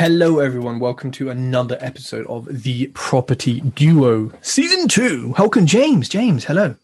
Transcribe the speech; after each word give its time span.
Hello, 0.00 0.38
everyone. 0.38 0.78
Welcome 0.78 1.10
to 1.10 1.28
another 1.28 1.76
episode 1.78 2.26
of 2.26 2.46
the 2.62 2.86
Property 2.94 3.60
Duo 3.60 4.32
Season 4.40 4.88
2. 4.88 5.34
Welcome, 5.38 5.66
James. 5.66 6.08
James, 6.08 6.42
hello. 6.42 6.74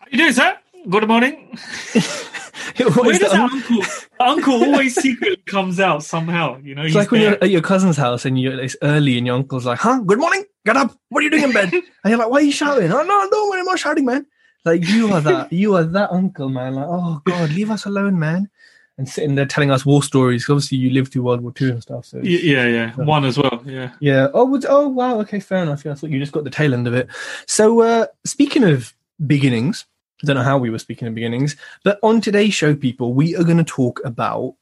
How 0.00 0.06
you 0.10 0.18
doing, 0.18 0.32
sir? 0.32 0.58
Good 0.90 1.06
morning. 1.06 1.56
Where 1.94 3.16
does 3.16 3.20
that 3.30 3.48
uncle? 3.48 3.82
uncle 4.18 4.54
always 4.54 4.96
secretly 4.96 5.36
comes 5.46 5.78
out 5.78 6.02
somehow. 6.02 6.58
You 6.64 6.74
know, 6.74 6.82
It's 6.82 6.96
like 6.96 7.12
when 7.12 7.20
there. 7.20 7.30
you're 7.30 7.44
at 7.44 7.50
your 7.50 7.62
cousin's 7.62 7.96
house 7.96 8.24
and 8.24 8.40
you're 8.40 8.58
it's 8.58 8.74
early 8.82 9.16
and 9.16 9.24
your 9.24 9.36
uncle's 9.36 9.64
like, 9.64 9.78
huh? 9.78 10.00
Good 10.00 10.18
morning. 10.18 10.44
Get 10.66 10.76
up. 10.76 10.98
What 11.10 11.20
are 11.20 11.22
you 11.22 11.30
doing 11.30 11.44
in 11.44 11.52
bed? 11.52 11.72
and 11.72 11.82
you're 12.06 12.18
like, 12.18 12.28
why 12.28 12.38
are 12.38 12.42
you 12.42 12.50
shouting? 12.50 12.90
Oh, 12.90 13.04
no, 13.04 13.30
don't 13.30 13.50
worry. 13.50 13.60
I'm 13.60 13.66
not 13.66 13.78
shouting, 13.78 14.04
man. 14.04 14.26
Like, 14.64 14.84
you 14.88 15.12
are 15.12 15.20
that. 15.20 15.52
You 15.52 15.76
are 15.76 15.84
that 15.84 16.10
uncle, 16.10 16.48
man. 16.48 16.74
Like, 16.74 16.86
oh, 16.88 17.20
God, 17.24 17.50
leave 17.50 17.70
us 17.70 17.84
alone, 17.84 18.18
man. 18.18 18.50
And 18.96 19.08
sitting 19.08 19.34
there 19.34 19.44
telling 19.46 19.72
us 19.72 19.84
war 19.84 20.04
stories. 20.04 20.48
Obviously, 20.48 20.78
you 20.78 20.90
lived 20.90 21.12
through 21.12 21.22
World 21.24 21.40
War 21.40 21.52
II 21.60 21.70
and 21.70 21.82
stuff. 21.82 22.04
So, 22.04 22.20
yeah, 22.22 22.66
yeah, 22.66 22.94
one 22.94 23.24
as 23.24 23.36
well. 23.36 23.60
Yeah. 23.66 23.90
Yeah. 23.98 24.28
Oh, 24.32 24.44
would- 24.44 24.66
oh, 24.68 24.86
wow. 24.88 25.18
Okay, 25.20 25.40
fair 25.40 25.62
enough. 25.64 25.84
Yeah, 25.84 25.92
I 25.92 25.94
thought 25.96 26.10
you 26.10 26.20
just 26.20 26.30
got 26.30 26.44
the 26.44 26.50
tail 26.50 26.72
end 26.72 26.86
of 26.86 26.94
it. 26.94 27.08
So, 27.46 27.80
uh, 27.80 28.06
speaking 28.24 28.62
of 28.62 28.94
beginnings, 29.26 29.84
I 30.22 30.28
don't 30.28 30.36
know 30.36 30.44
how 30.44 30.58
we 30.58 30.70
were 30.70 30.78
speaking 30.78 31.08
of 31.08 31.14
beginnings, 31.14 31.56
but 31.82 31.98
on 32.04 32.20
today's 32.20 32.54
show, 32.54 32.76
people, 32.76 33.14
we 33.14 33.34
are 33.34 33.42
going 33.42 33.56
to 33.58 33.64
talk 33.64 34.00
about 34.04 34.54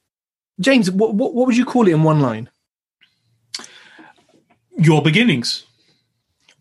James. 0.61 0.91
What, 0.91 1.15
what 1.15 1.35
what 1.35 1.47
would 1.47 1.57
you 1.57 1.67
call 1.67 1.87
it 1.87 1.93
in 1.93 2.03
one 2.03 2.21
line? 2.21 2.49
Your 4.79 5.03
beginnings. 5.03 5.65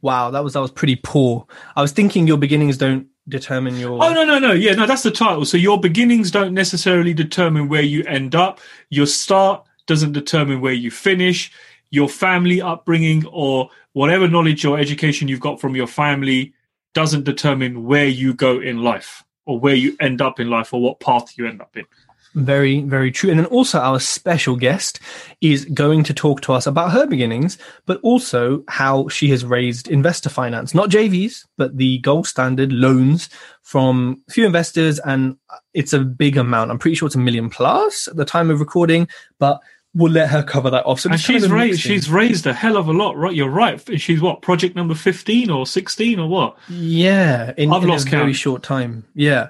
Wow, 0.01 0.31
that 0.31 0.43
was 0.43 0.53
that 0.53 0.59
was 0.61 0.71
pretty 0.71 0.97
poor. 0.97 1.45
I 1.75 1.81
was 1.81 1.91
thinking 1.93 2.27
your 2.27 2.37
beginnings 2.37 2.77
don't 2.77 3.07
determine 3.31 3.77
your. 3.77 4.03
Oh 4.03 4.13
no, 4.13 4.23
no, 4.23 4.37
no. 4.37 4.51
Yeah, 4.51 4.73
no, 4.73 4.85
that's 4.85 5.03
the 5.03 5.11
title. 5.11 5.45
So 5.45 5.57
your 5.57 5.79
beginnings 5.79 6.29
don't 6.29 6.53
necessarily 6.53 7.13
determine 7.13 7.67
where 7.67 7.81
you 7.81 8.03
end 8.03 8.35
up. 8.35 8.59
Your 8.89 9.07
start 9.07 9.65
doesn't 9.87 10.11
determine 10.11 10.61
where 10.61 10.73
you 10.73 10.91
finish. 10.91 11.51
Your 11.89 12.07
family 12.07 12.61
upbringing 12.61 13.25
or 13.27 13.69
whatever 13.93 14.27
knowledge 14.27 14.63
or 14.65 14.77
education 14.77 15.27
you've 15.27 15.39
got 15.39 15.59
from 15.59 15.75
your 15.75 15.87
family 15.87 16.53
doesn't 16.93 17.23
determine 17.23 17.85
where 17.85 18.07
you 18.07 18.33
go 18.33 18.59
in 18.59 18.83
life 18.83 19.23
or 19.45 19.59
where 19.59 19.75
you 19.75 19.95
end 19.99 20.21
up 20.21 20.39
in 20.39 20.49
life 20.49 20.73
or 20.73 20.81
what 20.81 20.99
path 20.99 21.37
you 21.37 21.47
end 21.47 21.61
up 21.61 21.75
in. 21.75 21.85
Very, 22.33 22.81
very 22.81 23.11
true. 23.11 23.29
And 23.29 23.39
then 23.39 23.45
also 23.47 23.79
our 23.79 23.99
special 23.99 24.55
guest 24.55 24.99
is 25.41 25.65
going 25.65 26.03
to 26.03 26.13
talk 26.13 26.41
to 26.41 26.53
us 26.53 26.65
about 26.65 26.91
her 26.91 27.05
beginnings, 27.05 27.57
but 27.85 27.99
also 28.03 28.63
how 28.69 29.09
she 29.09 29.29
has 29.29 29.43
raised 29.43 29.89
investor 29.89 30.29
finance, 30.29 30.73
not 30.73 30.89
JVs, 30.89 31.45
but 31.57 31.77
the 31.77 31.97
gold 31.99 32.27
standard 32.27 32.71
loans 32.71 33.29
from 33.63 34.23
a 34.29 34.31
few 34.31 34.45
investors. 34.45 34.99
And 34.99 35.37
it's 35.73 35.93
a 35.93 35.99
big 35.99 36.37
amount. 36.37 36.71
I'm 36.71 36.79
pretty 36.79 36.95
sure 36.95 37.07
it's 37.07 37.15
a 37.15 37.19
million 37.19 37.49
plus 37.49 38.07
at 38.07 38.15
the 38.15 38.25
time 38.25 38.49
of 38.49 38.59
recording, 38.59 39.09
but 39.37 39.59
we'll 39.93 40.11
let 40.11 40.29
her 40.29 40.43
cover 40.43 40.69
that 40.69 40.85
off. 40.85 41.01
So 41.01 41.09
And 41.09 41.17
just 41.17 41.27
kind 41.27 41.41
she's 41.41 41.45
of 41.45 41.51
raised 41.51 41.81
she's 41.81 42.09
raised 42.09 42.47
a 42.47 42.53
hell 42.53 42.77
of 42.77 42.87
a 42.87 42.93
lot, 42.93 43.17
right? 43.17 43.35
You're 43.35 43.49
right. 43.49 43.81
She's 43.99 44.21
what, 44.21 44.41
project 44.41 44.75
number 44.75 44.95
fifteen 44.95 45.49
or 45.49 45.65
sixteen 45.65 46.19
or 46.19 46.29
what? 46.29 46.57
Yeah, 46.69 47.53
in, 47.57 47.71
I've 47.73 47.83
in 47.83 47.89
lost 47.89 48.07
a 48.07 48.11
very 48.11 48.33
short 48.33 48.63
time. 48.63 49.05
Yeah. 49.15 49.49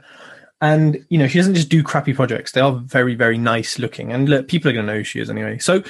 And, 0.61 1.03
you 1.09 1.17
know, 1.17 1.27
she 1.27 1.39
doesn't 1.39 1.55
just 1.55 1.69
do 1.69 1.81
crappy 1.81 2.13
projects. 2.13 2.51
They 2.51 2.61
are 2.61 2.73
very, 2.73 3.15
very 3.15 3.37
nice 3.37 3.79
looking. 3.79 4.11
And 4.11 4.29
look, 4.29 4.47
people 4.47 4.69
are 4.69 4.73
going 4.73 4.85
to 4.85 4.91
know 4.91 4.99
who 4.99 5.03
she 5.03 5.19
is 5.19 5.29
anyway. 5.29 5.57
So 5.57 5.81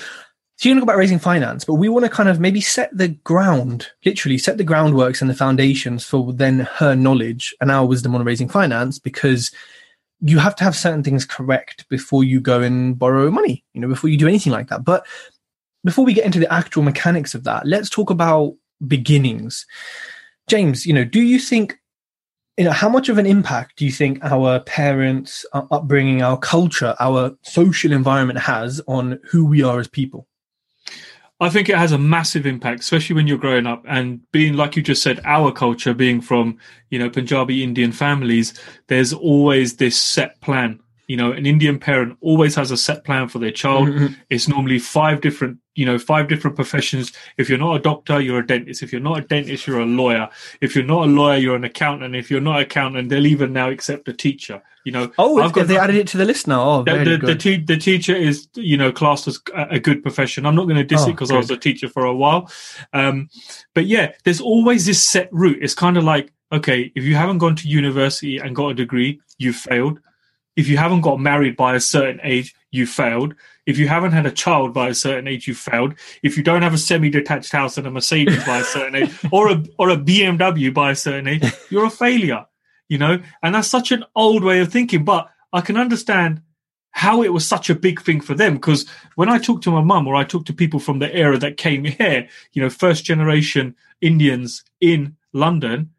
she's 0.57 0.69
going 0.69 0.77
to 0.77 0.81
talk 0.81 0.83
about 0.83 0.97
raising 0.97 1.19
finance, 1.19 1.65
but 1.65 1.73
we 1.73 1.89
want 1.89 2.05
to 2.05 2.09
kind 2.09 2.29
of 2.29 2.39
maybe 2.39 2.61
set 2.61 2.95
the 2.95 3.09
ground, 3.09 3.87
literally 4.05 4.37
set 4.37 4.57
the 4.57 4.63
groundworks 4.63 5.19
and 5.19 5.29
the 5.29 5.35
foundations 5.35 6.05
for 6.05 6.31
then 6.31 6.59
her 6.59 6.95
knowledge 6.95 7.53
and 7.59 7.69
our 7.69 7.85
wisdom 7.85 8.15
on 8.15 8.23
raising 8.23 8.47
finance 8.47 8.97
because 8.97 9.51
you 10.21 10.37
have 10.37 10.55
to 10.55 10.63
have 10.63 10.75
certain 10.75 11.03
things 11.03 11.25
correct 11.25 11.89
before 11.89 12.23
you 12.23 12.39
go 12.39 12.61
and 12.61 12.97
borrow 12.97 13.31
money, 13.31 13.65
you 13.73 13.81
know, 13.81 13.87
before 13.87 14.09
you 14.09 14.17
do 14.17 14.27
anything 14.27 14.53
like 14.53 14.69
that. 14.69 14.85
But 14.85 15.05
before 15.83 16.05
we 16.05 16.13
get 16.13 16.25
into 16.25 16.39
the 16.39 16.53
actual 16.53 16.83
mechanics 16.83 17.33
of 17.33 17.43
that, 17.43 17.65
let's 17.65 17.89
talk 17.89 18.11
about 18.11 18.55
beginnings. 18.87 19.65
James, 20.47 20.85
you 20.85 20.93
know, 20.93 21.03
do 21.03 21.21
you 21.21 21.39
think, 21.39 21.79
you 22.57 22.65
know, 22.65 22.71
how 22.71 22.89
much 22.89 23.09
of 23.09 23.17
an 23.17 23.25
impact 23.25 23.77
do 23.77 23.85
you 23.85 23.91
think 23.91 24.23
our 24.23 24.59
parents, 24.61 25.45
our 25.53 25.67
upbringing, 25.71 26.21
our 26.21 26.37
culture, 26.37 26.95
our 26.99 27.35
social 27.43 27.91
environment 27.91 28.39
has 28.39 28.81
on 28.87 29.19
who 29.29 29.45
we 29.45 29.63
are 29.63 29.79
as 29.79 29.87
people? 29.87 30.27
I 31.39 31.49
think 31.49 31.69
it 31.69 31.77
has 31.77 31.91
a 31.91 31.97
massive 31.97 32.45
impact, 32.45 32.81
especially 32.81 33.15
when 33.15 33.25
you're 33.25 33.39
growing 33.39 33.65
up 33.65 33.83
and 33.87 34.21
being, 34.31 34.53
like 34.53 34.75
you 34.75 34.83
just 34.83 35.01
said, 35.01 35.19
our 35.25 35.51
culture 35.51 35.93
being 35.93 36.21
from, 36.21 36.59
you 36.91 36.99
know, 36.99 37.09
Punjabi 37.09 37.63
Indian 37.63 37.91
families, 37.91 38.53
there's 38.87 39.11
always 39.11 39.77
this 39.77 39.99
set 39.99 40.39
plan. 40.41 40.79
You 41.11 41.17
know, 41.17 41.31
an 41.39 41.45
Indian 41.45 41.77
parent 41.79 42.11
always 42.29 42.53
has 42.55 42.71
a 42.71 42.77
set 42.87 42.99
plan 43.07 43.27
for 43.27 43.39
their 43.39 43.51
child. 43.63 43.85
It's 44.29 44.47
normally 44.47 44.79
five 44.79 45.19
different, 45.25 45.57
you 45.79 45.85
know, 45.89 45.97
five 46.11 46.25
different 46.31 46.55
professions. 46.55 47.11
If 47.37 47.49
you're 47.49 47.63
not 47.67 47.75
a 47.75 47.79
doctor, 47.79 48.15
you're 48.25 48.39
a 48.39 48.47
dentist. 48.47 48.81
If 48.85 48.89
you're 48.93 49.07
not 49.09 49.17
a 49.19 49.21
dentist, 49.33 49.67
you're 49.67 49.81
a 49.81 49.85
lawyer. 50.01 50.25
If 50.61 50.69
you're 50.75 50.85
not 50.95 51.01
a 51.07 51.09
lawyer, 51.19 51.37
you're 51.43 51.55
an 51.61 51.65
accountant. 51.73 52.15
If 52.15 52.31
you're 52.31 52.45
not 52.49 52.55
an 52.59 52.63
accountant, 52.69 53.09
they'll 53.09 53.31
even 53.35 53.51
now 53.61 53.69
accept 53.69 54.07
a 54.07 54.13
teacher. 54.13 54.57
You 54.85 54.93
know, 54.93 55.11
Oh, 55.17 55.39
I've 55.41 55.53
got 55.53 55.67
they 55.67 55.77
added 55.77 55.97
it 56.03 56.07
to 56.13 56.17
the 56.17 56.25
list 56.25 56.47
now. 56.47 56.61
Oh, 56.69 56.83
the, 56.83 56.91
the, 57.11 57.17
the, 57.31 57.35
te- 57.35 57.63
the 57.71 57.77
teacher 57.77 58.15
is 58.15 58.47
you 58.55 58.77
know 58.77 58.91
classed 59.01 59.27
as 59.27 59.37
a 59.53 59.63
a 59.77 59.79
good 59.87 59.99
profession 60.07 60.45
i'm 60.47 60.55
not 60.59 60.65
going 60.69 60.81
to 60.83 60.89
diss 60.93 61.01
Oh, 61.05 61.09
it 61.09 61.13
because 61.13 61.29
i 61.31 61.37
was 61.37 61.51
a 61.51 61.57
teacher 61.67 61.87
for 61.95 62.03
a 62.05 62.15
while 62.23 62.41
um, 62.93 63.29
but 63.75 63.85
yeah 63.85 64.07
there's 64.23 64.41
always 64.41 64.85
this 64.85 65.01
set 65.13 65.27
route 65.31 65.59
it's 65.61 65.75
kind 65.75 65.97
of 65.97 66.03
like 66.13 66.25
okay 66.51 66.91
if 66.95 67.03
you 67.03 67.15
haven't 67.15 67.37
gone 67.43 67.55
to 67.57 67.67
university 67.81 68.35
and 68.39 68.55
got 68.55 68.69
a 68.69 68.73
degree 68.83 69.19
you've 69.37 69.55
failed 69.69 69.99
if 70.55 70.67
you 70.67 70.77
haven't 70.77 71.01
got 71.01 71.19
married 71.19 71.55
by 71.55 71.75
a 71.75 71.79
certain 71.79 72.19
age 72.23 72.55
you 72.71 72.85
failed. 72.85 73.35
If 73.65 73.77
you 73.77 73.87
haven't 73.87 74.11
had 74.11 74.25
a 74.25 74.31
child 74.31 74.73
by 74.73 74.89
a 74.89 74.93
certain 74.93 75.27
age 75.27 75.47
you 75.47 75.53
failed. 75.53 75.93
If 76.23 76.37
you 76.37 76.43
don't 76.43 76.61
have 76.61 76.73
a 76.73 76.77
semi-detached 76.77 77.51
house 77.51 77.77
and 77.77 77.85
a 77.87 77.91
mercedes 77.91 78.43
by 78.43 78.59
a 78.59 78.63
certain 78.63 78.95
age 78.95 79.13
or 79.31 79.49
a 79.51 79.63
or 79.77 79.89
a 79.89 79.97
bmw 79.97 80.73
by 80.73 80.91
a 80.91 80.95
certain 80.95 81.27
age 81.27 81.43
you're 81.69 81.85
a 81.85 81.89
failure 81.89 82.45
you 82.91 82.97
know? 82.97 83.21
And 83.41 83.55
that's 83.55 83.69
such 83.69 83.93
an 83.93 84.03
old 84.15 84.43
way 84.43 84.59
of 84.59 84.71
thinking 84.71 85.05
but 85.05 85.29
i 85.53 85.61
can 85.61 85.77
understand 85.77 86.41
how 86.91 87.23
it 87.23 87.31
was 87.31 87.47
such 87.47 87.69
a 87.69 87.75
big 87.75 88.01
thing 88.01 88.19
for 88.19 88.33
them 88.33 88.55
because 88.55 88.85
when 89.15 89.29
i 89.29 89.37
talk 89.37 89.61
to 89.61 89.71
my 89.71 89.81
mum 89.81 90.07
or 90.07 90.15
i 90.15 90.23
talk 90.23 90.45
to 90.45 90.53
people 90.53 90.79
from 90.79 90.99
the 90.99 91.13
era 91.15 91.37
that 91.37 91.57
came 91.57 91.85
here 91.85 92.27
you 92.51 92.61
know 92.61 92.69
first 92.69 93.05
generation 93.05 93.75
indians 94.01 94.63
in 94.81 95.15
london 95.33 95.89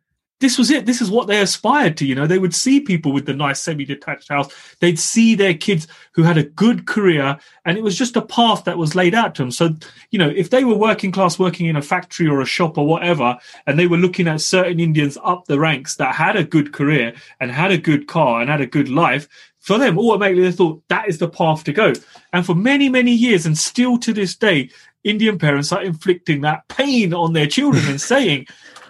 this 0.43 0.59
was 0.59 0.71
it. 0.71 0.87
This 0.87 1.01
is 1.01 1.11
what 1.11 1.29
they 1.29 1.41
aspired 1.41 1.97
to 1.99 2.07
you 2.07 2.15
know. 2.15 2.27
They 2.27 2.41
would 2.41 2.55
see 2.55 2.81
people 2.81 3.13
with 3.13 3.27
the 3.27 3.33
nice 3.33 3.63
semi-detached 3.63 4.29
house. 4.29 4.53
They'd 4.81 4.99
see 4.99 5.35
their 5.37 5.55
kids 5.55 5.87
who 6.13 6.25
had 6.25 6.37
a 6.37 6.43
good 6.43 6.87
career 6.87 7.39
and 7.65 7.79
it 7.79 7.85
was 7.85 7.97
just 7.97 8.17
a 8.17 8.23
path 8.23 8.65
that 8.65 8.77
was 8.77 8.97
laid 8.97 9.15
out 9.15 9.37
to 9.37 9.43
them. 9.43 9.53
So 9.53 9.71
you 10.11 10.19
know 10.19 10.29
if 10.29 10.51
they 10.51 10.65
were 10.65 10.75
working 10.75 11.13
class 11.13 11.39
working 11.39 11.67
in 11.67 11.77
a 11.77 11.83
factory 11.83 12.27
or 12.27 12.41
a 12.41 12.45
shop 12.45 12.77
or 12.77 12.87
whatever 12.87 13.39
and 13.67 13.79
they 13.79 13.87
were 13.87 13.97
looking 13.97 14.27
at 14.27 14.41
certain 14.41 14.81
indians 14.81 15.17
up 15.23 15.45
the 15.47 15.61
ranks 15.61 15.95
that 15.97 16.15
had 16.15 16.37
a 16.37 16.45
good 16.45 16.73
career 16.73 17.15
and 17.41 17.53
had 17.53 17.71
a 17.71 17.79
good 17.79 18.09
car 18.09 18.41
and 18.41 18.51
had 18.51 18.61
a 18.61 18.67
good 18.67 18.89
life 18.89 19.29
for 19.61 19.79
them 19.79 19.97
automatically 19.97 20.43
they 20.43 20.51
thought 20.51 20.83
that 20.89 21.09
is 21.09 21.19
the 21.19 21.29
path 21.29 21.63
to 21.65 21.73
go. 21.73 21.93
And 22.33 22.45
for 22.45 22.57
many 22.57 22.89
many 22.89 23.13
years 23.13 23.47
and 23.47 23.57
still 23.57 23.97
to 23.99 24.13
this 24.13 24.35
day 24.35 24.71
indian 25.05 25.39
parents 25.39 25.73
are 25.73 25.83
inflicting 25.83 26.41
that 26.41 26.67
pain 26.67 27.15
on 27.15 27.33
their 27.33 27.47
children 27.47 27.85
and 27.87 28.01
saying 28.01 28.47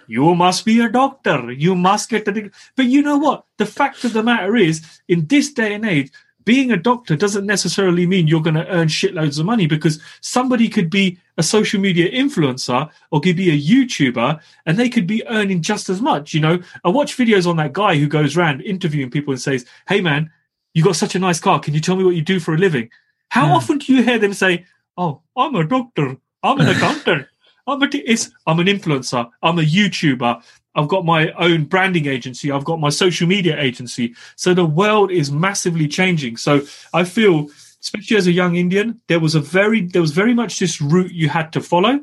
you 0.07 0.33
must 0.35 0.65
be 0.65 0.79
a 0.79 0.89
doctor 0.89 1.51
you 1.51 1.75
must 1.75 2.09
get 2.09 2.27
a 2.27 2.31
degree 2.31 2.51
but 2.75 2.85
you 2.85 3.01
know 3.01 3.17
what 3.17 3.45
the 3.57 3.65
fact 3.65 4.03
of 4.03 4.13
the 4.13 4.23
matter 4.23 4.55
is 4.55 4.83
in 5.07 5.25
this 5.27 5.51
day 5.51 5.73
and 5.73 5.85
age 5.85 6.11
being 6.45 6.71
a 6.73 6.77
doctor 6.77 7.15
doesn't 7.15 7.45
necessarily 7.45 8.05
mean 8.05 8.27
you're 8.27 8.41
going 8.41 8.53
to 8.53 8.67
earn 8.67 8.89
shitloads 8.89 9.39
of 9.39 9.45
money 9.45 9.65
because 9.65 10.01
somebody 10.19 10.67
could 10.67 10.89
be 10.89 11.17
a 11.37 11.43
social 11.43 11.79
media 11.79 12.11
influencer 12.11 12.89
or 13.11 13.21
could 13.21 13.37
be 13.37 13.49
a 13.49 13.57
YouTuber 13.57 14.41
and 14.65 14.77
they 14.77 14.89
could 14.89 15.07
be 15.07 15.25
earning 15.27 15.61
just 15.61 15.87
as 15.89 16.01
much. 16.01 16.33
You 16.33 16.41
know, 16.41 16.59
I 16.83 16.89
watch 16.89 17.15
videos 17.15 17.47
on 17.47 17.55
that 17.55 17.71
guy 17.71 17.95
who 17.95 18.07
goes 18.07 18.35
around 18.35 18.59
interviewing 18.59 19.09
people 19.09 19.31
and 19.31 19.41
says, 19.41 19.65
Hey 19.87 20.01
man, 20.01 20.29
you 20.73 20.83
got 20.83 20.97
such 20.97 21.15
a 21.15 21.19
nice 21.19 21.39
car. 21.39 21.61
Can 21.61 21.73
you 21.73 21.79
tell 21.79 21.95
me 21.95 22.03
what 22.03 22.15
you 22.15 22.21
do 22.21 22.41
for 22.41 22.53
a 22.53 22.57
living? 22.57 22.89
How 23.29 23.47
Yeah. 23.47 23.53
often 23.53 23.77
do 23.77 23.93
you 23.93 24.03
hear 24.03 24.19
them 24.19 24.33
say, 24.33 24.65
Oh, 24.97 25.21
I'm 25.37 25.55
a 25.55 25.63
doctor. 25.65 26.17
I'm 26.43 26.59
an 26.59 26.67
accountant. 26.75 27.25
I'm 27.67 27.81
a, 27.81 27.89
it's, 27.93 28.31
I'm 28.45 28.59
an 28.59 28.67
influencer. 28.67 29.29
I'm 29.41 29.59
a 29.59 29.63
YouTuber. 29.63 30.43
I've 30.75 30.87
got 30.87 31.05
my 31.05 31.31
own 31.33 31.65
branding 31.65 32.07
agency. 32.07 32.51
I've 32.51 32.65
got 32.65 32.79
my 32.79 32.89
social 32.89 33.27
media 33.27 33.59
agency. 33.59 34.15
So 34.35 34.53
the 34.53 34.65
world 34.65 35.11
is 35.11 35.31
massively 35.31 35.87
changing. 35.87 36.37
So 36.37 36.61
I 36.93 37.03
feel, 37.03 37.47
especially 37.79 38.17
as 38.17 38.27
a 38.27 38.31
young 38.31 38.55
Indian, 38.55 38.99
there 39.07 39.19
was 39.19 39.35
a 39.35 39.39
very, 39.39 39.81
there 39.81 40.01
was 40.01 40.11
very 40.11 40.33
much 40.33 40.59
this 40.59 40.81
route 40.81 41.11
you 41.11 41.29
had 41.29 41.53
to 41.53 41.61
follow. 41.61 41.99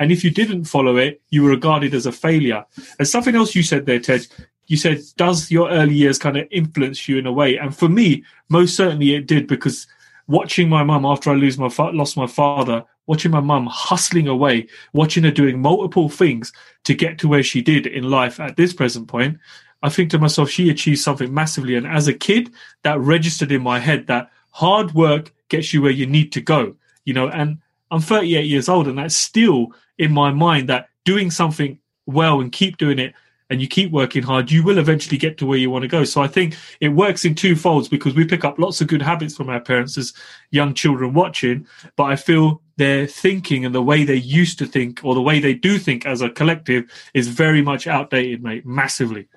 And 0.00 0.12
if 0.12 0.24
you 0.24 0.30
didn't 0.30 0.64
follow 0.64 0.96
it, 0.96 1.20
you 1.30 1.42
were 1.42 1.50
regarded 1.50 1.94
as 1.94 2.06
a 2.06 2.12
failure. 2.12 2.64
And 2.98 3.08
something 3.08 3.34
else 3.34 3.54
you 3.54 3.62
said 3.62 3.86
there, 3.86 3.98
Tej, 3.98 4.26
you 4.66 4.76
said, 4.76 5.00
does 5.16 5.50
your 5.50 5.70
early 5.70 5.94
years 5.94 6.18
kind 6.18 6.36
of 6.36 6.46
influence 6.50 7.08
you 7.08 7.18
in 7.18 7.26
a 7.26 7.32
way? 7.32 7.56
And 7.56 7.74
for 7.74 7.88
me, 7.88 8.22
most 8.48 8.76
certainly 8.76 9.14
it 9.14 9.26
did 9.26 9.46
because 9.46 9.86
watching 10.28 10.68
my 10.68 10.84
mum 10.84 11.04
after 11.04 11.30
I 11.30 11.34
lose 11.34 11.58
my 11.58 11.68
fa- 11.68 11.90
lost 11.92 12.16
my 12.16 12.26
father, 12.26 12.84
watching 13.06 13.32
my 13.32 13.40
mum 13.40 13.66
hustling 13.66 14.28
away, 14.28 14.68
watching 14.92 15.24
her 15.24 15.30
doing 15.30 15.60
multiple 15.60 16.08
things 16.08 16.52
to 16.84 16.94
get 16.94 17.18
to 17.18 17.28
where 17.28 17.42
she 17.42 17.62
did 17.62 17.86
in 17.86 18.04
life 18.04 18.38
at 18.38 18.56
this 18.56 18.72
present 18.72 19.08
point, 19.08 19.38
I 19.82 19.88
think 19.88 20.10
to 20.10 20.18
myself, 20.18 20.50
she 20.50 20.70
achieved 20.70 21.00
something 21.00 21.32
massively. 21.32 21.74
And 21.76 21.86
as 21.86 22.08
a 22.08 22.14
kid, 22.14 22.50
that 22.82 23.00
registered 23.00 23.50
in 23.50 23.62
my 23.62 23.78
head 23.78 24.06
that 24.06 24.30
hard 24.50 24.92
work 24.94 25.32
gets 25.48 25.72
you 25.72 25.82
where 25.82 25.90
you 25.90 26.06
need 26.06 26.32
to 26.32 26.40
go, 26.40 26.76
you 27.04 27.14
know, 27.14 27.28
and 27.28 27.58
I'm 27.90 28.00
38 28.00 28.44
years 28.44 28.68
old 28.68 28.86
and 28.86 28.98
that's 28.98 29.16
still 29.16 29.68
in 29.96 30.12
my 30.12 30.30
mind 30.30 30.68
that 30.68 30.88
doing 31.04 31.30
something 31.30 31.78
well 32.06 32.40
and 32.40 32.52
keep 32.52 32.76
doing 32.76 32.98
it 32.98 33.14
and 33.50 33.60
you 33.60 33.68
keep 33.68 33.90
working 33.90 34.22
hard, 34.22 34.50
you 34.50 34.62
will 34.62 34.78
eventually 34.78 35.16
get 35.16 35.38
to 35.38 35.46
where 35.46 35.58
you 35.58 35.70
want 35.70 35.82
to 35.82 35.88
go. 35.88 36.04
So 36.04 36.20
I 36.20 36.26
think 36.26 36.56
it 36.80 36.90
works 36.90 37.24
in 37.24 37.34
two 37.34 37.56
folds 37.56 37.88
because 37.88 38.14
we 38.14 38.24
pick 38.24 38.44
up 38.44 38.58
lots 38.58 38.80
of 38.80 38.88
good 38.88 39.02
habits 39.02 39.36
from 39.36 39.48
our 39.48 39.60
parents 39.60 39.96
as 39.96 40.12
young 40.50 40.74
children 40.74 41.14
watching, 41.14 41.66
but 41.96 42.04
I 42.04 42.16
feel 42.16 42.62
their 42.76 43.06
thinking 43.06 43.64
and 43.64 43.74
the 43.74 43.82
way 43.82 44.04
they 44.04 44.16
used 44.16 44.58
to 44.58 44.66
think 44.66 45.00
or 45.02 45.14
the 45.14 45.22
way 45.22 45.40
they 45.40 45.54
do 45.54 45.78
think 45.78 46.06
as 46.06 46.20
a 46.20 46.30
collective 46.30 46.84
is 47.14 47.28
very 47.28 47.62
much 47.62 47.86
outdated, 47.86 48.42
mate, 48.42 48.66
massively. 48.66 49.28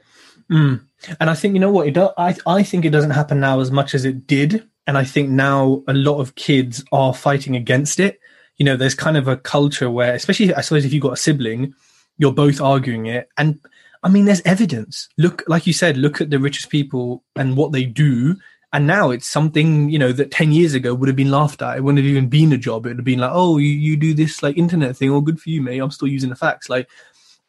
Mm. 0.52 0.82
And 1.20 1.30
I 1.30 1.34
think 1.34 1.54
you 1.54 1.60
know 1.60 1.72
what 1.72 1.88
it 1.88 1.94
does. 1.94 2.12
I 2.18 2.36
I 2.46 2.64
think 2.64 2.86
it 2.86 2.92
doesn't 2.92 3.12
happen 3.12 3.40
now 3.40 3.60
as 3.62 3.72
much 3.72 3.96
as 3.96 4.06
it 4.06 4.28
did, 4.28 4.68
and 4.86 4.98
I 4.98 5.04
think 5.04 5.30
now 5.30 5.84
a 5.88 5.94
lot 5.94 6.20
of 6.20 6.36
kids 6.36 6.84
are 6.92 7.14
fighting 7.14 7.56
against 7.56 8.00
it. 8.00 8.20
You 8.58 8.66
know, 8.66 8.76
there's 8.76 8.94
kind 8.94 9.18
of 9.18 9.28
a 9.28 9.38
culture 9.38 9.90
where, 9.90 10.14
especially 10.14 10.54
I 10.54 10.62
suppose 10.62 10.86
if 10.86 10.94
you've 10.94 11.02
got 11.02 11.14
a 11.14 11.18
sibling, 11.18 11.74
you're 12.18 12.34
both 12.34 12.62
arguing 12.62 13.08
it, 13.08 13.30
and 13.38 13.60
I 14.04 14.10
mean, 14.10 14.26
there's 14.26 14.42
evidence. 14.42 15.10
Look, 15.18 15.44
like 15.48 15.68
you 15.68 15.74
said, 15.74 15.98
look 15.98 16.22
at 16.22 16.30
the 16.30 16.40
richest 16.40 16.70
people 16.70 17.24
and 17.36 17.56
what 17.56 17.72
they 17.72 17.86
do. 17.86 18.36
And 18.74 18.88
now 18.88 19.12
it's 19.12 19.28
something, 19.28 19.90
you 19.90 20.00
know, 20.00 20.12
that 20.14 20.32
10 20.32 20.52
years 20.52 20.74
ago 20.74 20.94
would 20.94 21.10
have 21.10 21.16
been 21.16 21.30
laughed 21.30 21.62
at. 21.62 21.78
It 21.78 21.84
wouldn't 21.84 22.04
have 22.04 22.12
even 22.12 22.30
been 22.30 22.54
a 22.54 22.58
job. 22.58 22.86
It 22.86 22.90
would 22.90 22.98
have 22.98 23.06
been 23.06 23.20
like, 23.20 23.32
oh, 23.34 23.58
you, 23.58 23.68
you 23.68 23.98
do 23.98 24.14
this 24.14 24.42
like 24.42 24.58
internet 24.58 24.96
thing. 24.96 25.12
Oh, 25.12 25.22
good 25.22 25.40
for 25.40 25.50
you, 25.50 25.62
mate. 25.62 25.80
I'm 25.80 25.92
still 25.92 26.08
using 26.08 26.30
the 26.30 26.36
facts. 26.36 26.70
Like, 26.70 26.90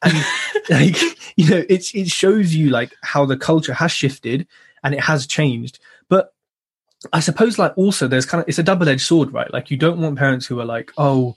and 0.03 0.13
like, 0.71 0.97
you 1.37 1.49
know, 1.49 1.65
it's, 1.69 1.95
it 1.95 2.09
shows 2.09 2.55
you 2.55 2.71
like 2.71 2.93
how 3.03 3.25
the 3.25 3.37
culture 3.37 3.75
has 3.75 3.93
shifted 3.93 4.47
and 4.83 4.95
it 4.95 5.01
has 5.01 5.27
changed. 5.27 5.79
But 6.09 6.35
I 7.13 7.21
suppose 7.21 7.59
like 7.59 7.73
also 7.79 8.09
there's 8.09 8.27
kind 8.27 8.43
of, 8.43 8.49
it's 8.49 8.59
a 8.59 8.65
double 8.65 8.89
edged 8.89 9.03
sword, 9.03 9.33
right? 9.33 9.53
Like 9.53 9.71
you 9.71 9.77
don't 9.77 10.01
want 10.01 10.19
parents 10.19 10.47
who 10.47 10.61
are 10.61 10.67
like, 10.67 10.93
oh, 10.99 11.37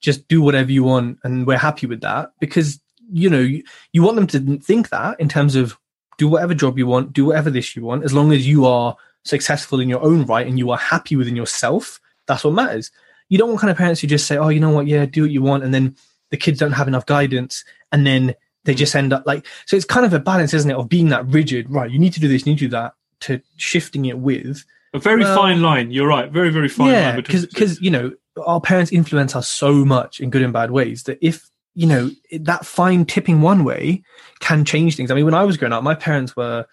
just 0.00 0.28
do 0.28 0.42
whatever 0.42 0.70
you 0.70 0.84
want 0.84 1.18
and 1.24 1.46
we're 1.46 1.58
happy 1.58 1.86
with 1.86 2.02
that 2.02 2.32
because 2.38 2.80
you 3.12 3.28
know 3.28 3.40
you, 3.40 3.62
you 3.92 4.02
want 4.02 4.16
them 4.16 4.26
to 4.26 4.58
think 4.58 4.88
that 4.88 5.18
in 5.20 5.28
terms 5.28 5.56
of 5.56 5.78
do 6.18 6.28
whatever 6.28 6.54
job 6.54 6.78
you 6.78 6.86
want 6.86 7.12
do 7.12 7.26
whatever 7.26 7.50
this 7.50 7.74
you 7.74 7.82
want 7.82 8.04
as 8.04 8.12
long 8.12 8.32
as 8.32 8.46
you 8.46 8.64
are 8.64 8.96
successful 9.24 9.80
in 9.80 9.88
your 9.88 10.02
own 10.02 10.24
right 10.26 10.46
and 10.46 10.58
you 10.58 10.70
are 10.70 10.78
happy 10.78 11.16
within 11.16 11.36
yourself 11.36 12.00
that's 12.26 12.44
what 12.44 12.54
matters. 12.54 12.90
You 13.28 13.38
don't 13.38 13.48
want 13.48 13.60
kind 13.60 13.70
of 13.70 13.76
parents 13.76 14.00
who 14.00 14.06
just 14.06 14.26
say 14.26 14.36
oh 14.36 14.48
you 14.48 14.60
know 14.60 14.70
what? 14.70 14.86
Yeah 14.86 15.06
do 15.06 15.22
what 15.22 15.30
you 15.30 15.42
want 15.42 15.64
and 15.64 15.72
then 15.72 15.96
the 16.30 16.36
kids 16.36 16.58
don't 16.58 16.72
have 16.72 16.88
enough 16.88 17.06
guidance 17.06 17.64
and 17.92 18.06
then 18.06 18.34
they 18.64 18.72
hmm. 18.72 18.78
just 18.78 18.94
end 18.94 19.12
up 19.12 19.24
like 19.26 19.46
so 19.66 19.76
it's 19.76 19.84
kind 19.84 20.06
of 20.06 20.12
a 20.12 20.18
balance 20.18 20.54
isn't 20.54 20.70
it 20.70 20.76
of 20.76 20.88
being 20.88 21.08
that 21.08 21.26
rigid 21.26 21.70
right 21.70 21.90
you 21.90 21.98
need 21.98 22.12
to 22.12 22.20
do 22.20 22.28
this 22.28 22.46
you 22.46 22.52
need 22.52 22.58
to 22.58 22.66
do 22.66 22.70
that 22.70 22.94
to 23.20 23.40
shifting 23.56 24.06
it 24.06 24.18
with 24.18 24.64
a 24.92 24.98
very 24.98 25.22
fine 25.22 25.62
line 25.62 25.90
you're 25.90 26.08
right 26.08 26.30
very 26.30 26.50
very 26.50 26.68
fine 26.68 26.90
yeah 26.90 27.16
because 27.16 27.80
you 27.80 27.90
know 27.90 28.12
our 28.46 28.60
parents 28.60 28.90
influence 28.90 29.36
us 29.36 29.48
so 29.48 29.84
much 29.84 30.20
in 30.20 30.30
good 30.30 30.42
and 30.42 30.52
bad 30.52 30.70
ways 30.70 31.04
that 31.04 31.18
if 31.20 31.50
you 31.74 31.86
know 31.86 32.10
that 32.40 32.64
fine 32.64 33.04
tipping 33.04 33.40
one 33.40 33.64
way 33.64 34.02
can 34.40 34.64
change 34.64 34.96
things. 34.96 35.10
I 35.10 35.14
mean, 35.14 35.24
when 35.24 35.34
I 35.34 35.44
was 35.44 35.56
growing 35.56 35.72
up, 35.72 35.82
my 35.82 35.94
parents 35.94 36.36
were 36.36 36.66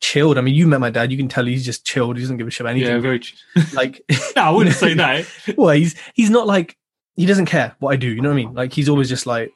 chilled. 0.00 0.38
I 0.38 0.40
mean, 0.40 0.54
you 0.54 0.66
met 0.66 0.80
my 0.80 0.90
dad; 0.90 1.10
you 1.10 1.18
can 1.18 1.28
tell 1.28 1.44
he's 1.44 1.64
just 1.64 1.84
chilled. 1.84 2.16
He 2.16 2.22
doesn't 2.22 2.36
give 2.36 2.46
a 2.46 2.50
shit 2.50 2.62
about 2.62 2.70
anything. 2.70 2.94
Yeah, 2.94 3.00
very. 3.00 3.22
like, 3.74 4.02
no, 4.36 4.42
I 4.42 4.50
wouldn't 4.50 4.76
say 4.76 4.94
that. 4.94 5.26
well, 5.56 5.74
he's 5.74 5.94
he's 6.14 6.30
not 6.30 6.46
like 6.46 6.76
he 7.16 7.26
doesn't 7.26 7.46
care 7.46 7.74
what 7.78 7.92
I 7.92 7.96
do. 7.96 8.08
You 8.08 8.22
know 8.22 8.30
what 8.30 8.38
I 8.38 8.44
mean? 8.44 8.54
Like, 8.54 8.72
he's 8.72 8.88
always 8.88 9.08
just 9.08 9.26
like, 9.26 9.52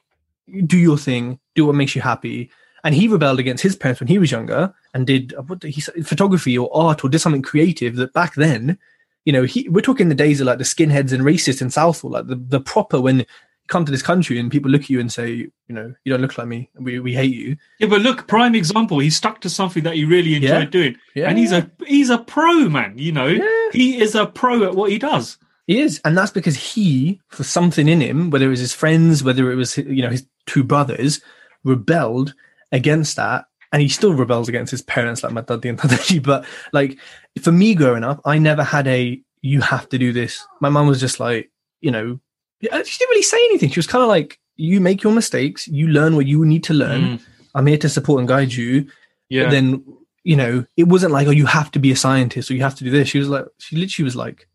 do 0.66 0.78
your 0.78 0.98
thing, 0.98 1.38
do 1.54 1.66
what 1.66 1.74
makes 1.74 1.94
you 1.94 2.02
happy. 2.02 2.50
And 2.82 2.94
he 2.94 3.08
rebelled 3.08 3.38
against 3.38 3.62
his 3.62 3.76
parents 3.76 4.00
when 4.00 4.08
he 4.08 4.18
was 4.18 4.30
younger 4.30 4.74
and 4.92 5.06
did 5.06 5.32
uh, 5.34 5.42
what 5.42 5.60
did 5.60 5.70
he 5.70 5.80
photography 5.80 6.58
or 6.58 6.68
art 6.76 7.02
or 7.02 7.08
did 7.08 7.20
something 7.20 7.40
creative 7.40 7.96
that 7.96 8.12
back 8.12 8.34
then, 8.34 8.78
you 9.24 9.32
know, 9.32 9.44
he 9.44 9.68
we're 9.70 9.80
talking 9.80 10.10
the 10.10 10.14
days 10.14 10.40
of 10.40 10.46
like 10.46 10.58
the 10.58 10.64
skinheads 10.64 11.12
and 11.12 11.22
racists 11.22 11.62
in 11.62 11.70
Southall, 11.70 12.10
like 12.10 12.26
the, 12.26 12.36
the 12.36 12.60
proper 12.60 13.00
when 13.00 13.24
come 13.68 13.84
to 13.84 13.92
this 13.92 14.02
country 14.02 14.38
and 14.38 14.50
people 14.50 14.70
look 14.70 14.82
at 14.82 14.90
you 14.90 15.00
and 15.00 15.12
say, 15.12 15.30
you 15.32 15.50
know, 15.68 15.94
you 16.04 16.12
don't 16.12 16.20
look 16.20 16.36
like 16.36 16.46
me. 16.46 16.70
We 16.78 17.00
we 17.00 17.14
hate 17.14 17.34
you. 17.34 17.56
Yeah, 17.78 17.88
but 17.88 18.02
look, 18.02 18.28
prime 18.28 18.54
example. 18.54 18.98
He 18.98 19.10
stuck 19.10 19.40
to 19.42 19.50
something 19.50 19.82
that 19.84 19.94
he 19.94 20.04
really 20.04 20.34
enjoyed 20.34 20.50
yeah. 20.50 20.64
doing, 20.64 20.96
yeah. 21.14 21.28
and 21.28 21.38
he's 21.38 21.52
a 21.52 21.70
he's 21.86 22.10
a 22.10 22.18
pro 22.18 22.68
man. 22.68 22.98
You 22.98 23.12
know, 23.12 23.26
yeah. 23.26 23.68
he 23.72 24.00
is 24.00 24.14
a 24.14 24.26
pro 24.26 24.64
at 24.64 24.74
what 24.74 24.90
he 24.90 24.98
does. 24.98 25.38
He 25.66 25.80
is, 25.80 26.00
and 26.04 26.16
that's 26.16 26.30
because 26.30 26.56
he, 26.56 27.20
for 27.28 27.42
something 27.42 27.88
in 27.88 28.02
him, 28.02 28.28
whether 28.28 28.44
it 28.44 28.50
was 28.50 28.60
his 28.60 28.74
friends, 28.74 29.24
whether 29.24 29.50
it 29.50 29.56
was 29.56 29.78
you 29.78 30.02
know 30.02 30.10
his 30.10 30.26
two 30.46 30.62
brothers, 30.62 31.22
rebelled 31.62 32.34
against 32.70 33.16
that, 33.16 33.46
and 33.72 33.80
he 33.80 33.88
still 33.88 34.12
rebels 34.12 34.48
against 34.48 34.70
his 34.70 34.82
parents, 34.82 35.22
like 35.22 35.32
my 35.32 35.40
daddy 35.40 35.70
and 35.70 35.78
Tadashi. 35.80 36.22
But 36.22 36.44
like 36.72 36.98
for 37.40 37.52
me 37.52 37.74
growing 37.74 38.04
up, 38.04 38.20
I 38.26 38.38
never 38.38 38.62
had 38.62 38.86
a 38.86 39.20
you 39.40 39.60
have 39.62 39.88
to 39.90 39.98
do 39.98 40.12
this. 40.12 40.46
My 40.60 40.68
mom 40.68 40.86
was 40.86 41.00
just 41.00 41.20
like, 41.20 41.50
you 41.80 41.90
know, 41.90 42.20
she 42.60 42.68
didn't 42.70 43.10
really 43.10 43.22
say 43.22 43.36
anything. 43.36 43.70
She 43.70 43.78
was 43.78 43.86
kind 43.86 44.02
of 44.02 44.08
like, 44.08 44.38
you 44.56 44.80
make 44.80 45.02
your 45.02 45.12
mistakes, 45.12 45.66
you 45.68 45.88
learn 45.88 46.16
what 46.16 46.26
you 46.26 46.44
need 46.44 46.64
to 46.64 46.74
learn. 46.74 47.02
Mm. 47.02 47.22
I'm 47.54 47.66
here 47.66 47.78
to 47.78 47.88
support 47.88 48.20
and 48.20 48.28
guide 48.28 48.52
you. 48.52 48.88
Yeah. 49.28 49.44
But 49.44 49.50
then, 49.50 49.84
you 50.22 50.36
know, 50.36 50.64
it 50.76 50.84
wasn't 50.84 51.12
like, 51.12 51.26
oh, 51.26 51.32
you 51.32 51.46
have 51.46 51.70
to 51.72 51.78
be 51.78 51.90
a 51.90 51.96
scientist 51.96 52.50
or 52.50 52.54
you 52.54 52.62
have 52.62 52.76
to 52.76 52.84
do 52.84 52.90
this. 52.90 53.08
She 53.08 53.18
was 53.18 53.28
like, 53.28 53.46
she 53.58 53.76
literally 53.76 54.04
was 54.04 54.16
like, 54.16 54.48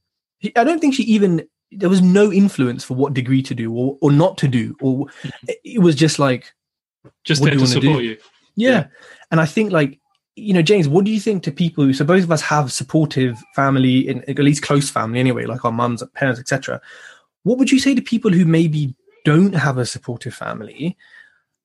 I 0.56 0.64
don't 0.64 0.80
think 0.80 0.96
she 0.96 1.04
even, 1.04 1.46
there 1.72 1.90
was 1.90 2.02
no 2.02 2.32
influence 2.32 2.84
for 2.84 2.96
what 2.96 3.14
degree 3.14 3.44
to 3.44 3.54
do 3.54 3.74
or, 3.74 3.98
or 4.02 4.12
not 4.12 4.38
to 4.40 4.48
do. 4.48 4.76
Or 4.82 5.06
mm-hmm. 5.06 5.30
it 5.64 5.82
was 5.82 5.96
just 5.96 6.18
like, 6.18 6.54
just 7.24 7.44
there 7.44 7.54
to 7.54 7.68
support 7.68 8.04
you. 8.04 8.18
Yeah. 8.56 8.70
yeah. 8.70 8.88
And 9.32 9.40
I 9.40 9.46
think 9.46 9.72
like, 9.72 10.00
you 10.36 10.54
know, 10.54 10.62
James, 10.62 10.88
what 10.88 11.04
do 11.04 11.12
you 11.12 11.20
think 11.20 11.44
to 11.44 11.52
people 11.52 11.84
who, 11.84 11.94
so 11.94 12.06
both 12.06 12.24
of 12.24 12.32
us 12.32 12.42
have 12.42 12.72
supportive 12.72 13.38
family, 13.56 14.08
in, 14.08 14.24
at 14.30 14.40
least 14.40 14.64
close 14.64 14.90
family 14.90 15.20
anyway, 15.20 15.46
like 15.46 15.66
our 15.66 15.72
mums, 15.72 16.02
parents, 16.16 16.40
etc 16.40 16.80
what 17.50 17.58
would 17.58 17.72
you 17.72 17.80
say 17.80 17.96
to 17.96 18.02
people 18.02 18.30
who 18.30 18.46
maybe 18.46 18.94
don't 19.26 19.54
have 19.54 19.80
a 19.80 19.86
supportive 19.86 20.36
family, 20.36 20.96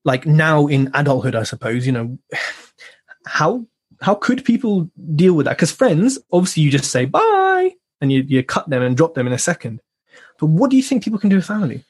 like 0.02 0.24
now 0.24 0.66
in 0.66 0.90
adulthood, 0.94 1.34
I 1.34 1.42
suppose, 1.42 1.84
you 1.84 1.92
know, 1.92 2.18
how 3.26 3.66
how 4.00 4.14
could 4.14 4.46
people 4.46 4.90
deal 5.14 5.34
with 5.34 5.44
that? 5.44 5.58
Because 5.58 5.72
friends, 5.72 6.18
obviously 6.32 6.62
you 6.62 6.70
just 6.70 6.90
say 6.90 7.04
bye 7.04 7.70
and 8.00 8.10
you, 8.10 8.22
you 8.22 8.42
cut 8.42 8.70
them 8.70 8.82
and 8.82 8.96
drop 8.96 9.14
them 9.14 9.26
in 9.26 9.34
a 9.34 9.38
second. 9.38 9.82
But 10.38 10.46
what 10.46 10.70
do 10.70 10.78
you 10.78 10.82
think 10.82 11.04
people 11.04 11.18
can 11.18 11.28
do 11.28 11.36
with 11.36 11.44
family? 11.44 11.84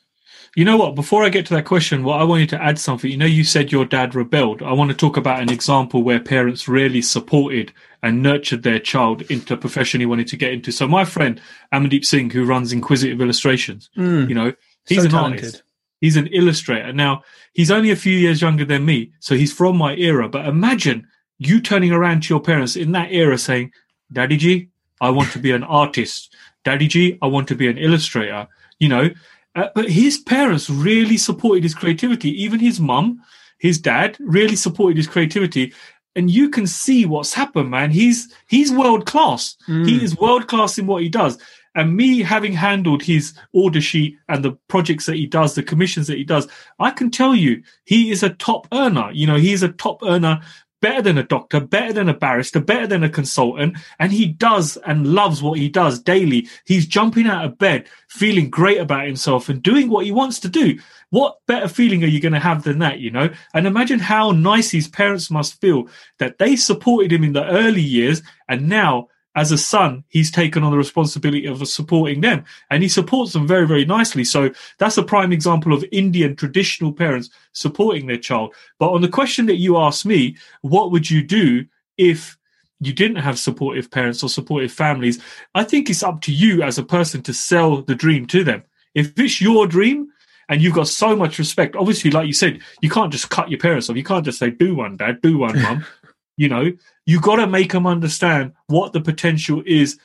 You 0.56 0.64
know 0.64 0.76
what? 0.76 0.94
Before 0.94 1.24
I 1.24 1.30
get 1.30 1.46
to 1.46 1.54
that 1.54 1.64
question, 1.64 2.04
well, 2.04 2.18
I 2.18 2.22
wanted 2.22 2.48
to 2.50 2.62
add 2.62 2.78
something. 2.78 3.10
You 3.10 3.16
know, 3.16 3.26
you 3.26 3.42
said 3.42 3.72
your 3.72 3.84
dad 3.84 4.14
rebelled. 4.14 4.62
I 4.62 4.72
want 4.72 4.90
to 4.90 4.96
talk 4.96 5.16
about 5.16 5.40
an 5.40 5.50
example 5.50 6.02
where 6.02 6.20
parents 6.20 6.68
really 6.68 7.02
supported 7.02 7.72
and 8.02 8.22
nurtured 8.22 8.62
their 8.62 8.78
child 8.78 9.22
into 9.22 9.54
a 9.54 9.56
profession 9.56 10.00
he 10.00 10.06
wanted 10.06 10.28
to 10.28 10.36
get 10.36 10.52
into. 10.52 10.70
So 10.70 10.86
my 10.86 11.04
friend 11.04 11.40
Amandeep 11.72 12.04
Singh, 12.04 12.30
who 12.30 12.44
runs 12.44 12.72
Inquisitive 12.72 13.20
Illustrations, 13.20 13.90
mm, 13.96 14.28
you 14.28 14.34
know, 14.34 14.52
he's 14.86 14.98
so 14.98 15.04
an 15.06 15.10
talented. 15.10 15.44
artist. 15.44 15.62
He's 16.00 16.16
an 16.16 16.26
illustrator. 16.28 16.92
Now, 16.92 17.22
he's 17.52 17.70
only 17.70 17.90
a 17.90 17.96
few 17.96 18.16
years 18.16 18.42
younger 18.42 18.64
than 18.64 18.84
me, 18.84 19.12
so 19.20 19.34
he's 19.34 19.52
from 19.52 19.76
my 19.76 19.94
era. 19.96 20.28
But 20.28 20.46
imagine 20.46 21.08
you 21.38 21.60
turning 21.60 21.92
around 21.92 22.24
to 22.24 22.34
your 22.34 22.40
parents 22.40 22.76
in 22.76 22.92
that 22.92 23.10
era 23.10 23.38
saying, 23.38 23.72
Daddy 24.12 24.36
G, 24.36 24.68
I 25.00 25.10
want 25.10 25.32
to 25.32 25.38
be 25.38 25.50
an 25.50 25.64
artist. 25.64 26.34
Daddy 26.62 26.86
G, 26.86 27.18
I 27.22 27.26
want 27.26 27.48
to 27.48 27.54
be 27.54 27.68
an 27.68 27.78
illustrator. 27.78 28.46
You 28.78 28.88
know, 28.88 29.10
uh, 29.54 29.68
but 29.74 29.88
his 29.88 30.18
parents 30.18 30.68
really 30.68 31.16
supported 31.16 31.62
his 31.62 31.74
creativity. 31.74 32.30
Even 32.42 32.60
his 32.60 32.80
mum, 32.80 33.22
his 33.58 33.78
dad 33.78 34.16
really 34.20 34.56
supported 34.56 34.96
his 34.96 35.06
creativity. 35.06 35.72
And 36.16 36.30
you 36.30 36.48
can 36.48 36.66
see 36.66 37.06
what's 37.06 37.34
happened, 37.34 37.70
man. 37.70 37.90
He's 37.90 38.32
he's 38.48 38.72
world 38.72 39.06
class. 39.06 39.56
Mm. 39.68 39.88
He 39.88 40.02
is 40.02 40.16
world 40.16 40.46
class 40.46 40.78
in 40.78 40.86
what 40.86 41.02
he 41.02 41.08
does. 41.08 41.38
And 41.76 41.96
me 41.96 42.22
having 42.22 42.52
handled 42.52 43.02
his 43.02 43.36
order 43.52 43.80
sheet 43.80 44.16
and 44.28 44.44
the 44.44 44.52
projects 44.68 45.06
that 45.06 45.16
he 45.16 45.26
does, 45.26 45.54
the 45.54 45.62
commissions 45.62 46.06
that 46.06 46.16
he 46.16 46.22
does, 46.22 46.46
I 46.78 46.90
can 46.90 47.10
tell 47.10 47.34
you 47.34 47.64
he 47.84 48.12
is 48.12 48.22
a 48.22 48.30
top 48.30 48.68
earner. 48.72 49.10
You 49.12 49.26
know, 49.26 49.36
he's 49.36 49.64
a 49.64 49.70
top 49.70 50.00
earner 50.04 50.40
better 50.84 51.00
than 51.00 51.16
a 51.16 51.22
doctor, 51.22 51.60
better 51.60 51.94
than 51.94 52.10
a 52.10 52.14
barrister, 52.14 52.60
better 52.60 52.86
than 52.86 53.02
a 53.02 53.08
consultant, 53.08 53.74
and 53.98 54.12
he 54.12 54.26
does 54.26 54.76
and 54.86 55.14
loves 55.14 55.42
what 55.42 55.58
he 55.58 55.66
does 55.66 55.98
daily. 55.98 56.46
He's 56.66 56.86
jumping 56.86 57.26
out 57.26 57.46
of 57.46 57.56
bed, 57.56 57.88
feeling 58.10 58.50
great 58.50 58.76
about 58.76 59.06
himself 59.06 59.48
and 59.48 59.62
doing 59.62 59.88
what 59.88 60.04
he 60.04 60.12
wants 60.12 60.40
to 60.40 60.48
do. 60.50 60.78
What 61.08 61.38
better 61.46 61.68
feeling 61.68 62.04
are 62.04 62.08
you 62.08 62.20
going 62.20 62.34
to 62.34 62.38
have 62.38 62.64
than 62.64 62.80
that, 62.80 62.98
you 62.98 63.10
know? 63.10 63.30
And 63.54 63.66
imagine 63.66 63.98
how 63.98 64.32
nice 64.32 64.72
his 64.72 64.86
parents 64.86 65.30
must 65.30 65.58
feel 65.58 65.88
that 66.18 66.36
they 66.36 66.54
supported 66.54 67.10
him 67.10 67.24
in 67.24 67.32
the 67.32 67.46
early 67.46 67.80
years 67.80 68.20
and 68.46 68.68
now 68.68 69.08
as 69.34 69.50
a 69.50 69.58
son, 69.58 70.04
he's 70.08 70.30
taken 70.30 70.62
on 70.62 70.70
the 70.70 70.78
responsibility 70.78 71.46
of 71.46 71.66
supporting 71.66 72.20
them 72.20 72.44
and 72.70 72.82
he 72.82 72.88
supports 72.88 73.32
them 73.32 73.46
very, 73.46 73.66
very 73.66 73.84
nicely. 73.84 74.24
So 74.24 74.50
that's 74.78 74.96
a 74.96 75.02
prime 75.02 75.32
example 75.32 75.72
of 75.72 75.84
Indian 75.90 76.36
traditional 76.36 76.92
parents 76.92 77.30
supporting 77.52 78.06
their 78.06 78.16
child. 78.16 78.54
But 78.78 78.92
on 78.92 79.00
the 79.00 79.08
question 79.08 79.46
that 79.46 79.56
you 79.56 79.76
asked 79.76 80.06
me, 80.06 80.36
what 80.62 80.92
would 80.92 81.10
you 81.10 81.22
do 81.22 81.66
if 81.96 82.38
you 82.80 82.92
didn't 82.92 83.16
have 83.16 83.38
supportive 83.38 83.90
parents 83.90 84.22
or 84.22 84.28
supportive 84.28 84.72
families? 84.72 85.20
I 85.54 85.64
think 85.64 85.90
it's 85.90 86.02
up 86.02 86.20
to 86.22 86.32
you 86.32 86.62
as 86.62 86.78
a 86.78 86.84
person 86.84 87.22
to 87.22 87.34
sell 87.34 87.82
the 87.82 87.94
dream 87.94 88.26
to 88.28 88.44
them. 88.44 88.62
If 88.94 89.18
it's 89.18 89.40
your 89.40 89.66
dream, 89.66 90.10
and 90.48 90.60
you've 90.60 90.74
got 90.74 90.88
so 90.88 91.16
much 91.16 91.38
respect. 91.38 91.74
Obviously, 91.74 92.10
like 92.10 92.26
you 92.26 92.34
said, 92.34 92.60
you 92.82 92.90
can't 92.90 93.10
just 93.10 93.30
cut 93.30 93.50
your 93.50 93.58
parents 93.58 93.88
off. 93.88 93.96
You 93.96 94.04
can't 94.04 94.24
just 94.24 94.38
say, 94.38 94.50
do 94.50 94.74
one, 94.74 94.96
dad, 94.98 95.22
do 95.22 95.38
one, 95.38 95.60
mum. 95.60 95.86
you 96.36 96.48
know, 96.48 96.72
you 97.06 97.20
got 97.20 97.36
to 97.36 97.46
make 97.46 97.72
them 97.72 97.86
understand 97.86 98.52
what 98.66 98.92
the 98.92 99.00
potential 99.00 99.62
is 99.66 99.98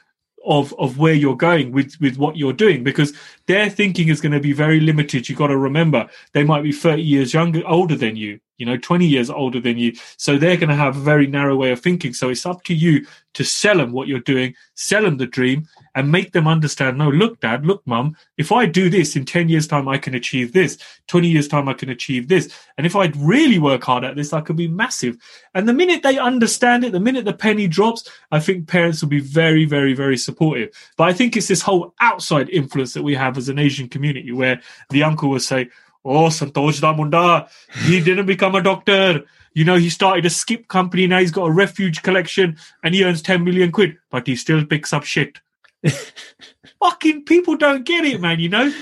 of 0.45 0.73
of 0.79 0.97
where 0.97 1.13
you're 1.13 1.35
going 1.35 1.71
with 1.71 1.99
with 1.99 2.17
what 2.17 2.37
you're 2.37 2.53
doing 2.53 2.83
because 2.83 3.13
their 3.47 3.69
thinking 3.69 4.07
is 4.07 4.21
going 4.21 4.31
to 4.31 4.39
be 4.39 4.53
very 4.53 4.79
limited. 4.79 5.27
You 5.27 5.35
got 5.35 5.47
to 5.47 5.57
remember 5.57 6.07
they 6.33 6.43
might 6.43 6.63
be 6.63 6.71
30 6.71 7.01
years 7.01 7.33
younger 7.33 7.61
older 7.67 7.95
than 7.95 8.15
you 8.15 8.39
you 8.57 8.65
know 8.65 8.77
20 8.77 9.05
years 9.05 9.29
older 9.29 9.59
than 9.59 9.77
you. 9.77 9.93
So 10.17 10.37
they're 10.37 10.57
going 10.57 10.69
to 10.69 10.75
have 10.75 10.95
a 10.95 11.01
very 11.01 11.27
narrow 11.27 11.55
way 11.55 11.71
of 11.71 11.81
thinking. 11.81 12.13
So 12.13 12.29
it's 12.29 12.45
up 12.45 12.63
to 12.65 12.73
you 12.73 13.05
to 13.33 13.43
sell 13.43 13.77
them 13.77 13.91
what 13.91 14.07
you're 14.07 14.19
doing 14.19 14.55
sell 14.75 15.03
them 15.03 15.17
the 15.17 15.27
dream 15.27 15.67
and 15.99 16.09
make 16.09 16.31
them 16.31 16.47
understand 16.47 16.97
no 16.97 17.09
look 17.09 17.41
dad 17.41 17.65
look 17.65 17.85
mum 17.85 18.15
if 18.37 18.53
i 18.53 18.65
do 18.65 18.89
this 18.89 19.17
in 19.17 19.25
10 19.25 19.49
years 19.49 19.67
time 19.67 19.89
i 19.89 19.97
can 19.97 20.15
achieve 20.15 20.53
this 20.53 20.77
20 21.07 21.27
years 21.27 21.45
time 21.45 21.67
i 21.67 21.73
can 21.73 21.89
achieve 21.89 22.29
this 22.29 22.49
and 22.77 22.87
if 22.87 22.95
i 22.95 23.11
really 23.17 23.59
work 23.59 23.83
hard 23.83 24.05
at 24.05 24.15
this 24.15 24.31
i 24.31 24.39
could 24.39 24.55
be 24.55 24.67
massive 24.69 25.17
and 25.53 25.67
the 25.67 25.73
minute 25.73 26.01
they 26.01 26.17
understand 26.17 26.85
it 26.85 26.93
the 26.93 27.01
minute 27.01 27.25
the 27.25 27.33
penny 27.33 27.67
drops 27.67 28.09
i 28.31 28.39
think 28.39 28.65
parents 28.65 29.01
will 29.01 29.09
be 29.09 29.19
very 29.19 29.65
very 29.65 29.93
very 29.93 30.15
supportive 30.15 30.69
but 30.95 31.09
i 31.09 31.11
think 31.11 31.35
it's 31.35 31.49
this 31.49 31.61
whole 31.61 31.93
outside 31.99 32.47
influence 32.49 32.93
that 32.93 33.03
we 33.03 33.13
have 33.13 33.37
as 33.37 33.49
an 33.49 33.59
asian 33.59 33.89
community 33.89 34.31
where 34.31 34.61
the 34.91 35.03
uncle 35.03 35.29
will 35.29 35.37
say 35.37 35.69
oh 36.05 36.29
santosh 36.29 36.79
da 36.79 36.93
munda 36.93 37.45
he 37.83 37.99
didn't 37.99 38.25
become 38.25 38.55
a 38.55 38.63
doctor 38.63 39.25
you 39.55 39.65
know, 39.65 39.77
he 39.77 39.89
started 39.89 40.27
a 40.27 40.29
skip 40.29 40.67
company. 40.67 41.07
Now 41.07 41.19
he's 41.19 41.31
got 41.31 41.45
a 41.45 41.51
refuge 41.51 42.03
collection 42.03 42.55
and 42.83 42.93
he 42.93 43.03
earns 43.03 43.23
10 43.23 43.43
million 43.43 43.71
quid, 43.71 43.97
but 44.11 44.27
he 44.27 44.35
still 44.35 44.63
picks 44.63 44.93
up 44.93 45.03
shit. 45.03 45.39
Fucking 46.79 47.25
people 47.25 47.57
don't 47.57 47.85
get 47.85 48.05
it, 48.05 48.21
man. 48.21 48.39
You 48.39 48.49
know, 48.49 48.73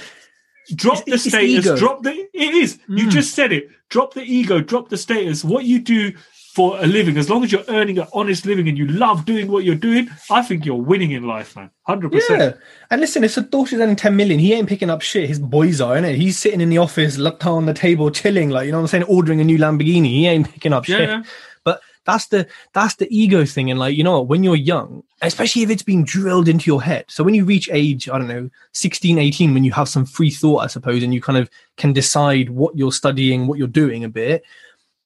drop 0.75 1.03
it's, 1.07 1.23
the 1.23 1.29
status, 1.29 1.79
drop 1.79 2.03
the. 2.03 2.11
It 2.11 2.53
is. 2.55 2.77
Mm. 2.89 2.97
You 2.97 3.09
just 3.09 3.33
said 3.33 3.51
it. 3.51 3.69
Drop 3.89 4.13
the 4.13 4.21
ego, 4.21 4.59
drop 4.59 4.89
the 4.89 4.97
status. 4.97 5.43
What 5.43 5.65
you 5.65 5.79
do 5.79 6.13
for 6.57 6.75
a 6.79 6.87
living, 6.87 7.17
as 7.17 7.29
long 7.29 7.43
as 7.43 7.51
you're 7.51 7.63
earning 7.67 7.99
an 7.99 8.07
honest 8.13 8.43
living 8.43 8.67
and 8.67 8.79
you 8.79 8.87
love 8.87 9.25
doing 9.25 9.47
what 9.47 9.63
you're 9.63 9.75
doing, 9.75 10.09
I 10.31 10.41
think 10.41 10.65
you're 10.65 10.75
winning 10.75 11.11
in 11.11 11.21
life, 11.27 11.55
man. 11.55 11.69
Hundred 11.83 12.11
yeah. 12.11 12.19
percent. 12.19 12.57
And 12.89 12.99
listen, 12.99 13.23
if 13.23 13.35
Satoshi's 13.35 13.79
earning 13.79 13.95
ten 13.95 14.15
million, 14.15 14.39
he 14.39 14.53
ain't 14.53 14.67
picking 14.67 14.89
up 14.89 15.03
shit. 15.03 15.29
His 15.29 15.37
boys 15.37 15.79
are, 15.79 15.95
innit? 15.95 16.15
He's 16.15 16.39
sitting 16.39 16.59
in 16.59 16.69
the 16.69 16.79
office, 16.79 17.19
looked 17.19 17.45
on 17.45 17.67
the 17.67 17.75
table, 17.75 18.09
chilling, 18.09 18.49
like 18.49 18.65
you 18.65 18.71
know 18.71 18.79
what 18.79 18.85
I'm 18.85 18.87
saying, 18.87 19.03
ordering 19.03 19.39
a 19.39 19.43
new 19.43 19.59
Lamborghini. 19.59 20.07
He 20.07 20.27
ain't 20.27 20.51
picking 20.51 20.73
up 20.73 20.85
shit. 20.85 21.07
Yeah. 21.07 21.21
But 21.56 21.56
that's 22.07 22.27
the 22.27 22.47
that's 22.73 22.95
the 22.95 23.07
ego 23.15 23.45
thing. 23.45 23.69
And 23.69 23.79
like, 23.79 23.95
you 23.95 24.03
know 24.03 24.21
when 24.21 24.41
you're 24.41 24.55
young, 24.55 25.03
especially 25.21 25.61
if 25.61 25.69
it's 25.69 25.83
being 25.83 26.05
drilled 26.05 26.47
into 26.47 26.65
your 26.71 26.81
head. 26.81 27.05
So 27.09 27.23
when 27.23 27.35
you 27.35 27.45
reach 27.45 27.69
age, 27.71 28.09
I 28.09 28.17
don't 28.17 28.29
know, 28.29 28.49
16, 28.71 29.19
18, 29.19 29.53
when 29.53 29.65
you 29.65 29.73
have 29.73 29.89
some 29.89 30.05
free 30.05 30.31
thought, 30.31 30.59
I 30.59 30.67
suppose, 30.67 31.03
and 31.03 31.13
you 31.13 31.21
kind 31.21 31.37
of 31.37 31.49
can 31.75 31.93
decide 31.93 32.49
what 32.49 32.75
you're 32.77 32.93
studying, 32.93 33.45
what 33.45 33.59
you're 33.59 33.67
doing 33.67 34.05
a 34.05 34.09
bit, 34.09 34.43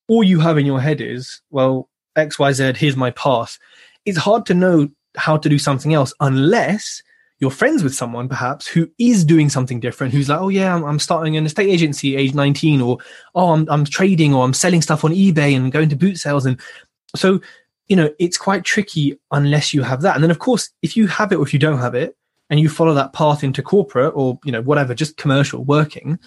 all 0.07 0.23
you 0.23 0.39
have 0.39 0.57
in 0.57 0.65
your 0.65 0.79
head 0.79 1.01
is, 1.01 1.41
well, 1.49 1.89
XYZ, 2.15 2.77
here's 2.77 2.95
my 2.95 3.09
path. 3.11 3.57
It's 4.05 4.17
hard 4.17 4.45
to 4.45 4.53
know 4.53 4.87
how 5.17 5.37
to 5.37 5.49
do 5.49 5.57
something 5.57 5.93
else 5.93 6.13
unless 6.19 7.01
you're 7.39 7.49
friends 7.49 7.83
with 7.83 7.95
someone 7.95 8.29
perhaps 8.29 8.67
who 8.67 8.87
is 8.99 9.25
doing 9.25 9.49
something 9.49 9.79
different 9.79 10.13
who's 10.13 10.29
like 10.29 10.39
oh 10.39 10.47
yeah 10.47 10.73
i'm, 10.73 10.85
I'm 10.85 10.99
starting 10.99 11.35
an 11.35 11.45
estate 11.45 11.69
agency 11.69 12.15
age 12.15 12.33
19 12.33 12.79
or 12.79 12.99
oh 13.35 13.51
I'm, 13.51 13.67
I'm 13.69 13.83
trading 13.83 14.33
or 14.33 14.45
i'm 14.45 14.53
selling 14.53 14.81
stuff 14.81 15.03
on 15.03 15.11
ebay 15.11 15.55
and 15.55 15.71
going 15.71 15.89
to 15.89 15.95
boot 15.97 16.17
sales 16.17 16.45
and 16.45 16.61
so, 17.15 17.41
you 17.87 17.95
know, 17.95 18.09
it's 18.19 18.37
quite 18.37 18.63
tricky 18.63 19.19
unless 19.31 19.73
you 19.73 19.81
have 19.83 20.01
that. 20.01 20.15
And 20.15 20.23
then, 20.23 20.31
of 20.31 20.39
course, 20.39 20.69
if 20.81 20.95
you 20.95 21.07
have 21.07 21.31
it 21.31 21.35
or 21.35 21.43
if 21.43 21.53
you 21.53 21.59
don't 21.59 21.79
have 21.79 21.95
it, 21.95 22.15
and 22.51 22.59
you 22.59 22.67
follow 22.67 22.93
that 22.93 23.13
path 23.13 23.43
into 23.45 23.63
corporate 23.63 24.11
or 24.13 24.37
you 24.43 24.51
know 24.51 24.61
whatever, 24.61 24.93
just 24.93 25.17
commercial 25.17 25.63
working, 25.63 26.19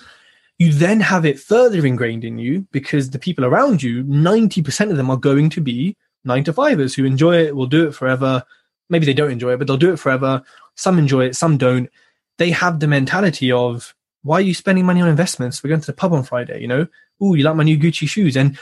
you 0.58 0.72
then 0.72 0.98
have 0.98 1.24
it 1.26 1.38
further 1.38 1.86
ingrained 1.86 2.24
in 2.24 2.38
you 2.38 2.66
because 2.72 3.10
the 3.10 3.18
people 3.18 3.44
around 3.44 3.82
you, 3.82 4.02
ninety 4.04 4.62
percent 4.62 4.90
of 4.90 4.96
them 4.96 5.10
are 5.10 5.18
going 5.18 5.50
to 5.50 5.60
be 5.60 5.96
nine 6.24 6.42
to 6.42 6.52
fivers 6.52 6.94
who 6.94 7.04
enjoy 7.04 7.36
it, 7.36 7.54
will 7.54 7.66
do 7.66 7.86
it 7.86 7.94
forever. 7.94 8.42
Maybe 8.88 9.06
they 9.06 9.14
don't 9.14 9.30
enjoy 9.30 9.52
it, 9.52 9.58
but 9.58 9.66
they'll 9.66 9.76
do 9.76 9.92
it 9.92 9.98
forever. 9.98 10.42
Some 10.76 10.98
enjoy 10.98 11.26
it, 11.26 11.36
some 11.36 11.58
don't. 11.58 11.90
They 12.38 12.50
have 12.50 12.80
the 12.80 12.88
mentality 12.88 13.52
of 13.52 13.94
why 14.22 14.38
are 14.38 14.40
you 14.40 14.54
spending 14.54 14.86
money 14.86 15.02
on 15.02 15.08
investments? 15.08 15.62
We're 15.62 15.68
going 15.68 15.82
to 15.82 15.86
the 15.86 15.92
pub 15.92 16.14
on 16.14 16.24
Friday, 16.24 16.60
you 16.60 16.68
know. 16.68 16.86
Oh, 17.20 17.34
you 17.34 17.44
like 17.44 17.54
my 17.54 17.64
new 17.64 17.78
Gucci 17.78 18.08
shoes, 18.08 18.34
and 18.34 18.58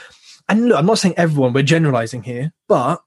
and 0.49 0.67
look, 0.67 0.77
I'm 0.77 0.85
not 0.85 0.99
saying 0.99 1.15
everyone, 1.17 1.53
we're 1.53 1.63
generalizing 1.63 2.23
here, 2.23 2.53
but 2.67 3.01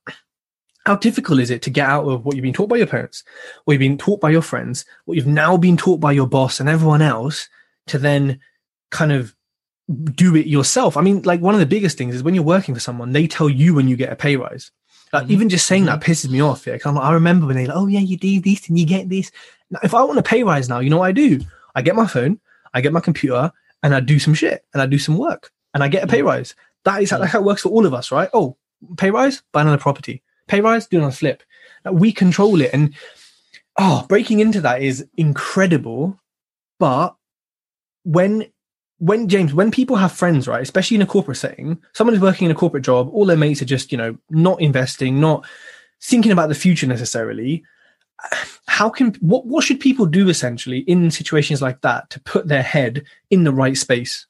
how 0.87 0.97
difficult 0.97 1.41
is 1.41 1.51
it 1.51 1.63
to 1.63 1.71
get 1.71 1.89
out 1.89 2.07
of 2.07 2.25
what 2.25 2.37
you've 2.37 2.45
been 2.45 2.53
taught 2.53 2.69
by 2.69 2.77
your 2.77 2.87
parents, 2.87 3.25
what 3.65 3.75
you've 3.75 3.81
been 3.81 3.99
taught 3.99 4.21
by 4.21 4.31
your 4.31 4.43
friends, 4.43 4.85
what 5.05 5.17
you've 5.17 5.27
now 5.27 5.57
been 5.57 5.77
taught 5.77 6.01
by 6.01 6.13
your 6.13 6.29
boss 6.29 6.61
and 6.61 6.69
everyone 6.69 7.03
else 7.03 7.49
to 7.89 7.99
then 7.99 8.41
kind 8.91 9.13
of 9.13 9.35
do 10.15 10.37
it 10.37 10.47
yourself? 10.47 10.97
I 10.97 11.01
mean, 11.01 11.23
like 11.23 11.41
one 11.41 11.55
of 11.55 11.61
the 11.61 11.67
biggest 11.67 11.99
things 11.99 12.15
is 12.15 12.23
when 12.23 12.35
you're 12.35 12.45
working 12.45 12.75
for 12.75 12.81
someone, 12.81 13.13
they 13.13 13.27
tell 13.27 13.51
you 13.51 13.75
when 13.75 13.89
you 13.89 13.97
get 13.97 14.13
a 14.13 14.17
pay 14.17 14.37
rise. 14.37 14.71
Like, 15.13 15.25
mm-hmm. 15.25 15.33
Even 15.33 15.49
just 15.49 15.67
saying 15.67 15.87
that 15.87 16.01
mm-hmm. 16.01 16.11
pisses 16.11 16.31
me 16.31 16.41
off. 16.41 16.67
Yeah, 16.67 16.75
like, 16.85 16.87
i 16.87 17.13
remember 17.13 17.47
when 17.47 17.57
they 17.57 17.67
like, 17.67 17.77
oh 17.77 17.87
yeah, 17.87 18.01
you 18.01 18.17
do 18.17 18.41
this 18.41 18.69
and 18.69 18.79
you 18.79 18.87
get 18.87 19.09
this. 19.09 19.33
Now, 19.71 19.81
if 19.83 19.95
I 19.95 20.03
want 20.05 20.19
a 20.19 20.23
pay 20.23 20.43
rise 20.45 20.69
now, 20.69 20.79
you 20.79 20.91
know 20.91 20.99
what 20.99 21.09
I 21.09 21.13
do? 21.13 21.41
I 21.75 21.83
get 21.83 21.97
my 21.97 22.07
phone, 22.07 22.41
I 22.75 22.81
get 22.81 22.93
my 22.93 23.01
computer, 23.01 23.53
and 23.83 23.95
I 23.95 24.01
do 24.01 24.19
some 24.19 24.35
shit 24.35 24.65
and 24.73 24.81
I 24.81 24.87
do 24.87 24.99
some 24.99 25.19
work 25.19 25.53
and 25.75 25.83
I 25.83 25.89
get 25.89 26.05
a 26.05 26.07
pay 26.07 26.19
mm-hmm. 26.19 26.29
rise. 26.29 26.55
That 26.87 27.03
is 27.03 27.11
how, 27.11 27.23
how 27.25 27.41
it 27.41 27.45
works 27.45 27.63
for 27.63 27.69
all 27.69 27.85
of 27.85 27.93
us, 27.93 28.13
right? 28.13 28.31
Oh, 28.33 28.57
pay 28.97 29.11
rise, 29.11 29.43
buy 29.53 29.63
another 29.63 29.77
property. 29.77 30.23
Pay 30.47 30.61
rise, 30.61 30.87
do 30.87 30.99
another 30.99 31.13
flip. 31.13 31.43
we 31.91 32.13
control 32.13 32.61
it. 32.61 32.71
And 32.73 32.95
oh, 33.77 34.07
breaking 34.09 34.39
into 34.39 34.61
that 34.61 34.83
is 34.83 35.05
incredible. 35.17 36.19
But 36.79 37.17
when 38.05 38.47
when 38.99 39.29
James, 39.29 39.53
when 39.53 39.73
people 39.73 39.97
have 39.97 40.13
friends, 40.13 40.47
right, 40.47 40.63
especially 40.63 40.95
in 40.95 41.03
a 41.03 41.07
corporate 41.07 41.37
setting, 41.37 41.79
someone 41.93 42.15
is 42.15 42.23
working 42.23 42.47
in 42.47 42.53
a 42.53 42.55
corporate 42.55 42.85
job, 42.85 43.11
all 43.13 43.27
their 43.27 43.37
mates 43.37 43.61
are 43.61 43.67
just, 43.67 43.91
you 43.91 43.99
know, 43.99 44.17
not 44.31 44.61
investing, 44.61 45.21
not 45.21 45.45
thinking 46.01 46.33
about 46.33 46.49
the 46.49 46.55
future 46.55 46.87
necessarily. 46.87 47.65
How 48.69 48.89
can 48.89 49.15
what 49.21 49.45
what 49.45 49.65
should 49.65 49.81
people 49.81 50.07
do 50.07 50.29
essentially 50.29 50.79
in 50.81 51.11
situations 51.11 51.61
like 51.61 51.81
that 51.81 52.11
to 52.11 52.21
put 52.21 52.47
their 52.47 52.63
head 52.63 53.05
in 53.31 53.43
the 53.43 53.53
right 53.53 53.77
space? 53.77 54.29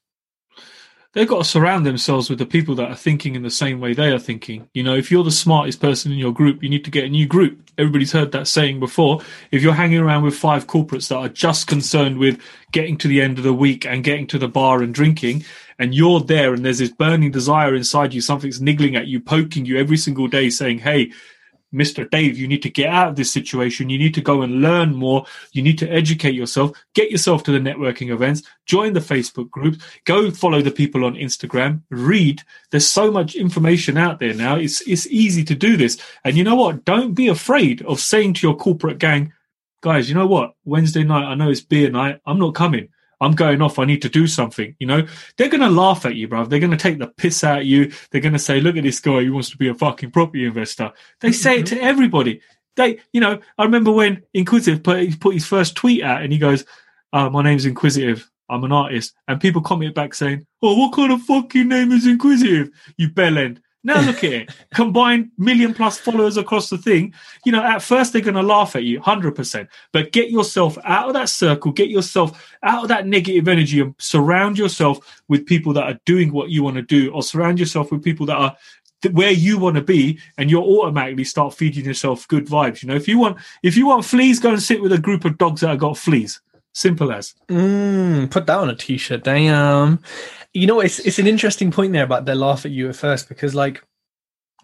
They've 1.13 1.27
got 1.27 1.39
to 1.39 1.43
surround 1.43 1.85
themselves 1.85 2.29
with 2.29 2.39
the 2.39 2.45
people 2.45 2.75
that 2.75 2.89
are 2.89 2.95
thinking 2.95 3.35
in 3.35 3.43
the 3.43 3.49
same 3.49 3.79
way 3.79 3.93
they 3.93 4.11
are 4.11 4.19
thinking. 4.19 4.69
You 4.73 4.83
know, 4.83 4.95
if 4.95 5.09
you're 5.11 5.23
the 5.23 5.31
smartest 5.31 5.81
person 5.81 6.11
in 6.11 6.17
your 6.17 6.33
group, 6.33 6.61
you 6.61 6.69
need 6.69 6.85
to 6.85 6.91
get 6.91 7.05
a 7.05 7.09
new 7.09 7.27
group. 7.27 7.59
Everybody's 7.77 8.11
heard 8.11 8.31
that 8.31 8.47
saying 8.47 8.79
before. 8.79 9.21
If 9.51 9.63
you're 9.63 9.73
hanging 9.73 9.99
around 9.99 10.23
with 10.23 10.35
five 10.35 10.67
corporates 10.67 11.07
that 11.09 11.17
are 11.17 11.29
just 11.29 11.67
concerned 11.67 12.17
with 12.17 12.41
getting 12.71 12.97
to 12.97 13.07
the 13.07 13.21
end 13.21 13.37
of 13.37 13.43
the 13.43 13.53
week 13.53 13.85
and 13.85 14.03
getting 14.03 14.27
to 14.27 14.39
the 14.39 14.47
bar 14.47 14.81
and 14.81 14.93
drinking, 14.93 15.45
and 15.79 15.93
you're 15.93 16.21
there 16.21 16.53
and 16.53 16.65
there's 16.65 16.79
this 16.79 16.91
burning 16.91 17.31
desire 17.31 17.75
inside 17.75 18.13
you, 18.13 18.21
something's 18.21 18.61
niggling 18.61 18.95
at 18.95 19.07
you, 19.07 19.19
poking 19.19 19.65
you 19.65 19.77
every 19.77 19.97
single 19.97 20.27
day 20.27 20.49
saying, 20.49 20.79
Hey, 20.79 21.11
Mr. 21.77 22.09
Dave, 22.09 22.37
you 22.37 22.47
need 22.47 22.63
to 22.63 22.69
get 22.69 22.89
out 22.89 23.09
of 23.09 23.15
this 23.15 23.31
situation. 23.31 23.89
You 23.89 23.97
need 23.97 24.13
to 24.15 24.21
go 24.21 24.41
and 24.41 24.61
learn 24.61 24.95
more. 24.95 25.25
You 25.51 25.61
need 25.61 25.77
to 25.79 25.89
educate 25.89 26.33
yourself, 26.33 26.71
get 26.93 27.11
yourself 27.11 27.43
to 27.43 27.51
the 27.51 27.59
networking 27.59 28.11
events, 28.11 28.43
join 28.65 28.93
the 28.93 28.99
Facebook 28.99 29.49
groups, 29.49 29.83
go 30.05 30.31
follow 30.31 30.61
the 30.61 30.71
people 30.71 31.05
on 31.05 31.15
Instagram, 31.15 31.81
read. 31.89 32.41
There's 32.71 32.87
so 32.87 33.11
much 33.11 33.35
information 33.35 33.97
out 33.97 34.19
there 34.19 34.33
now. 34.33 34.55
It's, 34.55 34.81
it's 34.87 35.07
easy 35.07 35.43
to 35.45 35.55
do 35.55 35.77
this. 35.77 35.97
And 36.23 36.35
you 36.35 36.43
know 36.43 36.55
what? 36.55 36.85
Don't 36.85 37.13
be 37.13 37.27
afraid 37.27 37.81
of 37.83 37.99
saying 37.99 38.35
to 38.35 38.47
your 38.47 38.55
corporate 38.55 38.97
gang, 38.97 39.33
guys, 39.81 40.09
you 40.09 40.15
know 40.15 40.27
what? 40.27 40.55
Wednesday 40.65 41.03
night, 41.03 41.25
I 41.25 41.35
know 41.35 41.49
it's 41.49 41.61
beer 41.61 41.89
night. 41.89 42.19
I'm 42.25 42.39
not 42.39 42.55
coming. 42.55 42.89
I'm 43.19 43.33
going 43.33 43.61
off. 43.61 43.79
I 43.79 43.85
need 43.85 44.01
to 44.03 44.09
do 44.09 44.27
something. 44.27 44.75
You 44.79 44.87
know, 44.87 45.07
they're 45.37 45.49
going 45.49 45.61
to 45.61 45.69
laugh 45.69 46.05
at 46.05 46.15
you, 46.15 46.27
bro. 46.27 46.45
They're 46.45 46.59
going 46.59 46.71
to 46.71 46.77
take 46.77 46.99
the 46.99 47.07
piss 47.07 47.43
out 47.43 47.61
of 47.61 47.65
you. 47.65 47.91
They're 48.11 48.21
going 48.21 48.33
to 48.33 48.39
say, 48.39 48.61
look 48.61 48.77
at 48.77 48.83
this 48.83 48.99
guy. 48.99 49.21
He 49.21 49.29
wants 49.29 49.49
to 49.49 49.57
be 49.57 49.69
a 49.69 49.73
fucking 49.73 50.11
property 50.11 50.45
investor. 50.45 50.91
They 51.21 51.31
say 51.31 51.59
it 51.59 51.65
to 51.67 51.81
everybody. 51.81 52.41
They, 52.75 52.99
you 53.11 53.21
know, 53.21 53.39
I 53.57 53.63
remember 53.63 53.91
when 53.91 54.23
Inquisitive 54.33 54.83
put, 54.83 55.19
put 55.19 55.33
his 55.33 55.47
first 55.47 55.75
tweet 55.75 56.03
out 56.03 56.21
and 56.21 56.31
he 56.31 56.37
goes, 56.37 56.63
uh, 57.11 57.29
my 57.29 57.41
name's 57.41 57.65
Inquisitive. 57.65 58.29
I'm 58.49 58.63
an 58.63 58.71
artist. 58.71 59.13
And 59.27 59.41
people 59.41 59.61
comment 59.61 59.95
back 59.95 60.13
saying, 60.13 60.45
oh, 60.61 60.77
what 60.77 60.93
kind 60.93 61.11
of 61.11 61.21
fucking 61.23 61.67
name 61.67 61.91
is 61.91 62.05
Inquisitive? 62.05 62.69
You 62.97 63.09
bellend. 63.09 63.59
Now 63.87 64.01
look 64.01 64.21
at 64.25 64.33
it. 64.33 64.51
Combined 64.73 65.31
million 65.37 65.73
plus 65.73 65.97
followers 65.97 66.35
across 66.35 66.69
the 66.69 66.77
thing. 66.77 67.13
You 67.45 67.53
know, 67.53 67.63
at 67.63 67.81
first 67.81 68.11
they're 68.11 68.21
going 68.21 68.35
to 68.35 68.43
laugh 68.43 68.75
at 68.75 68.83
you, 68.83 68.99
100%. 68.99 69.65
But 69.93 70.11
get 70.11 70.29
yourself 70.29 70.77
out 70.83 71.07
of 71.07 71.13
that 71.13 71.29
circle, 71.29 71.71
get 71.71 71.87
yourself 71.87 72.53
out 72.63 72.83
of 72.83 72.89
that 72.89 73.07
negative 73.07 73.47
energy 73.47 73.79
and 73.79 73.95
surround 73.97 74.57
yourself 74.57 75.23
with 75.29 75.45
people 75.45 75.71
that 75.71 75.85
are 75.85 75.97
doing 76.03 76.33
what 76.33 76.49
you 76.49 76.63
want 76.63 76.75
to 76.75 76.81
do 76.81 77.13
or 77.13 77.23
surround 77.23 77.61
yourself 77.61 77.89
with 77.89 78.03
people 78.03 78.25
that 78.25 78.35
are 78.35 78.57
where 79.11 79.31
you 79.31 79.57
want 79.57 79.77
to 79.77 79.81
be, 79.81 80.19
and 80.37 80.51
you'll 80.51 80.79
automatically 80.79 81.23
start 81.23 81.53
feeding 81.53 81.85
yourself 81.85 82.27
good 82.27 82.45
vibes. 82.45 82.81
You 82.83 82.89
know, 82.89 82.95
if 82.95 83.07
you 83.07 83.17
want 83.17 83.37
if 83.63 83.77
you 83.77 83.87
want 83.87 84.03
fleas, 84.03 84.39
go 84.39 84.49
and 84.49 84.61
sit 84.61 84.81
with 84.81 84.91
a 84.91 84.97
group 84.97 85.23
of 85.23 85.37
dogs 85.37 85.61
that 85.61 85.69
have 85.69 85.79
got 85.79 85.97
fleas. 85.97 86.41
Simple 86.77 87.11
as. 87.11 87.33
Mm, 87.47 88.29
put 88.29 88.45
that 88.45 88.59
on 88.59 88.69
a 88.69 88.75
t-shirt. 88.75 89.23
Damn. 89.23 89.97
You 90.53 90.67
know, 90.67 90.79
it's 90.79 90.99
it's 90.99 91.17
an 91.17 91.25
interesting 91.25 91.71
point 91.71 91.91
there 91.91 92.03
about 92.03 92.25
they 92.25 92.35
laugh 92.35 92.65
at 92.65 92.71
you 92.71 92.87
at 92.87 92.95
first 92.95 93.27
because, 93.27 93.55
like, 93.55 93.83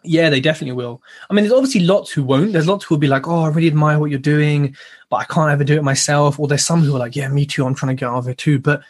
yeah, 0.03 0.29
they 0.29 0.39
definitely 0.39 0.75
will. 0.75 1.01
I 1.27 1.33
mean, 1.33 1.43
there's 1.43 1.53
obviously 1.57 1.81
lots 1.81 2.11
who 2.11 2.23
won't. 2.23 2.53
There's 2.53 2.67
lots 2.67 2.85
who 2.85 2.93
will 2.93 2.99
be 2.99 3.07
like, 3.07 3.27
"Oh, 3.27 3.41
I 3.41 3.47
really 3.47 3.67
admire 3.67 3.97
what 3.97 4.11
you're 4.11 4.19
doing, 4.19 4.75
but 5.09 5.15
I 5.17 5.23
can't 5.23 5.49
ever 5.51 5.63
do 5.63 5.75
it 5.75 5.83
myself." 5.83 6.39
Or 6.39 6.47
there's 6.47 6.63
some 6.63 6.81
who 6.81 6.95
are 6.95 6.99
like, 6.99 7.15
"Yeah, 7.15 7.29
me 7.29 7.47
too. 7.47 7.65
I'm 7.65 7.73
trying 7.73 7.95
to 7.97 7.99
get 7.99 8.09
out 8.09 8.19
of 8.19 8.27
it 8.27 8.37
too." 8.37 8.59
But 8.59 8.83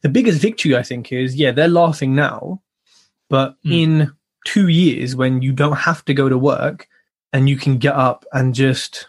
the 0.00 0.08
biggest 0.08 0.40
victory, 0.40 0.74
I 0.74 0.82
think, 0.82 1.12
is 1.12 1.34
yeah, 1.36 1.50
they're 1.52 1.68
laughing 1.68 2.14
now, 2.14 2.62
but 3.28 3.56
Mm. 3.66 3.72
in 3.82 4.12
two 4.46 4.68
years, 4.68 5.14
when 5.14 5.42
you 5.42 5.52
don't 5.52 5.76
have 5.76 6.06
to 6.06 6.14
go 6.14 6.30
to 6.30 6.38
work 6.38 6.88
and 7.34 7.50
you 7.50 7.56
can 7.58 7.76
get 7.76 7.94
up 7.96 8.24
and 8.32 8.54
just 8.54 9.08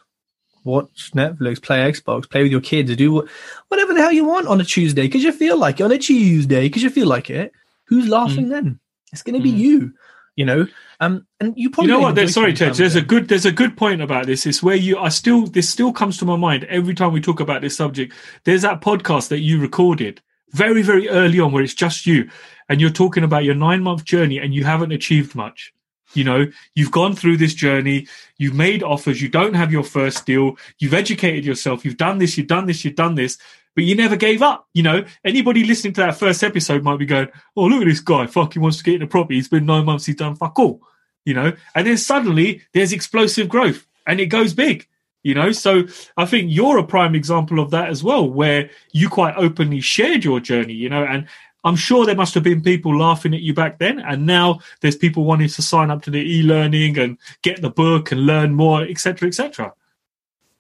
watch 0.64 1.12
Netflix, 1.16 1.62
play 1.62 1.80
Xbox, 1.92 2.30
play 2.30 2.44
with 2.44 2.52
your 2.52 2.62
kids, 2.62 2.96
do 2.96 3.28
whatever 3.68 3.94
the 3.94 4.02
hell 4.02 4.12
you 4.12 4.26
want 4.26 4.48
on 4.48 4.62
a 4.62 4.64
Tuesday 4.64 5.04
because 5.04 5.24
you 5.24 5.32
feel 5.32 5.58
like 5.58 5.80
it. 5.80 5.84
On 5.84 5.92
a 5.92 5.98
Tuesday 5.98 6.64
because 6.68 6.84
you 6.84 6.90
feel 6.90 7.08
like 7.08 7.30
it. 7.30 7.52
Who's 7.86 8.08
laughing 8.08 8.50
then? 8.50 8.80
It's 9.12 9.24
going 9.24 9.36
to 9.36 9.44
be 9.44 9.52
Mm. 9.52 9.58
you. 9.58 9.94
You 10.36 10.46
know, 10.46 10.66
um, 11.00 11.28
and 11.40 11.54
you 11.56 11.70
probably 11.70 11.92
you 11.92 12.00
know 12.00 12.12
what? 12.12 12.30
sorry, 12.30 12.54
Tej. 12.54 12.72
There's 12.72 12.96
a 12.96 13.04
good. 13.04 13.28
There's 13.28 13.46
a 13.46 13.52
good 13.52 13.78
point 13.78 14.02
about 14.02 14.26
this. 14.26 14.48
It's 14.48 14.64
where 14.64 14.76
you 14.76 14.98
are 14.98 15.12
still. 15.12 15.46
This 15.46 15.70
still 15.70 15.94
comes 15.94 16.18
to 16.18 16.26
my 16.26 16.36
mind 16.36 16.64
every 16.64 16.96
time 16.96 17.14
we 17.14 17.22
talk 17.22 17.40
about 17.40 17.62
this 17.62 17.78
subject. 17.78 18.16
There's 18.44 18.64
that 18.64 18.82
podcast 18.82 19.28
that 19.28 19.42
you 19.42 19.62
recorded 19.62 20.22
very, 20.50 20.82
very 20.82 21.08
early 21.08 21.40
on, 21.40 21.52
where 21.52 21.62
it's 21.62 21.76
just 21.76 22.08
you, 22.08 22.32
and 22.68 22.82
you're 22.82 22.90
talking 22.90 23.24
about 23.24 23.44
your 23.44 23.54
nine 23.54 23.84
month 23.84 24.06
journey, 24.06 24.40
and 24.40 24.56
you 24.56 24.64
haven't 24.64 24.92
achieved 24.92 25.36
much. 25.36 25.72
You 26.14 26.24
know, 26.24 26.46
you've 26.76 26.92
gone 26.92 27.16
through 27.16 27.38
this 27.38 27.54
journey. 27.54 28.08
You've 28.38 28.56
made 28.56 28.84
offers. 28.84 29.22
You 29.22 29.30
don't 29.30 29.54
have 29.56 29.72
your 29.72 29.84
first 29.84 30.26
deal. 30.26 30.58
You've 30.80 30.94
educated 30.94 31.46
yourself. 31.46 31.84
You've 31.86 31.98
done 31.98 32.18
this. 32.18 32.38
You've 32.38 32.48
done 32.48 32.66
this. 32.66 32.84
You've 32.86 32.96
done 32.96 33.16
this. 33.16 33.38
But 33.76 33.86
you 33.86 33.96
never 33.96 34.16
gave 34.16 34.42
up. 34.42 34.68
You 34.74 34.84
know, 34.84 35.06
anybody 35.26 35.64
listening 35.64 35.94
to 35.94 36.02
that 36.02 36.18
first 36.18 36.44
episode 36.44 36.84
might 36.84 37.00
be 37.00 37.08
going, 37.08 37.30
"Oh, 37.56 37.66
look 37.66 37.82
at 37.82 37.88
this 37.88 38.00
guy! 38.00 38.28
Fuck, 38.28 38.54
he 38.54 38.60
wants 38.60 38.78
to 38.78 38.84
get 38.84 38.96
into 38.96 39.08
property. 39.08 39.40
It's 39.40 39.48
been 39.48 39.66
nine 39.66 39.86
months. 39.86 40.06
He's 40.06 40.16
done 40.16 40.36
fuck 40.36 40.60
all." 40.60 40.82
you 41.26 41.34
know 41.34 41.54
and 41.76 41.88
then 41.88 41.98
suddenly 41.98 42.62
there's 42.74 42.94
explosive 42.94 43.50
growth 43.50 43.88
and 44.06 44.20
it 44.20 44.28
goes 44.28 44.54
big 44.54 44.88
you 45.24 45.34
know 45.34 45.52
so 45.52 45.84
i 46.18 46.26
think 46.26 46.52
you're 46.52 46.78
a 46.78 46.86
prime 46.86 47.16
example 47.16 47.60
of 47.60 47.72
that 47.72 47.90
as 47.90 48.04
well 48.04 48.30
where 48.30 48.70
you 48.92 49.10
quite 49.10 49.36
openly 49.38 49.80
shared 49.80 50.24
your 50.24 50.40
journey 50.40 50.74
you 50.74 50.90
know 50.90 51.04
and 51.04 51.28
i'm 51.64 51.76
sure 51.76 52.06
there 52.06 52.16
must 52.16 52.34
have 52.34 52.44
been 52.44 52.62
people 52.62 52.98
laughing 52.98 53.34
at 53.34 53.42
you 53.42 53.54
back 53.54 53.80
then 53.80 54.00
and 54.00 54.26
now 54.26 54.60
there's 54.82 54.96
people 54.96 55.24
wanting 55.24 55.48
to 55.48 55.62
sign 55.62 55.90
up 55.92 56.02
to 56.02 56.12
the 56.12 56.20
e-learning 56.20 56.98
and 56.98 57.18
get 57.42 57.62
the 57.62 57.70
book 57.70 58.12
and 58.12 58.26
learn 58.26 58.54
more 58.54 58.84
etc 58.84 59.28
etc 59.28 59.74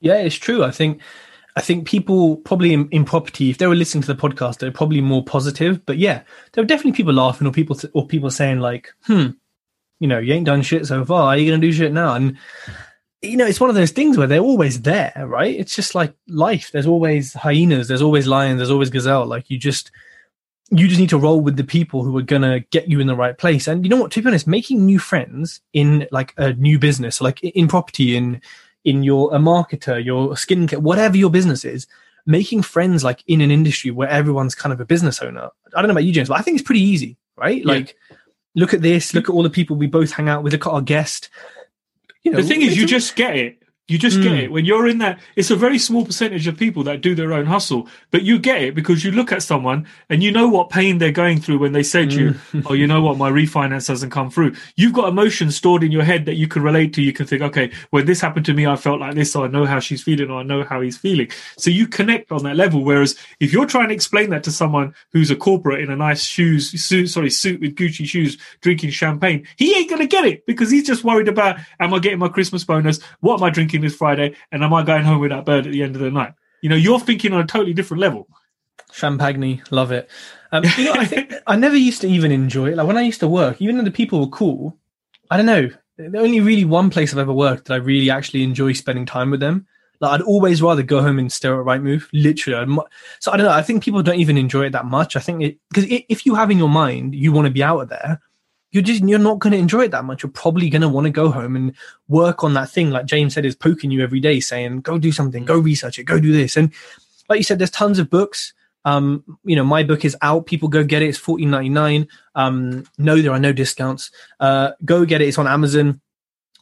Yeah, 0.03 0.19
it's 0.19 0.35
true. 0.35 0.63
I 0.65 0.71
think 0.71 0.99
I 1.55 1.61
think 1.61 1.87
people 1.87 2.37
probably 2.37 2.73
in, 2.73 2.89
in 2.89 3.05
property, 3.05 3.49
if 3.49 3.57
they 3.57 3.67
were 3.67 3.75
listening 3.75 4.01
to 4.03 4.13
the 4.13 4.19
podcast, 4.19 4.57
they're 4.57 4.71
probably 4.71 5.01
more 5.01 5.23
positive. 5.23 5.85
But 5.85 5.97
yeah, 5.97 6.23
there 6.51 6.61
are 6.63 6.67
definitely 6.67 6.97
people 6.97 7.13
laughing 7.13 7.47
or 7.47 7.51
people 7.51 7.79
or 7.93 8.05
people 8.05 8.29
saying 8.29 8.59
like, 8.59 8.89
"Hmm, 9.05 9.27
you 9.99 10.07
know, 10.09 10.19
you 10.19 10.33
ain't 10.33 10.45
done 10.45 10.61
shit 10.61 10.85
so 10.87 11.05
far. 11.05 11.27
Are 11.27 11.37
you 11.37 11.49
gonna 11.49 11.61
do 11.61 11.71
shit 11.71 11.93
now?" 11.93 12.15
And 12.15 12.37
you 13.21 13.37
know, 13.37 13.45
it's 13.45 13.61
one 13.61 13.69
of 13.69 13.77
those 13.77 13.91
things 13.91 14.17
where 14.17 14.27
they're 14.27 14.39
always 14.51 14.81
there, 14.81 15.13
right? 15.25 15.55
It's 15.57 15.75
just 15.75 15.95
like 15.95 16.13
life. 16.27 16.71
There's 16.73 16.87
always 16.87 17.33
hyenas. 17.33 17.87
There's 17.87 18.01
always 18.01 18.27
lions. 18.27 18.57
There's 18.57 18.71
always 18.71 18.89
gazelle. 18.89 19.25
Like 19.25 19.49
you 19.49 19.57
just 19.57 19.91
you 20.77 20.87
just 20.87 20.99
need 20.99 21.09
to 21.09 21.17
roll 21.17 21.41
with 21.41 21.55
the 21.55 21.63
people 21.63 22.03
who 22.03 22.17
are 22.17 22.23
gonna 22.23 22.59
get 22.71 22.89
you 22.89 22.99
in 22.99 23.07
the 23.07 23.15
right 23.15 23.37
place. 23.37 23.67
And 23.67 23.83
you 23.85 23.89
know 23.89 23.97
what? 23.97 24.11
To 24.11 24.21
be 24.21 24.27
honest, 24.27 24.47
making 24.47 24.85
new 24.85 24.99
friends 24.99 25.61
in 25.73 26.07
like 26.11 26.33
a 26.37 26.53
new 26.53 26.79
business, 26.79 27.21
like 27.21 27.43
in 27.43 27.67
property, 27.67 28.15
in 28.15 28.41
in 28.83 29.03
your 29.03 29.33
a 29.33 29.37
marketer, 29.37 30.03
your 30.03 30.29
skincare, 30.31 30.79
whatever 30.79 31.15
your 31.15 31.29
business 31.29 31.63
is, 31.63 31.87
making 32.25 32.61
friends 32.61 33.03
like 33.03 33.23
in 33.27 33.41
an 33.41 33.51
industry 33.51 33.91
where 33.91 34.09
everyone's 34.09 34.55
kind 34.55 34.73
of 34.73 34.79
a 34.79 34.85
business 34.85 35.21
owner. 35.21 35.49
I 35.75 35.81
don't 35.81 35.87
know 35.87 35.93
about 35.93 36.05
you, 36.05 36.13
James, 36.13 36.29
but 36.29 36.39
I 36.39 36.41
think 36.41 36.59
it's 36.59 36.65
pretty 36.65 36.81
easy, 36.81 37.17
right? 37.37 37.63
Yeah. 37.63 37.71
Like, 37.71 37.95
look 38.55 38.73
at 38.73 38.81
this, 38.81 39.13
look 39.13 39.29
at 39.29 39.33
all 39.33 39.43
the 39.43 39.49
people 39.49 39.75
we 39.75 39.87
both 39.87 40.11
hang 40.11 40.29
out 40.29 40.43
with, 40.43 40.53
look 40.53 40.67
at 40.67 40.73
our 40.73 40.81
guest. 40.81 41.29
You 42.23 42.31
know, 42.31 42.41
the 42.41 42.47
thing 42.47 42.61
is 42.61 42.77
you 42.77 42.85
just 42.85 43.15
get 43.15 43.35
it 43.35 43.62
you 43.89 43.97
just 43.97 44.21
get 44.21 44.31
Mm. 44.31 44.43
it 44.43 44.51
when 44.51 44.63
you're 44.63 44.87
in 44.87 44.99
that 44.99 45.19
it's 45.35 45.51
a 45.51 45.57
very 45.57 45.77
small 45.77 46.05
percentage 46.05 46.47
of 46.47 46.55
people 46.57 46.83
that 46.83 47.01
do 47.01 47.13
their 47.15 47.33
own 47.33 47.45
hustle 47.45 47.89
but 48.11 48.21
you 48.23 48.39
get 48.39 48.61
it 48.61 48.75
because 48.75 49.03
you 49.03 49.11
look 49.11 49.31
at 49.33 49.43
someone 49.43 49.85
and 50.09 50.23
you 50.23 50.31
know 50.31 50.47
what 50.47 50.69
pain 50.69 50.99
they're 50.99 51.11
going 51.11 51.39
through 51.41 51.59
when 51.59 51.73
they 51.73 51.83
say 51.83 52.05
to 52.05 52.15
you 52.19 52.29
Mm. 52.53 52.63
oh 52.69 52.73
you 52.73 52.87
know 52.87 53.01
what? 53.01 53.17
My 53.17 53.29
refinance 53.29 53.89
hasn't 53.89 54.11
come 54.13 54.29
through. 54.29 54.55
You've 54.77 54.93
got 54.93 55.09
emotions 55.09 55.57
stored 55.57 55.83
in 55.83 55.91
your 55.91 56.03
head 56.03 56.25
that 56.27 56.35
you 56.35 56.47
can 56.47 56.61
relate 56.63 56.93
to. 56.93 57.01
You 57.01 57.11
can 57.11 57.25
think 57.25 57.41
okay 57.41 57.71
when 57.89 58.05
this 58.05 58.21
happened 58.21 58.45
to 58.45 58.53
me 58.53 58.65
i 58.65 58.75
felt 58.77 59.01
like 59.01 59.15
this 59.15 59.31
so 59.33 59.43
i 59.43 59.47
know 59.47 59.65
how 59.65 59.79
she's 59.81 60.01
feeling 60.01 60.29
or 60.29 60.39
i 60.39 60.43
know 60.43 60.63
how 60.63 60.79
he's 60.79 60.97
feeling. 60.97 61.27
So 61.57 61.69
you 61.69 61.85
connect 61.87 62.31
on 62.31 62.43
that 62.43 62.55
level. 62.55 62.83
Whereas 62.85 63.15
if 63.41 63.51
you're 63.51 63.65
trying 63.65 63.89
to 63.89 63.93
explain 63.93 64.29
that 64.29 64.43
to 64.45 64.51
someone 64.51 64.93
who's 65.11 65.29
a 65.29 65.35
corporate 65.35 65.81
in 65.81 65.91
a 65.91 65.95
nice 65.97 66.23
shoes 66.23 66.71
suit 66.81 67.07
sorry 67.07 67.29
suit 67.29 67.59
with 67.59 67.75
gucci 67.75 68.05
shoes 68.05 68.37
drinking 68.61 68.91
champagne 68.91 69.45
he 69.57 69.75
ain't 69.75 69.89
gonna 69.89 70.07
get 70.07 70.23
it 70.25 70.45
because 70.45 70.71
he's 70.71 70.87
just 70.87 71.03
worried 71.03 71.27
about 71.27 71.57
am 71.81 71.93
i 71.93 71.99
getting 71.99 72.19
my 72.19 72.29
christmas 72.29 72.63
bonus? 72.63 73.01
What 73.19 73.39
am 73.39 73.43
i 73.43 73.49
drinking 73.49 73.72
this 73.81 73.95
friday 73.95 74.35
and 74.51 74.63
am 74.63 74.73
i 74.73 74.83
going 74.83 75.03
home 75.03 75.19
with 75.19 75.31
that 75.31 75.45
bird 75.45 75.65
at 75.65 75.71
the 75.71 75.83
end 75.83 75.95
of 75.95 76.01
the 76.01 76.11
night 76.11 76.33
you 76.61 76.69
know 76.69 76.75
you're 76.75 76.99
thinking 76.99 77.33
on 77.33 77.41
a 77.41 77.47
totally 77.47 77.73
different 77.73 78.01
level 78.01 78.27
Champagne, 78.93 79.61
love 79.71 79.91
it. 79.91 80.09
Um, 80.51 80.63
you 80.77 80.85
know, 80.85 80.93
I 80.93 81.05
think 81.05 81.33
I 81.47 81.55
never 81.55 81.75
used 81.75 82.01
to 82.01 82.07
even 82.07 82.31
enjoy 82.31 82.71
it. 82.71 82.77
Like 82.77 82.87
when 82.87 82.97
I 82.97 83.01
used 83.01 83.19
to 83.21 83.27
work, 83.27 83.61
even 83.61 83.77
though 83.77 83.83
the 83.83 83.91
people 83.91 84.19
were 84.19 84.27
cool, 84.27 84.77
I 85.31 85.37
don't 85.37 85.45
know. 85.47 85.69
The 85.97 86.19
only 86.19 86.39
really 86.39 86.65
one 86.65 86.89
place 86.89 87.11
I've 87.11 87.19
ever 87.19 87.33
worked 87.33 87.65
that 87.65 87.73
I 87.73 87.77
really 87.77 88.09
actually 88.09 88.43
enjoy 88.43 88.73
spending 88.73 89.05
time 89.05 89.31
with 89.31 89.39
them. 89.39 89.67
Like 89.99 90.11
I'd 90.11 90.21
always 90.21 90.61
rather 90.61 90.83
go 90.83 91.01
home 91.01 91.19
and 91.19 91.31
stare 91.31 91.59
at 91.59 91.65
Rightmove. 91.65 92.07
Literally, 92.13 92.59
I'd, 92.59 92.67
mu- 92.67 92.83
so 93.19 93.31
I 93.31 93.37
don't 93.37 93.45
know. 93.45 93.51
I 93.51 93.61
think 93.61 93.83
people 93.83 94.01
don't 94.03 94.19
even 94.19 94.37
enjoy 94.37 94.65
it 94.65 94.71
that 94.71 94.85
much. 94.85 95.15
I 95.15 95.19
think 95.19 95.43
it 95.43 95.57
because 95.69 95.85
if 95.87 96.25
you 96.25 96.35
have 96.35 96.51
in 96.51 96.57
your 96.57 96.69
mind 96.69 97.15
you 97.15 97.31
want 97.31 97.45
to 97.45 97.51
be 97.51 97.63
out 97.63 97.79
of 97.79 97.89
there, 97.89 98.21
you're 98.73 98.83
just 98.83 99.03
you're 99.03 99.19
not 99.19 99.37
going 99.37 99.53
to 99.53 99.59
enjoy 99.59 99.83
it 99.83 99.91
that 99.91 100.03
much. 100.03 100.23
You're 100.23 100.31
probably 100.31 100.67
going 100.67 100.81
to 100.81 100.89
want 100.89 101.05
to 101.05 101.11
go 101.11 101.29
home 101.29 101.55
and 101.55 101.73
work 102.07 102.43
on 102.43 102.55
that 102.55 102.69
thing. 102.69 102.89
Like 102.89 103.05
James 103.05 103.35
said, 103.35 103.45
is 103.45 103.55
poking 103.55 103.91
you 103.91 104.01
every 104.03 104.19
day, 104.19 104.39
saying, 104.39 104.81
"Go 104.81 104.97
do 104.97 105.11
something, 105.11 105.45
go 105.45 105.59
research 105.59 105.99
it, 105.99 106.05
go 106.05 106.19
do 106.19 106.33
this." 106.33 106.57
And 106.57 106.73
like 107.29 107.37
you 107.37 107.43
said, 107.43 107.59
there's 107.59 107.71
tons 107.71 107.99
of 107.99 108.09
books. 108.09 108.53
Um, 108.83 109.23
you 109.45 109.55
know, 109.55 109.63
my 109.63 109.83
book 109.83 110.03
is 110.03 110.17
out. 110.23 110.47
People 110.47 110.69
go 110.69 110.83
get 110.83 111.03
it. 111.03 111.09
It's 111.09 111.19
fourteen 111.19 111.51
ninety 111.51 111.69
nine. 111.69 112.07
Um, 112.33 112.85
no, 112.97 113.21
there 113.21 113.31
are 113.31 113.39
no 113.39 113.53
discounts. 113.53 114.09
Uh, 114.39 114.71
go 114.83 115.05
get 115.05 115.21
it. 115.21 115.27
It's 115.27 115.37
on 115.37 115.47
Amazon, 115.47 116.01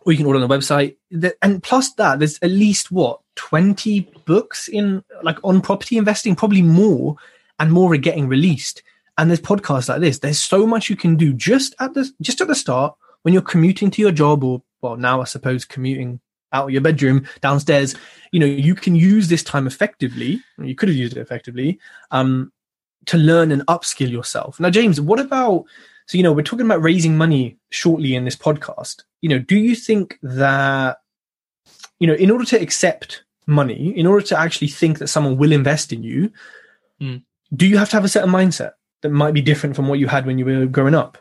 or 0.06 0.12
you 0.12 0.18
can 0.18 0.28
order 0.28 0.40
on 0.40 0.48
the 0.48 0.54
website. 0.54 0.98
And 1.42 1.64
plus 1.64 1.94
that, 1.94 2.20
there's 2.20 2.38
at 2.42 2.52
least 2.52 2.92
what 2.92 3.22
twenty 3.36 4.02
books 4.26 4.68
in 4.68 5.02
like 5.24 5.38
on 5.46 5.62
property 5.62 5.98
investing, 5.98 6.36
probably 6.36 6.62
more, 6.62 7.16
and 7.58 7.72
more 7.72 7.94
are 7.94 7.98
getting 7.98 8.28
released. 8.28 8.84
And 9.18 9.30
there's 9.30 9.42
podcasts 9.42 9.90
like 9.90 10.02
this. 10.02 10.20
There's 10.20 10.40
so 10.40 10.66
much 10.66 10.90
you 10.90 10.96
can 10.96 11.16
do 11.16 11.34
just 11.34 11.76
at 11.80 11.94
the 11.94 12.10
just 12.22 12.42
at 12.42 12.48
the 12.48 12.56
start 12.56 12.96
when 13.24 13.34
you're 13.34 13.44
commuting 13.44 13.92
to 13.92 14.02
your 14.02 14.12
job, 14.12 14.44
or 14.44 14.62
well, 14.82 14.98
now 14.98 15.22
I 15.22 15.26
suppose 15.26 15.66
commuting 15.66 16.20
out 16.54 16.66
of 16.66 16.72
your 16.72 16.82
bedroom 16.82 17.28
downstairs. 17.42 17.96
You 18.32 18.40
know 18.40 18.46
you 18.46 18.74
can 18.76 18.96
use 18.96 19.28
this 19.28 19.44
time 19.44 19.68
effectively. 19.68 20.42
You 20.58 20.76
could 20.76 20.90
have 20.90 20.98
used 20.98 21.18
it 21.18 21.22
effectively 21.22 21.80
um 22.12 22.52
to 23.08 23.18
learn 23.18 23.52
and 23.52 23.66
upskill 23.68 24.10
yourself. 24.12 24.60
Now 24.60 24.70
james 24.70 25.00
what 25.02 25.20
about 25.20 25.66
so 26.08 26.18
you 26.18 26.24
know 26.24 26.32
we're 26.34 26.44
talking 26.44 26.66
about 26.66 26.82
raising 26.82 27.18
money 27.18 27.58
shortly 27.70 28.16
in 28.16 28.26
this 28.26 28.36
podcast. 28.36 29.04
You 29.22 29.30
know 29.30 29.40
do 29.40 29.58
you 29.58 29.76
think 29.76 30.18
that 30.24 30.98
you 32.00 32.08
know 32.08 32.14
in 32.14 32.32
order 32.32 32.46
to 32.46 32.60
accept 32.60 33.24
money 33.48 33.94
in 33.98 34.08
order 34.08 34.26
to 34.26 34.40
actually 34.40 34.68
think 34.68 35.00
that 35.00 35.08
someone 35.08 35.38
will 35.38 35.52
invest 35.52 35.92
in 35.92 36.04
you 36.04 36.32
Mm. 37.02 37.24
do 37.56 37.66
you 37.68 37.80
have 37.80 37.90
to 37.90 37.96
have 37.96 38.06
a 38.06 38.08
certain 38.08 38.30
mindset 38.30 38.74
that 39.02 39.10
might 39.10 39.34
be 39.34 39.42
different 39.42 39.76
from 39.76 39.88
what 39.88 40.00
you 40.00 40.08
had 40.08 40.26
when 40.26 40.38
you 40.38 40.46
were 40.46 40.66
growing 40.66 40.96
up 40.96 41.18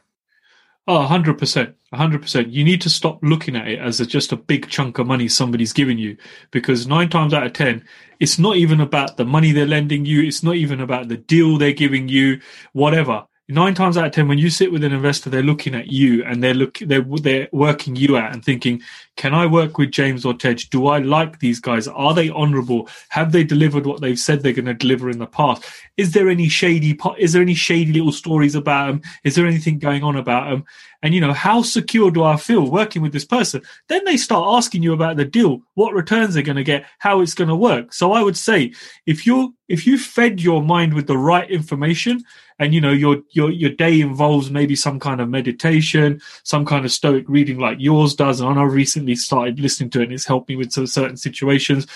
Oh, 0.92 1.06
100%. 1.08 1.74
100%. 1.94 2.52
You 2.52 2.64
need 2.64 2.80
to 2.80 2.90
stop 2.90 3.20
looking 3.22 3.54
at 3.54 3.68
it 3.68 3.78
as 3.78 4.00
a, 4.00 4.06
just 4.06 4.32
a 4.32 4.36
big 4.36 4.68
chunk 4.68 4.98
of 4.98 5.06
money 5.06 5.28
somebody's 5.28 5.72
giving 5.72 5.98
you 5.98 6.16
because 6.50 6.86
nine 6.86 7.08
times 7.08 7.32
out 7.32 7.46
of 7.46 7.52
10, 7.52 7.84
it's 8.18 8.40
not 8.40 8.56
even 8.56 8.80
about 8.80 9.16
the 9.16 9.24
money 9.24 9.52
they're 9.52 9.66
lending 9.66 10.04
you. 10.04 10.22
It's 10.22 10.42
not 10.42 10.56
even 10.56 10.80
about 10.80 11.06
the 11.06 11.16
deal 11.16 11.58
they're 11.58 11.72
giving 11.72 12.08
you, 12.08 12.40
whatever. 12.72 13.26
Nine 13.50 13.74
times 13.74 13.96
out 13.96 14.06
of 14.06 14.12
10, 14.12 14.28
when 14.28 14.38
you 14.38 14.48
sit 14.48 14.70
with 14.70 14.84
an 14.84 14.92
investor, 14.92 15.28
they're 15.28 15.42
looking 15.42 15.74
at 15.74 15.88
you 15.88 16.24
and 16.24 16.42
they're 16.42 16.54
look, 16.54 16.78
they're, 16.78 17.02
they're 17.02 17.48
working 17.52 17.96
you 17.96 18.16
out 18.16 18.32
and 18.32 18.44
thinking, 18.44 18.82
can 19.16 19.34
I 19.34 19.46
work 19.46 19.76
with 19.76 19.90
James 19.90 20.24
or 20.24 20.34
Tej? 20.34 20.54
Do 20.70 20.86
I 20.86 20.98
like 20.98 21.40
these 21.40 21.60
guys? 21.60 21.88
Are 21.88 22.14
they 22.14 22.30
honorable? 22.30 22.88
Have 23.08 23.32
they 23.32 23.44
delivered 23.44 23.86
what 23.86 24.00
they've 24.00 24.18
said 24.18 24.42
they're 24.42 24.52
going 24.52 24.66
to 24.66 24.74
deliver 24.74 25.10
in 25.10 25.18
the 25.18 25.26
past? 25.26 25.64
Is 25.96 26.12
there 26.12 26.28
any 26.28 26.48
shady, 26.48 26.98
is 27.18 27.32
there 27.32 27.42
any 27.42 27.54
shady 27.54 27.92
little 27.92 28.12
stories 28.12 28.54
about 28.54 28.86
them? 28.86 29.02
Is 29.24 29.34
there 29.34 29.46
anything 29.46 29.78
going 29.78 30.04
on 30.04 30.16
about 30.16 30.48
them? 30.48 30.64
and 31.02 31.14
you 31.14 31.20
know 31.20 31.32
how 31.32 31.62
secure 31.62 32.10
do 32.10 32.22
i 32.22 32.36
feel 32.36 32.70
working 32.70 33.02
with 33.02 33.12
this 33.12 33.24
person 33.24 33.62
then 33.88 34.04
they 34.04 34.16
start 34.16 34.56
asking 34.56 34.82
you 34.82 34.92
about 34.92 35.16
the 35.16 35.24
deal 35.24 35.60
what 35.74 35.94
returns 35.94 36.34
they're 36.34 36.42
going 36.42 36.56
to 36.56 36.64
get 36.64 36.84
how 36.98 37.20
it's 37.20 37.34
going 37.34 37.48
to 37.48 37.56
work 37.56 37.92
so 37.92 38.12
i 38.12 38.22
would 38.22 38.36
say 38.36 38.72
if 39.06 39.26
you 39.26 39.54
if 39.68 39.86
you 39.86 39.98
fed 39.98 40.40
your 40.40 40.62
mind 40.62 40.94
with 40.94 41.06
the 41.06 41.16
right 41.16 41.50
information 41.50 42.22
and 42.60 42.74
you 42.74 42.80
know 42.80 42.92
your 42.92 43.22
your 43.30 43.50
your 43.50 43.70
day 43.70 44.00
involves 44.00 44.50
maybe 44.50 44.76
some 44.76 45.00
kind 45.00 45.20
of 45.20 45.28
meditation 45.28 46.20
some 46.44 46.64
kind 46.64 46.84
of 46.84 46.92
stoic 46.92 47.24
reading 47.28 47.58
like 47.58 47.78
yours 47.80 48.14
does. 48.14 48.40
And 48.40 48.58
i 48.58 48.62
recently 48.62 49.16
started 49.16 49.58
listening 49.58 49.90
to 49.90 50.00
it 50.00 50.04
and 50.04 50.12
it's 50.12 50.26
helped 50.26 50.48
me 50.48 50.56
with 50.56 50.70
some 50.70 50.86
certain 50.86 51.16
situations. 51.16 51.86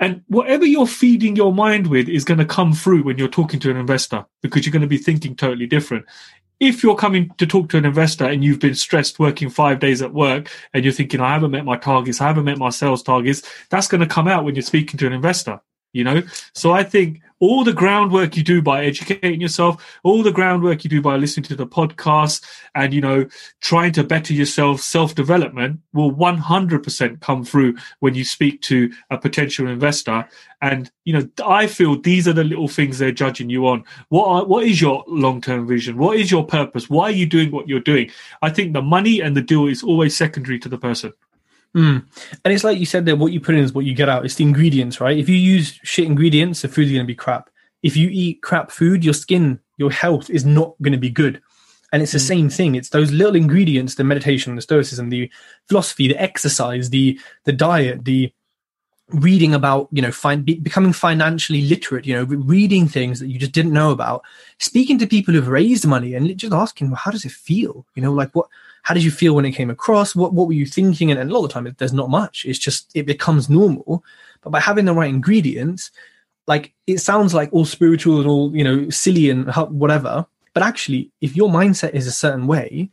And 0.00 0.22
whatever 0.26 0.66
you're 0.66 0.88
feeding 0.88 1.36
your 1.36 1.54
mind 1.54 1.86
with 1.86 2.08
is 2.08 2.24
going 2.24 2.38
to 2.38 2.44
come 2.44 2.72
through 2.72 3.04
when 3.04 3.16
you're 3.16 3.28
talking 3.28 3.60
to 3.60 3.70
an 3.70 3.76
investor 3.76 4.26
because 4.42 4.66
you're 4.66 4.72
going 4.72 4.82
to 4.82 4.88
be 4.88 4.98
thinking 4.98 5.36
totally 5.36 5.66
different. 5.66 6.04
If 6.58 6.82
you're 6.82 6.96
coming 6.96 7.30
to 7.38 7.46
talk 7.46 7.68
to 7.70 7.76
an 7.76 7.84
investor 7.84 8.24
and 8.24 8.42
you've 8.42 8.58
been 8.58 8.74
stressed 8.74 9.18
working 9.18 9.50
five 9.50 9.78
days 9.78 10.02
at 10.02 10.12
work 10.12 10.50
and 10.72 10.84
you're 10.84 10.92
thinking, 10.92 11.20
I 11.20 11.32
haven't 11.32 11.52
met 11.52 11.64
my 11.64 11.76
targets, 11.76 12.20
I 12.20 12.26
haven't 12.26 12.44
met 12.44 12.58
my 12.58 12.70
sales 12.70 13.02
targets, 13.02 13.42
that's 13.70 13.88
going 13.88 14.00
to 14.00 14.06
come 14.06 14.26
out 14.26 14.44
when 14.44 14.56
you're 14.56 14.62
speaking 14.62 14.98
to 14.98 15.06
an 15.06 15.12
investor 15.12 15.60
you 15.94 16.04
know? 16.04 16.22
So 16.52 16.72
i 16.72 16.82
think 16.82 17.22
all 17.40 17.64
the 17.64 17.72
groundwork 17.72 18.36
you 18.36 18.42
do 18.42 18.62
by 18.62 18.84
educating 18.84 19.40
yourself 19.40 19.98
all 20.02 20.22
the 20.22 20.32
groundwork 20.32 20.84
you 20.84 20.90
do 20.90 21.02
by 21.02 21.16
listening 21.16 21.44
to 21.44 21.56
the 21.56 21.66
podcast 21.66 22.44
and 22.74 22.94
you 22.94 23.00
know 23.00 23.26
trying 23.60 23.92
to 23.92 24.04
better 24.04 24.32
yourself 24.32 24.80
self 24.80 25.14
development 25.14 25.80
will 25.92 26.12
100% 26.12 27.20
come 27.20 27.44
through 27.44 27.76
when 28.00 28.14
you 28.14 28.24
speak 28.24 28.60
to 28.62 28.90
a 29.10 29.18
potential 29.18 29.68
investor. 29.68 30.26
And 30.60 30.90
you 31.04 31.12
know 31.12 31.28
i 31.44 31.66
feel 31.66 32.00
these 32.00 32.26
are 32.26 32.32
the 32.32 32.44
little 32.44 32.68
things 32.68 32.98
they're 32.98 33.12
judging 33.12 33.50
you 33.50 33.66
on. 33.66 33.84
What 34.08 34.26
are, 34.26 34.44
what 34.46 34.64
is 34.64 34.80
your 34.80 35.04
long 35.06 35.40
term 35.40 35.66
vision? 35.66 35.98
What 35.98 36.16
is 36.16 36.30
your 36.30 36.46
purpose? 36.46 36.88
Why 36.88 37.04
are 37.04 37.10
you 37.10 37.26
doing 37.26 37.50
what 37.50 37.68
you're 37.68 37.80
doing? 37.80 38.10
I 38.42 38.50
think 38.50 38.72
the 38.72 38.82
money 38.82 39.20
and 39.20 39.36
the 39.36 39.42
deal 39.42 39.66
is 39.66 39.82
always 39.82 40.16
secondary 40.16 40.58
to 40.60 40.68
the 40.68 40.78
person 40.78 41.12
Mm. 41.76 42.04
And 42.44 42.54
it's 42.54 42.64
like 42.64 42.78
you 42.78 42.86
said 42.86 43.04
there, 43.04 43.16
what 43.16 43.32
you 43.32 43.40
put 43.40 43.54
in 43.54 43.64
is 43.64 43.72
what 43.72 43.84
you 43.84 43.94
get 43.94 44.08
out. 44.08 44.24
It's 44.24 44.36
the 44.36 44.44
ingredients, 44.44 45.00
right? 45.00 45.18
If 45.18 45.28
you 45.28 45.36
use 45.36 45.78
shit 45.82 46.06
ingredients, 46.06 46.62
the 46.62 46.68
food's 46.68 46.90
going 46.90 47.02
to 47.02 47.06
be 47.06 47.14
crap. 47.14 47.50
If 47.82 47.96
you 47.96 48.08
eat 48.10 48.42
crap 48.42 48.70
food, 48.70 49.04
your 49.04 49.14
skin, 49.14 49.60
your 49.76 49.90
health 49.90 50.30
is 50.30 50.44
not 50.44 50.74
going 50.82 50.92
to 50.92 50.98
be 50.98 51.10
good. 51.10 51.42
And 51.92 52.02
it's 52.02 52.12
the 52.12 52.18
mm. 52.18 52.28
same 52.28 52.48
thing. 52.48 52.74
It's 52.74 52.90
those 52.90 53.12
little 53.12 53.36
ingredients, 53.36 53.96
the 53.96 54.04
meditation, 54.04 54.54
the 54.54 54.62
stoicism, 54.62 55.10
the 55.10 55.30
philosophy, 55.68 56.08
the 56.08 56.20
exercise, 56.20 56.90
the 56.90 57.18
the 57.44 57.52
diet, 57.52 58.04
the 58.04 58.32
reading 59.10 59.54
about, 59.54 59.88
you 59.92 60.00
know, 60.00 60.10
find, 60.10 60.44
be, 60.44 60.54
becoming 60.54 60.92
financially 60.92 61.62
literate, 61.62 62.06
you 62.06 62.14
know, 62.14 62.24
reading 62.24 62.88
things 62.88 63.20
that 63.20 63.28
you 63.28 63.38
just 63.38 63.52
didn't 63.52 63.72
know 63.72 63.90
about, 63.90 64.22
speaking 64.58 64.98
to 64.98 65.06
people 65.06 65.34
who've 65.34 65.46
raised 65.46 65.86
money 65.86 66.14
and 66.14 66.36
just 66.38 66.54
asking, 66.54 66.88
well, 66.88 66.96
how 66.96 67.10
does 67.10 67.24
it 67.24 67.32
feel? 67.32 67.86
You 67.94 68.02
know, 68.02 68.12
like 68.12 68.34
what, 68.34 68.48
how 68.84 68.94
did 68.94 69.02
you 69.02 69.10
feel 69.10 69.34
when 69.34 69.46
it 69.46 69.52
came 69.52 69.70
across? 69.70 70.14
What 70.14 70.34
what 70.34 70.46
were 70.46 70.52
you 70.52 70.66
thinking? 70.66 71.10
And, 71.10 71.18
and 71.18 71.30
a 71.30 71.34
lot 71.34 71.44
of 71.44 71.48
the 71.48 71.54
time, 71.54 71.74
there's 71.78 71.92
not 71.92 72.10
much. 72.10 72.44
It's 72.44 72.58
just 72.58 72.90
it 72.94 73.06
becomes 73.06 73.50
normal. 73.50 74.04
But 74.42 74.50
by 74.50 74.60
having 74.60 74.84
the 74.84 74.94
right 74.94 75.08
ingredients, 75.08 75.90
like 76.46 76.74
it 76.86 76.98
sounds 76.98 77.34
like 77.34 77.48
all 77.52 77.64
spiritual 77.64 78.20
and 78.20 78.28
all 78.28 78.54
you 78.54 78.62
know 78.62 78.88
silly 78.90 79.30
and 79.30 79.50
whatever. 79.70 80.26
But 80.52 80.62
actually, 80.62 81.10
if 81.20 81.34
your 81.34 81.48
mindset 81.48 81.94
is 81.94 82.06
a 82.06 82.12
certain 82.12 82.46
way, 82.46 82.90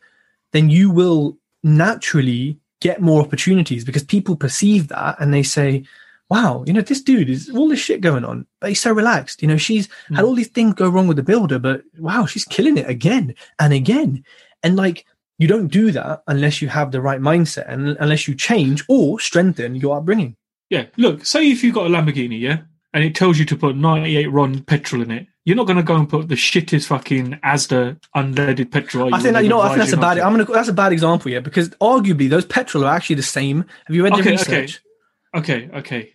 then 0.51 0.69
you 0.69 0.89
will 0.89 1.37
naturally 1.61 2.57
get 2.79 3.01
more 3.01 3.21
opportunities 3.21 3.85
because 3.85 4.03
people 4.03 4.35
perceive 4.35 4.87
that 4.87 5.15
and 5.19 5.31
they 5.33 5.43
say, 5.43 5.83
wow, 6.29 6.63
you 6.65 6.73
know, 6.73 6.81
this 6.81 7.01
dude 7.01 7.29
is 7.29 7.49
all 7.49 7.67
this 7.67 7.79
shit 7.79 8.01
going 8.01 8.25
on, 8.25 8.47
but 8.59 8.69
he's 8.69 8.81
so 8.81 8.91
relaxed. 8.91 9.41
You 9.41 9.49
know, 9.49 9.57
she's 9.57 9.87
mm. 10.09 10.15
had 10.15 10.25
all 10.25 10.33
these 10.33 10.47
things 10.47 10.73
go 10.73 10.89
wrong 10.89 11.07
with 11.07 11.17
the 11.17 11.23
builder, 11.23 11.59
but 11.59 11.83
wow, 11.99 12.25
she's 12.25 12.45
killing 12.45 12.77
it 12.77 12.89
again 12.89 13.35
and 13.59 13.73
again. 13.73 14.23
And 14.63 14.75
like 14.75 15.05
you 15.41 15.47
don't 15.47 15.69
do 15.69 15.91
that 15.91 16.21
unless 16.27 16.61
you 16.61 16.67
have 16.67 16.91
the 16.91 17.01
right 17.01 17.19
mindset 17.19 17.67
and 17.67 17.97
unless 17.99 18.27
you 18.27 18.35
change 18.35 18.83
or 18.87 19.19
strengthen 19.19 19.75
your 19.75 19.97
upbringing. 19.97 20.35
Yeah. 20.69 20.85
Look, 20.97 21.25
say 21.25 21.49
if 21.49 21.63
you've 21.63 21.73
got 21.73 21.87
a 21.87 21.89
Lamborghini, 21.89 22.39
yeah, 22.39 22.59
and 22.93 23.03
it 23.03 23.15
tells 23.15 23.39
you 23.39 23.45
to 23.45 23.55
put 23.55 23.75
98 23.75 24.27
RON 24.27 24.61
petrol 24.61 25.01
in 25.01 25.09
it, 25.09 25.27
you're 25.43 25.55
not 25.55 25.65
going 25.65 25.77
to 25.77 25.83
go 25.83 25.95
and 25.95 26.07
put 26.07 26.27
the 26.27 26.35
shittest 26.35 26.85
fucking 26.85 27.39
Asda 27.43 27.99
unleaded 28.15 28.71
petrol. 28.71 29.15
I 29.15 29.19
think 29.19 29.33
that, 29.33 29.43
you 29.43 29.49
know, 29.49 29.61
I 29.61 29.69
think 29.69 29.79
that's 29.79 29.93
a 29.93 29.97
bad. 29.97 30.19
I'm 30.19 30.33
gonna. 30.33 30.45
That's 30.45 30.69
a 30.69 30.73
bad 30.73 30.91
example, 30.91 31.31
yeah, 31.31 31.39
because 31.39 31.69
arguably 31.69 32.29
those 32.29 32.45
petrol 32.45 32.85
are 32.85 32.93
actually 32.93 33.15
the 33.15 33.23
same. 33.23 33.65
Have 33.87 33.95
you 33.95 34.03
read 34.03 34.13
the 34.13 34.19
okay, 34.19 34.31
research? 34.31 34.81
Okay, 35.35 35.69
okay, 35.69 35.79
okay. 35.79 36.13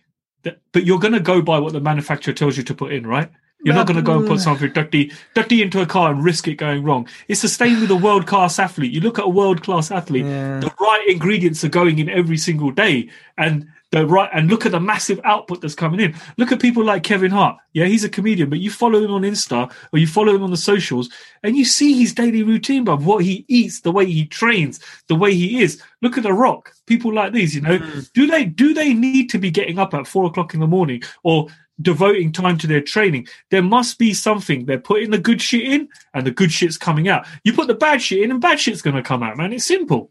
But 0.71 0.85
you're 0.85 0.99
going 0.99 1.13
to 1.13 1.19
go 1.19 1.41
by 1.41 1.59
what 1.59 1.73
the 1.73 1.81
manufacturer 1.81 2.33
tells 2.33 2.55
you 2.55 2.63
to 2.63 2.73
put 2.73 2.93
in, 2.93 3.05
right? 3.05 3.29
You're 3.63 3.75
not 3.75 3.87
going 3.87 3.97
to 3.97 4.03
go 4.03 4.19
and 4.19 4.27
put 4.27 4.39
something 4.39 4.71
dirty, 4.71 5.11
dirty 5.33 5.61
into 5.61 5.81
a 5.81 5.85
car 5.85 6.11
and 6.11 6.23
risk 6.23 6.47
it 6.47 6.55
going 6.55 6.83
wrong. 6.83 7.07
It's 7.27 7.41
the 7.41 7.49
same 7.49 7.81
with 7.81 7.89
a 7.89 7.95
world 7.95 8.27
class 8.27 8.59
athlete. 8.59 8.91
You 8.91 9.01
look 9.01 9.17
at 9.17 9.25
a 9.25 9.29
world 9.29 9.63
class 9.63 9.89
athlete, 9.89 10.25
yeah. 10.25 10.59
the 10.59 10.71
right 10.79 11.05
ingredients 11.09 11.63
are 11.63 11.69
going 11.69 11.97
in 11.97 12.07
every 12.07 12.37
single 12.37 12.71
day, 12.71 13.09
and 13.37 13.67
the 13.91 14.05
right 14.05 14.29
and 14.33 14.49
look 14.49 14.65
at 14.65 14.73
the 14.73 14.79
massive 14.79 15.19
output 15.23 15.61
that's 15.61 15.75
coming 15.75 15.99
in. 15.99 16.15
Look 16.37 16.51
at 16.51 16.61
people 16.61 16.83
like 16.83 17.03
Kevin 17.03 17.31
Hart. 17.31 17.57
Yeah, 17.73 17.85
he's 17.85 18.03
a 18.03 18.09
comedian, 18.09 18.49
but 18.49 18.59
you 18.59 18.69
follow 18.69 19.03
him 19.03 19.11
on 19.11 19.21
Insta 19.21 19.71
or 19.91 19.99
you 19.99 20.07
follow 20.07 20.35
him 20.35 20.43
on 20.43 20.51
the 20.51 20.57
socials, 20.57 21.09
and 21.43 21.55
you 21.55 21.65
see 21.65 21.97
his 21.97 22.13
daily 22.13 22.43
routine, 22.43 22.83
but 22.83 23.01
what 23.01 23.23
he 23.23 23.45
eats, 23.47 23.81
the 23.81 23.91
way 23.91 24.05
he 24.05 24.25
trains, 24.25 24.79
the 25.07 25.15
way 25.15 25.33
he 25.33 25.61
is. 25.61 25.81
Look 26.01 26.17
at 26.17 26.23
The 26.23 26.33
Rock. 26.33 26.73
People 26.85 27.13
like 27.13 27.33
these, 27.33 27.55
you 27.55 27.61
know, 27.61 27.79
mm. 27.79 28.11
do 28.13 28.27
they 28.27 28.45
do 28.45 28.73
they 28.73 28.93
need 28.93 29.29
to 29.31 29.39
be 29.39 29.49
getting 29.49 29.79
up 29.79 29.93
at 29.93 30.07
four 30.07 30.25
o'clock 30.25 30.53
in 30.53 30.59
the 30.59 30.67
morning 30.67 31.01
or 31.23 31.47
devoting 31.81 32.31
time 32.31 32.57
to 32.57 32.67
their 32.67 32.81
training. 32.81 33.27
There 33.51 33.61
must 33.61 33.99
be 33.99 34.13
something. 34.13 34.65
They're 34.65 34.79
putting 34.79 35.11
the 35.11 35.17
good 35.17 35.41
shit 35.41 35.61
in 35.63 35.89
and 36.13 36.25
the 36.25 36.31
good 36.31 36.51
shit's 36.51 36.77
coming 36.77 37.07
out. 37.07 37.25
You 37.43 37.53
put 37.53 37.67
the 37.67 37.75
bad 37.75 38.01
shit 38.01 38.23
in 38.23 38.31
and 38.31 38.41
bad 38.41 38.59
shit's 38.59 38.81
going 38.81 38.95
to 38.95 39.03
come 39.03 39.23
out, 39.23 39.37
man. 39.37 39.53
It's 39.53 39.65
simple. 39.65 40.09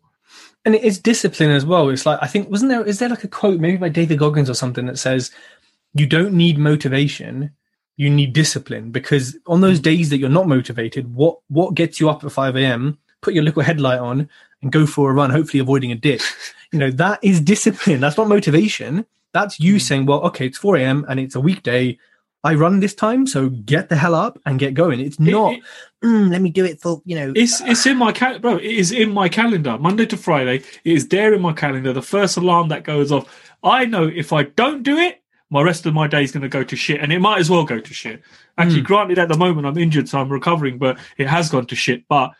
And 0.64 0.74
it's 0.74 0.98
discipline 0.98 1.50
as 1.50 1.64
well. 1.64 1.88
It's 1.88 2.06
like, 2.06 2.18
I 2.20 2.26
think, 2.26 2.50
wasn't 2.50 2.70
there, 2.70 2.84
is 2.84 2.98
there 2.98 3.08
like 3.08 3.24
a 3.24 3.28
quote, 3.28 3.60
maybe 3.60 3.76
by 3.76 3.88
David 3.88 4.18
Goggins 4.18 4.50
or 4.50 4.54
something 4.54 4.86
that 4.86 4.98
says, 4.98 5.30
you 5.94 6.06
don't 6.06 6.34
need 6.34 6.58
motivation, 6.58 7.50
you 7.96 8.10
need 8.10 8.32
discipline. 8.32 8.90
Because 8.90 9.36
on 9.46 9.60
those 9.60 9.80
days 9.80 10.10
that 10.10 10.18
you're 10.18 10.28
not 10.28 10.48
motivated, 10.48 11.14
what, 11.14 11.38
what 11.48 11.74
gets 11.74 12.00
you 12.00 12.10
up 12.10 12.24
at 12.24 12.32
5 12.32 12.56
a.m., 12.56 12.98
put 13.22 13.34
your 13.34 13.44
little 13.44 13.62
headlight 13.62 14.00
on 14.00 14.28
and 14.62 14.72
go 14.72 14.86
for 14.86 15.10
a 15.10 15.14
run, 15.14 15.30
hopefully 15.30 15.60
avoiding 15.60 15.92
a 15.92 15.94
dip. 15.94 16.20
you 16.72 16.78
know, 16.78 16.90
that 16.90 17.20
is 17.22 17.40
discipline. 17.40 18.00
That's 18.00 18.16
not 18.16 18.28
motivation. 18.28 19.06
That's 19.36 19.60
you 19.60 19.74
mm. 19.74 19.80
saying, 19.82 20.06
well, 20.06 20.20
okay, 20.28 20.46
it's 20.46 20.56
4 20.56 20.76
a.m. 20.76 21.04
and 21.10 21.20
it's 21.20 21.34
a 21.34 21.40
weekday. 21.40 21.98
I 22.42 22.54
run 22.54 22.80
this 22.80 22.94
time, 22.94 23.26
so 23.26 23.50
get 23.50 23.90
the 23.90 23.96
hell 23.96 24.14
up 24.14 24.38
and 24.46 24.58
get 24.58 24.72
going. 24.72 24.98
It's 25.00 25.20
not. 25.20 25.52
It, 25.52 25.58
it, 26.02 26.06
mm, 26.06 26.30
let 26.30 26.40
me 26.40 26.48
do 26.48 26.64
it 26.64 26.80
for 26.80 27.02
you 27.04 27.16
know. 27.16 27.32
It's 27.36 27.60
it's 27.60 27.84
in 27.84 27.98
my 27.98 28.12
cal- 28.12 28.38
bro. 28.38 28.56
It 28.56 28.64
is 28.64 28.92
in 28.92 29.12
my 29.12 29.28
calendar. 29.28 29.76
Monday 29.78 30.06
to 30.06 30.16
Friday. 30.16 30.62
It 30.84 30.92
is 30.92 31.08
there 31.08 31.34
in 31.34 31.42
my 31.42 31.52
calendar. 31.52 31.92
The 31.92 32.00
first 32.00 32.38
alarm 32.38 32.68
that 32.68 32.84
goes 32.84 33.12
off. 33.12 33.26
I 33.62 33.84
know 33.84 34.06
if 34.06 34.32
I 34.32 34.44
don't 34.44 34.82
do 34.82 34.96
it, 34.96 35.22
my 35.50 35.60
rest 35.60 35.84
of 35.84 35.92
my 35.92 36.06
day 36.06 36.22
is 36.22 36.32
going 36.32 36.42
to 36.42 36.48
go 36.48 36.64
to 36.64 36.76
shit, 36.76 37.02
and 37.02 37.12
it 37.12 37.18
might 37.18 37.40
as 37.40 37.50
well 37.50 37.64
go 37.64 37.78
to 37.78 37.94
shit. 37.94 38.22
Actually, 38.56 38.82
mm. 38.82 38.86
granted, 38.86 39.18
at 39.18 39.28
the 39.28 39.36
moment 39.36 39.66
I'm 39.66 39.76
injured, 39.76 40.08
so 40.08 40.18
I'm 40.18 40.32
recovering, 40.32 40.78
but 40.78 40.98
it 41.18 41.26
has 41.26 41.50
gone 41.50 41.66
to 41.66 41.76
shit. 41.76 42.08
But 42.08 42.30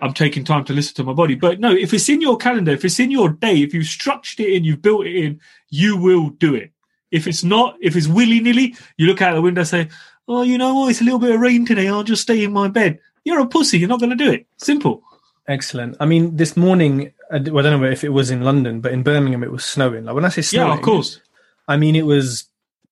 I'm 0.00 0.12
taking 0.12 0.44
time 0.44 0.64
to 0.64 0.72
listen 0.72 0.94
to 0.96 1.04
my 1.04 1.12
body. 1.12 1.34
But 1.34 1.60
no, 1.60 1.72
if 1.72 1.94
it's 1.94 2.08
in 2.08 2.20
your 2.20 2.36
calendar, 2.36 2.72
if 2.72 2.84
it's 2.84 3.00
in 3.00 3.10
your 3.10 3.30
day, 3.30 3.62
if 3.62 3.72
you've 3.72 3.86
structured 3.86 4.40
it 4.40 4.52
in, 4.52 4.64
you've 4.64 4.82
built 4.82 5.06
it 5.06 5.16
in, 5.16 5.40
you 5.70 5.96
will 5.96 6.30
do 6.30 6.54
it. 6.54 6.72
If 7.10 7.26
it's 7.26 7.44
not, 7.44 7.76
if 7.80 7.94
it's 7.94 8.08
willy 8.08 8.40
nilly, 8.40 8.76
you 8.96 9.06
look 9.06 9.22
out 9.22 9.34
the 9.34 9.42
window 9.42 9.60
and 9.60 9.68
say, 9.68 9.88
Oh, 10.26 10.42
you 10.42 10.58
know 10.58 10.74
what? 10.74 10.90
It's 10.90 11.00
a 11.00 11.04
little 11.04 11.18
bit 11.18 11.34
of 11.34 11.40
rain 11.40 11.66
today. 11.66 11.88
I'll 11.88 12.02
just 12.02 12.22
stay 12.22 12.42
in 12.42 12.52
my 12.52 12.68
bed. 12.68 12.98
You're 13.24 13.40
a 13.40 13.46
pussy. 13.46 13.78
You're 13.78 13.88
not 13.88 14.00
going 14.00 14.10
to 14.10 14.16
do 14.16 14.30
it. 14.30 14.46
Simple. 14.56 15.02
Excellent. 15.46 15.96
I 16.00 16.06
mean, 16.06 16.36
this 16.36 16.56
morning, 16.56 17.12
I 17.30 17.38
don't 17.38 17.54
know 17.54 17.84
if 17.84 18.04
it 18.04 18.08
was 18.08 18.30
in 18.30 18.42
London, 18.42 18.80
but 18.80 18.92
in 18.92 19.02
Birmingham, 19.02 19.44
it 19.44 19.52
was 19.52 19.64
snowing. 19.64 20.04
Like 20.04 20.14
when 20.14 20.24
I 20.24 20.30
say 20.30 20.42
snowing, 20.42 20.68
yeah, 20.68 20.74
of 20.74 20.82
course. 20.82 21.20
I 21.68 21.76
mean, 21.76 21.96
it 21.96 22.06
was 22.06 22.48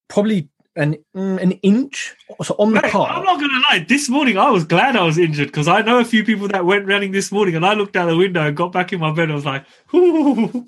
probably 0.08 0.48
an 0.76 0.96
mm, 1.14 1.42
an 1.42 1.52
inch 1.62 2.14
so 2.42 2.54
on 2.58 2.72
the 2.72 2.80
hey, 2.80 2.90
car. 2.90 3.08
I'm 3.08 3.24
not 3.24 3.40
gonna 3.40 3.60
lie. 3.70 3.84
This 3.86 4.08
morning 4.08 4.38
I 4.38 4.50
was 4.50 4.64
glad 4.64 4.96
I 4.96 5.04
was 5.04 5.18
injured 5.18 5.48
because 5.48 5.68
I 5.68 5.82
know 5.82 5.98
a 5.98 6.04
few 6.04 6.24
people 6.24 6.48
that 6.48 6.64
went 6.64 6.86
running 6.86 7.12
this 7.12 7.30
morning, 7.30 7.54
and 7.54 7.64
I 7.64 7.74
looked 7.74 7.96
out 7.96 8.06
the 8.06 8.16
window 8.16 8.46
and 8.46 8.56
got 8.56 8.72
back 8.72 8.92
in 8.92 9.00
my 9.00 9.12
bed. 9.12 9.30
I 9.30 9.34
was 9.34 9.44
like, 9.44 9.64
you 9.92 10.64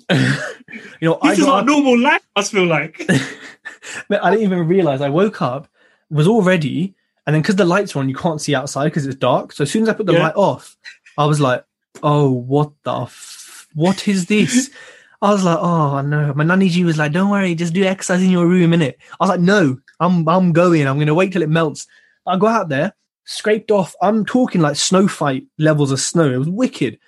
know, 1.01 1.19
this 1.21 1.21
I 1.21 1.31
is 1.33 1.39
not 1.39 1.59
up... 1.59 1.65
normal 1.65 1.99
life. 1.99 2.21
I 2.35 2.43
feel 2.43 2.65
like. 2.65 3.03
I 4.09 4.31
didn't 4.31 4.45
even 4.45 4.67
realize 4.67 5.01
I 5.01 5.09
woke 5.09 5.41
up, 5.41 5.67
was 6.09 6.27
all 6.27 6.43
ready, 6.43 6.95
and 7.25 7.33
then 7.33 7.41
because 7.41 7.55
the 7.55 7.65
lights 7.65 7.95
are 7.95 7.99
on, 7.99 8.09
you 8.09 8.15
can't 8.15 8.41
see 8.41 8.53
outside 8.53 8.85
because 8.85 9.07
it's 9.07 9.15
dark. 9.15 9.51
So 9.53 9.63
as 9.63 9.71
soon 9.71 9.83
as 9.83 9.89
I 9.89 9.93
put 9.93 10.05
the 10.05 10.13
yeah. 10.13 10.23
light 10.23 10.35
off, 10.35 10.77
I 11.17 11.25
was 11.25 11.41
like, 11.41 11.65
"Oh, 12.03 12.31
what 12.31 12.71
the? 12.83 13.01
F- 13.01 13.67
what 13.73 14.07
is 14.07 14.27
this?" 14.27 14.69
I 15.25 15.31
was 15.31 15.43
like, 15.43 15.57
"Oh 15.57 16.01
no!" 16.01 16.33
My 16.35 16.43
nanny 16.43 16.69
G 16.69 16.83
was 16.83 16.97
like, 16.97 17.11
"Don't 17.11 17.31
worry, 17.31 17.55
just 17.55 17.73
do 17.73 17.83
exercise 17.83 18.21
in 18.21 18.29
your 18.29 18.45
room, 18.45 18.71
innit?" 18.71 18.93
I 19.19 19.23
was 19.23 19.29
like, 19.29 19.39
"No, 19.39 19.77
I'm 19.99 20.27
I'm 20.29 20.53
going. 20.53 20.87
I'm 20.87 20.97
going 20.97 21.07
to 21.07 21.15
wait 21.15 21.33
till 21.33 21.41
it 21.41 21.49
melts." 21.49 21.87
I 22.27 22.37
go 22.37 22.47
out 22.47 22.69
there, 22.69 22.93
scraped 23.25 23.71
off. 23.71 23.95
I'm 24.01 24.25
talking 24.25 24.61
like 24.61 24.75
snow 24.75 25.07
fight 25.07 25.45
levels 25.57 25.91
of 25.91 25.99
snow. 25.99 26.31
It 26.31 26.37
was 26.37 26.49
wicked. 26.49 26.99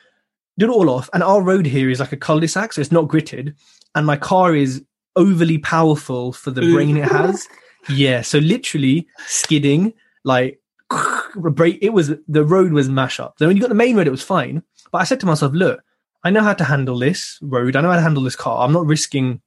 Did 0.58 0.70
it 0.70 0.72
all 0.72 0.90
off, 0.90 1.10
and 1.14 1.22
our 1.22 1.42
road 1.44 1.68
here 1.68 1.92
is 1.92 2.00
like 2.00 2.12
a 2.12 2.18
cul-de-sac, 2.18 2.74
so 2.74 2.82
it's 2.82 2.92
not 2.92 3.08
gritted, 3.08 3.56
and 3.94 4.08
my 4.08 4.18
car 4.18 4.56
is 4.56 4.84
overly 5.16 5.60
powerful 5.60 6.34
for 6.34 6.50
the 6.50 6.62
brain 6.62 6.98
it 6.98 7.12
has. 7.12 7.48
Yeah, 7.90 8.22
so 8.22 8.40
literally 8.40 9.08
skidding, 9.28 9.94
like 10.24 10.60
break. 11.36 11.78
It 11.84 11.94
was 11.94 12.14
the 12.28 12.44
road 12.44 12.72
was 12.74 12.90
mash 12.90 13.20
up. 13.20 13.38
Then 13.38 13.48
when 13.50 13.58
you 13.58 13.62
got 13.62 13.70
the 13.70 13.76
main 13.76 13.96
road, 13.96 14.08
it 14.08 14.12
was 14.12 14.24
fine. 14.24 14.64
But 14.92 15.02
I 15.02 15.04
said 15.04 15.20
to 15.20 15.26
myself, 15.28 15.54
look, 15.54 15.84
I 16.28 16.30
know 16.30 16.44
how 16.44 16.54
to 16.54 16.66
handle 16.66 17.00
this 17.00 17.40
road. 17.42 17.78
I 17.78 17.82
know 17.82 17.90
how 17.90 17.96
to 17.96 18.02
handle 18.02 18.22
this 18.22 18.36
car. 18.36 18.66
I'm 18.66 18.74
not 18.74 18.86
risking 18.86 19.40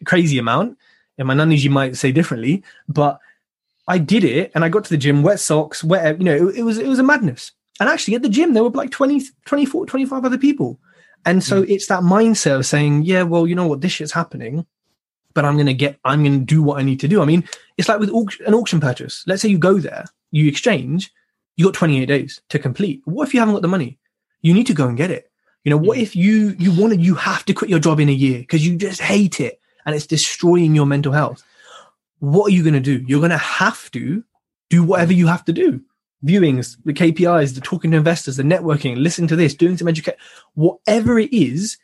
a 0.00 0.04
crazy 0.06 0.38
amount. 0.38 0.78
And 1.18 1.28
my 1.28 1.34
nannies, 1.34 1.62
you 1.62 1.68
might 1.68 1.98
say 1.98 2.12
differently, 2.12 2.64
but 2.88 3.20
I 3.86 3.98
did 3.98 4.24
it 4.24 4.50
and 4.54 4.64
I 4.64 4.70
got 4.70 4.84
to 4.84 4.90
the 4.90 4.96
gym, 4.96 5.22
wet 5.22 5.38
socks, 5.38 5.84
wet, 5.84 6.16
you 6.18 6.24
know, 6.24 6.48
it, 6.48 6.56
it 6.56 6.62
was, 6.62 6.78
it 6.78 6.86
was 6.86 6.98
a 6.98 7.02
madness. 7.02 7.52
And 7.78 7.90
actually 7.90 8.14
at 8.14 8.22
the 8.22 8.30
gym, 8.30 8.54
there 8.54 8.64
were 8.64 8.70
like 8.70 8.90
20, 8.90 9.20
24, 9.44 9.84
25 9.84 10.24
other 10.24 10.38
people. 10.38 10.80
And 11.26 11.44
so 11.44 11.62
mm. 11.62 11.68
it's 11.68 11.88
that 11.88 12.02
mindset 12.02 12.56
of 12.56 12.64
saying, 12.64 13.02
yeah, 13.02 13.22
well, 13.22 13.46
you 13.46 13.54
know 13.54 13.66
what, 13.66 13.82
this 13.82 13.92
shit's 13.92 14.12
happening, 14.12 14.64
but 15.34 15.44
I'm 15.44 15.56
going 15.56 15.66
to 15.66 15.74
get, 15.74 15.98
I'm 16.06 16.24
going 16.24 16.40
to 16.40 16.46
do 16.46 16.62
what 16.62 16.78
I 16.78 16.84
need 16.84 17.00
to 17.00 17.08
do. 17.08 17.20
I 17.20 17.26
mean, 17.26 17.46
it's 17.76 17.90
like 17.90 18.00
with 18.00 18.08
auction, 18.08 18.46
an 18.46 18.54
auction 18.54 18.80
purchase. 18.80 19.24
Let's 19.26 19.42
say 19.42 19.50
you 19.50 19.58
go 19.58 19.74
there, 19.74 20.06
you 20.30 20.48
exchange, 20.48 21.12
you 21.56 21.66
got 21.66 21.74
28 21.74 22.06
days 22.06 22.40
to 22.48 22.58
complete. 22.58 23.02
What 23.04 23.28
if 23.28 23.34
you 23.34 23.40
haven't 23.40 23.56
got 23.56 23.62
the 23.62 23.68
money? 23.68 23.98
You 24.40 24.54
need 24.54 24.68
to 24.68 24.74
go 24.74 24.88
and 24.88 24.96
get 24.96 25.10
it. 25.10 25.30
You 25.64 25.70
know, 25.70 25.76
what 25.78 25.98
mm. 25.98 26.02
if 26.02 26.14
you, 26.14 26.54
you 26.58 26.72
want 26.78 26.92
to, 26.92 27.00
you 27.00 27.14
have 27.14 27.44
to 27.46 27.54
quit 27.54 27.70
your 27.70 27.78
job 27.78 28.00
in 28.00 28.08
a 28.08 28.12
year 28.12 28.38
because 28.38 28.66
you 28.66 28.76
just 28.76 29.00
hate 29.00 29.40
it 29.40 29.60
and 29.84 29.94
it's 29.94 30.06
destroying 30.06 30.74
your 30.74 30.86
mental 30.86 31.12
health. 31.12 31.42
What 32.20 32.46
are 32.46 32.54
you 32.54 32.62
going 32.62 32.74
to 32.74 32.80
do? 32.80 33.04
You're 33.06 33.20
going 33.20 33.30
to 33.30 33.38
have 33.38 33.90
to 33.92 34.22
do 34.70 34.82
whatever 34.82 35.12
you 35.12 35.26
have 35.26 35.44
to 35.46 35.52
do. 35.52 35.82
Viewings, 36.24 36.76
the 36.84 36.94
KPIs, 36.94 37.54
the 37.54 37.60
talking 37.60 37.90
to 37.90 37.96
investors, 37.96 38.36
the 38.36 38.42
networking, 38.42 38.96
listening 38.96 39.28
to 39.28 39.36
this, 39.36 39.54
doing 39.54 39.76
some 39.76 39.88
education, 39.88 40.18
whatever 40.54 41.18
it 41.18 41.32
is, 41.32 41.76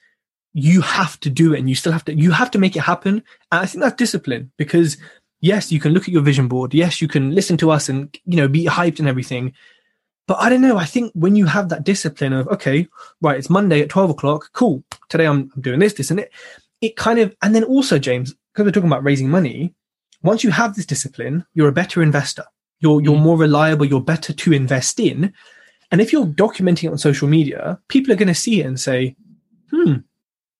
you 0.53 0.81
have 0.81 1.21
to 1.21 1.31
do 1.31 1.55
it 1.55 1.59
and 1.59 1.69
you 1.69 1.75
still 1.75 1.93
have 1.93 2.05
to, 2.07 2.15
you 2.15 2.31
have 2.33 2.51
to 2.51 2.59
make 2.59 2.75
it 2.75 2.81
happen. 2.81 3.23
And 3.53 3.61
I 3.61 3.67
think 3.67 3.83
that's 3.83 3.97
discipline 3.97 4.51
because 4.57 4.97
yes, 5.41 5.71
you 5.73 5.81
can 5.81 5.93
look 5.93 6.05
at 6.05 6.09
your 6.09 6.23
vision 6.23 6.49
board. 6.49 6.75
Yes, 6.75 7.01
you 7.01 7.09
can 7.09 7.35
listen 7.35 7.57
to 7.59 7.71
us 7.71 7.89
and, 7.89 8.17
you 8.25 8.37
know, 8.37 8.49
be 8.49 8.67
hyped 8.67 8.99
and 8.99 9.09
everything. 9.09 9.53
But 10.31 10.39
I 10.41 10.49
don't 10.49 10.61
know. 10.61 10.77
I 10.77 10.85
think 10.85 11.11
when 11.17 11.35
you 11.35 11.47
have 11.47 11.71
that 11.71 11.83
discipline 11.83 12.33
of, 12.33 12.47
okay, 12.47 12.87
right, 13.21 13.37
it's 13.37 13.51
Monday 13.51 13.81
at 13.81 13.89
12 13.89 14.11
o'clock. 14.11 14.51
Cool. 14.53 14.85
Today 15.09 15.27
I'm, 15.27 15.51
I'm 15.57 15.61
doing 15.61 15.81
this, 15.81 15.95
this, 15.95 16.13
and 16.13 16.21
it 16.21 16.31
it 16.81 16.95
kind 16.95 17.19
of, 17.19 17.35
and 17.43 17.53
then 17.53 17.65
also, 17.65 17.99
James, 17.99 18.33
because 18.53 18.65
we're 18.65 18.71
talking 18.71 18.89
about 18.89 19.03
raising 19.03 19.29
money, 19.29 19.75
once 20.23 20.45
you 20.45 20.53
have 20.53 20.77
this 20.77 20.87
discipline, 20.87 21.45
you're 21.55 21.67
a 21.67 21.73
better 21.73 22.01
investor. 22.01 22.45
You're, 22.79 23.03
you're 23.03 23.17
mm. 23.17 23.23
more 23.23 23.39
reliable. 23.39 23.87
You're 23.87 24.01
better 24.01 24.33
to 24.33 24.53
invest 24.53 25.01
in. 25.01 25.33
And 25.91 26.01
if 26.01 26.13
you're 26.13 26.27
documenting 26.27 26.85
it 26.85 26.93
on 26.93 26.99
social 26.99 27.27
media, 27.27 27.81
people 27.89 28.13
are 28.13 28.17
going 28.17 28.29
to 28.29 28.35
see 28.35 28.61
it 28.61 28.67
and 28.67 28.79
say, 28.79 29.17
hmm, 29.73 29.95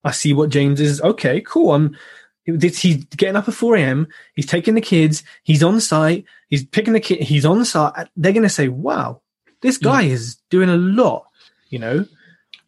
I 0.03 0.11
see 0.11 0.33
what 0.33 0.51
James 0.51 0.81
is. 0.81 1.01
Okay, 1.01 1.43
cool. 1.43 1.75
I'm, 1.75 1.97
he's 2.45 3.05
getting 3.05 3.37
up 3.37 3.47
at 3.47 3.55
4 3.55 3.77
a.m. 3.77 4.09
He's 4.35 4.47
taking 4.47 4.75
the 4.75 4.81
kids. 4.81 5.23
He's 5.45 5.63
on 5.63 5.81
site. 5.81 6.25
He's 6.49 6.67
picking 6.67 6.93
the 6.93 6.99
kid. 6.99 7.23
He's 7.23 7.47
on 7.47 7.65
site. 7.65 8.09
They're 8.17 8.33
going 8.33 8.43
to 8.43 8.49
say, 8.49 8.67
wow, 8.67 9.23
this 9.63 9.79
guy 9.79 10.03
is 10.03 10.37
doing 10.51 10.69
a 10.69 10.77
lot, 10.77 11.27
you 11.69 11.79
know? 11.79 12.07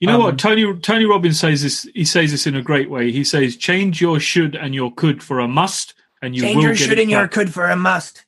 You 0.03 0.09
know 0.09 0.17
um, 0.17 0.23
what 0.23 0.39
Tony 0.39 0.77
Tony 0.81 1.05
Robbins 1.05 1.39
says 1.39 1.63
this. 1.63 1.89
He 1.95 2.05
says 2.05 2.33
this 2.33 2.45
in 2.45 2.57
a 2.57 2.63
great 2.63 2.91
way. 2.91 3.13
He 3.13 3.23
says, 3.23 3.57
"Change 3.57 4.01
your 4.01 4.19
should 4.19 4.57
and 4.57 4.75
your 4.75 4.93
could 4.93 5.23
for 5.23 5.39
a 5.39 5.47
must, 5.47 5.95
and 6.21 6.35
you 6.35 6.43
change 6.43 6.57
will 6.57 6.65
your 6.65 6.75
should 6.75 6.99
and 6.99 7.09
your 7.09 7.29
could 7.29 7.55
for 7.55 7.71
a 7.71 7.77
must." 7.77 8.25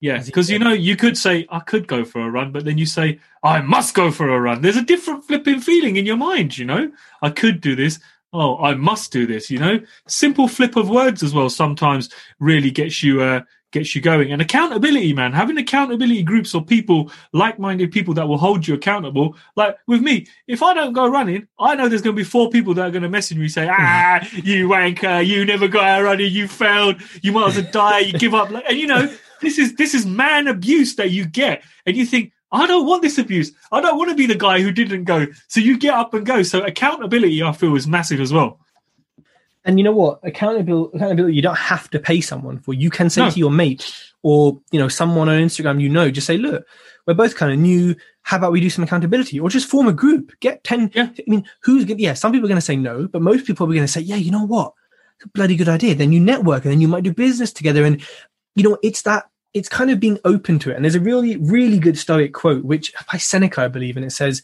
Yeah, 0.00 0.22
because 0.24 0.48
you 0.48 0.58
know 0.58 0.72
you 0.72 0.96
could 0.96 1.18
say 1.18 1.46
I 1.50 1.58
could 1.58 1.86
go 1.86 2.06
for 2.06 2.22
a 2.22 2.30
run, 2.30 2.50
but 2.50 2.64
then 2.64 2.78
you 2.78 2.86
say 2.86 3.20
I 3.42 3.60
must 3.60 3.94
go 3.94 4.10
for 4.10 4.30
a 4.30 4.40
run. 4.40 4.62
There's 4.62 4.78
a 4.78 4.82
different 4.82 5.26
flipping 5.26 5.60
feeling 5.60 5.96
in 5.96 6.06
your 6.06 6.16
mind. 6.16 6.56
You 6.56 6.64
know, 6.64 6.92
I 7.20 7.28
could 7.28 7.60
do 7.60 7.76
this. 7.76 8.00
Oh, 8.32 8.56
I 8.62 8.74
must 8.74 9.12
do 9.12 9.26
this. 9.26 9.50
You 9.50 9.58
know, 9.58 9.80
simple 10.06 10.48
flip 10.48 10.76
of 10.76 10.88
words 10.88 11.22
as 11.22 11.34
well 11.34 11.50
sometimes 11.50 12.08
really 12.38 12.70
gets 12.70 13.02
you 13.02 13.20
uh, 13.20 13.42
gets 13.70 13.94
you 13.94 14.00
going. 14.00 14.32
And 14.32 14.40
accountability, 14.40 15.12
man, 15.12 15.32
having 15.32 15.58
accountability 15.58 16.22
groups 16.22 16.54
or 16.54 16.64
people, 16.64 17.10
like-minded 17.32 17.92
people 17.92 18.14
that 18.14 18.26
will 18.26 18.38
hold 18.38 18.66
you 18.66 18.74
accountable. 18.74 19.36
Like 19.56 19.76
with 19.86 20.00
me, 20.00 20.26
if 20.46 20.62
I 20.62 20.74
don't 20.74 20.92
go 20.92 21.08
running, 21.08 21.46
I 21.58 21.74
know 21.74 21.88
there's 21.88 22.02
going 22.02 22.16
to 22.16 22.20
be 22.20 22.24
four 22.24 22.50
people 22.50 22.74
that 22.74 22.86
are 22.86 22.90
going 22.90 23.02
to 23.02 23.08
message 23.08 23.38
me 23.38 23.48
say, 23.48 23.68
"Ah, 23.70 24.26
you 24.32 24.68
wanker, 24.68 25.26
you 25.26 25.44
never 25.44 25.68
got 25.68 25.84
out 25.84 26.02
running, 26.02 26.32
you 26.32 26.48
failed, 26.48 26.96
you 27.22 27.32
might 27.32 27.48
as 27.48 27.62
well 27.62 27.72
die, 27.72 27.98
you 28.00 28.12
give 28.12 28.34
up." 28.34 28.50
And 28.50 28.78
you 28.78 28.86
know, 28.86 29.12
this 29.40 29.58
is 29.58 29.74
this 29.74 29.94
is 29.94 30.06
man 30.06 30.46
abuse 30.48 30.96
that 30.96 31.10
you 31.10 31.26
get, 31.26 31.62
and 31.86 31.96
you 31.96 32.06
think. 32.06 32.32
I 32.50 32.66
don't 32.66 32.86
want 32.86 33.02
this 33.02 33.18
abuse. 33.18 33.52
I 33.72 33.82
don't 33.82 33.98
want 33.98 34.08
to 34.08 34.16
be 34.16 34.24
the 34.24 34.34
guy 34.34 34.62
who 34.62 34.72
didn't 34.72 35.04
go. 35.04 35.26
So 35.48 35.60
you 35.60 35.76
get 35.76 35.92
up 35.92 36.14
and 36.14 36.24
go. 36.24 36.42
So 36.42 36.64
accountability, 36.64 37.42
I 37.42 37.52
feel, 37.52 37.76
is 37.76 37.86
massive 37.86 38.22
as 38.22 38.32
well. 38.32 38.58
And 39.64 39.78
you 39.78 39.84
know 39.84 39.92
what? 39.92 40.20
Accountability, 40.22 40.96
accountability, 40.96 41.34
you 41.34 41.42
don't 41.42 41.58
have 41.58 41.90
to 41.90 41.98
pay 41.98 42.20
someone 42.20 42.58
for. 42.60 42.74
You 42.74 42.90
can 42.90 43.10
say 43.10 43.22
no. 43.22 43.30
to 43.30 43.38
your 43.38 43.50
mate 43.50 43.92
or 44.22 44.60
you 44.70 44.78
know 44.78 44.88
someone 44.88 45.28
on 45.28 45.40
Instagram 45.40 45.80
you 45.80 45.88
know, 45.88 46.10
just 46.10 46.26
say, 46.26 46.36
look, 46.36 46.66
we're 47.06 47.14
both 47.14 47.36
kind 47.36 47.52
of 47.52 47.58
new. 47.58 47.94
How 48.22 48.36
about 48.36 48.52
we 48.52 48.60
do 48.60 48.70
some 48.70 48.84
accountability, 48.84 49.40
or 49.40 49.48
just 49.48 49.68
form 49.68 49.88
a 49.88 49.92
group? 49.92 50.32
Get 50.40 50.62
ten. 50.64 50.90
Yeah. 50.94 51.08
I 51.16 51.22
mean, 51.26 51.44
who's 51.62 51.84
going 51.84 51.96
to, 51.96 52.02
Yeah, 52.02 52.14
some 52.14 52.32
people 52.32 52.46
are 52.46 52.48
going 52.48 52.60
to 52.60 52.64
say 52.64 52.76
no, 52.76 53.08
but 53.08 53.22
most 53.22 53.46
people 53.46 53.64
are 53.66 53.72
going 53.72 53.86
to 53.86 53.92
say, 53.92 54.00
yeah, 54.00 54.16
you 54.16 54.30
know 54.30 54.46
what? 54.46 54.74
A 55.24 55.28
bloody 55.28 55.56
good 55.56 55.68
idea. 55.68 55.94
Then 55.94 56.12
you 56.12 56.20
network, 56.20 56.64
and 56.64 56.72
then 56.72 56.80
you 56.80 56.88
might 56.88 57.04
do 57.04 57.14
business 57.14 57.52
together, 57.52 57.84
and 57.84 58.02
you 58.54 58.62
know, 58.62 58.78
it's 58.82 59.02
that. 59.02 59.30
It's 59.54 59.68
kind 59.68 59.90
of 59.90 59.98
being 59.98 60.18
open 60.26 60.58
to 60.58 60.70
it. 60.70 60.76
And 60.76 60.84
there's 60.84 60.94
a 60.94 61.00
really, 61.00 61.38
really 61.38 61.78
good 61.78 61.96
Stoic 61.96 62.34
quote, 62.34 62.64
which 62.64 62.92
by 63.10 63.16
Seneca, 63.16 63.62
I 63.62 63.68
believe, 63.68 63.96
and 63.96 64.04
it 64.04 64.10
says, 64.10 64.42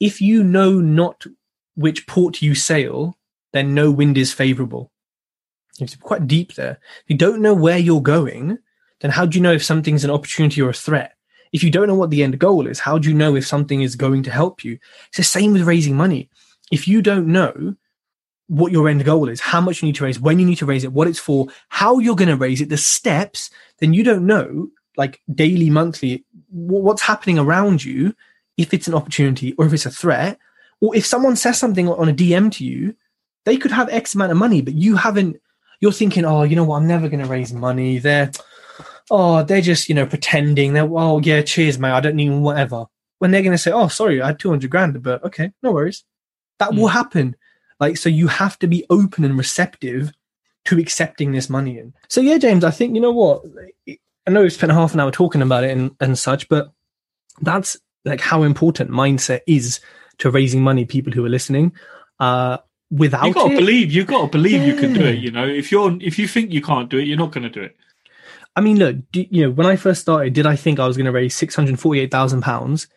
"If 0.00 0.22
you 0.22 0.42
know 0.42 0.80
not 0.80 1.26
which 1.74 2.06
port 2.06 2.40
you 2.40 2.54
sail, 2.54 3.17
then 3.52 3.74
no 3.74 3.90
wind 3.90 4.18
is 4.18 4.32
favorable. 4.32 4.90
It's 5.80 5.96
quite 5.96 6.26
deep 6.26 6.54
there. 6.54 6.80
If 7.04 7.10
you 7.10 7.16
don't 7.16 7.42
know 7.42 7.54
where 7.54 7.78
you're 7.78 8.02
going, 8.02 8.58
then 9.00 9.10
how 9.10 9.26
do 9.26 9.38
you 9.38 9.42
know 9.42 9.52
if 9.52 9.64
something's 9.64 10.04
an 10.04 10.10
opportunity 10.10 10.60
or 10.60 10.70
a 10.70 10.74
threat? 10.74 11.14
If 11.52 11.62
you 11.62 11.70
don't 11.70 11.86
know 11.86 11.94
what 11.94 12.10
the 12.10 12.22
end 12.22 12.38
goal 12.38 12.66
is, 12.66 12.80
how 12.80 12.98
do 12.98 13.08
you 13.08 13.14
know 13.14 13.34
if 13.34 13.46
something 13.46 13.80
is 13.80 13.96
going 13.96 14.22
to 14.24 14.30
help 14.30 14.64
you? 14.64 14.78
It's 15.08 15.16
the 15.16 15.22
same 15.22 15.52
with 15.52 15.62
raising 15.62 15.96
money. 15.96 16.28
If 16.70 16.86
you 16.86 17.00
don't 17.00 17.28
know 17.28 17.76
what 18.48 18.72
your 18.72 18.88
end 18.88 19.04
goal 19.04 19.28
is, 19.28 19.40
how 19.40 19.60
much 19.60 19.82
you 19.82 19.86
need 19.86 19.94
to 19.96 20.04
raise, 20.04 20.20
when 20.20 20.38
you 20.38 20.46
need 20.46 20.58
to 20.58 20.66
raise 20.66 20.84
it, 20.84 20.92
what 20.92 21.08
it's 21.08 21.18
for, 21.18 21.48
how 21.68 21.98
you're 21.98 22.16
going 22.16 22.28
to 22.28 22.36
raise 22.36 22.60
it, 22.60 22.68
the 22.68 22.76
steps, 22.76 23.50
then 23.78 23.94
you 23.94 24.02
don't 24.02 24.26
know, 24.26 24.68
like 24.96 25.20
daily, 25.32 25.70
monthly, 25.70 26.24
what's 26.50 27.02
happening 27.02 27.38
around 27.38 27.84
you, 27.84 28.14
if 28.56 28.74
it's 28.74 28.88
an 28.88 28.94
opportunity 28.94 29.54
or 29.54 29.66
if 29.66 29.72
it's 29.72 29.86
a 29.86 29.90
threat, 29.90 30.38
or 30.80 30.94
if 30.94 31.06
someone 31.06 31.36
says 31.36 31.58
something 31.58 31.88
on 31.88 32.08
a 32.08 32.14
DM 32.14 32.52
to 32.52 32.64
you 32.64 32.94
they 33.48 33.56
could 33.56 33.70
have 33.70 33.88
X 33.88 34.14
amount 34.14 34.30
of 34.30 34.36
money, 34.36 34.60
but 34.60 34.74
you 34.74 34.94
haven't. 34.94 35.40
You're 35.80 35.92
thinking, 35.92 36.24
oh, 36.24 36.42
you 36.42 36.54
know 36.54 36.64
what? 36.64 36.76
I'm 36.76 36.86
never 36.86 37.08
going 37.08 37.22
to 37.22 37.30
raise 37.30 37.52
money. 37.52 37.98
They're, 37.98 38.30
oh, 39.10 39.42
they're 39.42 39.62
just 39.62 39.88
you 39.88 39.94
know 39.94 40.04
pretending. 40.06 40.74
They're, 40.74 40.88
oh 40.88 41.20
yeah, 41.20 41.40
cheers, 41.40 41.78
mate. 41.78 41.92
I 41.92 42.00
don't 42.00 42.16
need 42.16 42.30
whatever. 42.30 42.84
When 43.18 43.30
they're 43.30 43.42
going 43.42 43.52
to 43.52 43.58
say, 43.58 43.72
oh, 43.72 43.88
sorry, 43.88 44.20
I 44.20 44.28
had 44.28 44.38
200 44.38 44.70
grand, 44.70 45.02
but 45.02 45.24
okay, 45.24 45.50
no 45.62 45.72
worries. 45.72 46.04
That 46.58 46.70
mm. 46.70 46.78
will 46.78 46.88
happen. 46.88 47.36
Like, 47.80 47.96
so 47.96 48.08
you 48.08 48.28
have 48.28 48.58
to 48.58 48.66
be 48.66 48.84
open 48.90 49.24
and 49.24 49.38
receptive 49.38 50.12
to 50.66 50.78
accepting 50.78 51.32
this 51.32 51.48
money 51.48 51.78
in. 51.78 51.94
So 52.08 52.20
yeah, 52.20 52.36
James, 52.36 52.64
I 52.64 52.70
think 52.70 52.94
you 52.94 53.00
know 53.00 53.12
what. 53.12 53.44
I 53.88 54.30
know 54.30 54.42
we've 54.42 54.52
spent 54.52 54.72
half 54.72 54.92
an 54.92 55.00
hour 55.00 55.10
talking 55.10 55.40
about 55.40 55.64
it 55.64 55.76
and, 55.76 55.96
and 56.00 56.18
such, 56.18 56.50
but 56.50 56.70
that's 57.40 57.78
like 58.04 58.20
how 58.20 58.42
important 58.42 58.90
mindset 58.90 59.40
is 59.46 59.80
to 60.18 60.30
raising 60.30 60.62
money. 60.62 60.84
People 60.84 61.14
who 61.14 61.24
are 61.24 61.30
listening, 61.30 61.72
uh, 62.20 62.58
without 62.90 63.26
you 63.26 63.34
got 63.34 63.48
to 63.48 63.56
believe 63.56 63.92
you 63.92 64.04
got 64.04 64.22
to 64.22 64.28
believe 64.28 64.60
yeah. 64.60 64.66
you 64.66 64.76
can 64.76 64.92
do 64.92 65.04
it 65.04 65.18
you 65.18 65.30
know? 65.30 65.46
If 65.46 65.70
you're 65.70 65.96
if 66.00 66.18
you 66.18 66.26
think 66.26 66.52
you 66.52 66.62
can't 66.62 66.88
do 66.88 66.98
it 66.98 67.06
you're 67.06 67.18
not 67.18 67.32
going 67.32 67.44
to 67.44 67.50
do 67.50 67.62
it. 67.62 67.76
I 68.56 68.60
mean 68.60 68.78
look 68.78 68.96
do, 69.12 69.26
you 69.30 69.44
know 69.44 69.50
when 69.50 69.66
i 69.66 69.76
first 69.76 70.00
started 70.00 70.32
did 70.32 70.46
i 70.46 70.56
think 70.56 70.78
i 70.78 70.86
was 70.86 70.96
going 70.96 71.06
to 71.06 71.12
raise 71.12 71.34
648000 71.36 72.42
pounds 72.42 72.88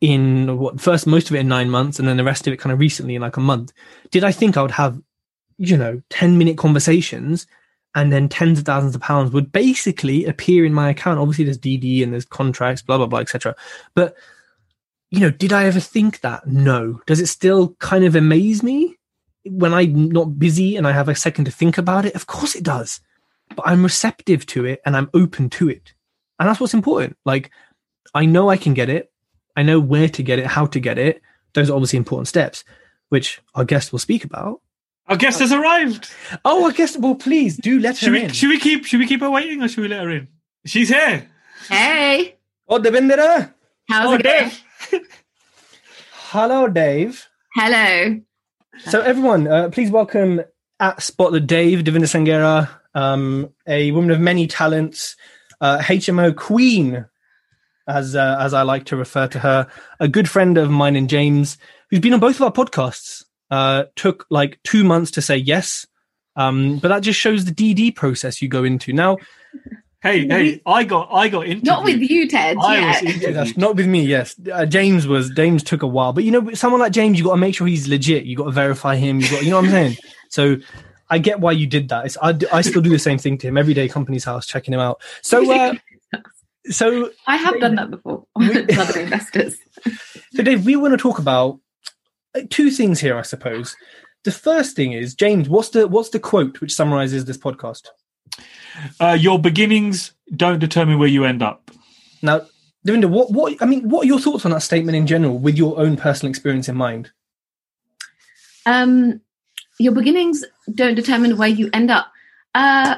in 0.00 0.58
what 0.58 0.80
first 0.80 1.06
most 1.06 1.30
of 1.30 1.36
it 1.36 1.40
in 1.40 1.48
nine 1.48 1.70
months 1.70 1.98
and 1.98 2.08
then 2.08 2.16
the 2.16 2.24
rest 2.24 2.46
of 2.46 2.52
it 2.52 2.58
kind 2.58 2.72
of 2.72 2.80
recently 2.80 3.14
in 3.14 3.22
like 3.22 3.36
a 3.36 3.40
month? 3.40 3.72
Did 4.10 4.24
i 4.24 4.32
think 4.32 4.56
i 4.56 4.62
would 4.62 4.72
have 4.72 5.00
you 5.58 5.76
know 5.76 6.02
10 6.10 6.36
minute 6.36 6.58
conversations 6.58 7.46
and 7.94 8.12
then 8.12 8.28
tens 8.28 8.58
of 8.58 8.64
thousands 8.64 8.94
of 8.94 9.02
pounds 9.02 9.30
would 9.32 9.52
basically 9.52 10.24
appear 10.24 10.64
in 10.64 10.74
my 10.74 10.90
account? 10.90 11.20
Obviously 11.20 11.44
there's 11.44 11.58
dd 11.58 12.02
and 12.02 12.12
there's 12.12 12.24
contracts 12.24 12.82
blah 12.82 12.96
blah 12.96 13.06
blah 13.06 13.20
etc 13.20 13.54
but 13.94 14.16
you 15.10 15.20
know 15.20 15.30
did 15.30 15.52
i 15.52 15.64
ever 15.64 15.80
think 15.80 16.20
that? 16.22 16.48
No. 16.48 17.00
Does 17.06 17.20
it 17.20 17.28
still 17.28 17.76
kind 17.78 18.04
of 18.04 18.16
amaze 18.16 18.64
me 18.64 18.98
when 19.44 19.74
I'm 19.74 20.10
not 20.10 20.38
busy 20.38 20.76
and 20.76 20.86
I 20.86 20.92
have 20.92 21.08
a 21.08 21.14
second 21.14 21.46
to 21.46 21.50
think 21.50 21.78
about 21.78 22.04
it, 22.04 22.14
of 22.14 22.26
course 22.26 22.54
it 22.54 22.64
does. 22.64 23.00
But 23.54 23.66
I'm 23.66 23.82
receptive 23.82 24.46
to 24.46 24.64
it 24.64 24.80
and 24.84 24.96
I'm 24.96 25.10
open 25.14 25.50
to 25.50 25.68
it. 25.68 25.94
And 26.38 26.48
that's 26.48 26.60
what's 26.60 26.74
important. 26.74 27.16
Like, 27.24 27.50
I 28.14 28.24
know 28.24 28.48
I 28.48 28.56
can 28.56 28.74
get 28.74 28.88
it. 28.88 29.12
I 29.56 29.62
know 29.62 29.80
where 29.80 30.08
to 30.08 30.22
get 30.22 30.38
it, 30.38 30.46
how 30.46 30.66
to 30.66 30.80
get 30.80 30.98
it. 30.98 31.20
Those 31.54 31.68
are 31.70 31.74
obviously 31.74 31.98
important 31.98 32.28
steps, 32.28 32.64
which 33.10 33.40
our 33.54 33.64
guest 33.64 33.92
will 33.92 33.98
speak 33.98 34.24
about. 34.24 34.60
Our 35.08 35.16
guest 35.16 35.40
has 35.40 35.52
arrived. 35.52 36.10
Oh, 36.44 36.64
our 36.64 36.72
guest. 36.72 36.98
Well, 36.98 37.14
please 37.14 37.56
do 37.56 37.78
let 37.78 37.96
should 37.96 38.08
her 38.08 38.12
we, 38.14 38.22
in. 38.24 38.32
Should 38.32 38.48
we 38.48 38.58
keep? 38.58 38.86
Should 38.86 39.00
we 39.00 39.06
keep 39.06 39.20
her 39.20 39.30
waiting, 39.30 39.62
or 39.62 39.68
should 39.68 39.82
we 39.82 39.88
let 39.88 40.04
her 40.04 40.10
in? 40.10 40.28
She's 40.64 40.88
here. 40.88 41.28
Hey. 41.68 42.36
Oh, 42.68 42.78
Davinder. 42.78 43.52
How's 43.88 44.08
oh, 44.08 44.14
it 44.14 44.22
going? 44.22 44.50
Hello, 46.12 46.68
Dave. 46.68 47.28
Hello. 47.54 48.20
So, 48.78 49.02
everyone, 49.02 49.46
uh, 49.46 49.68
please 49.68 49.90
welcome 49.90 50.40
at 50.80 51.02
Spot 51.02 51.30
the 51.30 51.40
Dave, 51.40 51.80
Davinder 51.80 52.08
Sanghera, 52.08 52.70
um, 52.94 53.52
a 53.66 53.92
woman 53.92 54.10
of 54.10 54.18
many 54.18 54.46
talents, 54.46 55.14
uh, 55.60 55.78
HMO 55.78 56.34
queen. 56.34 57.04
as 57.86 58.16
uh, 58.16 58.36
as 58.40 58.54
I 58.54 58.62
like 58.62 58.86
to 58.86 58.96
refer 58.96 59.28
to 59.28 59.38
her, 59.40 59.68
a 60.00 60.08
good 60.08 60.28
friend 60.28 60.56
of 60.56 60.70
mine 60.70 60.96
and 60.96 61.08
James, 61.08 61.58
who's 61.90 62.00
been 62.00 62.14
on 62.14 62.20
both 62.20 62.36
of 62.36 62.42
our 62.42 62.52
podcasts. 62.52 63.24
Uh, 63.50 63.84
took 63.94 64.24
like 64.30 64.58
two 64.64 64.82
months 64.84 65.10
to 65.12 65.22
say 65.22 65.36
yes, 65.36 65.86
um, 66.36 66.78
but 66.78 66.88
that 66.88 67.02
just 67.02 67.20
shows 67.20 67.44
the 67.44 67.52
DD 67.52 67.94
process 67.94 68.40
you 68.40 68.48
go 68.48 68.64
into. 68.64 68.94
Now, 68.94 69.18
Hey, 70.02 70.26
hey, 70.26 70.60
I 70.66 70.82
got 70.82 71.10
I 71.12 71.28
got 71.28 71.46
interviewed. 71.46 71.64
Not 71.64 71.84
with 71.84 72.00
you, 72.00 72.28
Tej. 72.28 72.56
I 72.60 72.76
yeah. 72.76 73.02
was 73.02 73.22
Yeah, 73.22 73.30
that's 73.30 73.56
not 73.56 73.76
with 73.76 73.86
me. 73.86 74.04
Yes, 74.04 74.34
uh, 74.52 74.66
James 74.66 75.06
was. 75.06 75.30
James 75.30 75.62
took 75.62 75.82
a 75.82 75.86
while, 75.86 76.12
but 76.12 76.24
you 76.24 76.32
know, 76.32 76.52
someone 76.54 76.80
like 76.80 76.90
James, 76.90 77.18
you 77.18 77.24
got 77.24 77.32
to 77.32 77.36
make 77.36 77.54
sure 77.54 77.68
he's 77.68 77.86
legit. 77.86 78.24
You 78.24 78.36
got 78.36 78.46
to 78.46 78.50
verify 78.50 78.96
him. 78.96 79.20
You 79.20 79.30
got, 79.30 79.44
you 79.44 79.50
know 79.50 79.56
what 79.56 79.66
I'm 79.66 79.70
saying. 79.70 79.96
So, 80.28 80.56
I 81.10 81.18
get 81.18 81.40
why 81.40 81.52
you 81.52 81.66
did 81.66 81.90
that. 81.90 82.06
It's, 82.06 82.16
I, 82.22 82.32
d- 82.32 82.46
I 82.50 82.62
still 82.62 82.80
do 82.80 82.88
the 82.88 82.98
same 82.98 83.18
thing 83.18 83.36
to 83.36 83.46
him 83.46 83.58
every 83.58 83.74
day. 83.74 83.86
Company's 83.86 84.24
house, 84.24 84.46
checking 84.46 84.72
him 84.72 84.80
out. 84.80 85.02
So, 85.20 85.52
uh, 85.52 85.74
so, 86.70 87.10
I 87.26 87.36
have 87.36 87.60
done 87.60 87.74
that 87.74 87.90
before 87.90 88.24
with 88.36 88.78
other 88.78 88.98
investors. 88.98 89.58
so, 90.32 90.42
Dave, 90.42 90.64
we 90.64 90.74
want 90.74 90.92
to 90.92 90.96
talk 90.96 91.18
about 91.18 91.60
uh, 92.34 92.40
two 92.48 92.70
things 92.70 92.98
here, 92.98 93.18
I 93.18 93.22
suppose. 93.22 93.76
The 94.24 94.32
first 94.32 94.74
thing 94.74 94.92
is 94.92 95.14
James. 95.14 95.50
What's 95.50 95.68
the 95.68 95.86
what's 95.86 96.08
the 96.08 96.18
quote 96.18 96.62
which 96.62 96.72
summarizes 96.74 97.26
this 97.26 97.36
podcast? 97.36 97.88
Uh, 99.00 99.16
your 99.18 99.38
beginnings 99.38 100.12
don't 100.34 100.58
determine 100.58 100.98
where 100.98 101.08
you 101.08 101.24
end 101.24 101.42
up. 101.42 101.70
Now, 102.22 102.42
Davinder, 102.86 103.08
what 103.08 103.30
what 103.30 103.60
I 103.60 103.66
mean, 103.66 103.88
what 103.88 104.04
are 104.04 104.06
your 104.06 104.18
thoughts 104.18 104.44
on 104.44 104.50
that 104.52 104.62
statement 104.62 104.96
in 104.96 105.06
general, 105.06 105.38
with 105.38 105.56
your 105.56 105.78
own 105.78 105.96
personal 105.96 106.30
experience 106.30 106.68
in 106.68 106.76
mind? 106.76 107.10
Um, 108.66 109.20
your 109.78 109.92
beginnings 109.92 110.44
don't 110.74 110.94
determine 110.94 111.36
where 111.36 111.48
you 111.48 111.68
end 111.72 111.90
up. 111.90 112.06
Uh, 112.54 112.96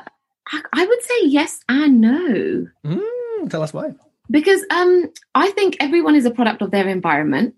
I, 0.49 0.63
I 0.73 0.87
would 0.87 1.03
say 1.03 1.25
yes 1.25 1.61
and 1.69 2.01
no. 2.01 2.67
Mm, 2.85 3.51
tell 3.51 3.63
us 3.63 3.73
why. 3.73 3.95
because 4.31 4.63
um 4.71 5.11
i 5.35 5.51
think 5.51 5.77
everyone 5.81 6.15
is 6.17 6.25
a 6.25 6.31
product 6.31 6.63
of 6.63 6.71
their 6.71 6.89
environment 6.89 7.55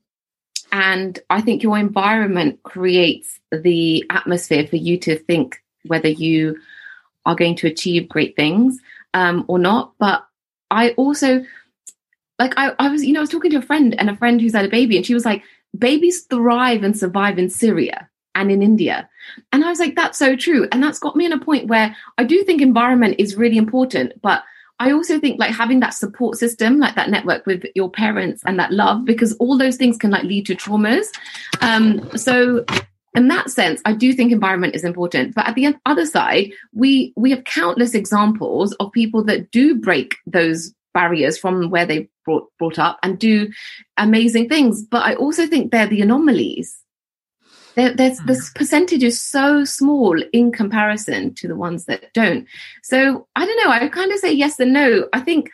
and 0.73 1.21
i 1.31 1.41
think 1.41 1.63
your 1.63 1.79
environment 1.79 2.61
creates 2.65 3.39
the 3.53 4.05
atmosphere 4.11 4.67
for 4.67 4.75
you 4.77 4.99
to 4.99 5.17
think 5.17 5.63
whether 5.85 6.09
you 6.09 6.57
are 7.27 7.35
going 7.35 7.55
to 7.57 7.67
achieve 7.67 8.09
great 8.09 8.35
things 8.37 8.79
um 9.15 9.45
or 9.49 9.59
not. 9.59 9.93
But 9.99 10.25
i 10.71 10.91
also 10.91 11.45
like 12.39 12.55
I, 12.57 12.73
I 12.79 12.89
was 12.89 13.05
you 13.05 13.13
know 13.13 13.21
i 13.21 13.23
was 13.23 13.31
talking 13.31 13.51
to 13.53 13.59
a 13.59 13.63
friend 13.63 13.95
and 13.99 14.11
a 14.11 14.17
friend 14.17 14.41
who's 14.41 14.55
had 14.55 14.65
a 14.65 14.69
baby 14.69 14.97
and 14.97 15.07
she 15.07 15.15
was 15.15 15.25
like 15.25 15.43
babies 15.79 16.23
thrive 16.23 16.83
and 16.83 16.97
survive 16.99 17.39
in 17.39 17.51
syria 17.51 18.09
and 18.35 18.51
in 18.51 18.63
india. 18.63 19.09
And 19.53 19.65
i 19.65 19.69
was 19.69 19.79
like 19.79 19.95
that's 19.95 20.19
so 20.19 20.37
true. 20.37 20.67
And 20.73 20.83
that's 20.83 20.99
got 20.99 21.17
me 21.17 21.25
in 21.25 21.33
a 21.33 21.39
point 21.39 21.69
where 21.69 21.95
i 22.19 22.25
do 22.25 22.43
think 22.45 22.61
environment 22.61 23.17
is 23.19 23.37
really 23.37 23.59
important 23.59 24.21
but 24.23 24.43
I 24.79 24.93
also 24.93 25.19
think 25.19 25.41
like 25.41 25.55
having 25.55 25.81
that 25.81 25.95
support 25.95 26.37
system, 26.37 26.79
like 26.79 26.97
that 26.97 27.09
network 27.09 27.47
with 27.47 27.65
your 27.75 27.91
parents 27.91 28.43
and 28.45 28.59
that 28.59 28.73
love, 28.73 29.07
because 29.07 29.33
all 29.37 29.57
those 29.57 29.77
things 29.77 29.97
can 29.97 30.11
like 30.11 30.25
lead 30.25 30.45
to 30.47 30.55
traumas. 30.55 31.07
Um, 31.63 32.11
so 32.17 32.65
in 33.17 33.29
that 33.29 33.51
sense, 33.51 33.81
I 33.85 33.95
do 33.95 34.13
think 34.13 34.31
environment 34.31 34.75
is 34.75 34.85
important. 34.85 35.35
But 35.35 35.49
at 35.49 35.55
the 35.55 35.75
other 35.87 36.07
side, 36.07 36.53
we 36.73 37.13
we 37.17 37.31
have 37.31 37.45
countless 37.45 37.95
examples 37.95 38.73
of 38.75 38.93
people 38.93 39.25
that 39.25 39.51
do 39.51 39.75
break 39.75 40.17
those 40.27 40.73
barriers 40.93 41.39
from 41.39 41.71
where 41.71 41.87
they 41.87 42.09
brought 42.25 42.51
brought 42.59 42.79
up 42.79 42.99
and 43.03 43.19
do 43.19 43.51
amazing 43.97 44.49
things. 44.49 44.83
But 44.83 45.05
I 45.05 45.15
also 45.15 45.47
think 45.47 45.73
they're 45.73 45.87
the 45.87 46.03
anomalies. 46.03 46.77
There, 47.75 47.95
there's 47.95 48.21
mm. 48.21 48.27
this 48.27 48.51
percentage 48.51 49.03
is 49.03 49.21
so 49.21 49.65
small 49.65 50.23
in 50.33 50.53
comparison 50.53 51.35
to 51.35 51.49
the 51.49 51.57
ones 51.57 51.87
that 51.87 52.13
don't. 52.13 52.47
So 52.83 53.27
I 53.35 53.47
don't 53.47 53.65
know. 53.65 53.71
I 53.71 53.89
kind 53.89 54.13
of 54.13 54.19
say 54.19 54.33
yes 54.33 54.61
and 54.61 54.73
no. 54.73 55.09
I 55.13 55.21
think 55.21 55.51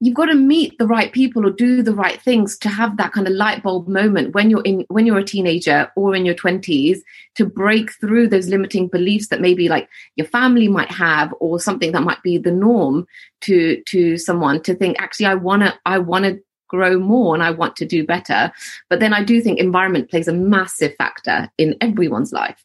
you've 0.00 0.14
got 0.14 0.26
to 0.26 0.34
meet 0.34 0.76
the 0.78 0.86
right 0.86 1.12
people 1.12 1.46
or 1.46 1.50
do 1.50 1.82
the 1.82 1.94
right 1.94 2.20
things 2.20 2.58
to 2.58 2.68
have 2.68 2.96
that 2.96 3.12
kind 3.12 3.26
of 3.26 3.32
light 3.32 3.62
bulb 3.62 3.88
moment 3.88 4.34
when 4.34 4.50
you're 4.50 4.62
in 4.62 4.84
when 4.88 5.06
you're 5.06 5.18
a 5.18 5.24
teenager 5.24 5.90
or 5.96 6.14
in 6.14 6.24
your 6.24 6.34
20s 6.34 6.98
to 7.36 7.46
break 7.46 7.92
through 8.00 8.28
those 8.28 8.48
limiting 8.48 8.88
beliefs 8.88 9.28
that 9.28 9.40
maybe 9.40 9.68
like 9.68 9.88
your 10.16 10.26
family 10.26 10.68
might 10.68 10.90
have 10.90 11.32
or 11.40 11.60
something 11.60 11.92
that 11.92 12.02
might 12.02 12.22
be 12.22 12.38
the 12.38 12.52
norm 12.52 13.06
to 13.40 13.82
to 13.86 14.18
someone 14.18 14.62
to 14.62 14.74
think 14.74 15.00
actually 15.00 15.26
I 15.26 15.34
want 15.34 15.62
to 15.62 15.74
I 15.86 15.98
want 15.98 16.24
to 16.24 16.40
grow 16.68 16.98
more 16.98 17.34
and 17.34 17.42
I 17.42 17.50
want 17.50 17.76
to 17.76 17.86
do 17.86 18.04
better. 18.04 18.52
But 18.90 18.98
then 18.98 19.12
I 19.12 19.22
do 19.22 19.40
think 19.40 19.58
environment 19.58 20.10
plays 20.10 20.26
a 20.26 20.32
massive 20.32 20.94
factor 20.96 21.48
in 21.56 21.76
everyone's 21.80 22.32
life 22.32 22.64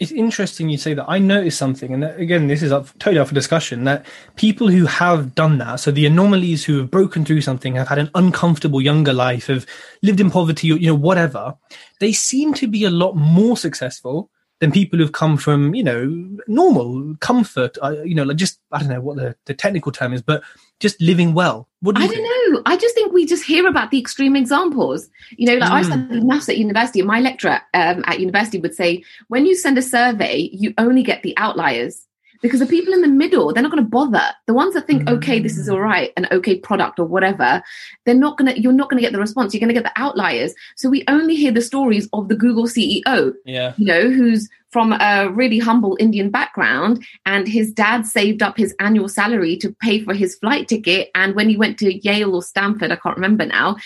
It's 0.00 0.12
interesting 0.12 0.70
you 0.70 0.78
say 0.78 0.94
that. 0.94 1.04
I 1.08 1.18
noticed 1.18 1.58
something, 1.58 1.92
and 1.92 2.02
again, 2.02 2.46
this 2.46 2.62
is 2.62 2.72
up, 2.72 2.86
totally 2.98 3.18
up 3.18 3.28
for 3.28 3.34
discussion. 3.34 3.84
That 3.84 4.06
people 4.34 4.68
who 4.68 4.86
have 4.86 5.34
done 5.34 5.58
that, 5.58 5.76
so 5.76 5.90
the 5.90 6.06
anomalies 6.06 6.64
who 6.64 6.78
have 6.78 6.90
broken 6.90 7.22
through 7.22 7.42
something, 7.42 7.74
have 7.74 7.88
had 7.88 7.98
an 7.98 8.10
uncomfortable 8.14 8.80
younger 8.80 9.12
life, 9.12 9.48
have 9.48 9.66
lived 10.02 10.18
in 10.18 10.30
poverty, 10.30 10.72
or 10.72 10.76
you 10.76 10.86
know, 10.86 10.94
whatever, 10.94 11.54
they 12.00 12.12
seem 12.12 12.54
to 12.54 12.66
be 12.66 12.84
a 12.84 12.90
lot 12.90 13.14
more 13.14 13.58
successful 13.58 14.30
than 14.60 14.72
people 14.72 14.98
who've 14.98 15.12
come 15.12 15.36
from, 15.36 15.74
you 15.74 15.82
know, 15.82 16.38
normal 16.46 17.14
comfort. 17.20 17.76
Uh, 17.82 18.02
you 18.02 18.14
know, 18.14 18.22
like 18.22 18.38
just 18.38 18.58
I 18.72 18.78
don't 18.78 18.88
know 18.88 19.02
what 19.02 19.18
the, 19.18 19.36
the 19.44 19.54
technical 19.54 19.92
term 19.92 20.14
is, 20.14 20.22
but 20.22 20.42
just 20.80 21.00
living 21.00 21.34
well. 21.34 21.68
What 21.80 21.94
do 21.96 22.02
I 22.02 22.06
you 22.06 22.10
don't 22.12 22.54
know. 22.54 22.62
I 22.66 22.76
just 22.76 22.94
think 22.94 23.12
we 23.12 23.24
just 23.24 23.44
hear 23.44 23.66
about 23.66 23.90
the 23.90 23.98
extreme 23.98 24.34
examples. 24.36 25.08
You 25.36 25.46
know, 25.46 25.56
like 25.58 25.70
I 25.70 25.82
Mm. 25.82 25.86
studied 25.86 26.24
maths 26.24 26.48
at 26.48 26.58
university, 26.58 27.00
and 27.00 27.06
my 27.06 27.20
lecturer 27.20 27.60
um, 27.74 28.02
at 28.06 28.18
university 28.20 28.58
would 28.58 28.74
say, 28.74 29.04
when 29.28 29.46
you 29.46 29.54
send 29.54 29.78
a 29.78 29.82
survey, 29.82 30.50
you 30.52 30.74
only 30.78 31.02
get 31.02 31.22
the 31.22 31.36
outliers 31.38 32.06
because 32.42 32.60
the 32.60 32.66
people 32.66 32.94
in 32.94 33.02
the 33.02 33.08
middle, 33.08 33.52
they're 33.52 33.62
not 33.62 33.70
going 33.70 33.84
to 33.84 33.88
bother. 33.88 34.22
The 34.46 34.54
ones 34.54 34.72
that 34.72 34.86
think, 34.86 35.08
okay, 35.08 35.40
this 35.40 35.58
is 35.58 35.68
Mm. 35.68 35.72
all 35.74 35.80
right, 35.80 36.10
an 36.16 36.26
okay 36.32 36.56
product 36.56 36.98
or 36.98 37.04
whatever, 37.04 37.62
they're 38.04 38.14
not 38.14 38.38
going 38.38 38.52
to. 38.54 38.60
You're 38.60 38.72
not 38.72 38.88
going 38.90 38.96
to 38.98 39.02
get 39.06 39.12
the 39.12 39.18
response. 39.20 39.52
You're 39.52 39.60
going 39.60 39.74
to 39.74 39.80
get 39.80 39.84
the 39.84 40.00
outliers. 40.02 40.54
So 40.76 40.88
we 40.88 41.04
only 41.08 41.34
hear 41.36 41.52
the 41.52 41.60
stories 41.62 42.08
of 42.14 42.28
the 42.28 42.36
Google 42.36 42.64
CEO 42.66 43.34
Yeah. 43.44 43.74
you 43.76 43.84
know, 43.86 44.08
who's 44.10 44.48
from 44.70 44.92
a 44.92 45.28
really 45.30 45.58
humble 45.58 45.96
Indian 46.00 46.30
background, 46.30 47.04
and 47.26 47.48
his 47.48 47.72
dad 47.72 48.06
saved 48.06 48.42
up 48.42 48.56
his 48.56 48.74
annual 48.78 49.08
salary 49.08 49.56
to 49.56 49.74
pay 49.80 50.00
for 50.00 50.14
his 50.14 50.36
flight 50.36 50.68
ticket. 50.68 51.10
And 51.14 51.34
when 51.34 51.48
he 51.48 51.56
went 51.56 51.78
to 51.78 51.94
Yale 52.04 52.34
or 52.34 52.42
Stanford, 52.42 52.92
I 52.92 52.96
can't 52.96 53.16
remember 53.16 53.46
now, 53.46 53.76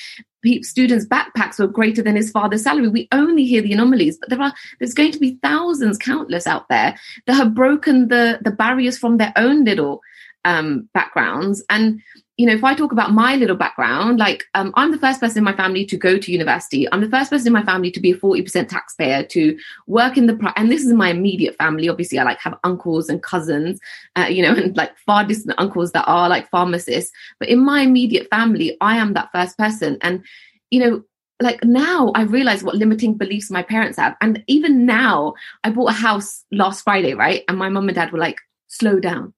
students' 0.61 1.07
backpacks 1.07 1.59
were 1.59 1.67
greater 1.67 2.03
than 2.03 2.17
his 2.17 2.31
father's 2.31 2.63
salary. 2.63 2.89
We 2.89 3.09
only 3.13 3.45
hear 3.47 3.63
the 3.63 3.73
anomalies, 3.73 4.19
but 4.19 4.29
there 4.29 4.43
are 4.43 4.53
there's 4.79 4.95
going 4.95 5.13
to 5.13 5.19
be 5.19 5.39
thousands, 5.43 5.99
countless 5.99 6.47
out 6.47 6.69
there 6.69 6.99
that 7.27 7.35
have 7.35 7.55
broken 7.55 8.09
the 8.09 8.39
the 8.43 8.51
barriers 8.51 8.99
from 8.99 9.17
their 9.17 9.33
own 9.37 9.65
little 9.65 10.01
um, 10.45 10.89
backgrounds. 10.93 11.65
And 11.71 12.03
you 12.37 12.47
know, 12.47 12.53
if 12.53 12.65
I 12.65 12.75
talk 12.75 12.91
about 12.91 13.13
my 13.13 13.37
little 13.37 13.57
background, 13.57 14.19
like 14.19 14.45
um, 14.55 14.73
I'm 14.75 14.91
the 14.91 14.99
first 14.99 15.21
person 15.21 15.39
in 15.39 15.45
my 15.45 15.55
family 15.55 15.87
to 15.87 15.97
go 15.97 16.19
to 16.19 16.33
university. 16.33 16.91
I'm 16.91 17.01
the 17.01 17.09
first 17.09 17.31
person 17.31 17.49
in 17.49 17.53
my 17.53 17.63
family 17.63 17.93
to 17.93 18.01
be 18.01 18.11
a 18.11 18.17
40% 18.17 18.69
taxpayer, 18.69 19.23
to 19.23 19.57
work 19.87 20.17
in 20.17 20.27
the, 20.27 20.35
pri- 20.35 20.53
and 20.57 20.71
this 20.71 20.85
is 20.85 20.93
my 20.93 21.11
immediate 21.11 21.57
family. 21.57 21.89
Obviously, 21.89 22.19
I 22.19 22.25
like 22.25 22.41
have 22.41 22.59
uncles 22.65 23.09
and 23.09 23.23
cousins, 23.23 23.79
uh, 24.17 24.27
you 24.29 24.43
know, 24.43 24.53
and 24.55 24.77
like 24.77 24.99
far 24.99 25.25
distant 25.25 25.55
uncles 25.59 25.93
that 25.93 26.07
are 26.09 26.29
like 26.29 26.51
pharmacists. 26.51 27.13
But 27.39 27.51
in 27.51 27.65
my 27.65 27.83
immediate 27.83 28.29
family, 28.31 28.77
I 28.81 28.97
am 28.97 29.15
that 29.15 29.31
first 29.33 29.57
person. 29.57 29.99
And, 30.01 30.25
you 30.71 30.81
know, 30.81 31.05
like 31.41 31.63
now 31.63 32.11
I 32.17 32.23
realize 32.23 32.65
what 32.65 32.75
limiting 32.75 33.15
beliefs 33.15 33.49
my 33.49 33.63
parents 33.63 33.99
have. 33.99 34.17
And 34.21 34.43
even 34.49 34.87
now, 34.87 35.35
I 35.63 35.71
bought 35.71 35.91
a 35.91 35.95
house 35.95 36.45
last 36.51 36.83
Friday, 36.83 37.15
right? 37.15 37.45
And 37.47 37.59
my 37.59 37.69
mom 37.69 37.89
and 37.89 37.95
dad 37.95 38.11
were 38.11 38.19
like, 38.19 38.39
slow 38.67 38.99
down 38.99 39.33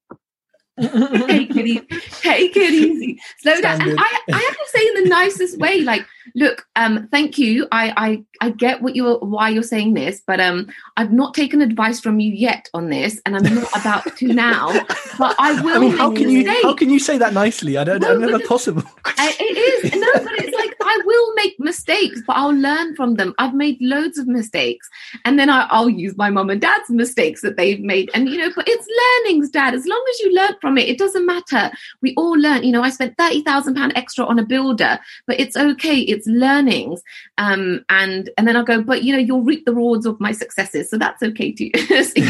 take 0.80 1.56
it 1.56 1.66
easy. 1.66 1.86
Take 2.20 2.56
it 2.56 2.72
easy. 2.72 3.20
Slow 3.38 3.60
down. 3.60 3.80
And 3.82 3.98
I, 3.98 4.20
I 4.32 4.38
have 4.38 4.56
to 4.56 4.66
say 4.68 4.86
in 4.86 5.04
the 5.04 5.08
nicest 5.08 5.58
way, 5.58 5.80
like, 5.82 6.06
look, 6.36 6.66
um, 6.76 7.08
thank 7.10 7.38
you. 7.38 7.66
I, 7.72 7.92
I, 7.96 8.46
I 8.46 8.50
get 8.50 8.82
what 8.82 8.94
you're, 8.94 9.18
why 9.18 9.48
you're 9.48 9.62
saying 9.62 9.94
this, 9.94 10.22
but 10.26 10.38
um, 10.38 10.68
I've 10.96 11.10
not 11.10 11.34
taken 11.34 11.62
advice 11.62 11.98
from 11.98 12.20
you 12.20 12.30
yet 12.30 12.68
on 12.74 12.90
this, 12.90 13.20
and 13.26 13.36
I'm 13.36 13.54
not 13.54 13.76
about 13.76 14.16
to 14.16 14.26
now. 14.32 14.72
But 15.18 15.34
I 15.38 15.60
will. 15.62 15.76
I 15.76 15.78
mean, 15.78 15.96
how 15.96 16.10
make 16.10 16.18
can 16.18 16.30
you 16.30 16.44
mistakes. 16.44 16.62
how 16.62 16.74
can 16.74 16.90
you 16.90 16.98
say 16.98 17.18
that 17.18 17.32
nicely? 17.32 17.78
I 17.78 17.84
don't. 17.84 18.00
No, 18.00 18.16
never 18.16 18.38
possible. 18.40 18.84
I, 19.04 19.34
it 19.40 19.84
is 19.84 19.94
no, 19.94 20.12
but 20.12 20.32
it's 20.38 20.56
like 20.56 20.76
I 20.82 21.00
will 21.04 21.34
make 21.34 21.58
mistakes, 21.58 22.20
but 22.26 22.36
I'll 22.36 22.54
learn 22.54 22.94
from 22.94 23.14
them. 23.14 23.34
I've 23.38 23.54
made 23.54 23.78
loads 23.80 24.18
of 24.18 24.26
mistakes, 24.26 24.88
and 25.24 25.38
then 25.38 25.48
I, 25.48 25.66
I'll 25.70 25.88
use 25.88 26.16
my 26.16 26.28
mom 26.28 26.50
and 26.50 26.60
dad's 26.60 26.90
mistakes 26.90 27.40
that 27.40 27.56
they've 27.56 27.80
made. 27.80 28.10
And 28.14 28.28
you 28.28 28.36
know, 28.36 28.50
but 28.54 28.68
it's 28.68 28.86
learnings, 29.24 29.48
Dad. 29.48 29.74
As 29.74 29.86
long 29.86 30.04
as 30.10 30.20
you 30.20 30.34
learn 30.34 30.54
from 30.60 30.76
it, 30.76 30.88
it 30.88 30.98
doesn't 30.98 31.24
matter. 31.24 31.70
We 32.02 32.14
all 32.16 32.32
learn. 32.32 32.62
You 32.62 32.72
know, 32.72 32.82
I 32.82 32.90
spent 32.90 33.16
thirty 33.16 33.42
thousand 33.42 33.74
pound 33.74 33.92
extra 33.96 34.26
on 34.26 34.38
a 34.38 34.44
builder, 34.44 34.98
but 35.26 35.40
it's 35.40 35.56
okay. 35.56 36.00
It's 36.00 36.25
learnings. 36.26 37.02
Um, 37.38 37.84
and 37.88 38.30
and 38.36 38.46
then 38.46 38.56
I'll 38.56 38.64
go, 38.64 38.82
but 38.82 39.02
you 39.02 39.12
know, 39.12 39.18
you'll 39.18 39.42
reap 39.42 39.64
the 39.64 39.74
rewards 39.74 40.06
of 40.06 40.18
my 40.20 40.32
successes, 40.32 40.90
so 40.90 40.98
that's 40.98 41.22
okay 41.22 41.52
too. 41.52 41.70
So. 42.06 42.22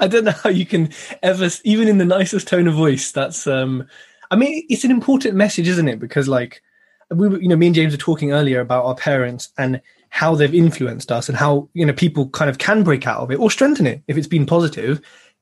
I 0.00 0.08
don't 0.08 0.24
know 0.24 0.32
how 0.32 0.50
you 0.50 0.66
can 0.66 0.90
ever, 1.22 1.48
even 1.64 1.88
in 1.88 1.98
the 1.98 2.04
nicest 2.04 2.48
tone 2.48 2.66
of 2.66 2.74
voice. 2.74 3.12
That's, 3.12 3.46
um, 3.46 3.86
I 4.30 4.36
mean, 4.36 4.64
it's 4.68 4.84
an 4.84 4.90
important 4.90 5.34
message, 5.34 5.68
isn't 5.68 5.88
it? 5.88 6.00
Because 6.00 6.28
like, 6.28 6.62
we, 7.10 7.28
were, 7.28 7.40
you 7.40 7.48
know, 7.48 7.56
me 7.56 7.66
and 7.66 7.74
James 7.74 7.92
were 7.92 7.98
talking 7.98 8.32
earlier 8.32 8.60
about 8.60 8.84
our 8.84 8.94
parents 8.94 9.50
and 9.58 9.80
how 10.08 10.34
they've 10.34 10.54
influenced 10.54 11.10
us 11.10 11.28
and 11.28 11.38
how 11.38 11.68
you 11.72 11.86
know 11.86 11.92
people 11.92 12.28
kind 12.30 12.50
of 12.50 12.58
can 12.58 12.82
break 12.82 13.06
out 13.06 13.20
of 13.20 13.30
it 13.30 13.38
or 13.38 13.50
strengthen 13.50 13.86
it 13.86 14.02
if 14.08 14.16
it's 14.16 14.26
been 14.26 14.46
positive. 14.46 15.00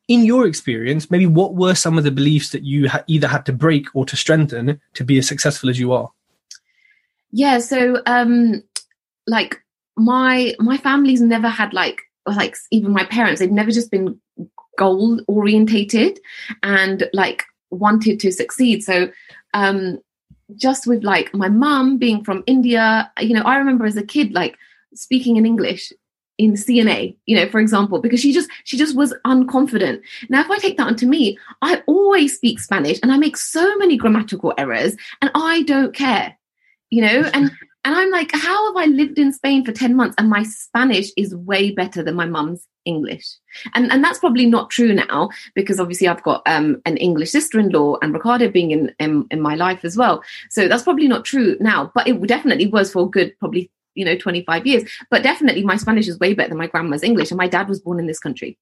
in 0.09 0.25
your 0.25 0.47
experience, 0.47 1.09
maybe 1.09 1.27
what 1.27 1.55
were 1.55 1.75
some 1.75 1.97
of 1.97 2.03
the 2.03 2.11
beliefs 2.11 2.51
that 2.51 2.65
you 2.65 2.89
ha- 2.89 3.05
either 3.07 3.29
had 3.29 3.47
to 3.47 3.53
break 3.53 3.87
or 3.95 4.05
to 4.05 4.17
strengthen 4.17 4.81
to 4.95 5.05
be 5.05 5.19
as 5.19 5.29
successful 5.29 5.71
as 5.71 5.79
you 5.79 5.93
are? 5.93 6.11
Yeah, 7.33 7.59
so 7.59 8.03
um 8.07 8.63
like 9.27 9.61
my 9.97 10.55
my 10.59 10.77
family's 10.77 11.21
never 11.21 11.49
had 11.49 11.73
like 11.73 12.03
like 12.27 12.57
even 12.71 12.93
my 12.93 13.05
parents 13.05 13.41
they've 13.41 13.51
never 13.51 13.71
just 13.71 13.91
been 13.91 14.21
goal 14.79 15.21
orientated 15.27 16.19
and 16.63 17.09
like 17.13 17.45
wanted 17.71 18.21
to 18.21 18.33
succeed. 18.33 18.83
So 18.83 19.11
um 19.55 19.99
just 20.57 20.87
with 20.87 21.05
like 21.05 21.33
my 21.35 21.49
mum 21.49 21.99
being 21.99 22.25
from 22.25 22.43
india 22.47 23.11
you 23.21 23.35
know 23.35 23.43
i 23.43 23.57
remember 23.57 23.85
as 23.85 23.97
a 23.97 24.03
kid 24.03 24.33
like 24.33 24.57
speaking 24.95 25.37
in 25.37 25.47
english 25.47 25.93
in 26.39 26.55
cna 26.55 27.15
you 27.27 27.37
know 27.37 27.49
for 27.49 27.61
example 27.61 28.01
because 28.01 28.21
she 28.21 28.33
just 28.33 28.51
she 28.65 28.79
just 28.79 28.97
was 28.97 29.15
unconfident. 29.27 30.01
Now 30.29 30.41
if 30.41 30.51
i 30.51 30.59
take 30.59 30.77
that 30.79 30.87
onto 30.87 31.07
me 31.07 31.39
i 31.63 31.83
always 31.87 32.35
speak 32.35 32.59
spanish 32.59 32.99
and 33.03 33.13
i 33.13 33.17
make 33.17 33.37
so 33.37 33.77
many 33.77 33.97
grammatical 33.97 34.55
errors 34.57 34.97
and 35.21 35.31
i 35.35 35.63
don't 35.63 35.95
care 35.95 36.37
you 36.91 37.03
know 37.03 37.31
and 37.33 37.51
and 37.85 37.95
I'm 37.95 38.11
like, 38.11 38.31
how 38.33 38.67
have 38.67 38.77
I 38.77 38.87
lived 38.91 39.19
in 39.19 39.33
Spain 39.33 39.65
for 39.65 39.73
10 39.73 39.97
months 39.97 40.15
and 40.19 40.29
my 40.29 40.43
Spanish 40.43 41.11
is 41.17 41.35
way 41.35 41.71
better 41.71 42.03
than 42.03 42.15
my 42.15 42.27
mum's 42.27 42.67
English? 42.85 43.27
And 43.75 43.91
and 43.91 44.05
that's 44.05 44.19
probably 44.19 44.47
not 44.47 44.71
true 44.71 44.93
now 44.93 45.31
because 45.55 45.81
obviously 45.81 46.07
I've 46.07 46.23
got 46.23 46.43
um, 46.47 46.83
an 46.85 46.99
English 46.99 47.31
sister-in-law 47.31 47.97
and 48.03 48.13
Ricardo 48.13 48.51
being 48.51 48.71
in, 48.71 48.95
in 48.99 49.27
in 49.31 49.41
my 49.41 49.55
life 49.55 49.85
as 49.85 49.97
well. 49.97 50.23
So 50.51 50.69
that's 50.69 50.83
probably 50.83 51.09
not 51.09 51.25
true 51.25 51.57
now, 51.61 51.91
but 51.95 52.07
it 52.07 52.21
definitely 52.27 52.67
was 52.67 52.93
for 52.93 53.09
good 53.09 53.39
probably 53.39 53.71
you 53.95 54.05
know 54.05 54.17
25 54.17 54.67
years. 54.67 54.85
But 55.11 55.23
definitely 55.23 55.65
my 55.65 55.77
Spanish 55.77 56.07
is 56.07 56.19
way 56.19 56.35
better 56.35 56.51
than 56.51 56.59
my 56.59 56.67
grandma's 56.67 57.03
English 57.03 57.31
and 57.31 57.39
my 57.39 57.49
dad 57.49 57.69
was 57.69 57.81
born 57.81 57.99
in 57.99 58.07
this 58.07 58.21
country 58.21 58.59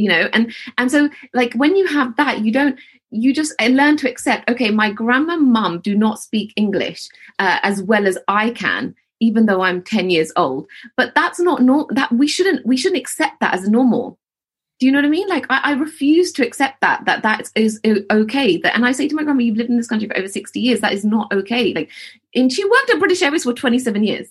you 0.00 0.08
know 0.08 0.28
and 0.32 0.52
and 0.78 0.90
so 0.90 1.08
like 1.34 1.52
when 1.54 1.76
you 1.76 1.86
have 1.86 2.16
that 2.16 2.40
you 2.44 2.52
don't 2.52 2.78
you 3.10 3.34
just 3.34 3.52
learn 3.60 3.96
to 3.96 4.08
accept 4.08 4.48
okay 4.48 4.70
my 4.70 4.90
grandma 4.90 5.36
mum 5.36 5.80
do 5.80 5.96
not 5.96 6.20
speak 6.20 6.52
english 6.56 7.08
uh, 7.38 7.58
as 7.62 7.82
well 7.82 8.06
as 8.06 8.16
i 8.28 8.50
can 8.50 8.94
even 9.20 9.46
though 9.46 9.60
i'm 9.60 9.82
10 9.82 10.10
years 10.10 10.32
old. 10.36 10.66
But 10.96 11.14
that's 11.14 11.38
not 11.38 11.62
normal 11.62 11.88
that 11.92 12.10
we 12.10 12.26
shouldn't 12.26 12.66
we 12.66 12.76
shouldn't 12.76 13.00
accept 13.00 13.40
that 13.40 13.54
as 13.54 13.68
normal. 13.68 14.18
Do 14.80 14.86
you 14.86 14.92
know 14.92 14.98
what 14.98 15.04
i 15.04 15.10
mean? 15.10 15.28
Like 15.28 15.46
I, 15.50 15.60
I 15.62 15.72
refuse 15.72 16.32
to 16.32 16.46
accept 16.46 16.80
that 16.80 17.04
that 17.04 17.22
that 17.22 17.50
is 17.54 17.80
okay. 17.84 18.56
That 18.56 18.74
and 18.74 18.84
i 18.84 18.92
say 18.92 19.06
to 19.06 19.14
my 19.14 19.22
grandma 19.22 19.42
you've 19.42 19.56
lived 19.56 19.70
in 19.70 19.76
this 19.76 19.86
country 19.86 20.08
for 20.08 20.16
over 20.16 20.28
60 20.28 20.58
years 20.58 20.80
that 20.80 20.92
is 20.92 21.04
not 21.04 21.32
okay. 21.32 21.72
Like 21.74 21.90
and 22.34 22.52
she 22.52 22.64
worked 22.64 22.90
at 22.90 22.98
british 22.98 23.22
airways 23.22 23.42
for 23.42 23.52
27 23.52 24.04
years 24.04 24.28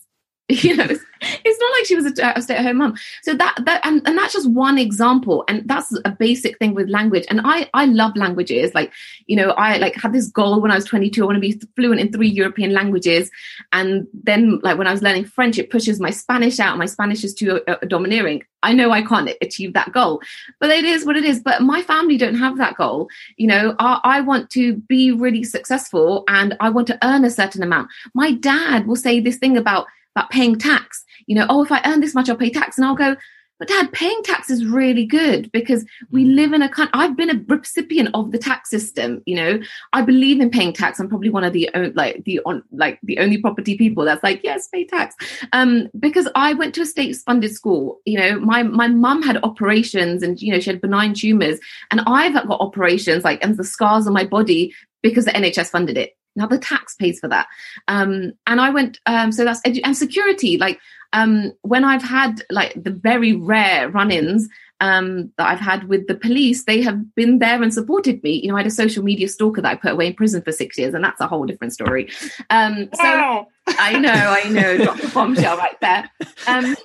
you 0.63 0.75
know 0.75 0.83
it's, 0.83 1.03
it's 1.21 1.59
not 1.59 1.71
like 1.73 1.85
she 1.85 1.95
was 1.95 2.05
a, 2.05 2.33
a, 2.35 2.41
stay-at-home 2.41 2.77
mom 2.77 2.95
so 3.21 3.35
that 3.35 3.55
that 3.65 3.85
and, 3.85 4.01
and 4.07 4.17
that's 4.17 4.33
just 4.33 4.49
one 4.49 4.77
example. 4.77 5.43
And 5.47 5.67
that's 5.67 5.93
a 6.05 6.11
basic 6.11 6.57
thing 6.57 6.73
with 6.73 6.89
language. 6.89 7.25
And 7.29 7.41
i 7.43 7.69
i 7.73 7.85
love 7.85 8.15
languages. 8.15 8.73
Like 8.73 8.91
you 9.27 9.35
know 9.35 9.51
i 9.51 9.77
like 9.77 9.95
had 9.95 10.13
this 10.13 10.27
goal 10.27 10.59
when 10.61 10.71
i 10.71 10.75
was 10.75 10.85
22 10.85 11.21
i 11.21 11.25
want 11.25 11.35
to 11.35 11.39
be 11.39 11.59
fluent 11.75 12.01
in 12.01 12.11
three 12.11 12.27
european 12.27 12.73
languages. 12.73 13.29
And 13.71 14.07
then 14.13 14.59
like 14.63 14.77
when 14.77 14.87
i 14.87 14.91
was 14.91 15.03
learning 15.03 15.25
french 15.25 15.57
it 15.57 15.69
pushes 15.69 15.99
my 15.99 16.09
spanish 16.09 16.59
out. 16.59 16.77
My 16.77 16.85
spanish 16.85 17.23
is 17.23 17.33
too 17.33 17.61
uh, 17.67 17.75
domineering. 17.87 18.43
I 18.63 18.73
know 18.73 18.91
i 18.91 19.01
can't 19.01 19.29
achieve 19.41 19.73
that 19.73 19.91
goal 19.91 20.21
but 20.59 20.69
it 20.69 20.83
is 20.83 21.05
what 21.05 21.15
it 21.15 21.25
is. 21.25 21.39
But 21.39 21.61
my 21.61 21.81
family 21.81 22.17
don't 22.17 22.35
have 22.35 22.57
that 22.57 22.75
goal. 22.75 23.07
You 23.37 23.47
know 23.47 23.75
I, 23.79 23.99
I 24.03 24.21
want 24.21 24.49
to 24.51 24.75
be 24.75 25.11
really 25.11 25.43
successful 25.43 26.23
and 26.27 26.57
i 26.59 26.69
want 26.69 26.87
to 26.87 26.97
earn 27.03 27.23
a 27.23 27.29
certain 27.29 27.63
amount. 27.63 27.89
My 28.13 28.31
dad 28.31 28.87
will 28.87 28.95
say 28.95 29.19
this 29.19 29.37
thing 29.37 29.55
about 29.55 29.85
about 30.19 30.31
paying 30.31 30.57
tax. 30.57 31.03
You 31.27 31.35
know, 31.35 31.45
oh, 31.49 31.63
if 31.63 31.71
I 31.71 31.81
earn 31.85 32.01
this 32.01 32.15
much, 32.15 32.29
I'll 32.29 32.35
pay 32.35 32.49
tax. 32.49 32.77
And 32.77 32.85
I'll 32.85 32.95
go, 32.95 33.15
but 33.59 33.67
dad, 33.67 33.91
paying 33.91 34.23
tax 34.23 34.49
is 34.49 34.65
really 34.65 35.05
good 35.05 35.51
because 35.51 35.85
we 36.11 36.23
mm. 36.23 36.35
live 36.35 36.53
in 36.53 36.61
a 36.61 36.69
country. 36.69 36.91
I've 36.93 37.17
been 37.17 37.29
a 37.29 37.43
recipient 37.53 38.09
of 38.13 38.31
the 38.31 38.37
tax 38.37 38.69
system. 38.69 39.21
You 39.25 39.35
know, 39.35 39.59
I 39.91 40.01
believe 40.01 40.39
in 40.39 40.49
paying 40.49 40.71
tax. 40.71 40.97
I'm 40.97 41.09
probably 41.09 41.29
one 41.29 41.43
of 41.43 41.51
the 41.51 41.69
like 41.93 42.23
the 42.23 42.39
on 42.45 42.63
like 42.71 42.99
the 43.03 43.19
only 43.19 43.37
property 43.37 43.77
people 43.77 44.05
that's 44.05 44.23
like 44.23 44.41
yes, 44.45 44.69
pay 44.69 44.85
tax. 44.85 45.13
Um, 45.51 45.89
because 45.99 46.29
I 46.35 46.53
went 46.53 46.73
to 46.75 46.81
a 46.81 46.85
state 46.85 47.17
funded 47.17 47.53
school. 47.53 47.99
You 48.05 48.17
know, 48.17 48.39
my 48.39 48.63
my 48.63 48.87
mum 48.87 49.21
had 49.21 49.43
operations 49.43 50.23
and 50.23 50.41
you 50.41 50.53
know 50.53 50.61
she 50.61 50.69
had 50.69 50.79
benign 50.79 51.13
tumors, 51.13 51.59
and 51.91 51.99
I've 52.07 52.33
got 52.33 52.61
operations 52.61 53.25
like 53.25 53.43
and 53.43 53.57
the 53.57 53.65
scars 53.65 54.07
on 54.07 54.13
my 54.13 54.23
body 54.23 54.73
because 55.03 55.25
the 55.25 55.31
NHS 55.31 55.69
funded 55.69 55.97
it. 55.97 56.15
Now 56.39 56.47
the 56.47 56.57
tax 56.57 56.95
pays 56.95 57.19
for 57.19 57.27
that. 57.27 57.47
Um, 57.87 58.33
and 58.47 58.59
I 58.59 58.71
went, 58.71 58.99
um, 59.05 59.31
so 59.31 59.43
that's 59.43 59.61
edu- 59.61 59.81
and 59.83 59.95
security. 59.95 60.57
Like 60.57 60.79
um, 61.13 61.53
when 61.61 61.83
I've 61.83 62.01
had 62.01 62.41
like 62.49 62.73
the 62.81 62.91
very 62.91 63.33
rare 63.33 63.89
run-ins 63.89 64.47
um, 64.79 65.31
that 65.37 65.47
I've 65.47 65.59
had 65.59 65.89
with 65.89 66.07
the 66.07 66.15
police, 66.15 66.63
they 66.63 66.81
have 66.81 67.13
been 67.13 67.39
there 67.39 67.61
and 67.61 67.73
supported 67.73 68.23
me. 68.23 68.41
You 68.41 68.49
know, 68.49 68.55
I 68.55 68.59
had 68.59 68.67
a 68.67 68.71
social 68.71 69.03
media 69.03 69.27
stalker 69.27 69.61
that 69.61 69.71
I 69.71 69.75
put 69.75 69.91
away 69.91 70.07
in 70.07 70.13
prison 70.13 70.41
for 70.41 70.51
six 70.51 70.77
years, 70.77 70.93
and 70.93 71.03
that's 71.03 71.19
a 71.19 71.27
whole 71.27 71.45
different 71.45 71.73
story. 71.73 72.09
Um, 72.49 72.89
so 72.93 73.03
wow. 73.03 73.47
I 73.67 73.99
know, 73.99 74.11
I 74.13 74.49
know, 74.49 74.77
drop 74.77 74.99
the 74.99 75.09
bombshell 75.09 75.57
right 75.57 75.79
there. 75.81 76.09
Um, 76.47 76.75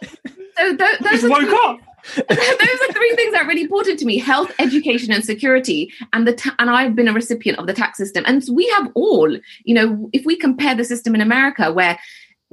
so 0.56 0.76
th- 0.76 0.98
those 1.00 1.20
Just 1.22 1.28
woke 1.28 1.54
up. 1.64 1.78
those 2.16 2.24
are 2.28 2.92
three 2.92 3.14
things 3.16 3.32
that 3.32 3.42
are 3.42 3.48
really 3.48 3.62
important 3.62 3.98
to 3.98 4.04
me 4.04 4.18
health 4.18 4.52
education 4.58 5.12
and 5.12 5.24
security 5.24 5.92
and 6.12 6.26
the 6.26 6.34
ta- 6.34 6.54
and 6.58 6.70
i've 6.70 6.94
been 6.94 7.08
a 7.08 7.12
recipient 7.12 7.58
of 7.58 7.66
the 7.66 7.72
tax 7.72 7.96
system 7.98 8.24
and 8.26 8.44
we 8.52 8.66
have 8.68 8.90
all 8.94 9.34
you 9.64 9.74
know 9.74 10.08
if 10.12 10.24
we 10.26 10.36
compare 10.36 10.74
the 10.74 10.84
system 10.84 11.14
in 11.14 11.20
america 11.20 11.72
where 11.72 11.98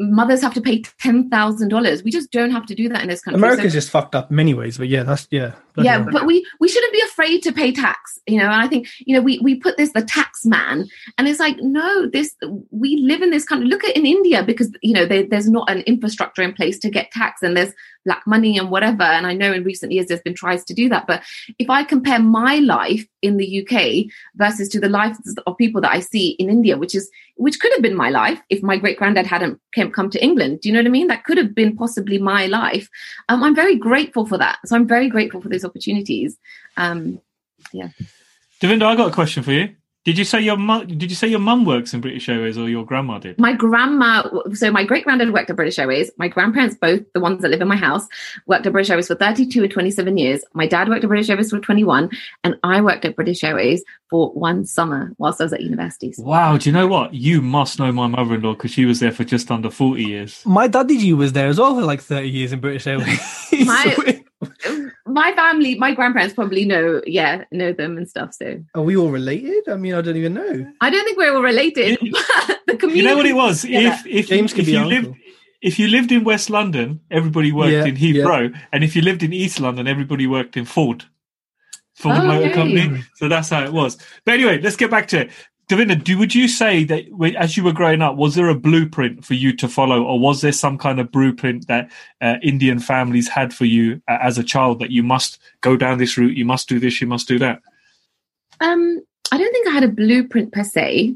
mothers 0.01 0.41
have 0.41 0.53
to 0.53 0.61
pay 0.61 0.81
ten 0.99 1.29
thousand 1.29 1.69
dollars. 1.69 2.03
We 2.03 2.11
just 2.11 2.31
don't 2.31 2.51
have 2.51 2.65
to 2.67 2.75
do 2.75 2.89
that 2.89 3.01
in 3.01 3.09
this 3.09 3.21
country. 3.21 3.39
America's 3.39 3.71
so, 3.71 3.77
just 3.77 3.89
fucked 3.89 4.15
up 4.15 4.31
many 4.31 4.53
ways, 4.53 4.77
but 4.77 4.87
yeah, 4.87 5.03
that's 5.03 5.27
yeah. 5.31 5.53
Yeah, 5.77 6.05
but 6.11 6.25
we 6.25 6.45
we 6.59 6.67
shouldn't 6.67 6.93
be 6.93 7.01
afraid 7.01 7.43
to 7.43 7.51
pay 7.51 7.71
tax, 7.71 8.19
you 8.27 8.37
know. 8.37 8.45
And 8.45 8.61
I 8.61 8.67
think 8.67 8.87
you 8.99 9.15
know 9.15 9.21
we 9.21 9.39
we 9.39 9.55
put 9.55 9.77
this 9.77 9.91
the 9.93 10.01
tax 10.01 10.45
man, 10.45 10.87
and 11.17 11.27
it's 11.27 11.39
like 11.39 11.57
no, 11.59 12.07
this 12.07 12.35
we 12.71 12.97
live 12.97 13.21
in 13.21 13.31
this 13.31 13.45
country. 13.45 13.67
Look 13.67 13.83
at 13.83 13.95
in 13.95 14.05
India 14.05 14.43
because 14.43 14.71
you 14.81 14.93
know 14.93 15.05
they, 15.05 15.23
there's 15.23 15.49
not 15.49 15.69
an 15.69 15.81
infrastructure 15.81 16.41
in 16.41 16.53
place 16.53 16.79
to 16.79 16.89
get 16.89 17.11
tax, 17.11 17.41
and 17.41 17.55
there's 17.55 17.73
black 18.05 18.25
money 18.25 18.57
and 18.57 18.69
whatever. 18.71 19.03
And 19.03 19.27
I 19.27 19.33
know 19.33 19.53
in 19.53 19.63
recent 19.63 19.91
years 19.91 20.07
there's 20.07 20.21
been 20.21 20.33
tries 20.33 20.63
to 20.65 20.73
do 20.73 20.89
that, 20.89 21.07
but 21.07 21.23
if 21.59 21.69
I 21.69 21.83
compare 21.83 22.19
my 22.19 22.55
life 22.55 23.05
in 23.21 23.37
the 23.37 23.61
UK 23.61 24.11
versus 24.35 24.67
to 24.69 24.79
the 24.79 24.89
lives 24.89 25.19
of 25.45 25.57
people 25.57 25.81
that 25.81 25.91
I 25.91 25.99
see 25.99 26.29
in 26.31 26.49
India, 26.49 26.77
which 26.77 26.95
is 26.95 27.09
which 27.35 27.59
could 27.59 27.71
have 27.73 27.81
been 27.81 27.95
my 27.95 28.09
life 28.09 28.39
if 28.49 28.61
my 28.61 28.77
great 28.77 28.97
granddad 28.97 29.25
hadn't 29.25 29.59
came, 29.73 29.91
come 29.91 30.09
to 30.11 30.23
England. 30.23 30.61
Do 30.61 30.69
you 30.69 30.73
know 30.73 30.79
what 30.79 30.85
I 30.85 30.91
mean? 30.91 31.07
That 31.07 31.23
could 31.23 31.37
have 31.37 31.55
been 31.55 31.75
possibly 31.75 32.19
my 32.19 32.45
life. 32.45 32.87
Um, 33.29 33.43
I'm 33.43 33.55
very 33.55 33.75
grateful 33.75 34.25
for 34.25 34.37
that. 34.37 34.59
So 34.65 34.75
I'm 34.75 34.87
very 34.87 35.09
grateful 35.09 35.41
for 35.41 35.49
those 35.61 35.69
opportunities. 35.69 36.37
Um, 36.77 37.21
yeah. 37.71 37.89
Davinder, 38.61 38.83
I 38.83 38.95
got 38.95 39.09
a 39.09 39.13
question 39.13 39.43
for 39.43 39.51
you. 39.51 39.75
Did 40.03 40.17
you 40.17 40.25
say 40.25 40.41
your 40.41 40.57
mum? 40.57 40.87
Did 40.87 41.11
you 41.11 41.15
say 41.15 41.27
your 41.27 41.39
mum 41.39 41.63
works 41.63 41.93
in 41.93 42.01
British 42.01 42.27
Airways 42.27 42.57
or 42.57 42.67
your 42.67 42.83
grandma 42.83 43.19
did? 43.19 43.37
My 43.37 43.53
grandma. 43.53 44.27
So 44.51 44.71
my 44.71 44.83
great 44.83 45.03
granddad 45.03 45.31
worked 45.31 45.51
at 45.51 45.55
British 45.55 45.77
Airways. 45.77 46.09
My 46.17 46.27
grandparents, 46.27 46.75
both 46.75 47.03
the 47.13 47.19
ones 47.19 47.43
that 47.43 47.51
live 47.51 47.61
in 47.61 47.67
my 47.67 47.75
house, 47.75 48.07
worked 48.47 48.65
at 48.65 48.71
British 48.71 48.89
Airways 48.89 49.07
for 49.07 49.13
32 49.13 49.61
and 49.61 49.71
27 49.71 50.17
years. 50.17 50.43
My 50.55 50.65
dad 50.65 50.89
worked 50.89 51.03
at 51.03 51.07
British 51.07 51.29
Airways 51.29 51.51
for 51.51 51.59
21, 51.59 52.09
and 52.43 52.55
I 52.63 52.81
worked 52.81 53.05
at 53.05 53.15
British 53.15 53.43
Airways 53.43 53.83
for 54.09 54.31
one 54.31 54.65
summer 54.65 55.13
whilst 55.19 55.39
I 55.39 55.43
was 55.43 55.53
at 55.53 55.61
universities. 55.61 56.17
Wow. 56.17 56.57
Do 56.57 56.67
you 56.67 56.73
know 56.73 56.87
what? 56.87 57.13
You 57.13 57.43
must 57.43 57.77
know 57.77 57.91
my 57.91 58.07
mother-in-law 58.07 58.55
because 58.55 58.71
she 58.71 58.85
was 58.85 59.01
there 59.01 59.11
for 59.11 59.23
just 59.23 59.51
under 59.51 59.69
40 59.69 60.03
years. 60.03 60.43
My 60.47 60.67
daddy 60.67 60.97
G 60.97 61.13
was 61.13 61.33
there 61.33 61.47
as 61.47 61.59
well 61.59 61.75
for 61.75 61.83
like 61.83 62.01
30 62.01 62.27
years 62.27 62.53
in 62.53 62.59
British 62.59 62.87
Airways. 62.87 63.19
my, 63.65 64.20
my 65.13 65.33
family, 65.33 65.75
my 65.75 65.93
grandparents 65.93 66.33
probably 66.33 66.65
know, 66.65 67.01
yeah, 67.05 67.43
know 67.51 67.73
them 67.73 67.97
and 67.97 68.09
stuff. 68.09 68.33
So 68.33 68.63
are 68.75 68.81
we 68.81 68.97
all 68.97 69.09
related? 69.09 69.69
I 69.69 69.75
mean, 69.75 69.93
I 69.93 70.01
don't 70.01 70.17
even 70.17 70.33
know. 70.33 70.71
I 70.81 70.89
don't 70.89 71.03
think 71.03 71.17
we're 71.17 71.33
all 71.35 71.41
related. 71.41 71.99
You, 72.01 72.11
the 72.67 72.77
community. 72.77 72.99
You 72.99 73.03
know 73.03 73.17
what 73.17 73.25
it 73.25 73.35
was? 73.35 73.65
If 73.65 74.05
if 74.05 74.27
James 74.27 74.53
if, 74.53 74.59
if 74.59 74.67
you 74.67 74.83
lived 74.83 75.15
if 75.61 75.77
you 75.77 75.87
lived 75.87 76.11
in 76.11 76.23
West 76.23 76.49
London, 76.49 77.01
everybody 77.11 77.51
worked 77.51 77.71
yeah, 77.71 77.85
in 77.85 77.95
Heathrow, 77.95 78.51
yeah. 78.51 78.59
and 78.71 78.83
if 78.83 78.95
you 78.95 79.01
lived 79.01 79.23
in 79.23 79.33
East 79.33 79.59
London, 79.59 79.87
everybody 79.87 80.27
worked 80.27 80.57
in 80.57 80.65
Ford. 80.65 81.05
Ford 81.93 82.17
oh, 82.17 82.25
Motor 82.25 82.45
okay. 82.45 82.53
Company. 82.53 83.03
So 83.15 83.27
that's 83.27 83.49
how 83.49 83.63
it 83.63 83.71
was. 83.71 83.97
But 84.25 84.33
anyway, 84.35 84.59
let's 84.59 84.75
get 84.75 84.89
back 84.89 85.07
to 85.09 85.21
it. 85.21 85.31
Davinder, 85.71 86.03
do, 86.03 86.17
would 86.17 86.35
you 86.35 86.47
say 86.49 86.83
that 86.83 87.05
as 87.37 87.55
you 87.55 87.63
were 87.63 87.71
growing 87.71 88.01
up, 88.01 88.17
was 88.17 88.35
there 88.35 88.49
a 88.49 88.55
blueprint 88.55 89.23
for 89.23 89.33
you 89.33 89.55
to 89.55 89.67
follow, 89.67 90.03
or 90.03 90.19
was 90.19 90.41
there 90.41 90.51
some 90.51 90.77
kind 90.77 90.99
of 90.99 91.11
blueprint 91.11 91.67
that 91.67 91.89
uh, 92.19 92.35
Indian 92.43 92.79
families 92.79 93.29
had 93.29 93.53
for 93.53 93.65
you 93.65 94.01
uh, 94.07 94.17
as 94.21 94.37
a 94.37 94.43
child 94.43 94.79
that 94.79 94.91
you 94.91 95.01
must 95.01 95.39
go 95.61 95.77
down 95.77 95.97
this 95.97 96.17
route, 96.17 96.35
you 96.35 96.45
must 96.45 96.67
do 96.67 96.77
this, 96.77 96.99
you 96.99 97.07
must 97.07 97.27
do 97.27 97.39
that? 97.39 97.61
Um, 98.59 99.01
I 99.31 99.37
don't 99.37 99.51
think 99.51 99.67
I 99.67 99.71
had 99.71 99.83
a 99.85 99.87
blueprint 99.87 100.51
per 100.51 100.63
se, 100.63 101.15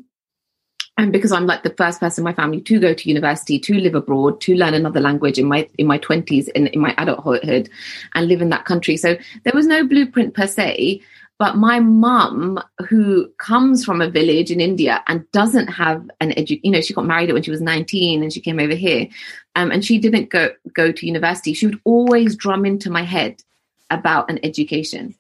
and 0.98 1.12
because 1.12 1.34
I'm 1.34 1.46
like 1.46 1.64
the 1.64 1.76
first 1.78 2.00
person 2.00 2.22
in 2.22 2.24
my 2.24 2.34
family 2.34 2.62
to 2.62 2.80
go 2.80 2.94
to 2.94 3.10
university, 3.10 3.60
to 3.60 3.74
live 3.76 3.96
abroad, 3.96 4.40
to 4.42 4.56
learn 4.56 4.74
another 4.74 5.02
language 5.02 5.38
in 5.38 5.46
my 5.46 5.68
in 5.78 5.88
my 5.88 5.98
twenties, 5.98 6.48
in, 6.48 6.68
in 6.68 6.80
my 6.80 6.96
adulthood, 6.98 7.70
and 8.14 8.28
live 8.30 8.42
in 8.42 8.50
that 8.50 8.64
country. 8.64 8.96
So 8.96 9.18
there 9.44 9.54
was 9.54 9.68
no 9.68 9.86
blueprint 9.86 10.34
per 10.34 10.48
se. 10.48 11.02
But 11.38 11.58
my 11.58 11.82
mum, 11.82 12.62
who 12.88 13.30
comes 13.38 13.84
from 13.84 14.02
a 14.02 14.10
village 14.10 14.52
in 14.52 14.62
India 14.62 15.04
and 15.08 15.30
doesn't 15.32 15.68
have 15.68 16.10
an 16.22 16.32
edu, 16.32 16.60
you 16.64 16.72
know, 16.72 16.80
she 16.80 16.94
got 16.94 17.06
married 17.06 17.32
when 17.34 17.44
she 17.44 17.52
was 17.52 17.62
19 17.62 18.24
and 18.24 18.32
she 18.32 18.40
came 18.40 18.60
over 18.60 18.74
here, 18.74 19.08
um, 19.56 19.70
and 19.72 19.84
she 19.84 20.00
didn't 20.00 20.30
go 20.30 20.50
go 20.74 20.92
to 20.92 21.06
university. 21.06 21.54
She 21.54 21.66
would 21.66 21.82
always 21.84 22.36
drum 22.36 22.66
into 22.66 22.90
my 22.90 23.04
head 23.04 23.44
about 23.90 24.30
an 24.30 24.40
education, 24.44 25.14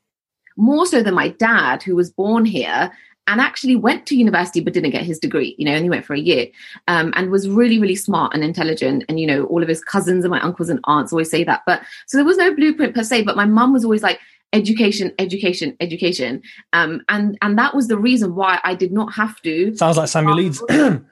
more 0.55 0.86
so 0.86 1.03
than 1.03 1.13
my 1.13 1.30
dad, 1.30 1.84
who 1.84 1.95
was 1.95 2.11
born 2.11 2.45
here 2.45 2.91
and 3.28 3.41
actually 3.41 3.76
went 3.76 4.05
to 4.05 4.16
university 4.16 4.59
but 4.59 4.74
didn't 4.74 4.91
get 4.91 5.03
his 5.03 5.20
degree, 5.20 5.55
you 5.57 5.66
know, 5.66 5.72
and 5.72 5.84
he 5.84 5.89
went 5.89 6.05
for 6.05 6.13
a 6.13 6.20
year 6.20 6.47
um, 6.88 7.11
and 7.16 7.32
was 7.32 7.49
really, 7.49 7.80
really 7.80 7.95
smart 7.95 8.34
and 8.34 8.43
intelligent. 8.43 9.03
And, 9.09 9.20
you 9.20 9.26
know, 9.26 9.45
all 9.45 9.63
of 9.63 9.68
his 9.68 9.84
cousins 9.84 10.24
and 10.24 10.32
my 10.32 10.39
uncles 10.41 10.70
and 10.70 10.80
aunts 10.84 11.11
always 11.11 11.32
say 11.32 11.43
that. 11.43 11.63
But 11.66 11.82
so 12.05 12.18
there 12.18 12.26
was 12.26 12.38
no 12.38 12.53
blueprint 12.53 12.93
per 12.93 13.03
se, 13.03 13.24
but 13.24 13.36
my 13.36 13.45
mum 13.45 13.74
was 13.74 13.84
always 13.84 14.03
like, 14.03 14.20
education 14.54 15.12
education 15.20 15.76
education 15.80 16.41
um 16.74 17.02
and 17.10 17.38
and 17.41 17.58
that 17.58 17.76
was 17.76 17.88
the 17.88 17.98
reason 17.98 18.36
why 18.36 18.60
i 18.64 18.74
did 18.74 18.91
not 18.91 19.14
have 19.14 19.41
to 19.41 19.76
sounds 19.76 19.98
like 19.98 20.08
samuel 20.08 20.36
leeds 20.36 20.60
sounds 20.70 21.06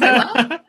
like 0.00 0.34
what? 0.34 0.64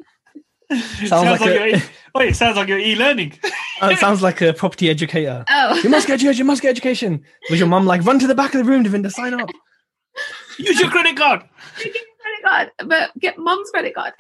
sounds, 0.72 1.10
sounds 1.10 1.26
like, 1.26 1.40
like, 1.42 1.50
a, 1.50 1.54
you're, 1.54 1.68
e- 1.78 1.82
wait, 2.16 2.30
it 2.30 2.36
sounds 2.36 2.56
like 2.56 2.68
you're 2.68 2.80
e-learning. 2.80 3.38
uh, 3.82 3.96
sounds 3.96 4.22
like 4.22 4.40
a 4.42 4.54
property 4.54 4.90
educator 4.90 5.44
oh 5.50 5.76
you 5.84 5.90
must 5.90 6.08
get 6.08 6.14
education 6.14 6.38
you 6.38 6.46
must 6.46 6.62
get 6.62 6.70
education 6.70 7.24
was 7.50 7.60
your 7.60 7.68
mum 7.68 7.86
like 7.86 8.06
run 8.06 8.20
to 8.20 8.28
the 8.28 8.36
back 8.36 8.54
of 8.54 8.64
the 8.64 8.70
room 8.70 8.84
Davinder 8.84 9.12
sign 9.12 9.34
up 9.34 9.50
Use 10.60 10.80
your 10.80 10.90
credit 10.90 11.16
card. 11.16 11.44
credit 11.76 12.44
card, 12.46 12.72
but 12.86 13.12
get 13.20 13.38
mom's 13.38 13.70
credit 13.72 13.96
card. 13.96 14.14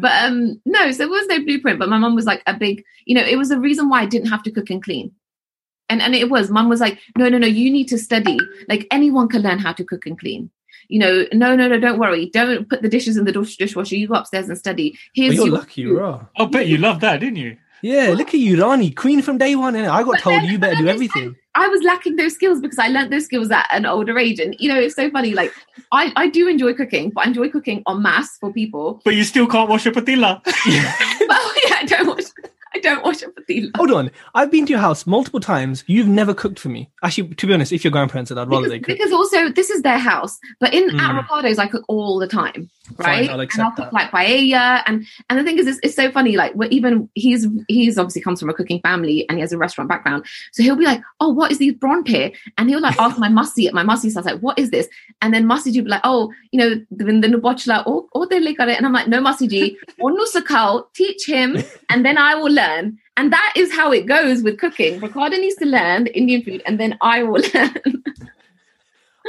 but 0.00 0.24
um 0.24 0.60
no, 0.64 0.90
so 0.90 0.98
there 0.98 1.08
was 1.08 1.26
no 1.26 1.42
blueprint. 1.44 1.78
But 1.78 1.88
my 1.88 1.98
mom 1.98 2.14
was 2.14 2.24
like 2.26 2.42
a 2.46 2.54
big, 2.54 2.82
you 3.06 3.14
know, 3.14 3.22
it 3.22 3.36
was 3.36 3.48
the 3.48 3.60
reason 3.60 3.88
why 3.88 4.00
I 4.02 4.06
didn't 4.06 4.28
have 4.28 4.42
to 4.44 4.50
cook 4.50 4.70
and 4.70 4.82
clean. 4.82 5.12
And 5.88 6.02
and 6.02 6.14
it 6.14 6.30
was, 6.30 6.50
mom 6.50 6.68
was 6.68 6.80
like, 6.80 6.98
no, 7.16 7.28
no, 7.28 7.38
no, 7.38 7.46
you 7.46 7.70
need 7.70 7.88
to 7.88 7.98
study. 7.98 8.38
Like 8.68 8.86
anyone 8.90 9.28
can 9.28 9.42
learn 9.42 9.58
how 9.58 9.72
to 9.72 9.84
cook 9.84 10.06
and 10.06 10.18
clean. 10.18 10.50
You 10.88 11.00
know, 11.00 11.26
no, 11.32 11.54
no, 11.54 11.68
no, 11.68 11.78
don't 11.78 11.98
worry. 11.98 12.30
Don't 12.30 12.68
put 12.68 12.82
the 12.82 12.88
dishes 12.88 13.16
in 13.16 13.24
the 13.24 13.32
dish- 13.32 13.56
dishwasher. 13.56 13.96
You 13.96 14.08
go 14.08 14.14
upstairs 14.14 14.48
and 14.48 14.56
study. 14.58 14.98
well, 15.16 15.26
you're 15.32 15.46
your 15.46 15.48
lucky 15.48 15.82
you 15.82 16.00
are 16.00 16.28
oh, 16.38 16.44
I 16.44 16.48
bet 16.48 16.66
you 16.66 16.78
love 16.78 17.00
that, 17.00 17.20
didn't 17.20 17.36
you? 17.36 17.56
yeah 17.80 18.08
look 18.08 18.28
at 18.28 18.40
you 18.40 18.60
Rani 18.60 18.90
queen 18.90 19.22
from 19.22 19.38
day 19.38 19.54
one 19.54 19.76
and 19.76 19.86
I 19.86 20.02
got 20.02 20.14
But 20.14 20.20
told 20.22 20.42
then- 20.42 20.46
you 20.46 20.58
better 20.58 20.74
do 20.74 20.88
everything 20.88 21.36
I 21.54 21.66
was 21.66 21.82
lacking 21.82 22.14
those 22.16 22.34
skills 22.34 22.60
because 22.60 22.78
I 22.78 22.86
learned 22.88 23.12
those 23.12 23.24
skills 23.24 23.50
at 23.50 23.66
an 23.72 23.84
older 23.84 24.16
age. 24.16 24.38
And 24.38 24.54
you 24.60 24.68
know, 24.68 24.78
it's 24.78 24.94
so 24.94 25.10
funny. 25.10 25.34
Like 25.34 25.52
I, 25.90 26.12
I 26.14 26.28
do 26.28 26.46
enjoy 26.48 26.72
cooking, 26.72 27.10
but 27.10 27.24
I 27.24 27.28
enjoy 27.28 27.48
cooking 27.48 27.82
en 27.88 28.00
masse 28.00 28.36
for 28.38 28.52
people. 28.52 29.00
But 29.04 29.16
you 29.16 29.24
still 29.24 29.48
can't 29.48 29.68
wash 29.68 29.84
a 29.84 29.90
patilla. 29.90 30.40
But 31.28 31.40
yeah, 31.68 31.84
don't 31.84 32.06
wash 32.06 32.07
I 32.78 32.80
don't 32.80 33.04
wash 33.04 33.22
a 33.22 33.26
patilla. 33.28 33.70
hold 33.76 33.90
on. 33.90 34.10
I've 34.34 34.50
been 34.50 34.66
to 34.66 34.70
your 34.70 34.80
house 34.80 35.06
multiple 35.06 35.40
times. 35.40 35.84
You've 35.86 36.08
never 36.08 36.32
cooked 36.34 36.58
for 36.58 36.68
me. 36.68 36.90
Actually 37.02 37.34
to 37.34 37.46
be 37.46 37.52
honest 37.54 37.72
if 37.72 37.84
your 37.84 37.90
grandparents 37.90 38.28
said 38.28 38.38
I'd 38.38 38.48
rather 38.48 38.62
because, 38.62 38.70
they 38.70 38.78
cook. 38.80 38.96
because 38.98 39.12
also 39.12 39.48
this 39.50 39.70
is 39.70 39.82
their 39.82 39.98
house 39.98 40.38
but 40.60 40.72
in 40.74 40.84
at 40.90 41.08
Mm. 41.08 41.18
Ricardo's 41.22 41.58
I 41.58 41.66
cook 41.66 41.84
all 41.88 42.18
the 42.18 42.26
time 42.26 42.70
right? 42.96 43.28
I'll 43.28 43.40
and 43.40 43.60
I'll 43.60 43.70
cook 43.70 43.86
that. 43.86 43.92
like 43.92 44.10
paella. 44.10 44.82
And 44.86 45.06
and 45.28 45.38
the 45.38 45.44
thing 45.44 45.58
is 45.58 45.66
it's, 45.66 45.80
it's 45.82 45.94
so 45.94 46.10
funny 46.10 46.36
like 46.36 46.54
we're 46.54 46.70
even 46.70 47.08
he's 47.14 47.46
he's 47.68 47.98
obviously 47.98 48.22
comes 48.22 48.40
from 48.40 48.50
a 48.50 48.54
cooking 48.54 48.80
family 48.80 49.26
and 49.28 49.38
he 49.38 49.40
has 49.40 49.52
a 49.52 49.58
restaurant 49.58 49.88
background. 49.88 50.24
So 50.52 50.62
he'll 50.62 50.76
be 50.76 50.84
like 50.84 51.02
oh 51.20 51.28
what 51.28 51.52
is 51.52 51.58
these 51.58 51.74
bronte 51.74 52.10
here 52.10 52.32
and 52.56 52.68
he'll 52.68 52.80
like 52.80 52.98
ask 52.98 53.18
my 53.18 53.28
mussy 53.28 53.66
at 53.66 53.74
my 53.74 53.82
mussy 53.82 54.10
so 54.10 54.18
I 54.18 54.22
was 54.22 54.32
like 54.32 54.40
what 54.40 54.58
is 54.58 54.70
this? 54.70 54.88
And 55.22 55.32
then 55.32 55.46
mussy 55.46 55.70
will 55.72 55.84
be 55.84 55.90
like 55.90 56.02
oh 56.04 56.32
you 56.52 56.58
know 56.58 56.70
the 56.90 57.04
the 57.04 57.28
nubochla 57.28 57.86
or 57.86 57.92
oh, 57.92 58.08
or 58.12 58.22
oh, 58.22 58.26
they 58.26 58.40
like 58.40 58.60
it. 58.60 58.76
And 58.76 58.86
I'm 58.86 58.92
like 58.92 59.08
no 59.08 59.20
mussy 59.20 59.48
ji 59.48 59.76
or 59.98 60.10
nusakal 60.10 60.84
teach 60.94 61.26
him 61.26 61.62
and 61.90 62.04
then 62.04 62.18
I 62.18 62.34
will 62.34 62.52
learn. 62.52 62.98
And 63.16 63.32
that 63.32 63.52
is 63.56 63.72
how 63.72 63.90
it 63.90 64.06
goes 64.06 64.42
with 64.42 64.58
cooking. 64.58 65.00
Ricardo 65.00 65.36
needs 65.36 65.56
to 65.56 65.66
learn 65.66 66.04
the 66.04 66.16
Indian 66.16 66.42
food 66.42 66.62
and 66.66 66.78
then 66.78 66.96
I 67.00 67.24
will 67.24 67.42
learn 67.54 68.04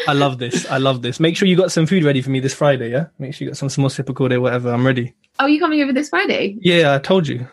I 0.07 0.13
love 0.13 0.37
this 0.37 0.65
I 0.69 0.77
love 0.77 1.01
this 1.01 1.19
make 1.19 1.35
sure 1.35 1.47
you 1.47 1.55
got 1.55 1.71
some 1.71 1.85
food 1.85 2.03
ready 2.03 2.21
for 2.21 2.29
me 2.29 2.39
this 2.39 2.53
Friday 2.53 2.91
yeah 2.91 3.07
make 3.17 3.33
sure 3.33 3.45
you 3.45 3.51
got 3.51 3.57
some 3.57 3.69
small 3.69 3.89
sipper 3.89 4.29
day 4.29 4.37
whatever 4.37 4.71
I'm 4.71 4.85
ready 4.85 5.13
oh 5.39 5.45
you 5.45 5.59
coming 5.59 5.81
over 5.81 5.93
this 5.93 6.09
Friday 6.09 6.57
yeah 6.61 6.95
I 6.95 6.99
told 6.99 7.27
you 7.27 7.47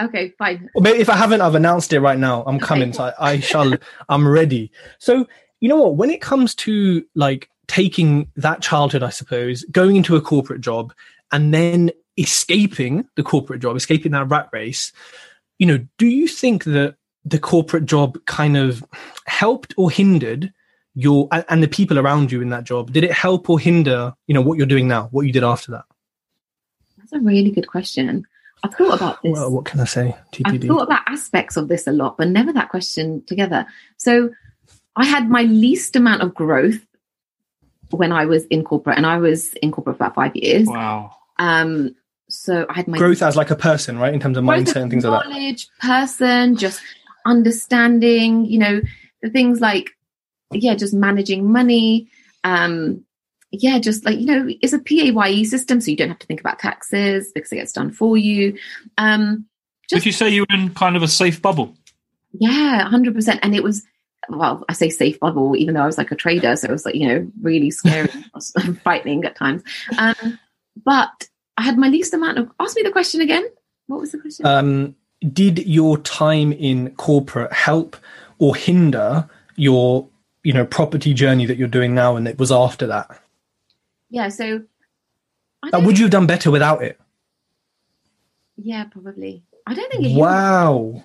Okay, 0.00 0.32
fine. 0.38 0.70
If 0.76 1.10
I 1.10 1.16
haven't, 1.16 1.42
I've 1.42 1.54
announced 1.54 1.92
it 1.92 2.00
right 2.00 2.18
now. 2.18 2.42
I'm 2.46 2.58
coming, 2.58 2.92
so 2.92 3.04
I, 3.18 3.32
I 3.32 3.40
shall. 3.40 3.74
I'm 4.08 4.26
ready. 4.26 4.72
So 4.98 5.26
you 5.60 5.68
know 5.68 5.76
what? 5.76 5.96
When 5.96 6.10
it 6.10 6.22
comes 6.22 6.54
to 6.56 7.04
like 7.14 7.50
taking 7.68 8.30
that 8.36 8.62
childhood, 8.62 9.02
I 9.02 9.10
suppose, 9.10 9.64
going 9.64 9.96
into 9.96 10.16
a 10.16 10.20
corporate 10.20 10.62
job, 10.62 10.94
and 11.32 11.52
then 11.52 11.90
escaping 12.16 13.06
the 13.16 13.22
corporate 13.22 13.60
job, 13.60 13.76
escaping 13.76 14.12
that 14.12 14.28
rat 14.28 14.48
race, 14.52 14.92
you 15.58 15.66
know, 15.66 15.86
do 15.98 16.06
you 16.06 16.26
think 16.26 16.64
that 16.64 16.96
the 17.24 17.38
corporate 17.38 17.84
job 17.84 18.18
kind 18.24 18.56
of 18.56 18.84
helped 19.26 19.74
or 19.76 19.90
hindered 19.90 20.52
your 20.94 21.28
and, 21.32 21.44
and 21.48 21.62
the 21.62 21.68
people 21.68 21.98
around 21.98 22.32
you 22.32 22.42
in 22.42 22.50
that 22.50 22.64
job? 22.64 22.92
Did 22.92 23.04
it 23.04 23.12
help 23.12 23.48
or 23.48 23.58
hinder, 23.58 24.14
you 24.26 24.34
know, 24.34 24.40
what 24.40 24.58
you're 24.58 24.66
doing 24.66 24.88
now, 24.88 25.08
what 25.12 25.26
you 25.26 25.32
did 25.32 25.44
after 25.44 25.72
that? 25.72 25.84
That's 26.98 27.12
a 27.12 27.20
really 27.20 27.50
good 27.50 27.66
question. 27.66 28.26
I've 28.62 28.74
thought 28.74 28.96
about 28.96 29.22
this. 29.22 29.32
Well, 29.32 29.50
what 29.50 29.64
can 29.64 29.80
I 29.80 29.84
say? 29.84 30.14
I've 30.44 30.62
thought 30.62 30.82
about 30.82 31.02
aspects 31.06 31.56
of 31.56 31.68
this 31.68 31.86
a 31.86 31.92
lot, 31.92 32.18
but 32.18 32.28
never 32.28 32.52
that 32.52 32.68
question 32.68 33.22
together. 33.24 33.66
So 33.96 34.30
I 34.96 35.06
had 35.06 35.30
my 35.30 35.42
least 35.42 35.96
amount 35.96 36.22
of 36.22 36.34
growth 36.34 36.78
when 37.90 38.12
I 38.12 38.26
was 38.26 38.44
in 38.46 38.62
corporate, 38.62 38.98
and 38.98 39.06
I 39.06 39.16
was 39.16 39.54
in 39.54 39.72
corporate 39.72 39.96
for 39.96 40.04
about 40.04 40.14
five 40.14 40.36
years. 40.36 40.66
Wow. 40.66 41.16
Um, 41.38 41.96
so 42.28 42.66
I 42.68 42.74
had 42.74 42.86
my 42.86 42.98
Growth 42.98 43.22
as 43.22 43.34
like 43.34 43.50
a 43.50 43.56
person, 43.56 43.98
right? 43.98 44.12
In 44.12 44.20
terms 44.20 44.36
of 44.36 44.44
growth 44.44 44.60
mindset 44.60 44.76
of 44.76 44.82
and 44.82 44.90
things 44.90 45.04
like 45.04 45.22
that. 45.22 45.30
knowledge, 45.30 45.68
person, 45.80 46.56
just 46.56 46.80
understanding, 47.24 48.44
you 48.44 48.58
know, 48.58 48.80
the 49.22 49.30
things 49.30 49.60
like, 49.60 49.90
yeah, 50.52 50.74
just 50.74 50.94
managing 50.94 51.50
money. 51.50 52.08
Um, 52.44 53.04
yeah, 53.52 53.78
just 53.78 54.04
like, 54.04 54.18
you 54.18 54.26
know, 54.26 54.48
it's 54.60 54.72
a 54.72 54.78
PAYE 54.78 55.44
system, 55.44 55.80
so 55.80 55.90
you 55.90 55.96
don't 55.96 56.08
have 56.08 56.18
to 56.20 56.26
think 56.26 56.40
about 56.40 56.58
taxes 56.58 57.30
because 57.34 57.50
it 57.52 57.56
gets 57.56 57.72
done 57.72 57.90
for 57.90 58.16
you. 58.16 58.56
Um, 58.96 59.46
Would 59.92 60.06
you 60.06 60.12
say 60.12 60.30
you 60.30 60.42
were 60.42 60.56
in 60.56 60.72
kind 60.74 60.96
of 60.96 61.02
a 61.02 61.08
safe 61.08 61.42
bubble? 61.42 61.74
yeah, 62.32 62.88
100%. 62.90 63.38
And 63.42 63.54
it 63.54 63.62
was, 63.62 63.84
well, 64.28 64.64
I 64.68 64.72
say 64.72 64.90
safe 64.90 65.18
bubble, 65.18 65.56
even 65.56 65.74
though 65.74 65.82
I 65.82 65.86
was 65.86 65.98
like 65.98 66.12
a 66.12 66.16
trader. 66.16 66.54
So 66.56 66.68
it 66.68 66.72
was 66.72 66.84
like, 66.84 66.94
you 66.94 67.08
know, 67.08 67.30
really 67.42 67.70
scary, 67.70 68.10
and 68.56 68.80
frightening 68.82 69.24
at 69.24 69.36
times. 69.36 69.62
Um, 69.98 70.38
but 70.84 71.28
I 71.56 71.62
had 71.62 71.78
my 71.78 71.88
least 71.88 72.14
amount 72.14 72.38
of, 72.38 72.50
ask 72.60 72.76
me 72.76 72.82
the 72.82 72.92
question 72.92 73.20
again. 73.20 73.44
What 73.86 74.00
was 74.00 74.12
the 74.12 74.18
question? 74.18 74.46
um, 74.46 74.94
did 75.32 75.66
your 75.66 75.98
time 75.98 76.52
in 76.52 76.94
corporate 76.94 77.52
help 77.52 77.96
or 78.38 78.56
hinder 78.56 79.28
your 79.56 80.08
you 80.42 80.52
know 80.52 80.64
property 80.64 81.14
journey 81.14 81.46
that 81.46 81.56
you're 81.56 81.68
doing 81.68 81.94
now 81.94 82.16
and 82.16 82.26
it 82.26 82.38
was 82.38 82.50
after 82.52 82.86
that 82.86 83.20
yeah, 84.12 84.28
so. 84.28 84.62
I 85.62 85.76
uh, 85.76 85.80
would 85.80 85.98
you 85.98 86.04
have 86.04 86.10
done 86.10 86.26
better 86.26 86.50
without 86.50 86.82
it 86.82 86.98
Yeah, 88.56 88.84
probably. 88.84 89.42
I 89.66 89.74
don't 89.74 89.92
think 89.92 90.06
it 90.06 90.16
wow 90.16 91.04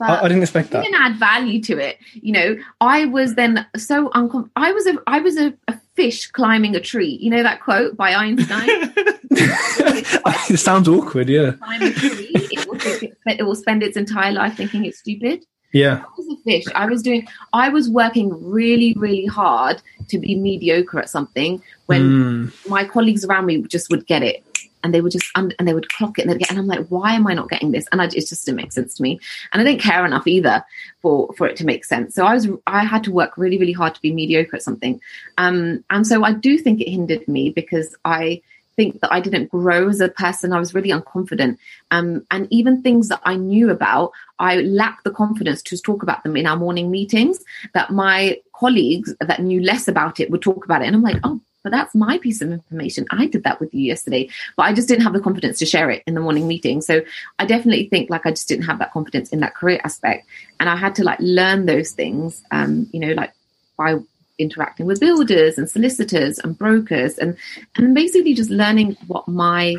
I, 0.00 0.20
I 0.20 0.28
didn't 0.28 0.42
expect 0.42 0.70
that 0.70 0.82
didn't 0.82 1.00
add 1.00 1.16
value 1.16 1.60
to 1.62 1.78
it. 1.78 1.98
You 2.14 2.32
know, 2.32 2.56
I 2.80 3.06
was 3.06 3.34
then 3.34 3.66
so 3.76 4.10
uncom. 4.10 4.50
I 4.54 4.70
was 4.72 4.86
a 4.86 4.98
I 5.06 5.20
was 5.20 5.38
a, 5.38 5.54
a 5.68 5.78
fish 5.94 6.26
climbing 6.26 6.76
a 6.76 6.80
tree. 6.80 7.18
You 7.20 7.30
know 7.30 7.42
that 7.42 7.62
quote 7.62 7.96
by 7.96 8.14
Einstein. 8.14 8.68
it 9.30 10.58
sounds 10.58 10.88
awkward 10.88 11.28
yeah 11.28 11.52
Climb 11.52 11.82
a 11.82 11.92
tree, 11.92 12.30
it 12.32 12.68
will, 12.68 12.78
it, 12.80 13.16
it 13.26 13.42
will 13.42 13.54
spend 13.54 13.82
its 13.82 13.96
entire 13.96 14.32
life 14.32 14.56
thinking 14.56 14.84
it's 14.84 14.98
stupid. 14.98 15.44
Yeah 15.72 16.02
I 16.06 16.14
was 16.16 16.28
a 16.28 16.36
fish. 16.42 16.64
I 16.74 16.86
was 16.86 17.02
doing. 17.02 17.26
I 17.52 17.68
was 17.68 17.88
working 17.90 18.30
really, 18.50 18.94
really 18.98 19.26
hard 19.26 19.82
to 20.08 20.18
be 20.18 20.34
mediocre 20.34 20.98
at 20.98 21.10
something 21.10 21.62
when 21.86 22.02
Mm. 22.02 22.68
my 22.68 22.84
colleagues 22.84 23.24
around 23.24 23.46
me 23.46 23.62
just 23.62 23.90
would 23.90 24.06
get 24.06 24.22
it 24.22 24.44
and 24.84 24.94
they 24.94 25.00
would 25.00 25.12
just 25.12 25.26
and 25.34 25.54
they 25.60 25.74
would 25.74 25.88
clock 25.88 26.18
it 26.18 26.22
and 26.22 26.30
they'd 26.30 26.38
get 26.38 26.50
and 26.50 26.58
I'm 26.58 26.66
like 26.66 26.86
why 26.88 27.14
am 27.14 27.26
I 27.26 27.34
not 27.34 27.48
getting 27.50 27.72
this 27.72 27.86
and 27.90 28.00
I, 28.00 28.04
it 28.06 28.10
just 28.28 28.44
didn't 28.44 28.56
make 28.56 28.72
sense 28.72 28.94
to 28.94 29.02
me 29.02 29.18
and 29.52 29.60
I 29.60 29.64
didn't 29.64 29.80
care 29.80 30.06
enough 30.06 30.26
either 30.26 30.64
for 31.02 31.32
for 31.36 31.46
it 31.48 31.56
to 31.56 31.64
make 31.66 31.84
sense 31.84 32.14
so 32.14 32.24
I 32.24 32.34
was 32.34 32.48
I 32.66 32.84
had 32.84 33.02
to 33.04 33.12
work 33.12 33.36
really 33.36 33.58
really 33.58 33.72
hard 33.72 33.94
to 33.96 34.00
be 34.02 34.12
mediocre 34.12 34.56
at 34.56 34.62
something 34.62 35.00
um 35.38 35.84
and 35.90 36.06
so 36.06 36.24
I 36.24 36.32
do 36.32 36.56
think 36.58 36.80
it 36.80 36.88
hindered 36.90 37.26
me 37.26 37.50
because 37.50 37.96
I 38.04 38.42
think 38.76 39.00
that 39.00 39.12
I 39.12 39.20
didn't 39.20 39.50
grow 39.50 39.88
as 39.88 40.00
a 40.00 40.08
person 40.08 40.52
I 40.52 40.58
was 40.58 40.74
really 40.74 40.90
unconfident 40.90 41.58
um 41.90 42.26
and 42.30 42.46
even 42.50 42.82
things 42.82 43.08
that 43.08 43.20
I 43.24 43.36
knew 43.36 43.70
about 43.70 44.12
I 44.38 44.56
lacked 44.56 45.04
the 45.04 45.10
confidence 45.10 45.62
to 45.62 45.78
talk 45.78 46.02
about 46.02 46.22
them 46.22 46.36
in 46.36 46.46
our 46.46 46.56
morning 46.56 46.90
meetings 46.90 47.42
that 47.74 47.90
my 47.90 48.40
colleagues 48.54 49.14
that 49.20 49.42
knew 49.42 49.62
less 49.62 49.88
about 49.88 50.20
it 50.20 50.30
would 50.30 50.42
talk 50.42 50.64
about 50.64 50.82
it 50.82 50.86
and 50.86 50.96
I'm 50.96 51.02
like 51.02 51.20
oh 51.24 51.40
but 51.66 51.72
that's 51.72 51.96
my 51.96 52.18
piece 52.18 52.40
of 52.42 52.52
information. 52.52 53.06
I 53.10 53.26
did 53.26 53.42
that 53.42 53.58
with 53.58 53.74
you 53.74 53.80
yesterday, 53.80 54.30
but 54.56 54.66
I 54.66 54.72
just 54.72 54.86
didn't 54.86 55.02
have 55.02 55.14
the 55.14 55.18
confidence 55.18 55.58
to 55.58 55.66
share 55.66 55.90
it 55.90 56.04
in 56.06 56.14
the 56.14 56.20
morning 56.20 56.46
meeting. 56.46 56.80
So 56.80 57.02
I 57.40 57.44
definitely 57.44 57.88
think 57.88 58.08
like 58.08 58.24
I 58.24 58.30
just 58.30 58.46
didn't 58.46 58.66
have 58.66 58.78
that 58.78 58.92
confidence 58.92 59.30
in 59.30 59.40
that 59.40 59.56
career 59.56 59.80
aspect. 59.82 60.28
And 60.60 60.68
I 60.68 60.76
had 60.76 60.94
to 60.94 61.02
like 61.02 61.18
learn 61.18 61.66
those 61.66 61.90
things, 61.90 62.40
um, 62.52 62.88
you 62.92 63.00
know, 63.00 63.14
like 63.14 63.32
by 63.76 63.96
interacting 64.38 64.86
with 64.86 65.00
builders 65.00 65.58
and 65.58 65.68
solicitors 65.68 66.38
and 66.38 66.58
brokers 66.58 67.18
and, 67.18 67.36
and 67.76 67.94
basically 67.94 68.34
just 68.34 68.50
learning 68.50 68.96
what 69.06 69.26
my 69.26 69.76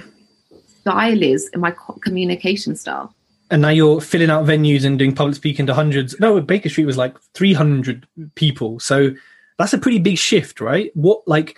style 0.81 1.21
is 1.21 1.49
and 1.53 1.61
my 1.61 1.73
communication 2.01 2.75
style. 2.75 3.13
and 3.49 3.61
now 3.61 3.69
you're 3.69 4.01
filling 4.01 4.29
out 4.29 4.45
venues 4.45 4.83
and 4.85 4.99
doing 4.99 5.13
public 5.13 5.35
speaking 5.35 5.65
to 5.67 5.73
hundreds. 5.73 6.19
No 6.19 6.39
baker 6.41 6.69
street 6.69 6.85
was 6.85 6.97
like 6.97 7.15
300 7.33 8.07
people. 8.35 8.79
So 8.79 9.11
that's 9.57 9.73
a 9.73 9.77
pretty 9.77 9.99
big 9.99 10.17
shift 10.17 10.59
right? 10.61 10.91
What 10.95 11.27
like 11.27 11.57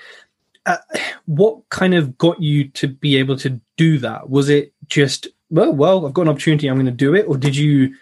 uh, 0.65 0.77
what 1.25 1.67
kind 1.69 1.95
of 1.95 2.17
got 2.17 2.41
you 2.41 2.67
to 2.69 2.87
be 2.87 3.17
able 3.17 3.37
to 3.37 3.59
do 3.77 3.97
that? 3.99 4.29
Was 4.29 4.49
it 4.49 4.73
just 4.87 5.27
well 5.49 5.73
well 5.73 6.05
i've 6.05 6.13
got 6.13 6.23
an 6.23 6.29
opportunity 6.29 6.67
i'm 6.67 6.75
going 6.75 6.85
to 6.85 6.91
do 6.91 7.15
it? 7.15 7.25
Or 7.27 7.37
did 7.37 7.55
you 7.55 7.95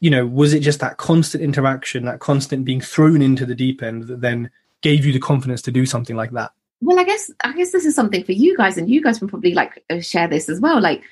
you 0.00 0.10
know, 0.10 0.26
was 0.26 0.52
it 0.52 0.60
just 0.60 0.80
that 0.80 0.96
constant 0.96 1.42
interaction, 1.42 2.04
that 2.04 2.20
constant 2.20 2.64
being 2.64 2.80
thrown 2.80 3.22
into 3.22 3.46
the 3.46 3.54
deep 3.54 3.82
end 3.82 4.04
that 4.04 4.20
then 4.20 4.50
gave 4.82 5.04
you 5.04 5.12
the 5.12 5.18
confidence 5.18 5.62
to 5.62 5.72
do 5.72 5.86
something 5.86 6.16
like 6.16 6.32
that? 6.32 6.52
Well, 6.80 6.98
I 6.98 7.04
guess 7.04 7.30
I 7.42 7.52
guess 7.52 7.72
this 7.72 7.86
is 7.86 7.94
something 7.94 8.24
for 8.24 8.32
you 8.32 8.56
guys, 8.56 8.76
and 8.76 8.90
you 8.90 9.02
guys 9.02 9.18
can 9.18 9.28
probably 9.28 9.54
like 9.54 9.82
uh, 9.88 10.00
share 10.00 10.28
this 10.28 10.48
as 10.48 10.60
well. 10.60 10.80
Like 10.80 11.02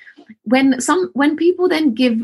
when 0.43 0.79
some 0.79 1.09
when 1.13 1.35
people 1.35 1.67
then 1.67 1.93
give 1.93 2.21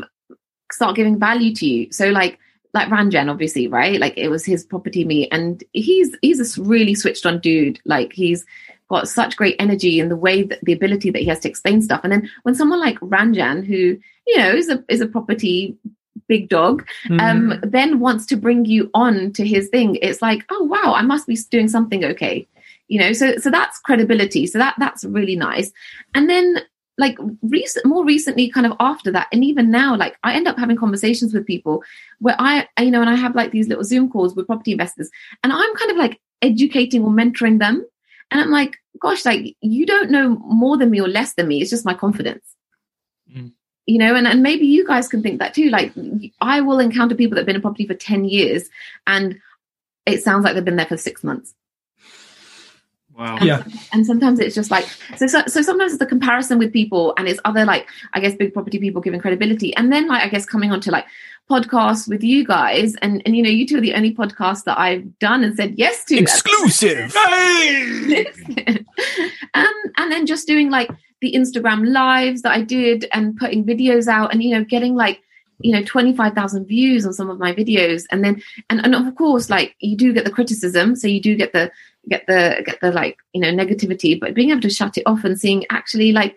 start 0.70 0.94
giving 0.94 1.18
value 1.18 1.52
to 1.56 1.66
you, 1.66 1.92
so 1.92 2.10
like 2.10 2.38
like 2.72 2.88
Ranjan, 2.88 3.28
obviously, 3.28 3.66
right? 3.66 3.98
Like 3.98 4.16
it 4.16 4.28
was 4.28 4.44
his 4.44 4.64
property 4.64 5.04
me, 5.04 5.28
and 5.30 5.64
he's 5.72 6.14
he's 6.22 6.58
a 6.58 6.62
really 6.62 6.94
switched 6.94 7.26
on 7.26 7.40
dude. 7.40 7.80
Like 7.84 8.12
he's 8.12 8.44
got 8.88 9.08
such 9.08 9.36
great 9.36 9.56
energy 9.58 9.98
and 10.00 10.10
the 10.10 10.16
way 10.16 10.42
that 10.42 10.60
the 10.62 10.72
ability 10.72 11.10
that 11.10 11.20
he 11.20 11.26
has 11.26 11.40
to 11.40 11.48
explain 11.48 11.82
stuff. 11.82 12.00
And 12.04 12.12
then 12.12 12.30
when 12.42 12.54
someone 12.54 12.80
like 12.80 13.00
Ranjan, 13.00 13.66
who 13.66 13.98
you 14.26 14.38
know 14.38 14.50
is 14.50 14.68
a 14.68 14.84
is 14.88 15.00
a 15.00 15.08
property 15.08 15.76
big 16.32 16.48
dog, 16.48 16.76
Mm-hmm. 17.08 17.20
um, 17.26 17.42
then 17.76 17.90
wants 18.06 18.24
to 18.30 18.36
bring 18.44 18.64
you 18.74 18.82
on 18.94 19.32
to 19.36 19.42
his 19.54 19.68
thing, 19.74 19.98
it's 20.08 20.22
like, 20.28 20.42
oh 20.54 20.64
wow, 20.74 20.94
I 21.00 21.02
must 21.12 21.26
be 21.26 21.36
doing 21.50 21.68
something 21.68 22.04
okay. 22.12 22.46
You 22.92 22.98
know, 23.00 23.12
so 23.20 23.26
so 23.44 23.48
that's 23.50 23.78
credibility. 23.88 24.46
So 24.46 24.58
that 24.58 24.74
that's 24.82 25.02
really 25.16 25.36
nice. 25.36 25.68
And 26.14 26.28
then 26.32 26.46
like 26.98 27.16
recent 27.56 27.86
more 27.86 28.04
recently 28.04 28.46
kind 28.54 28.66
of 28.68 28.74
after 28.78 29.10
that 29.12 29.26
and 29.32 29.42
even 29.50 29.70
now 29.70 29.96
like 29.96 30.14
i 30.22 30.34
end 30.38 30.46
up 30.50 30.58
having 30.62 30.76
conversations 30.76 31.32
with 31.32 31.46
people 31.52 31.76
where 32.24 32.36
i 32.38 32.52
you 32.86 32.90
know 32.90 33.00
and 33.04 33.08
i 33.08 33.14
have 33.24 33.34
like 33.34 33.50
these 33.52 33.68
little 33.68 33.84
zoom 33.90 34.10
calls 34.12 34.34
with 34.34 34.46
property 34.50 34.72
investors 34.72 35.08
and 35.42 35.50
i'm 35.60 35.74
kind 35.80 35.90
of 35.92 35.96
like 36.04 36.20
educating 36.42 37.02
or 37.06 37.12
mentoring 37.20 37.58
them 37.58 37.76
and 38.30 38.38
i'm 38.42 38.50
like 38.50 38.76
gosh 39.04 39.24
like 39.24 39.56
you 39.62 39.86
don't 39.86 40.10
know 40.10 40.26
more 40.62 40.76
than 40.76 40.90
me 40.90 41.00
or 41.00 41.08
less 41.08 41.32
than 41.34 41.48
me 41.48 41.62
it's 41.62 41.70
just 41.76 41.86
my 41.90 41.94
confidence 42.04 42.44
Mm. 43.34 43.52
You 43.90 43.98
know 43.98 44.14
and, 44.14 44.26
and 44.26 44.42
maybe 44.42 44.66
you 44.66 44.86
guys 44.86 45.08
can 45.08 45.22
think 45.22 45.38
that 45.40 45.52
too 45.52 45.68
like 45.70 45.92
i 46.40 46.60
will 46.60 46.78
encounter 46.78 47.14
people 47.14 47.34
that 47.34 47.40
have 47.40 47.46
been 47.46 47.56
in 47.56 47.62
property 47.62 47.86
for 47.86 47.94
10 47.94 48.24
years 48.24 48.70
and 49.06 49.38
it 50.06 50.22
sounds 50.22 50.44
like 50.44 50.54
they've 50.54 50.64
been 50.64 50.76
there 50.76 50.86
for 50.86 50.96
six 50.96 51.24
months 51.24 51.54
Wow. 53.18 53.36
Yeah. 53.42 53.64
and 53.92 54.06
sometimes 54.06 54.40
it's 54.40 54.54
just 54.54 54.70
like 54.70 54.86
so, 55.16 55.26
so 55.26 55.42
so 55.46 55.60
sometimes 55.60 55.92
it's 55.92 55.98
the 55.98 56.06
comparison 56.06 56.58
with 56.58 56.72
people 56.72 57.12
and 57.18 57.28
it's 57.28 57.40
other 57.44 57.66
like 57.66 57.86
i 58.14 58.20
guess 58.20 58.34
big 58.34 58.54
property 58.54 58.78
people 58.78 59.02
giving 59.02 59.20
credibility 59.20 59.76
and 59.76 59.92
then 59.92 60.08
like 60.08 60.24
i 60.24 60.28
guess 60.28 60.46
coming 60.46 60.72
on 60.72 60.80
to 60.80 60.90
like 60.90 61.04
podcasts 61.50 62.08
with 62.08 62.22
you 62.22 62.46
guys 62.46 62.94
and 63.02 63.20
and 63.26 63.36
you 63.36 63.42
know 63.42 63.50
you 63.50 63.66
two 63.66 63.76
are 63.76 63.80
the 63.82 63.92
only 63.92 64.14
podcast 64.14 64.64
that 64.64 64.78
i've 64.78 65.18
done 65.18 65.44
and 65.44 65.54
said 65.56 65.74
yes 65.76 66.04
to 66.04 66.16
Exclusive. 66.16 67.14
um, 69.54 69.72
and 69.98 70.12
then 70.12 70.24
just 70.24 70.46
doing 70.46 70.70
like 70.70 70.88
the 71.20 71.32
Instagram 71.32 71.92
lives 71.92 72.42
that 72.42 72.52
I 72.52 72.62
did 72.62 73.06
and 73.12 73.36
putting 73.36 73.64
videos 73.64 74.08
out 74.08 74.32
and 74.32 74.42
you 74.42 74.56
know 74.56 74.64
getting 74.64 74.94
like 74.94 75.22
you 75.60 75.72
know 75.72 75.82
25,000 75.84 76.66
views 76.66 77.06
on 77.06 77.12
some 77.12 77.30
of 77.30 77.38
my 77.38 77.52
videos. 77.52 78.04
And 78.10 78.24
then 78.24 78.42
and, 78.68 78.84
and 78.84 78.94
of 78.94 79.14
course 79.14 79.50
like 79.50 79.76
you 79.80 79.96
do 79.96 80.12
get 80.12 80.24
the 80.24 80.30
criticism 80.30 80.96
so 80.96 81.06
you 81.06 81.20
do 81.20 81.36
get 81.36 81.52
the 81.52 81.70
get 82.08 82.26
the 82.26 82.62
get 82.64 82.80
the 82.80 82.90
like 82.90 83.18
you 83.32 83.40
know 83.40 83.48
negativity. 83.48 84.18
But 84.18 84.34
being 84.34 84.50
able 84.50 84.62
to 84.62 84.70
shut 84.70 84.96
it 84.96 85.04
off 85.06 85.24
and 85.24 85.38
seeing 85.38 85.66
actually 85.70 86.12
like 86.12 86.36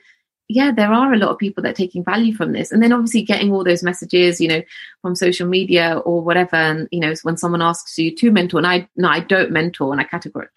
yeah 0.50 0.74
there 0.74 0.92
are 0.92 1.14
a 1.14 1.18
lot 1.18 1.30
of 1.30 1.38
people 1.38 1.64
that 1.64 1.72
are 1.72 1.74
taking 1.74 2.04
value 2.04 2.36
from 2.36 2.52
this. 2.52 2.72
And 2.72 2.84
then 2.84 2.92
obviously 2.92 3.22
getting 3.22 3.52
all 3.52 3.64
those 3.64 3.84
messages 3.84 4.42
you 4.42 4.50
know 4.50 4.62
from 5.02 5.16
social 5.16 5.48
media 5.48 5.98
or 6.00 6.22
whatever. 6.22 6.58
And 6.58 6.90
you 6.92 7.00
know 7.00 7.14
when 7.24 7.38
someone 7.38 7.62
asks 7.62 7.98
you 7.98 8.14
to 8.16 8.32
mentor 8.32 8.58
and 8.58 8.68
i 8.68 8.90
no 8.98 9.08
i 9.08 9.22
don't 9.22 9.52
mentor 9.52 9.92
and 9.94 10.02
i 10.02 10.04
categor- 10.04 10.50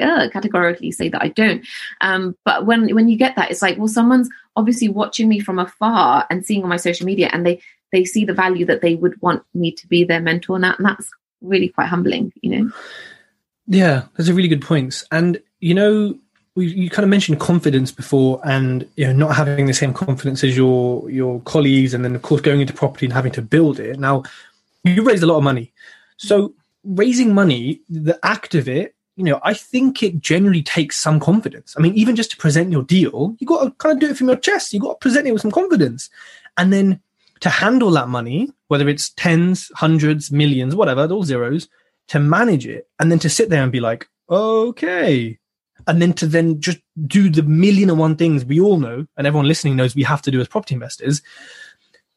uh, 0.00 0.28
categorically 0.30 0.90
say 0.90 1.08
that 1.08 1.22
i 1.22 1.28
don't 1.28 1.64
um 2.00 2.36
but 2.44 2.66
when 2.66 2.94
when 2.94 3.08
you 3.08 3.16
get 3.16 3.36
that 3.36 3.50
it's 3.50 3.62
like 3.62 3.78
well 3.78 3.88
someone's 3.88 4.28
obviously 4.56 4.88
watching 4.88 5.28
me 5.28 5.40
from 5.40 5.58
afar 5.58 6.26
and 6.30 6.44
seeing 6.44 6.62
on 6.62 6.68
my 6.68 6.76
social 6.76 7.06
media 7.06 7.28
and 7.32 7.46
they 7.46 7.60
they 7.92 8.04
see 8.04 8.24
the 8.24 8.34
value 8.34 8.64
that 8.64 8.80
they 8.80 8.94
would 8.94 9.20
want 9.22 9.42
me 9.54 9.70
to 9.70 9.86
be 9.86 10.04
their 10.04 10.20
mentor 10.20 10.56
and, 10.56 10.64
that, 10.64 10.78
and 10.78 10.86
that's 10.86 11.10
really 11.42 11.68
quite 11.68 11.88
humbling 11.88 12.32
you 12.42 12.50
know 12.50 12.72
Yeah, 13.66 14.04
those 14.16 14.28
are 14.28 14.34
really 14.34 14.48
good 14.48 14.62
points. 14.62 15.04
And 15.10 15.40
you 15.60 15.74
know, 15.74 16.18
we, 16.54 16.66
you 16.66 16.90
kind 16.90 17.04
of 17.04 17.10
mentioned 17.10 17.40
confidence 17.40 17.90
before, 17.90 18.40
and 18.44 18.88
you 18.96 19.06
know, 19.06 19.12
not 19.12 19.36
having 19.36 19.66
the 19.66 19.72
same 19.72 19.94
confidence 19.94 20.44
as 20.44 20.56
your 20.56 21.08
your 21.10 21.40
colleagues, 21.40 21.94
and 21.94 22.04
then 22.04 22.14
of 22.14 22.22
course 22.22 22.40
going 22.40 22.60
into 22.60 22.72
property 22.72 23.06
and 23.06 23.12
having 23.12 23.32
to 23.32 23.42
build 23.42 23.80
it. 23.80 23.98
Now, 23.98 24.24
you 24.84 25.02
raised 25.02 25.22
a 25.22 25.26
lot 25.26 25.38
of 25.38 25.42
money, 25.42 25.72
so 26.16 26.54
raising 26.84 27.32
money, 27.32 27.80
the 27.88 28.18
act 28.22 28.54
of 28.54 28.68
it, 28.68 28.93
you 29.16 29.24
know, 29.24 29.40
I 29.42 29.54
think 29.54 30.02
it 30.02 30.20
generally 30.20 30.62
takes 30.62 30.96
some 30.96 31.20
confidence. 31.20 31.74
I 31.76 31.80
mean, 31.80 31.94
even 31.94 32.16
just 32.16 32.30
to 32.32 32.36
present 32.36 32.72
your 32.72 32.82
deal, 32.82 33.36
you 33.38 33.46
got 33.46 33.64
to 33.64 33.70
kind 33.72 33.92
of 33.94 34.00
do 34.00 34.10
it 34.10 34.16
from 34.16 34.28
your 34.28 34.36
chest. 34.36 34.72
You 34.72 34.80
got 34.80 35.00
to 35.00 35.04
present 35.04 35.26
it 35.26 35.32
with 35.32 35.42
some 35.42 35.50
confidence, 35.50 36.10
and 36.56 36.72
then 36.72 37.00
to 37.40 37.50
handle 37.50 37.90
that 37.92 38.08
money, 38.08 38.50
whether 38.68 38.88
it's 38.88 39.10
tens, 39.10 39.70
hundreds, 39.74 40.30
millions, 40.30 40.74
whatever, 40.74 41.06
all 41.06 41.24
zeros, 41.24 41.68
to 42.08 42.18
manage 42.18 42.66
it 42.66 42.88
and 42.98 43.10
then 43.10 43.18
to 43.18 43.28
sit 43.28 43.50
there 43.50 43.62
and 43.62 43.72
be 43.72 43.80
like, 43.80 44.08
okay. 44.30 45.38
And 45.86 46.00
then 46.00 46.12
to 46.14 46.26
then 46.26 46.60
just 46.60 46.78
do 47.06 47.28
the 47.28 47.42
million 47.42 47.90
and 47.90 47.98
one 47.98 48.16
things 48.16 48.44
we 48.44 48.60
all 48.60 48.78
know 48.78 49.06
and 49.16 49.26
everyone 49.26 49.48
listening 49.48 49.76
knows 49.76 49.94
we 49.94 50.02
have 50.04 50.22
to 50.22 50.30
do 50.30 50.40
as 50.40 50.48
property 50.48 50.74
investors. 50.74 51.22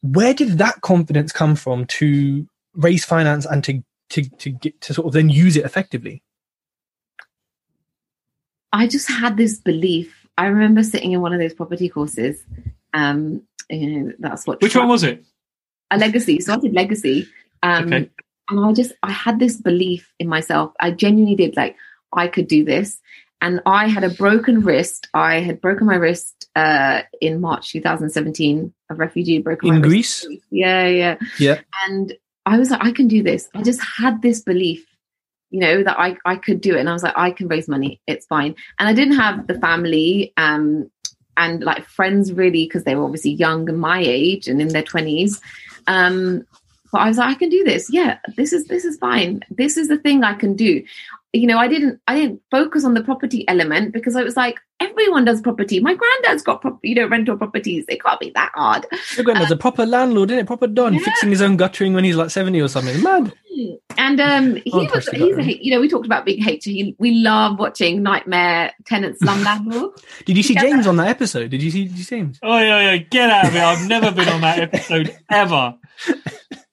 Where 0.01 0.33
did 0.33 0.59
that 0.59 0.81
confidence 0.81 1.31
come 1.31 1.55
from 1.55 1.85
to 1.85 2.47
raise 2.75 3.03
finance 3.03 3.45
and 3.45 3.63
to 3.65 3.83
to 4.11 4.23
to 4.23 4.51
get 4.51 4.79
to 4.81 4.93
sort 4.93 5.07
of 5.07 5.13
then 5.13 5.29
use 5.29 5.57
it 5.57 5.65
effectively? 5.65 6.21
I 8.73 8.87
just 8.87 9.09
had 9.09 9.37
this 9.37 9.59
belief. 9.59 10.27
I 10.37 10.47
remember 10.47 10.83
sitting 10.83 11.11
in 11.13 11.21
one 11.21 11.33
of 11.33 11.39
those 11.39 11.53
property 11.53 11.89
courses. 11.89 12.43
Um, 12.93 13.41
you 13.69 13.99
know, 14.03 14.11
that's 14.19 14.45
what 14.47 14.61
Which 14.61 14.75
one 14.75 14.87
was 14.87 15.03
it? 15.03 15.23
a 15.91 15.97
legacy. 15.97 16.39
So 16.41 16.53
I 16.53 16.57
did 16.57 16.73
legacy. 16.73 17.27
Um, 17.63 17.85
Okay. 17.85 18.09
and 18.49 18.59
I 18.65 18.73
just 18.73 18.93
I 19.03 19.11
had 19.11 19.39
this 19.39 19.57
belief 19.57 20.11
in 20.19 20.27
myself. 20.27 20.73
I 20.79 20.91
genuinely 20.91 21.35
did 21.35 21.55
like 21.57 21.75
I 22.13 22.27
could 22.27 22.47
do 22.47 22.63
this. 22.65 22.99
And 23.39 23.61
I 23.67 23.87
had 23.87 24.03
a 24.03 24.09
broken 24.09 24.61
wrist. 24.61 25.09
I 25.13 25.41
had 25.41 25.61
broken 25.61 25.85
my 25.85 25.95
wrist 25.95 26.49
uh, 26.55 27.01
in 27.21 27.39
March 27.39 27.71
2017. 27.71 28.73
A 28.89 28.95
refugee 28.95 29.39
broken 29.39 29.69
In 29.69 29.75
my 29.75 29.81
Greece? 29.87 30.25
wrist. 30.27 30.41
Yeah, 30.49 30.87
yeah. 30.87 31.17
Yeah. 31.37 31.59
And 31.87 32.13
I 32.47 32.57
was 32.57 32.71
like, 32.71 32.83
I 32.83 32.91
can 32.91 33.07
do 33.07 33.21
this. 33.21 33.47
I 33.53 33.61
just 33.61 33.81
had 33.81 34.21
this 34.23 34.41
belief, 34.41 34.85
you 35.49 35.59
know, 35.59 35.83
that 35.83 35.97
I, 35.99 36.17
I 36.25 36.35
could 36.35 36.61
do 36.61 36.75
it. 36.75 36.79
And 36.79 36.89
I 36.89 36.93
was 36.93 37.03
like, 37.03 37.17
I 37.17 37.31
can 37.31 37.47
raise 37.47 37.67
money. 37.67 38.01
It's 38.07 38.25
fine. 38.25 38.55
And 38.79 38.89
I 38.89 38.93
didn't 38.93 39.15
have 39.15 39.47
the 39.47 39.59
family 39.59 40.33
um, 40.37 40.89
and 41.37 41.63
like 41.63 41.85
friends 41.85 42.33
really, 42.33 42.65
because 42.65 42.83
they 42.83 42.95
were 42.95 43.03
obviously 43.03 43.31
young 43.31 43.69
and 43.69 43.79
my 43.79 43.99
age 43.99 44.47
and 44.47 44.61
in 44.61 44.69
their 44.69 44.83
20s. 44.83 45.41
Um, 45.87 46.45
but 46.91 47.01
I 47.01 47.07
was 47.07 47.17
like, 47.17 47.35
I 47.35 47.39
can 47.39 47.49
do 47.49 47.63
this. 47.63 47.89
Yeah, 47.89 48.17
this 48.35 48.53
is 48.53 48.67
this 48.67 48.85
is 48.85 48.97
fine. 48.97 49.41
This 49.49 49.77
is 49.77 49.87
the 49.87 49.97
thing 49.97 50.23
I 50.23 50.33
can 50.33 50.55
do. 50.55 50.83
You 51.33 51.47
know, 51.47 51.57
I 51.57 51.67
didn't 51.67 51.99
I 52.07 52.15
didn't 52.15 52.41
focus 52.49 52.85
on 52.85 52.93
the 52.93 53.03
property 53.03 53.47
element 53.47 53.93
because 53.93 54.15
I 54.15 54.23
was 54.23 54.37
like, 54.37 54.59
everyone 54.79 55.25
does 55.25 55.41
property. 55.41 55.79
My 55.79 55.93
granddad's 55.95 56.43
got 56.43 56.61
prop- 56.61 56.79
you 56.83 56.95
know 56.95 57.07
rental 57.07 57.37
properties. 57.37 57.85
It 57.87 58.01
can't 58.03 58.19
be 58.19 58.31
that 58.35 58.51
hard. 58.55 58.85
Your 59.15 59.23
granddad's 59.25 59.51
a 59.51 59.57
proper 59.57 59.85
landlord, 59.85 60.31
isn't 60.31 60.43
it? 60.43 60.47
Proper 60.47 60.67
don, 60.67 60.93
Yeah. 60.93 60.99
fixing 61.01 61.29
his 61.29 61.41
own 61.41 61.57
guttering 61.57 61.93
when 61.93 62.03
he's 62.03 62.15
like 62.15 62.29
70 62.29 62.61
or 62.61 62.67
something. 62.67 63.01
Mad. 63.01 63.33
And 63.97 64.21
um, 64.21 64.55
he 64.57 64.71
was 64.71 65.07
he's 65.09 65.35
a, 65.37 65.63
you 65.63 65.71
know 65.71 65.79
we 65.79 65.89
talked 65.89 66.05
about 66.05 66.25
being 66.25 66.47
H. 66.47 66.65
He, 66.65 66.95
we 66.99 67.15
love 67.15 67.57
watching 67.57 68.03
Nightmare 68.03 68.71
Tenant 68.85 69.17
Slum 69.17 69.43
Landlord. 69.43 69.93
Did 70.25 70.37
you 70.37 70.43
see 70.43 70.53
Yeah. 70.53 70.61
James 70.61 70.85
on 70.85 70.97
that 70.97 71.07
episode? 71.07 71.49
Did 71.49 71.63
you 71.63 71.71
see, 71.71 71.85
did 71.85 71.97
you 71.97 72.03
see 72.03 72.17
James? 72.17 72.39
Oh 72.43 72.57
yeah, 72.59 72.91
yeah, 72.91 72.97
get 72.97 73.31
out 73.31 73.47
of 73.47 73.55
it! 73.55 73.61
I've 73.61 73.87
never 73.87 74.11
been 74.11 74.29
on 74.29 74.41
that 74.41 74.59
episode 74.59 75.17
ever. 75.31 75.73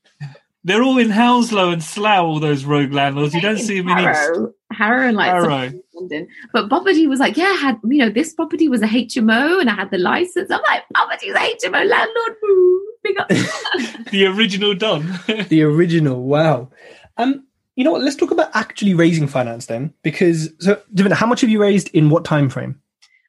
They're 0.65 0.83
all 0.83 0.99
in 0.99 1.11
Hounslow 1.11 1.71
and 1.71 1.83
Slough, 1.83 2.25
all 2.25 2.41
those 2.41 2.65
rogue 2.65 2.93
landlords. 2.93 3.35
You 3.35 3.43
don't 3.43 3.59
see 3.59 3.81
them 3.81 3.91
in 3.91 3.99
East 3.99 4.07
Harrow, 4.07 4.55
Harrow 4.73 5.09
and 5.09 5.17
like 5.17 5.43
some- 5.43 5.51
Harrow. 5.51 5.73
London. 5.95 6.27
But 6.53 6.69
property 6.69 7.07
was 7.07 7.21
like, 7.21 7.37
yeah, 7.37 7.45
I 7.45 7.55
had 7.61 7.79
you 7.85 7.99
know 7.99 8.09
this 8.11 8.35
property 8.35 8.69
was 8.69 8.83
a 8.83 8.87
HMO 8.87 9.61
and 9.61 9.71
I 9.71 9.75
had 9.75 9.91
the 9.91 9.99
license. 9.99 10.51
I'm 10.51 10.61
like, 10.69 10.83
property's 10.95 11.35
a 11.35 11.39
HMO 11.39 11.89
landlord. 11.89 12.37
Woo, 12.43 12.83
big 13.03 13.21
up. 13.21 13.31
The 14.11 14.27
original 14.27 14.75
Don. 14.75 15.07
the 15.49 15.63
original. 15.63 16.23
Wow. 16.23 16.71
Um, 17.17 17.47
you 17.77 17.85
know 17.85 17.93
what? 17.93 18.03
Let's 18.03 18.17
talk 18.17 18.31
about 18.31 18.51
actually 18.55 18.95
raising 18.95 19.27
finance 19.27 19.67
then, 19.67 19.93
because 20.03 20.51
so 20.61 20.81
Davina, 20.95 21.13
how 21.13 21.27
much 21.27 21.41
have 21.41 21.51
you 21.51 21.61
raised 21.61 21.89
in 21.91 22.11
what 22.11 22.25
time 22.25 22.49
frame? 22.49 22.81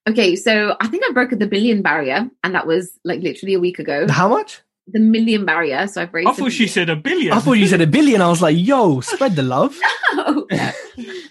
okay, 0.08 0.36
so 0.36 0.76
I 0.80 0.88
think 0.88 1.04
I 1.08 1.12
broke 1.12 1.32
the 1.32 1.48
billion 1.48 1.82
barrier, 1.82 2.30
and 2.44 2.54
that 2.56 2.68
was 2.68 2.92
like 3.04 3.22
literally 3.22 3.56
a 3.56 3.60
week 3.60 3.80
ago. 3.80 4.06
How 4.10 4.28
much? 4.28 4.62
The 4.88 5.00
million 5.00 5.46
barrier. 5.46 5.88
So 5.88 6.04
I've 6.04 6.14
raised. 6.14 6.28
I 6.28 6.32
a 6.32 6.36
thought 6.36 6.52
she 6.52 6.68
said 6.68 6.90
a 6.90 6.96
billion. 6.96 7.34
I 7.34 7.40
thought 7.40 7.54
you 7.54 7.66
said 7.68 7.82
a 7.82 7.88
billion. 7.88 8.22
I 8.22 8.30
was 8.30 8.42
like, 8.42 8.56
yo, 8.58 9.02
spread 9.02 9.36
the 9.36 9.42
love. 9.42 9.76
no. 10.16 10.46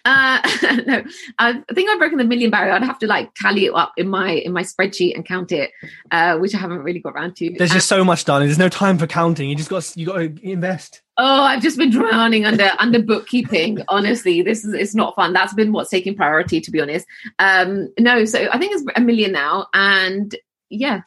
uh, 0.04 0.40
no, 0.86 1.04
I 1.38 1.62
think 1.72 1.88
I've 1.88 1.98
broken 1.98 2.18
the 2.18 2.24
million 2.24 2.50
barrier. 2.50 2.72
I'd 2.72 2.82
have 2.82 2.98
to 2.98 3.06
like 3.06 3.32
tally 3.34 3.66
it 3.66 3.72
up 3.74 3.92
in 3.96 4.08
my 4.08 4.30
in 4.32 4.52
my 4.52 4.62
spreadsheet 4.62 5.14
and 5.14 5.24
count 5.24 5.52
it, 5.52 5.70
uh, 6.10 6.36
which 6.38 6.52
I 6.54 6.58
haven't 6.58 6.80
really 6.80 6.98
got 6.98 7.14
around 7.14 7.36
to. 7.36 7.54
There's 7.56 7.70
Uh, 7.70 7.74
just 7.74 7.88
so 7.88 8.02
much, 8.04 8.24
darling. 8.24 8.48
There's 8.48 8.58
no 8.58 8.68
time 8.68 8.98
for 8.98 9.06
counting. 9.06 9.48
You 9.48 9.54
just 9.54 9.70
got 9.70 9.96
you 9.96 10.06
got 10.06 10.16
to 10.18 10.34
invest. 10.42 11.02
oh, 11.16 11.42
I've 11.42 11.62
just 11.62 11.78
been 11.78 11.90
drowning 11.90 12.44
under 12.44 12.72
under 12.80 13.00
bookkeeping. 13.02 13.82
Honestly, 13.86 14.42
this 14.42 14.64
is 14.64 14.74
it's 14.74 14.96
not 14.96 15.14
fun. 15.14 15.32
That's 15.32 15.54
been 15.54 15.70
what's 15.72 15.90
taking 15.90 16.16
priority, 16.16 16.60
to 16.60 16.70
be 16.72 16.80
honest. 16.80 17.06
Um, 17.38 17.92
no, 18.00 18.24
so 18.24 18.48
I 18.52 18.58
think 18.58 18.72
it's 18.74 18.84
a 18.96 19.00
million 19.00 19.30
now, 19.30 19.68
and 19.72 20.34
yeah, 20.70 21.02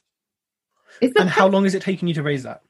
it's 1.02 1.14
the 1.14 1.22
And 1.22 1.30
how 1.30 1.48
long 1.48 1.66
is 1.66 1.76
it 1.76 1.82
taking 1.82 2.08
you 2.08 2.14
to 2.16 2.24
raise 2.24 2.44
that? 2.44 2.62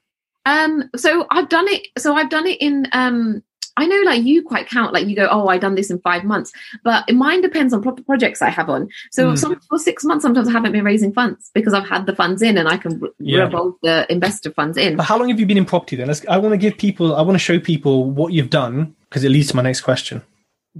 Um, 0.45 0.89
so 0.95 1.25
I've 1.29 1.49
done 1.49 1.67
it. 1.67 1.87
So 1.97 2.15
I've 2.15 2.29
done 2.29 2.47
it 2.47 2.61
in. 2.61 2.87
Um, 2.93 3.43
I 3.79 3.85
know, 3.85 4.01
like 4.05 4.23
you 4.23 4.41
quite 4.41 4.67
count. 4.67 4.91
Like 4.91 5.05
you 5.05 5.15
go, 5.15 5.27
oh, 5.29 5.47
I 5.49 5.59
done 5.59 5.75
this 5.75 5.91
in 5.91 5.99
five 5.99 6.23
months, 6.23 6.51
but 6.83 7.07
mine 7.13 7.41
depends 7.41 7.73
on 7.73 7.83
proper 7.83 8.01
projects 8.01 8.41
I 8.41 8.49
have 8.49 8.69
on. 8.69 8.87
So 9.11 9.33
Mm. 9.33 9.37
some 9.37 9.59
for 9.69 9.77
six 9.77 10.03
months, 10.03 10.23
sometimes 10.23 10.47
I 10.47 10.51
haven't 10.51 10.71
been 10.71 10.83
raising 10.83 11.13
funds 11.13 11.51
because 11.53 11.75
I've 11.75 11.87
had 11.87 12.07
the 12.07 12.15
funds 12.15 12.41
in 12.41 12.57
and 12.57 12.67
I 12.67 12.77
can 12.77 12.99
re- 12.99 13.09
Yeah. 13.19 13.43
revolve 13.43 13.75
the 13.83 14.11
investor 14.11 14.49
funds 14.51 14.77
in. 14.77 14.95
But 14.95 15.03
how 15.03 15.19
long 15.19 15.29
have 15.29 15.39
you 15.39 15.45
been 15.45 15.59
in 15.59 15.65
property 15.65 15.95
then? 15.95 16.07
Let's, 16.07 16.25
I 16.27 16.37
want 16.39 16.53
to 16.53 16.57
give 16.57 16.77
people, 16.79 17.15
I 17.15 17.21
want 17.21 17.35
to 17.35 17.39
show 17.39 17.59
people 17.59 18.09
what 18.09 18.33
you've 18.33 18.49
done 18.49 18.95
because 19.09 19.23
it 19.23 19.29
leads 19.29 19.49
to 19.49 19.55
my 19.55 19.61
next 19.61 19.81
question. 19.81 20.23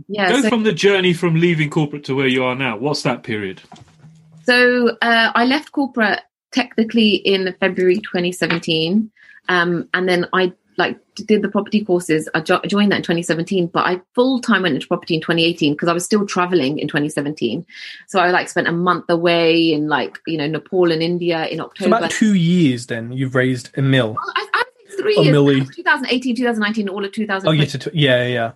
Yeah. 0.08 0.32
Go 0.32 0.42
So, 0.42 0.50
from 0.50 0.64
the 0.64 0.74
journey 0.74 1.14
from 1.14 1.36
leaving 1.36 1.70
corporate 1.70 2.04
to 2.06 2.16
where 2.16 2.28
you 2.28 2.44
are 2.46 2.56
now. 2.56 2.78
What's 2.78 3.04
that 3.04 3.22
period? 3.22 3.62
so 4.44 4.90
uh, 5.02 5.32
I 5.36 5.46
left 5.46 5.72
corporate 5.72 6.22
technically 6.52 7.16
in 7.16 7.56
February 7.60 7.98
2017, 7.98 9.12
um, 9.50 9.88
and 9.94 10.08
then 10.10 10.28
I 10.34 10.54
like 10.78 11.00
did 11.16 11.42
the 11.42 11.50
property 11.50 11.84
courses. 11.84 12.30
I 12.36 12.40
jo- 12.42 12.62
joined 12.68 12.92
that 12.92 12.98
in 12.98 13.02
2017, 13.02 13.68
but 13.68 13.86
I 13.86 14.00
full 14.14 14.40
time 14.40 14.62
went 14.62 14.76
into 14.76 14.88
property 14.88 15.16
in 15.16 15.22
2018 15.22 15.74
because 15.74 15.90
I 15.90 15.94
was 15.94 16.06
still 16.06 16.26
traveling 16.26 16.78
in 16.78 16.88
2017. 16.88 17.66
So 18.08 18.20
I 18.20 18.30
like 18.30 18.48
spent 18.48 18.68
a 18.68 18.72
month 18.72 19.06
away 19.10 19.74
in 19.74 19.88
like 19.88 20.20
you 20.28 20.38
know 20.38 20.46
Nepal 20.48 20.92
and 20.92 21.02
India 21.02 21.48
in 21.48 21.60
October. 21.60 21.90
So 21.90 21.96
October. 21.96 21.98
about 21.98 22.12
two 22.12 22.36
years 22.36 22.86
then 22.88 23.12
you've 23.12 23.34
raised 23.34 23.72
a 23.78 23.82
mil. 23.82 24.14
Well, 24.14 24.34
I, 24.36 24.48
I 24.54 24.64
think 24.76 25.02
three 25.02 25.16
A 25.18 25.22
years. 25.24 25.36
milli. 25.36 25.76
2018, 25.76 26.36
2019, 26.36 26.90
all 26.90 27.04
of 27.04 27.12
2020. 27.12 27.48
Oh, 27.48 27.60
yeah, 27.60 27.66
to, 27.66 27.92
yeah, 27.94 28.28
yeah. 28.28 28.52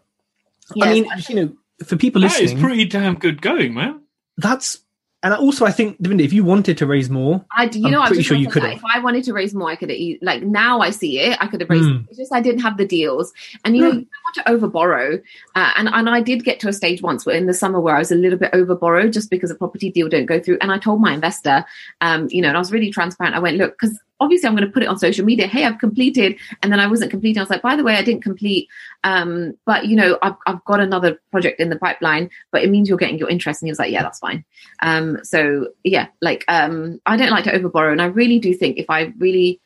Yeah, 0.76 0.86
I 0.86 0.94
mean, 0.94 1.10
so 1.20 1.34
you 1.34 1.46
know, 1.46 1.54
for 1.86 1.96
people 1.98 2.22
That 2.22 2.28
is 2.34 2.40
listening, 2.40 2.58
it's 2.58 2.64
pretty 2.64 2.86
damn 2.86 3.16
good 3.16 3.42
going, 3.42 3.74
man. 3.74 4.02
that's, 4.38 4.78
and 5.24 5.34
also 5.34 5.66
I 5.66 5.72
think, 5.72 5.98
if 6.00 6.34
you 6.34 6.44
wanted 6.44 6.78
to 6.80 6.86
raise 6.86 7.10
more, 7.10 7.46
I, 7.56 7.66
you 7.66 7.86
I'm 7.86 7.92
know, 7.92 8.02
I'm 8.02 8.08
pretty 8.08 8.24
sure 8.24 8.36
you 8.38 8.50
could've. 8.50 8.72
If 8.72 8.84
I 8.84 9.00
wanted 9.00 9.24
to 9.26 9.34
raise 9.34 9.54
more, 9.54 9.70
I 9.70 9.76
could 9.76 9.90
have. 9.90 10.00
Like 10.22 10.44
now, 10.44 10.80
I 10.80 10.90
see 10.90 11.20
it. 11.20 11.38
I 11.40 11.48
could 11.48 11.62
have 11.62 11.70
raised. 11.70 11.88
Mm. 11.88 12.08
It's 12.10 12.18
just 12.18 12.34
I 12.34 12.42
didn't 12.42 12.62
have 12.62 12.78
the 12.78 12.88
deals, 12.88 13.32
and 13.64 13.76
you 13.76 13.84
know, 13.84 13.92
Hmm. 13.92 13.98
you 14.00 14.06
don't 14.06 14.24
want 14.24 14.36
to 14.36 14.50
over 14.50 14.68
borrow. 14.68 15.20
Uh, 15.56 15.72
and 15.76 15.90
and 15.90 16.10
I 16.10 16.22
did 16.22 16.44
get 16.44 16.60
to 16.62 16.70
a 16.70 16.74
stage 16.74 17.02
once 17.02 17.26
where 17.26 17.36
in 17.36 17.46
the 17.46 17.54
summer 17.54 17.80
where 17.80 17.96
I 17.96 18.00
was 18.00 18.12
a 18.12 18.16
little 18.16 18.40
bit 18.40 18.50
over 18.54 18.76
borrowed 18.76 19.14
just 19.14 19.30
because 19.30 19.52
a 19.52 19.56
property 19.56 19.92
deal 19.92 20.10
don't 20.10 20.26
go 20.26 20.40
through. 20.40 20.58
And 20.60 20.72
I 20.72 20.80
told 20.80 21.02
my 21.02 21.14
investor, 21.14 21.66
um, 22.02 22.28
you 22.32 22.42
know, 22.42 22.48
and 22.48 22.58
I 22.58 22.60
was 22.60 22.72
really 22.72 22.92
transparent. 22.92 23.36
I 23.36 23.40
went, 23.40 23.58
look, 23.58 23.78
because 23.80 24.00
obviously 24.22 24.48
I'm 24.48 24.56
going 24.56 24.68
to 24.68 24.72
put 24.72 24.84
it 24.84 24.86
on 24.88 24.98
social 24.98 25.26
media. 25.26 25.48
Hey, 25.48 25.66
I've 25.66 25.80
completed, 25.80 26.38
and 26.62 26.72
then 26.72 26.80
I 26.80 26.88
wasn't 26.88 27.12
completing. 27.12 27.40
I 27.40 27.44
was 27.44 27.50
like, 27.50 27.64
by 27.64 27.76
the 27.76 27.84
way, 27.84 27.96
I 27.96 28.04
didn't 28.04 28.24
complete, 28.24 28.70
um, 29.04 29.58
but 29.66 29.88
you 29.88 29.96
know, 29.96 30.18
I've 30.22 30.36
I've 30.46 30.64
got 30.66 30.80
another 30.80 31.20
project 31.32 31.60
in 31.60 31.70
the 31.70 31.76
pipeline, 31.76 32.30
but 32.52 32.64
it 32.64 32.70
means 32.70 32.88
you're 32.88 32.98
getting 32.98 33.18
your 33.18 33.30
interest. 33.30 33.62
And 33.62 33.68
he 33.68 33.72
was 33.72 33.80
like, 33.80 33.92
yeah, 33.92 34.04
that's 34.04 34.20
fine. 34.20 34.46
Um, 34.82 35.20
so 35.24 35.70
yeah, 35.84 36.08
like 36.22 36.46
um, 36.48 37.02
I 37.06 37.18
don't 37.18 37.32
like 37.32 37.44
to 37.46 37.52
overborrow, 37.52 37.92
and 37.92 38.02
I 38.02 38.06
really 38.06 38.40
do 38.40 38.54
think 38.54 38.78
if 38.78 38.90
I 38.90 39.14
really 39.18 39.60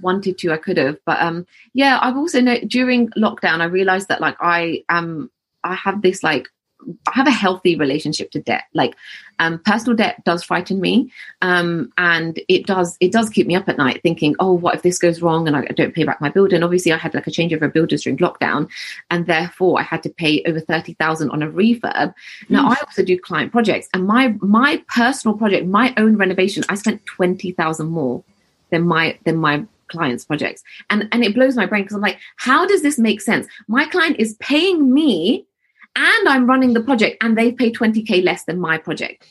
wanted 0.00 0.38
to, 0.38 0.52
I 0.52 0.56
could 0.56 0.76
have. 0.76 0.98
But 1.04 1.20
um, 1.20 1.46
yeah, 1.74 1.98
I've 2.00 2.16
also 2.16 2.40
know 2.40 2.58
during 2.66 3.10
lockdown, 3.10 3.60
I 3.60 3.66
realized 3.66 4.08
that 4.08 4.20
like 4.20 4.36
I 4.40 4.84
um, 4.88 5.30
I 5.64 5.74
have 5.74 6.00
this 6.00 6.22
like 6.22 6.48
have 7.12 7.26
a 7.26 7.32
healthy 7.32 7.76
relationship 7.76 8.30
to 8.30 8.40
debt. 8.40 8.64
Like 8.74 8.94
um, 9.38 9.58
personal 9.60 9.96
debt 9.96 10.22
does 10.24 10.42
frighten 10.42 10.80
me, 10.80 11.10
um, 11.42 11.92
and 11.98 12.40
it 12.48 12.66
does 12.66 12.96
it 13.00 13.12
does 13.12 13.28
keep 13.28 13.46
me 13.46 13.54
up 13.54 13.68
at 13.68 13.78
night 13.78 14.00
thinking, 14.02 14.36
oh, 14.38 14.52
what 14.52 14.74
if 14.74 14.82
this 14.82 14.98
goes 14.98 15.22
wrong 15.22 15.46
and 15.46 15.56
I 15.56 15.62
don't 15.66 15.94
pay 15.94 16.04
back 16.04 16.20
my 16.20 16.30
builder? 16.30 16.54
And 16.54 16.64
obviously, 16.64 16.92
I 16.92 16.96
had 16.96 17.14
like 17.14 17.26
a 17.26 17.30
changeover 17.30 17.62
of 17.62 17.72
builders 17.72 18.02
during 18.02 18.18
lockdown, 18.18 18.68
and 19.10 19.26
therefore 19.26 19.78
I 19.78 19.82
had 19.82 20.02
to 20.04 20.10
pay 20.10 20.42
over 20.46 20.60
thirty 20.60 20.94
thousand 20.94 21.30
on 21.30 21.42
a 21.42 21.48
refurb. 21.48 22.14
Now 22.48 22.68
I 22.68 22.76
also 22.86 23.02
do 23.02 23.18
client 23.18 23.52
projects, 23.52 23.88
and 23.92 24.06
my 24.06 24.34
my 24.40 24.82
personal 24.94 25.36
project, 25.36 25.66
my 25.66 25.92
own 25.96 26.16
renovation, 26.16 26.64
I 26.68 26.74
spent 26.76 27.04
twenty 27.06 27.52
thousand 27.52 27.88
more 27.88 28.22
than 28.70 28.86
my 28.86 29.18
than 29.24 29.36
my 29.36 29.64
clients' 29.88 30.24
projects, 30.24 30.62
and 30.90 31.08
and 31.12 31.24
it 31.24 31.34
blows 31.34 31.56
my 31.56 31.66
brain 31.66 31.82
because 31.82 31.96
I'm 31.96 32.02
like, 32.02 32.18
how 32.36 32.66
does 32.66 32.82
this 32.82 32.98
make 32.98 33.20
sense? 33.20 33.46
My 33.68 33.86
client 33.86 34.16
is 34.18 34.34
paying 34.34 34.92
me. 34.92 35.46
And 35.96 36.28
I'm 36.28 36.46
running 36.46 36.74
the 36.74 36.82
project, 36.82 37.16
and 37.22 37.36
they 37.36 37.52
pay 37.52 37.72
20k 37.72 38.22
less 38.22 38.44
than 38.44 38.60
my 38.60 38.76
project. 38.76 39.26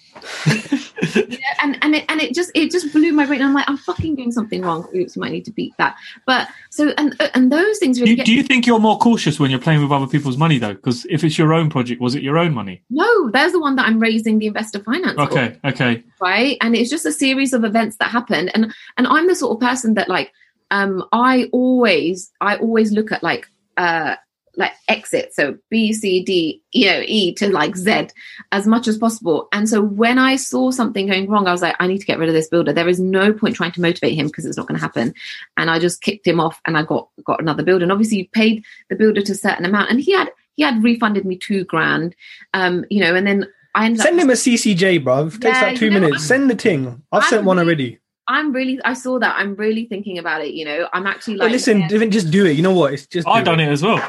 You 0.46 0.56
know, 1.16 1.38
and 1.62 1.78
and 1.82 1.96
it 1.96 2.06
and 2.10 2.20
it 2.22 2.34
just 2.34 2.52
it 2.56 2.72
just 2.72 2.92
blew 2.92 3.12
my 3.14 3.26
brain. 3.26 3.42
I'm 3.42 3.54
like, 3.54 3.70
I'm 3.70 3.78
fucking 3.78 4.16
doing 4.16 4.32
something 4.32 4.62
wrong. 4.62 4.88
Oops, 4.96 5.16
you 5.16 5.20
might 5.20 5.32
need 5.32 5.46
to 5.46 5.52
beat 5.52 5.74
that. 5.78 5.96
But 6.26 6.48
so 6.72 6.90
and 6.98 7.16
and 7.36 7.52
those 7.52 7.78
things 7.78 7.98
Do 7.98 8.04
really 8.04 8.12
you, 8.12 8.18
get 8.18 8.26
do 8.26 8.34
you 8.34 8.44
think 8.44 8.66
you're 8.66 8.80
more 8.80 8.98
cautious 8.98 9.40
when 9.40 9.52
you're 9.52 9.60
playing 9.60 9.82
with 9.82 9.92
other 9.92 10.08
people's 10.08 10.38
money, 10.38 10.58
though? 10.58 10.74
Because 10.74 11.06
if 11.10 11.24
it's 11.24 11.38
your 11.38 11.54
own 11.54 11.70
project, 11.70 12.02
was 12.02 12.16
it 12.16 12.24
your 12.24 12.38
own 12.38 12.54
money? 12.54 12.82
no. 12.90 13.30
There's 13.30 13.52
the 13.52 13.60
one 13.60 13.76
that 13.76 13.86
I'm 13.86 14.00
raising 14.00 14.40
the 14.40 14.48
investor 14.48 14.80
finance. 14.80 15.16
for. 15.16 15.24
Okay, 15.24 15.58
okay. 15.66 16.04
right 16.22 16.58
and 16.62 16.76
it's 16.76 16.90
just 16.90 17.06
a 17.06 17.12
series 17.12 17.54
of 17.54 17.64
events 17.64 17.98
that 17.98 18.10
happened 18.10 18.52
and 18.54 18.74
and 18.98 19.08
i'm 19.08 19.28
the 19.28 19.36
sort 19.36 19.56
of 19.56 19.60
person 19.60 19.94
that 19.94 20.10
like 20.10 20.32
um 20.72 21.04
i 21.12 21.50
always 21.52 22.32
i 22.42 22.56
always 22.58 22.92
look 22.92 23.12
at 23.12 23.24
like 23.24 23.48
uh 23.78 24.16
like 24.58 24.72
exit 24.88 25.34
so 25.34 25.56
b 25.70 25.92
c 25.94 26.24
d 26.24 26.62
you 26.72 26.88
know 26.90 27.02
e 27.06 27.34
to 27.34 27.50
like 27.52 27.76
z 27.76 28.08
as 28.52 28.66
much 28.66 28.88
as 28.88 28.98
possible 28.98 29.48
and 29.52 29.68
so 29.68 29.82
when 29.82 30.18
i 30.18 30.36
saw 30.36 30.72
something 30.72 31.08
going 31.08 31.30
wrong 31.30 31.48
i 31.48 31.52
was 31.52 31.62
like 31.62 31.76
i 31.80 31.88
need 31.88 32.00
to 32.00 32.06
get 32.06 32.18
rid 32.20 32.30
of 32.30 32.36
this 32.36 32.48
builder 32.48 32.72
there 32.74 32.88
is 32.88 33.00
no 33.00 33.34
point 33.34 33.56
trying 33.56 33.72
to 33.72 33.82
motivate 33.82 34.16
him 34.18 34.28
because 34.28 34.46
it's 34.46 34.58
not 34.58 34.68
going 34.68 34.78
to 34.78 34.82
happen 34.82 35.14
and 35.58 35.70
i 35.70 35.78
just 35.80 36.02
kicked 36.02 36.26
him 36.26 36.40
off 36.40 36.62
and 36.66 36.78
i 36.78 36.84
got 36.84 37.10
got 37.24 37.42
another 37.42 37.64
builder 37.64 37.84
and 37.84 37.92
obviously 37.92 38.18
you 38.20 38.28
paid 38.30 38.64
the 38.90 38.96
builder 38.96 39.22
to 39.22 39.32
a 39.32 39.36
certain 39.36 39.66
amount 39.66 39.90
and 39.90 40.00
he 40.02 40.12
had 40.14 40.30
he 40.56 40.64
had 40.64 40.84
refunded 40.84 41.26
me 41.26 41.38
two 41.38 41.64
grand 41.66 42.16
um 42.54 42.86
you 42.90 43.02
know 43.02 43.14
and 43.16 43.28
then 43.28 43.46
i 43.76 43.86
ended 43.86 44.02
send 44.02 44.18
up 44.18 44.24
him 44.24 44.30
a 44.30 44.34
CCJ, 44.34 45.04
bruv. 45.04 45.32
Takes 45.42 45.44
Yeah, 45.58 45.62
like 45.64 45.78
two 45.78 45.86
you 45.86 45.92
know, 45.92 46.00
minutes. 46.00 46.16
I'm- 46.22 46.28
Send 46.28 46.50
the 46.50 46.56
ting. 46.56 47.02
I've 47.12 47.24
I'm 47.24 47.30
sent 47.30 47.44
one 47.44 47.58
really- 47.58 47.68
already. 47.68 48.00
I'm 48.28 48.54
really, 48.54 48.80
I 48.84 48.94
saw 48.94 49.20
that. 49.20 49.36
I'm 49.38 49.54
really 49.56 49.86
thinking 49.86 50.18
about 50.18 50.42
it. 50.42 50.54
You 50.56 50.66
know, 50.66 50.88
I'm 50.94 51.06
actually 51.06 51.36
But 51.38 51.44
like, 51.44 51.52
listen, 51.52 51.82
yeah. 51.82 52.06
Just 52.08 52.32
do 52.32 52.46
it. 52.48 52.54
You 52.56 52.64
know 52.64 52.72
what? 52.74 52.94
It's 52.94 53.06
just 53.06 53.28
I've 53.28 53.44
do 53.44 53.52
done 53.52 53.60
it 53.60 53.68
as 53.68 53.84
well. 53.84 54.02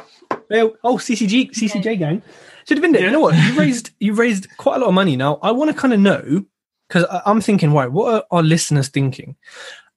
Yeah, 0.50 0.68
Oh, 0.84 0.96
CCG, 0.96 1.50
CCJ 1.52 1.98
gang. 1.98 2.22
So, 2.64 2.74
Davinder, 2.74 3.00
you 3.00 3.10
know 3.10 3.20
what? 3.20 3.34
You've 3.36 3.58
raised 3.58 3.90
you've 4.00 4.18
raised 4.18 4.48
quite 4.56 4.76
a 4.76 4.78
lot 4.80 4.88
of 4.88 4.94
money 4.94 5.16
now. 5.16 5.38
I 5.42 5.52
want 5.52 5.70
to 5.70 5.76
kind 5.76 5.94
of 5.94 6.00
know 6.00 6.44
because 6.88 7.06
I'm 7.24 7.40
thinking, 7.40 7.72
right, 7.72 7.90
what 7.90 8.14
are 8.14 8.24
our 8.30 8.42
listeners 8.42 8.88
thinking? 8.88 9.36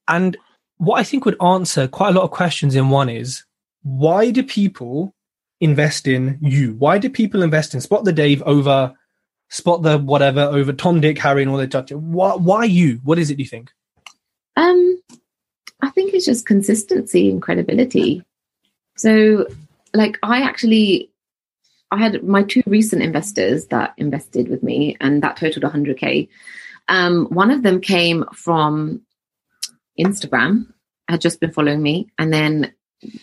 And 0.07 0.37
what 0.77 0.99
I 0.99 1.03
think 1.03 1.25
would 1.25 1.41
answer 1.41 1.87
quite 1.87 2.09
a 2.09 2.13
lot 2.13 2.23
of 2.23 2.31
questions 2.31 2.75
in 2.75 2.89
one 2.89 3.09
is 3.09 3.43
why 3.83 4.31
do 4.31 4.43
people 4.43 5.13
invest 5.61 6.07
in 6.07 6.37
you? 6.41 6.75
Why 6.75 6.97
do 6.97 7.09
people 7.09 7.43
invest 7.43 7.73
in 7.73 7.81
Spot 7.81 8.05
the 8.05 8.13
Dave 8.13 8.41
over 8.43 8.93
Spot 9.49 9.81
the 9.81 9.97
whatever 9.97 10.41
over 10.41 10.71
Tom, 10.73 11.01
Dick, 11.01 11.17
Harry, 11.19 11.41
and 11.41 11.51
all 11.51 11.57
the 11.57 11.67
judges? 11.67 11.97
Why, 11.97 12.35
why 12.35 12.63
you? 12.65 12.99
What 13.03 13.19
is 13.19 13.29
it? 13.31 13.35
Do 13.37 13.43
you 13.43 13.49
think? 13.49 13.71
um, 14.57 15.01
I 15.81 15.89
think 15.91 16.13
it's 16.13 16.25
just 16.25 16.45
consistency 16.45 17.29
and 17.29 17.41
credibility. 17.41 18.23
So, 18.97 19.47
like, 19.93 20.17
I 20.23 20.41
actually, 20.41 21.11
I 21.91 21.97
had 21.97 22.23
my 22.23 22.43
two 22.43 22.63
recent 22.65 23.01
investors 23.01 23.67
that 23.67 23.93
invested 23.97 24.49
with 24.49 24.63
me, 24.63 24.97
and 24.99 25.23
that 25.23 25.37
totaled 25.37 25.71
100k. 25.71 26.29
Um, 26.87 27.27
one 27.27 27.51
of 27.51 27.63
them 27.63 27.81
came 27.81 28.25
from 28.33 29.01
Instagram, 29.99 30.73
had 31.07 31.21
just 31.21 31.39
been 31.39 31.51
following 31.51 31.81
me, 31.81 32.09
and 32.17 32.33
then 32.33 32.73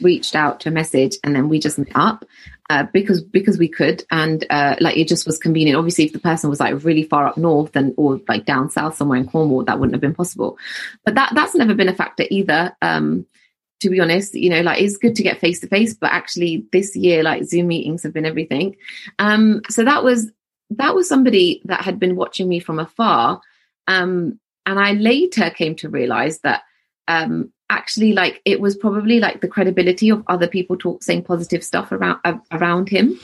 reached 0.01 0.35
out 0.35 0.61
to 0.61 0.69
a 0.69 0.73
message, 0.73 1.17
and 1.23 1.35
then 1.35 1.49
we 1.49 1.59
just 1.59 1.79
met 1.79 1.93
up 1.95 2.25
uh, 2.71 2.85
because 2.93 3.23
because 3.23 3.59
we 3.59 3.69
could, 3.69 4.05
and 4.11 4.47
uh, 4.51 4.77
like 4.81 4.97
it 4.97 5.09
just 5.09 5.27
was 5.27 5.39
convenient. 5.39 5.79
Obviously, 5.79 6.05
if 6.05 6.13
the 6.13 6.19
person 6.19 6.51
was 6.51 6.61
like 6.61 6.83
really 6.85 7.03
far 7.03 7.27
up 7.27 7.37
north 7.37 7.77
and 7.77 7.95
or 7.97 8.21
like 8.29 8.45
down 8.45 8.71
south 8.71 8.97
somewhere 8.97 9.19
in 9.19 9.29
Cornwall, 9.29 9.65
that 9.65 9.79
wouldn't 9.79 9.95
have 9.95 10.01
been 10.01 10.15
possible. 10.15 10.59
But 11.05 11.15
that 11.15 11.33
that's 11.35 11.55
never 11.55 11.75
been 11.75 11.89
a 11.89 11.95
factor 11.95 12.25
either. 12.31 12.77
Um, 12.83 13.27
to 13.81 13.91
be 13.91 14.01
honest, 14.01 14.35
you 14.35 14.51
know, 14.51 14.63
like 14.63 14.81
it's 14.81 14.97
good 14.97 15.15
to 15.17 15.23
get 15.23 15.41
face 15.41 15.61
to 15.61 15.69
face, 15.69 15.95
but 15.95 16.13
actually 16.13 16.67
this 16.73 16.97
year, 16.97 17.23
like 17.23 17.45
Zoom 17.45 17.69
meetings 17.69 18.03
have 18.03 18.13
been 18.13 18.27
everything. 18.27 18.77
Um, 19.19 19.61
so 19.69 19.85
that 19.85 20.03
was 20.03 20.31
that 20.71 20.95
was 20.95 21.09
somebody 21.09 21.63
that 21.67 21.83
had 21.83 21.99
been 21.99 22.17
watching 22.17 22.49
me 22.49 22.61
from 22.61 22.79
afar. 22.79 23.41
Um, 23.87 24.41
and 24.65 24.81
I 24.81 24.93
later 24.93 25.51
came 25.51 25.77
to 25.77 25.89
realize 25.89 26.41
that 26.41 26.63
um, 27.07 27.53
actually, 27.71 28.13
like 28.13 28.41
it 28.45 28.61
was 28.61 28.77
probably 28.77 29.21
like 29.21 29.41
the 29.41 29.49
credibility 29.49 30.11
of 30.11 30.25
other 30.27 30.49
people 30.49 30.77
talk 30.77 31.03
saying 31.03 31.25
positive 31.25 31.63
stuff 31.63 31.93
around 31.93 32.21
uh, 32.25 32.39
around 32.51 32.89
him. 32.89 33.21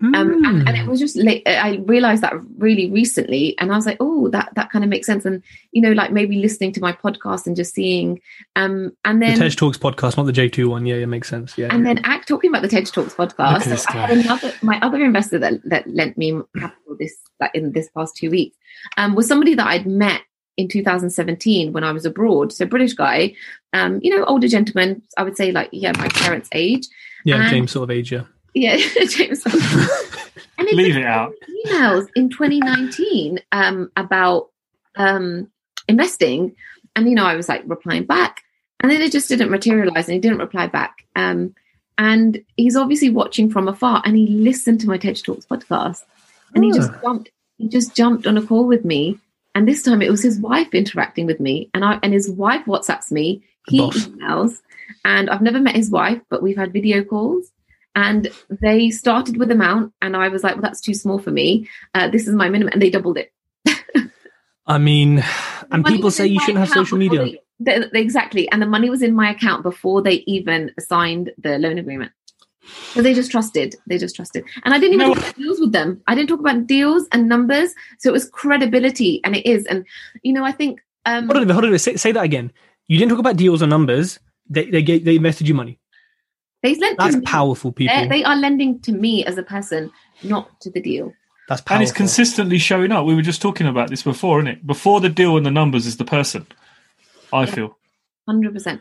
Um, 0.00 0.14
and, 0.14 0.68
and 0.68 0.76
it 0.76 0.86
was 0.86 1.00
just 1.00 1.16
late, 1.16 1.42
I 1.46 1.82
realized 1.86 2.22
that 2.22 2.34
really 2.56 2.88
recently, 2.88 3.58
and 3.58 3.72
I 3.72 3.76
was 3.76 3.84
like, 3.84 3.96
oh, 3.98 4.28
that 4.28 4.50
that 4.54 4.70
kind 4.70 4.84
of 4.84 4.88
makes 4.88 5.06
sense. 5.06 5.24
And 5.24 5.42
you 5.72 5.82
know, 5.82 5.90
like 5.90 6.12
maybe 6.12 6.36
listening 6.36 6.70
to 6.74 6.80
my 6.80 6.92
podcast 6.92 7.48
and 7.48 7.56
just 7.56 7.74
seeing, 7.74 8.20
um, 8.54 8.92
and 9.04 9.20
the 9.20 9.26
then 9.26 9.38
Tej 9.38 9.50
Talks 9.56 9.76
podcast, 9.76 10.16
not 10.16 10.26
the 10.26 10.32
J2 10.32 10.68
one. 10.68 10.86
Yeah, 10.86 10.96
it 10.96 11.06
makes 11.06 11.28
sense. 11.28 11.58
Yeah. 11.58 11.68
and 11.72 11.84
then 11.84 11.98
act 12.04 12.28
talking 12.28 12.48
about 12.48 12.62
the 12.62 12.68
Tej 12.68 12.84
Talks 12.84 13.14
podcast. 13.14 13.66
At 13.66 13.90
I 13.90 14.06
had 14.06 14.10
another 14.18 14.52
my 14.62 14.78
other 14.82 15.04
investor 15.04 15.38
that 15.40 15.54
that 15.64 15.88
lent 15.88 16.16
me 16.16 16.40
capital 16.56 16.96
this 16.96 17.16
like 17.40 17.50
in 17.54 17.72
this 17.72 17.88
past 17.90 18.16
two 18.16 18.30
weeks 18.30 18.56
um, 18.98 19.16
was 19.16 19.26
somebody 19.26 19.54
that 19.54 19.66
I'd 19.66 19.86
met 19.86 20.22
in 20.56 20.68
2017 20.68 21.72
when 21.72 21.82
I 21.84 21.92
was 21.92 22.04
abroad. 22.04 22.52
So 22.52 22.66
British 22.66 22.92
guy, 22.94 23.34
um, 23.72 23.98
you 24.02 24.16
know, 24.16 24.24
older 24.26 24.48
gentleman. 24.48 25.02
I 25.16 25.24
would 25.24 25.36
say 25.36 25.50
like 25.50 25.70
yeah, 25.72 25.92
my 25.98 26.08
parents' 26.08 26.48
age. 26.52 26.86
yeah, 27.24 27.40
and- 27.40 27.50
James 27.50 27.72
sort 27.72 27.84
of 27.84 27.90
age, 27.90 28.12
yeah. 28.12 28.22
Yeah, 28.60 28.76
James. 29.08 29.44
and 30.58 30.68
Leave 30.72 30.96
it 30.96 31.04
out. 31.04 31.32
emails 31.66 32.08
in 32.16 32.28
2019 32.30 33.40
um, 33.52 33.90
about 33.96 34.48
um, 34.96 35.50
investing, 35.88 36.54
and 36.96 37.08
you 37.08 37.14
know, 37.14 37.24
I 37.24 37.36
was 37.36 37.48
like 37.48 37.62
replying 37.66 38.04
back, 38.04 38.42
and 38.80 38.90
then 38.90 39.00
it 39.02 39.12
just 39.12 39.28
didn't 39.28 39.50
materialize 39.50 40.08
and 40.08 40.14
he 40.14 40.20
didn't 40.20 40.38
reply 40.38 40.66
back. 40.66 41.04
Um, 41.16 41.54
and 41.96 42.44
he's 42.56 42.76
obviously 42.76 43.10
watching 43.10 43.50
from 43.50 43.66
afar 43.66 44.02
and 44.04 44.16
he 44.16 44.28
listened 44.28 44.80
to 44.82 44.86
my 44.86 44.98
Tej 44.98 45.14
Talks 45.14 45.46
podcast 45.46 46.04
and 46.54 46.62
he 46.62 46.70
just 46.70 46.92
Ah. 46.92 47.00
jumped, 47.02 47.30
he 47.56 47.68
just 47.68 47.96
jumped 47.96 48.24
on 48.24 48.38
a 48.38 48.42
call 48.46 48.66
with 48.68 48.84
me. 48.84 49.18
And 49.56 49.66
this 49.66 49.82
time 49.82 50.00
it 50.00 50.08
was 50.08 50.22
his 50.22 50.38
wife 50.38 50.72
interacting 50.74 51.26
with 51.26 51.40
me 51.40 51.70
and 51.74 51.84
I, 51.84 51.98
and 52.04 52.12
his 52.12 52.30
wife 52.30 52.64
WhatsApps 52.66 53.10
me, 53.10 53.42
he 53.66 53.78
Boss. 53.78 54.06
emails 54.06 54.60
and 55.04 55.28
I've 55.28 55.42
never 55.42 55.58
met 55.58 55.74
his 55.74 55.90
wife, 55.90 56.20
but 56.30 56.40
we've 56.40 56.56
had 56.56 56.72
video 56.72 57.02
calls 57.02 57.50
and 57.98 58.28
they 58.62 58.90
started 58.90 59.36
with 59.38 59.50
amount 59.50 59.92
and 60.00 60.16
I 60.16 60.28
was 60.28 60.44
like, 60.44 60.54
well, 60.54 60.62
that's 60.62 60.80
too 60.80 60.94
small 60.94 61.18
for 61.18 61.32
me. 61.32 61.68
Uh, 61.94 62.08
this 62.08 62.28
is 62.28 62.34
my 62.34 62.48
minimum. 62.48 62.72
And 62.72 62.80
they 62.82 62.90
doubled 62.90 63.18
it. 63.18 63.32
I 64.66 64.78
mean, 64.78 65.24
and 65.72 65.84
people 65.84 66.10
say 66.10 66.26
you 66.26 66.38
shouldn't 66.40 66.58
have 66.58 66.68
social 66.80 66.98
media. 66.98 67.20
They, 67.58 67.78
they- 67.92 68.00
exactly. 68.00 68.48
And 68.52 68.62
the 68.62 68.66
money 68.66 68.88
was 68.88 69.02
in 69.02 69.14
my 69.14 69.30
account 69.30 69.62
before 69.64 70.00
they 70.02 70.16
even 70.36 70.70
signed 70.78 71.32
the 71.38 71.58
loan 71.58 71.78
agreement. 71.78 72.12
So 72.92 73.02
they 73.02 73.14
just 73.14 73.30
trusted. 73.30 73.74
They 73.88 73.98
just 73.98 74.14
trusted. 74.14 74.44
And 74.64 74.74
I 74.74 74.78
didn't 74.78 74.94
even 74.94 75.08
know 75.08 75.14
talk 75.14 75.24
about 75.24 75.36
deals 75.36 75.58
with 75.60 75.72
them. 75.72 76.02
I 76.06 76.14
didn't 76.14 76.28
talk 76.28 76.40
about 76.40 76.66
deals 76.66 77.08
and 77.12 77.28
numbers. 77.28 77.70
So 77.98 78.10
it 78.10 78.12
was 78.12 78.28
credibility. 78.28 79.20
And 79.24 79.34
it 79.34 79.44
is. 79.46 79.64
And, 79.66 79.86
you 80.22 80.32
know, 80.34 80.44
I 80.44 80.52
think. 80.52 80.80
Um, 81.06 81.26
Hold 81.26 81.38
on, 81.38 81.48
hold 81.48 81.64
on. 81.64 81.78
Say, 81.78 81.96
say 81.96 82.12
that 82.12 82.22
again. 82.22 82.52
You 82.86 82.98
didn't 82.98 83.10
talk 83.10 83.18
about 83.18 83.36
deals 83.36 83.62
or 83.62 83.66
numbers. 83.66 84.20
They 84.50 84.70
they 84.70 84.82
gave, 84.82 85.04
they 85.04 85.16
invested 85.16 85.48
you 85.48 85.54
money. 85.54 85.78
They 86.62 86.74
lent 86.74 86.98
That's 86.98 87.14
to 87.14 87.20
me. 87.20 87.26
powerful, 87.26 87.72
people. 87.72 87.94
They're- 87.96 88.08
They 88.08 88.24
are 88.24 88.36
lending 88.36 88.80
to 88.80 88.92
me 88.92 89.24
as 89.24 89.38
a 89.38 89.42
person, 89.42 89.90
not 90.22 90.60
to 90.62 90.70
the 90.70 90.80
deal. 90.80 91.12
That's 91.48 91.62
And 91.70 91.82
it's 91.82 91.92
consistently 91.92 92.58
showing 92.58 92.92
up. 92.92 93.06
We 93.06 93.14
were 93.14 93.22
just 93.22 93.40
talking 93.40 93.66
about 93.66 93.88
this 93.88 94.02
before, 94.02 94.38
isn't 94.40 94.48
it? 94.48 94.66
Before 94.66 95.00
the 95.00 95.08
deal 95.08 95.36
and 95.38 95.46
the 95.46 95.50
numbers 95.50 95.86
is 95.86 95.96
the 95.96 96.04
person. 96.04 96.46
I 97.32 97.46
feel. 97.46 97.78
100%. 98.28 98.80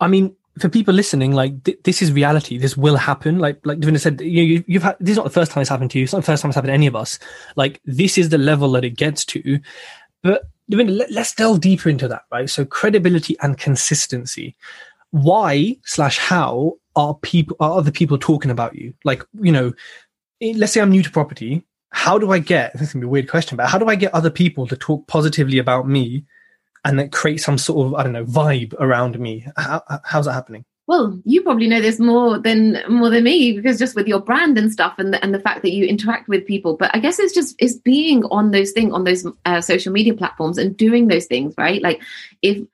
I 0.00 0.08
mean, 0.08 0.34
for 0.58 0.68
people 0.68 0.92
listening, 0.94 1.32
like 1.32 1.62
th- 1.62 1.78
this 1.84 2.02
is 2.02 2.10
reality. 2.12 2.58
This 2.58 2.76
will 2.76 2.96
happen. 2.96 3.38
Like 3.38 3.64
like 3.64 3.78
Davina 3.78 4.00
said, 4.00 4.20
you, 4.20 4.42
you 4.42 4.64
you've 4.66 4.82
had 4.82 4.96
this 4.98 5.12
is 5.12 5.16
not 5.16 5.24
the 5.24 5.30
first 5.30 5.52
time 5.52 5.60
it's 5.60 5.70
happened 5.70 5.92
to 5.92 5.98
you. 5.98 6.04
It's 6.04 6.12
not 6.12 6.20
the 6.20 6.26
first 6.26 6.42
time 6.42 6.50
it's 6.50 6.56
happened 6.56 6.70
to 6.70 6.74
any 6.74 6.88
of 6.88 6.96
us. 6.96 7.20
Like 7.54 7.80
this 7.84 8.18
is 8.18 8.30
the 8.30 8.38
level 8.38 8.72
that 8.72 8.84
it 8.84 8.96
gets 8.96 9.24
to. 9.26 9.60
But 10.24 10.42
Davina, 10.70 10.96
let, 10.96 11.12
let's 11.12 11.32
delve 11.34 11.60
deeper 11.60 11.88
into 11.88 12.08
that, 12.08 12.22
right? 12.32 12.50
So 12.50 12.64
credibility 12.64 13.36
and 13.40 13.56
consistency. 13.56 14.56
Why 15.10 15.76
slash 15.84 16.18
how 16.18 16.74
are 16.98 17.14
people 17.14 17.56
are 17.60 17.78
other 17.78 17.92
people 17.92 18.18
talking 18.18 18.50
about 18.50 18.74
you? 18.74 18.92
Like 19.04 19.24
you 19.40 19.52
know, 19.52 19.72
let's 20.40 20.72
say 20.72 20.82
I'm 20.82 20.90
new 20.90 21.02
to 21.02 21.10
property. 21.10 21.64
How 21.90 22.18
do 22.18 22.32
I 22.32 22.38
get? 22.38 22.74
This 22.74 22.82
is 22.82 22.92
gonna 22.92 23.04
be 23.04 23.06
a 23.06 23.10
weird 23.10 23.30
question, 23.30 23.56
but 23.56 23.68
how 23.68 23.78
do 23.78 23.88
I 23.88 23.94
get 23.94 24.12
other 24.12 24.30
people 24.30 24.66
to 24.66 24.76
talk 24.76 25.06
positively 25.06 25.58
about 25.58 25.88
me 25.88 26.24
and 26.84 26.98
then 26.98 27.10
create 27.10 27.40
some 27.40 27.58
sort 27.58 27.86
of 27.86 27.94
I 27.94 28.02
don't 28.02 28.12
know 28.12 28.24
vibe 28.24 28.74
around 28.80 29.18
me. 29.18 29.46
How, 29.56 29.82
how's 30.04 30.26
that 30.26 30.32
happening? 30.32 30.64
Well, 30.86 31.20
you 31.24 31.42
probably 31.42 31.68
know 31.68 31.82
this 31.82 32.00
more 32.00 32.38
than 32.38 32.82
more 32.88 33.10
than 33.10 33.24
me 33.24 33.52
because 33.52 33.78
just 33.78 33.94
with 33.94 34.06
your 34.06 34.20
brand 34.20 34.56
and 34.56 34.72
stuff, 34.72 34.94
and 34.98 35.12
the, 35.12 35.22
and 35.22 35.34
the 35.34 35.40
fact 35.40 35.62
that 35.62 35.72
you 35.72 35.84
interact 35.84 36.28
with 36.28 36.46
people. 36.46 36.76
But 36.76 36.90
I 36.94 36.98
guess 36.98 37.18
it's 37.18 37.34
just 37.34 37.54
it's 37.58 37.74
being 37.74 38.24
on 38.24 38.50
those 38.52 38.72
things 38.72 38.92
on 38.92 39.04
those 39.04 39.26
uh, 39.44 39.60
social 39.60 39.92
media 39.92 40.14
platforms 40.14 40.56
and 40.56 40.76
doing 40.76 41.08
those 41.08 41.26
things, 41.26 41.54
right? 41.58 41.82
Like 41.82 42.02
if 42.42 42.66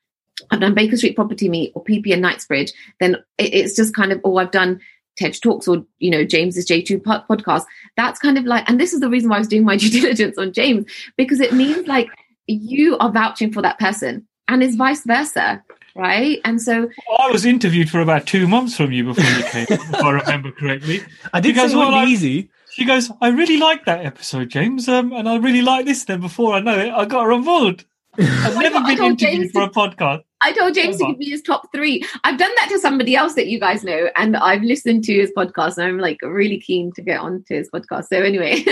I've 0.50 0.60
done 0.60 0.74
Baker 0.74 0.96
Street 0.96 1.16
Property 1.16 1.48
Meet 1.48 1.72
or 1.74 1.84
PP 1.84 2.12
and 2.12 2.22
Knightsbridge, 2.22 2.72
then 3.00 3.16
it, 3.38 3.54
it's 3.54 3.76
just 3.76 3.94
kind 3.94 4.12
of 4.12 4.20
oh 4.24 4.36
I've 4.36 4.50
done 4.50 4.80
Tej 5.16 5.32
Talks 5.42 5.68
or 5.68 5.84
you 5.98 6.10
know 6.10 6.24
James's 6.24 6.66
J2 6.66 7.00
podcast. 7.02 7.64
That's 7.96 8.18
kind 8.18 8.36
of 8.38 8.44
like, 8.44 8.68
and 8.68 8.80
this 8.80 8.92
is 8.92 9.00
the 9.00 9.08
reason 9.08 9.30
why 9.30 9.36
I 9.36 9.38
was 9.40 9.48
doing 9.48 9.64
my 9.64 9.76
due 9.78 9.90
diligence 9.90 10.38
on 10.38 10.52
James 10.52 10.86
because 11.16 11.40
it 11.40 11.52
means 11.52 11.86
like 11.86 12.08
you 12.46 12.98
are 12.98 13.10
vouching 13.12 13.52
for 13.52 13.62
that 13.62 13.78
person, 13.78 14.26
and 14.48 14.62
it's 14.62 14.74
vice 14.74 15.04
versa, 15.04 15.62
right? 15.94 16.38
And 16.44 16.60
so 16.60 16.88
I 17.18 17.30
was 17.30 17.44
interviewed 17.46 17.88
for 17.90 18.00
about 18.00 18.26
two 18.26 18.46
months 18.48 18.76
from 18.76 18.92
you 18.92 19.04
before 19.04 19.24
you 19.24 19.44
came, 19.44 19.66
if 19.70 19.94
I 19.94 20.10
remember 20.10 20.50
correctly. 20.52 21.02
I 21.32 21.40
did 21.40 21.54
Because 21.54 21.70
say 21.70 21.76
it 21.76 21.78
wouldn't 21.78 21.94
what 21.94 22.04
be 22.04 22.10
I- 22.10 22.12
easy. 22.12 22.50
She 22.72 22.84
goes, 22.84 23.08
I 23.20 23.28
really 23.28 23.56
like 23.58 23.84
that 23.84 24.04
episode, 24.04 24.48
James, 24.48 24.88
um, 24.88 25.12
and 25.12 25.28
I 25.28 25.36
really 25.36 25.62
like 25.62 25.86
this. 25.86 26.04
Then 26.06 26.20
before 26.20 26.54
I 26.54 26.60
know 26.60 26.76
it, 26.76 26.90
I 26.90 27.04
got 27.04 27.22
her 27.22 27.32
on 27.32 27.44
board. 27.44 27.84
I've 28.18 28.56
never 28.56 28.80
been 28.80 28.90
interviewed 28.90 29.18
James 29.18 29.50
for 29.52 29.62
a 29.62 29.70
podcast. 29.70 30.22
I 30.42 30.52
told 30.52 30.74
James 30.74 30.98
to 30.98 31.06
give 31.06 31.18
me 31.18 31.30
his 31.30 31.42
top 31.42 31.72
three. 31.72 32.04
I've 32.22 32.38
done 32.38 32.52
that 32.56 32.68
to 32.70 32.78
somebody 32.78 33.16
else 33.16 33.34
that 33.34 33.46
you 33.46 33.58
guys 33.58 33.82
know, 33.82 34.10
and 34.16 34.36
I've 34.36 34.62
listened 34.62 35.04
to 35.04 35.14
his 35.14 35.32
podcast, 35.36 35.78
and 35.78 35.86
I'm 35.86 35.98
like 35.98 36.18
really 36.22 36.60
keen 36.60 36.92
to 36.92 37.02
get 37.02 37.20
onto 37.20 37.54
his 37.54 37.70
podcast. 37.70 38.08
So 38.08 38.18
anyway, 38.18 38.64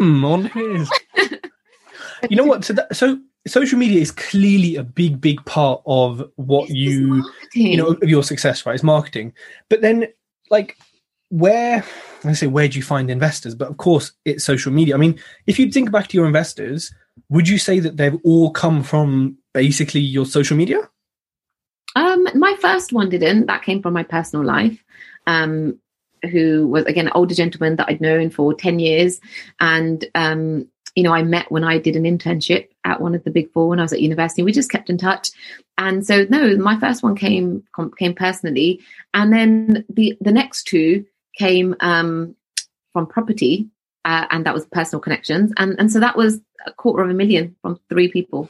Hmm, 0.00 0.24
on 0.24 0.44
his. 0.46 0.90
You 2.28 2.36
know 2.36 2.44
what? 2.44 2.66
So, 2.66 2.74
that, 2.74 2.94
so 2.94 3.18
social 3.46 3.78
media 3.78 3.98
is 3.98 4.10
clearly 4.10 4.76
a 4.76 4.82
big, 4.82 5.22
big 5.22 5.42
part 5.46 5.80
of 5.86 6.22
what 6.36 6.64
It's 6.64 6.74
you 6.74 7.24
you 7.54 7.78
know 7.78 7.86
of 7.86 8.08
your 8.08 8.22
success, 8.22 8.66
right? 8.66 8.74
It's 8.74 8.84
marketing. 8.84 9.32
But 9.70 9.80
then, 9.80 10.06
like, 10.50 10.76
where 11.30 11.82
I 12.24 12.34
say 12.34 12.46
where 12.46 12.68
do 12.68 12.76
you 12.76 12.82
find 12.82 13.10
investors? 13.10 13.54
But 13.54 13.68
of 13.68 13.78
course, 13.78 14.12
it's 14.26 14.44
social 14.44 14.70
media. 14.70 14.94
I 14.94 14.98
mean, 14.98 15.18
if 15.46 15.58
you 15.58 15.70
think 15.72 15.90
back 15.90 16.08
to 16.08 16.16
your 16.18 16.26
investors, 16.26 16.92
would 17.28 17.48
you 17.48 17.58
say 17.58 17.80
that 17.80 17.96
they've 17.96 18.18
all 18.24 18.50
come 18.50 18.82
from 18.82 19.38
basically 19.52 20.00
your 20.00 20.26
social 20.26 20.56
media? 20.56 20.88
Um, 21.96 22.28
my 22.34 22.54
first 22.60 22.92
one 22.92 23.08
didn't. 23.08 23.46
That 23.46 23.62
came 23.62 23.82
from 23.82 23.94
my 23.94 24.02
personal 24.02 24.44
life. 24.44 24.82
Um, 25.26 25.78
who 26.30 26.66
was 26.68 26.84
again 26.84 27.06
an 27.06 27.12
older 27.14 27.34
gentleman 27.34 27.76
that 27.76 27.88
I'd 27.88 28.00
known 28.00 28.30
for 28.30 28.54
ten 28.54 28.78
years, 28.78 29.20
and 29.58 30.04
um, 30.14 30.66
you 30.94 31.02
know 31.02 31.12
I 31.12 31.22
met 31.22 31.50
when 31.50 31.64
I 31.64 31.78
did 31.78 31.96
an 31.96 32.04
internship 32.04 32.68
at 32.84 33.00
one 33.00 33.14
of 33.14 33.24
the 33.24 33.30
big 33.30 33.50
four 33.52 33.68
when 33.68 33.78
I 33.78 33.82
was 33.82 33.92
at 33.92 34.02
university. 34.02 34.42
We 34.42 34.52
just 34.52 34.70
kept 34.70 34.90
in 34.90 34.98
touch, 34.98 35.30
and 35.78 36.06
so 36.06 36.26
no, 36.28 36.56
my 36.56 36.78
first 36.78 37.02
one 37.02 37.16
came 37.16 37.64
came 37.98 38.14
personally, 38.14 38.80
and 39.14 39.32
then 39.32 39.84
the 39.88 40.16
the 40.20 40.32
next 40.32 40.64
two 40.64 41.04
came 41.36 41.74
um, 41.80 42.34
from 42.92 43.06
property, 43.06 43.68
uh, 44.04 44.26
and 44.30 44.46
that 44.46 44.54
was 44.54 44.66
personal 44.66 45.00
connections, 45.00 45.52
and 45.56 45.78
and 45.78 45.90
so 45.90 46.00
that 46.00 46.16
was 46.16 46.40
a 46.66 46.72
quarter 46.72 47.02
of 47.02 47.10
a 47.10 47.14
million 47.14 47.56
from 47.62 47.78
three 47.88 48.10
people. 48.10 48.48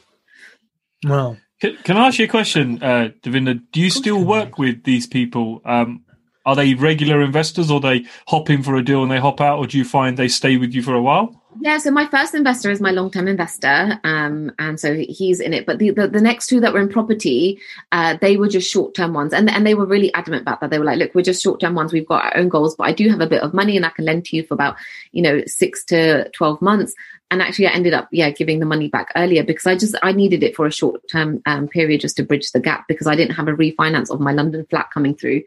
Wow. 1.03 1.37
Can, 1.59 1.77
can 1.83 1.97
I 1.97 2.07
ask 2.07 2.19
you 2.19 2.25
a 2.25 2.27
question, 2.27 2.81
uh, 2.81 3.09
Davinder? 3.21 3.61
Do 3.71 3.81
you 3.81 3.89
still 3.89 4.23
work 4.23 4.57
with 4.57 4.83
these 4.83 5.05
people? 5.05 5.61
Um, 5.63 6.03
are 6.45 6.55
they 6.55 6.73
regular 6.73 7.21
investors, 7.21 7.69
or 7.69 7.79
they 7.79 8.05
hop 8.27 8.49
in 8.49 8.63
for 8.63 8.75
a 8.75 8.83
deal 8.83 9.03
and 9.03 9.11
they 9.11 9.19
hop 9.19 9.39
out, 9.41 9.59
or 9.59 9.67
do 9.67 9.77
you 9.77 9.85
find 9.85 10.17
they 10.17 10.27
stay 10.27 10.57
with 10.57 10.73
you 10.73 10.81
for 10.81 10.95
a 10.95 11.01
while? 11.01 11.40
Yeah, 11.59 11.79
so 11.79 11.91
my 11.91 12.07
first 12.07 12.33
investor 12.33 12.71
is 12.71 12.79
my 12.79 12.91
long-term 12.91 13.27
investor, 13.27 13.99
um, 14.05 14.53
and 14.57 14.79
so 14.79 14.95
he's 14.95 15.41
in 15.41 15.53
it. 15.53 15.65
But 15.65 15.79
the, 15.79 15.89
the 15.91 16.07
the 16.07 16.21
next 16.21 16.47
two 16.47 16.61
that 16.61 16.71
were 16.73 16.79
in 16.79 16.87
property, 16.87 17.59
uh, 17.91 18.17
they 18.21 18.37
were 18.37 18.47
just 18.47 18.71
short-term 18.71 19.13
ones, 19.13 19.33
and 19.33 19.49
and 19.49 19.67
they 19.67 19.73
were 19.73 19.85
really 19.85 20.13
adamant 20.13 20.43
about 20.43 20.61
that. 20.61 20.69
They 20.69 20.79
were 20.79 20.85
like, 20.85 20.97
"Look, 20.97 21.13
we're 21.13 21.23
just 21.23 21.43
short-term 21.43 21.75
ones. 21.75 21.91
We've 21.91 22.07
got 22.07 22.23
our 22.23 22.37
own 22.37 22.47
goals, 22.47 22.75
but 22.75 22.87
I 22.87 22.93
do 22.93 23.09
have 23.09 23.19
a 23.19 23.27
bit 23.27 23.43
of 23.43 23.53
money, 23.53 23.75
and 23.75 23.85
I 23.85 23.89
can 23.89 24.05
lend 24.05 24.25
to 24.25 24.37
you 24.37 24.43
for 24.43 24.53
about 24.53 24.77
you 25.11 25.21
know 25.21 25.41
six 25.45 25.83
to 25.85 26.29
twelve 26.29 26.61
months." 26.61 26.95
And 27.31 27.41
actually, 27.41 27.67
I 27.67 27.71
ended 27.71 27.93
up 27.93 28.09
yeah 28.11 28.29
giving 28.29 28.59
the 28.59 28.65
money 28.65 28.89
back 28.89 29.11
earlier 29.15 29.43
because 29.43 29.65
I 29.65 29.75
just 29.77 29.95
I 30.03 30.11
needed 30.11 30.43
it 30.43 30.55
for 30.55 30.67
a 30.67 30.71
short-term 30.71 31.41
um, 31.45 31.67
period 31.69 32.01
just 32.01 32.17
to 32.17 32.23
bridge 32.23 32.51
the 32.51 32.59
gap 32.59 32.85
because 32.87 33.07
I 33.07 33.15
didn't 33.15 33.35
have 33.35 33.47
a 33.47 33.53
refinance 33.53 34.11
of 34.11 34.19
my 34.19 34.33
London 34.33 34.67
flat 34.69 34.91
coming 34.93 35.15
through. 35.15 35.43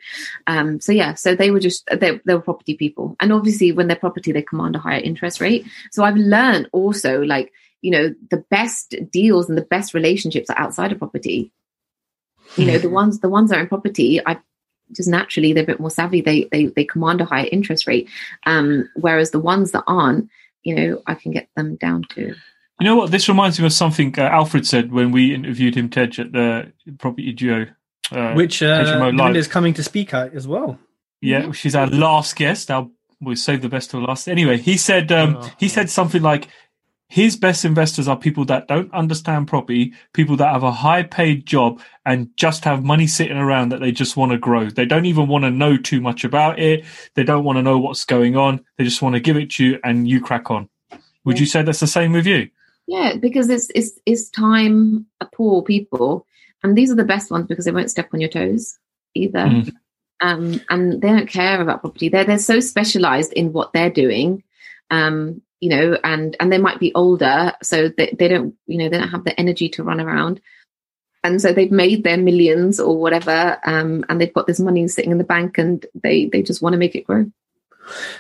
Um, 0.47 0.80
so 0.80 0.93
yeah, 0.93 1.14
so 1.14 1.35
they 1.35 1.51
were 1.51 1.61
just 1.61 1.87
they, 1.87 2.20
they 2.24 2.35
were 2.35 2.41
property 2.41 2.74
people, 2.74 3.16
and 3.20 3.32
obviously 3.32 3.70
when 3.70 3.87
they're 3.87 3.97
property, 3.97 4.32
they 4.32 4.43
command 4.43 4.74
a 4.74 4.78
higher 4.80 5.01
interest 5.01 5.41
rate. 5.41 5.66
So 5.93 6.03
I've 6.03 6.16
learned 6.16 6.70
also 6.72 7.20
like, 7.20 7.53
you 7.82 7.91
know, 7.91 8.14
the 8.30 8.45
best 8.51 8.97
deals 9.11 9.49
and 9.49 9.59
the 9.59 9.62
best 9.62 9.93
relationships 9.93 10.49
are 10.49 10.59
outside 10.59 10.91
of 10.91 10.99
property. 10.99 11.53
You 12.57 12.66
know, 12.66 12.78
the 12.78 12.89
ones 12.89 13.20
the 13.20 13.28
ones 13.28 13.51
that 13.51 13.59
are 13.59 13.62
in 13.62 13.68
property, 13.68 14.20
I 14.24 14.39
just 14.93 15.09
naturally 15.09 15.53
they're 15.53 15.64
a 15.64 15.66
bit 15.66 15.80
more 15.80 15.91
savvy. 15.91 16.22
They 16.22 16.49
they 16.51 16.66
they 16.66 16.85
command 16.85 17.20
a 17.20 17.24
higher 17.24 17.49
interest 17.53 17.87
rate. 17.87 18.09
Um, 18.47 18.89
whereas 18.97 19.32
the 19.32 19.41
ones 19.41 19.72
that 19.72 19.85
aren't, 19.87 20.30
you 20.64 20.74
know, 20.74 21.02
I 21.06 21.14
can 21.14 21.30
get 21.30 21.48
them 21.54 21.76
down 21.76 22.02
to 22.14 22.34
You 22.80 22.84
know 22.84 22.96
what? 22.96 23.10
This 23.10 23.28
reminds 23.28 23.60
me 23.60 23.66
of 23.66 23.72
something 23.72 24.18
uh, 24.18 24.22
Alfred 24.22 24.66
said 24.66 24.90
when 24.90 25.12
we 25.12 25.34
interviewed 25.34 25.76
him, 25.76 25.88
Tej, 25.88 26.18
at 26.18 26.32
the 26.32 26.72
Property 26.98 27.32
Duo. 27.32 27.66
Uh, 28.10 28.32
Which 28.32 28.62
uh, 28.62 28.84
HMO 28.84 29.36
is 29.36 29.48
coming 29.48 29.74
to 29.74 29.82
speak 29.82 30.12
at 30.12 30.34
as 30.34 30.48
well. 30.48 30.78
Yeah, 31.20 31.52
she's 31.52 31.74
our 31.74 31.86
last 31.86 32.36
guest. 32.36 32.70
I'll 32.70 32.90
we'll 33.20 33.36
save 33.36 33.62
the 33.62 33.68
best 33.68 33.90
till 33.90 34.02
last. 34.02 34.28
Anyway, 34.28 34.58
he 34.58 34.76
said 34.76 35.10
um, 35.10 35.36
Oh, 35.38 35.50
he 35.58 35.68
said 35.68 35.88
something 35.88 36.20
like 36.20 36.48
his 37.14 37.36
best 37.36 37.64
investors 37.64 38.08
are 38.08 38.16
people 38.16 38.44
that 38.44 38.66
don't 38.66 38.92
understand 38.92 39.46
property, 39.46 39.92
people 40.14 40.36
that 40.36 40.52
have 40.52 40.64
a 40.64 40.72
high 40.72 41.04
paid 41.04 41.46
job 41.46 41.80
and 42.04 42.28
just 42.36 42.64
have 42.64 42.82
money 42.82 43.06
sitting 43.06 43.36
around 43.36 43.68
that 43.68 43.78
they 43.78 43.92
just 43.92 44.16
want 44.16 44.32
to 44.32 44.36
grow. 44.38 44.68
They 44.68 44.84
don't 44.84 45.04
even 45.04 45.28
want 45.28 45.44
to 45.44 45.50
know 45.52 45.76
too 45.76 46.00
much 46.00 46.24
about 46.24 46.58
it. 46.58 46.84
They 47.14 47.22
don't 47.22 47.44
want 47.44 47.56
to 47.56 47.62
know 47.62 47.78
what's 47.78 48.04
going 48.04 48.36
on. 48.36 48.64
They 48.78 48.82
just 48.82 49.00
want 49.00 49.14
to 49.14 49.20
give 49.20 49.36
it 49.36 49.50
to 49.52 49.64
you 49.64 49.78
and 49.84 50.08
you 50.08 50.20
crack 50.20 50.50
on. 50.50 50.68
Would 51.24 51.36
Yeah. 51.36 51.40
you 51.42 51.46
say 51.46 51.62
that's 51.62 51.78
the 51.78 51.86
same 51.86 52.10
with 52.10 52.26
you? 52.26 52.48
Yeah, 52.88 53.14
because 53.14 53.48
it's 53.48 53.70
it's 53.76 53.92
it's 54.06 54.28
time 54.28 55.06
poor 55.32 55.62
people, 55.62 56.26
and 56.64 56.76
these 56.76 56.90
are 56.90 56.96
the 56.96 57.04
best 57.04 57.30
ones 57.30 57.46
because 57.46 57.64
they 57.64 57.70
won't 57.70 57.92
step 57.92 58.08
on 58.12 58.20
your 58.20 58.28
toes 58.28 58.76
either. 59.14 59.38
Mm. 59.38 59.72
Um, 60.20 60.60
and 60.68 61.00
they 61.00 61.08
don't 61.10 61.28
care 61.28 61.62
about 61.62 61.80
property. 61.80 62.08
They're 62.08 62.24
they're 62.24 62.38
so 62.38 62.58
specialized 62.58 63.32
in 63.34 63.52
what 63.52 63.72
they're 63.72 63.88
doing, 63.88 64.42
um, 64.90 65.42
you 65.61 65.70
know, 65.70 65.98
and 66.05 66.36
and 66.40 66.52
they 66.52 66.59
might 66.59 66.80
be 66.80 66.94
older, 66.94 67.52
so 67.62 67.88
they, 67.88 68.14
they 68.18 68.28
don't 68.28 68.55
you 68.66 68.78
know 68.78 68.88
they 68.88 68.98
don't 68.98 69.09
have 69.09 69.24
the 69.24 69.38
energy 69.38 69.68
to 69.70 69.84
run 69.84 70.00
around. 70.00 70.40
and 71.24 71.40
so 71.40 71.52
they've 71.52 71.72
made 71.72 72.05
their 72.05 72.18
millions 72.18 72.78
or 72.78 72.96
whatever, 72.98 73.59
um, 73.64 74.05
and 74.09 74.20
they've 74.20 74.34
got 74.34 74.46
this 74.46 74.61
money 74.61 74.86
sitting 74.86 75.11
in 75.11 75.18
the 75.18 75.24
bank, 75.24 75.59
and 75.59 75.86
they 76.02 76.26
they 76.26 76.42
just 76.42 76.62
want 76.62 76.74
to 76.74 76.78
make 76.78 76.94
it 76.94 77.07
grow. 77.07 77.24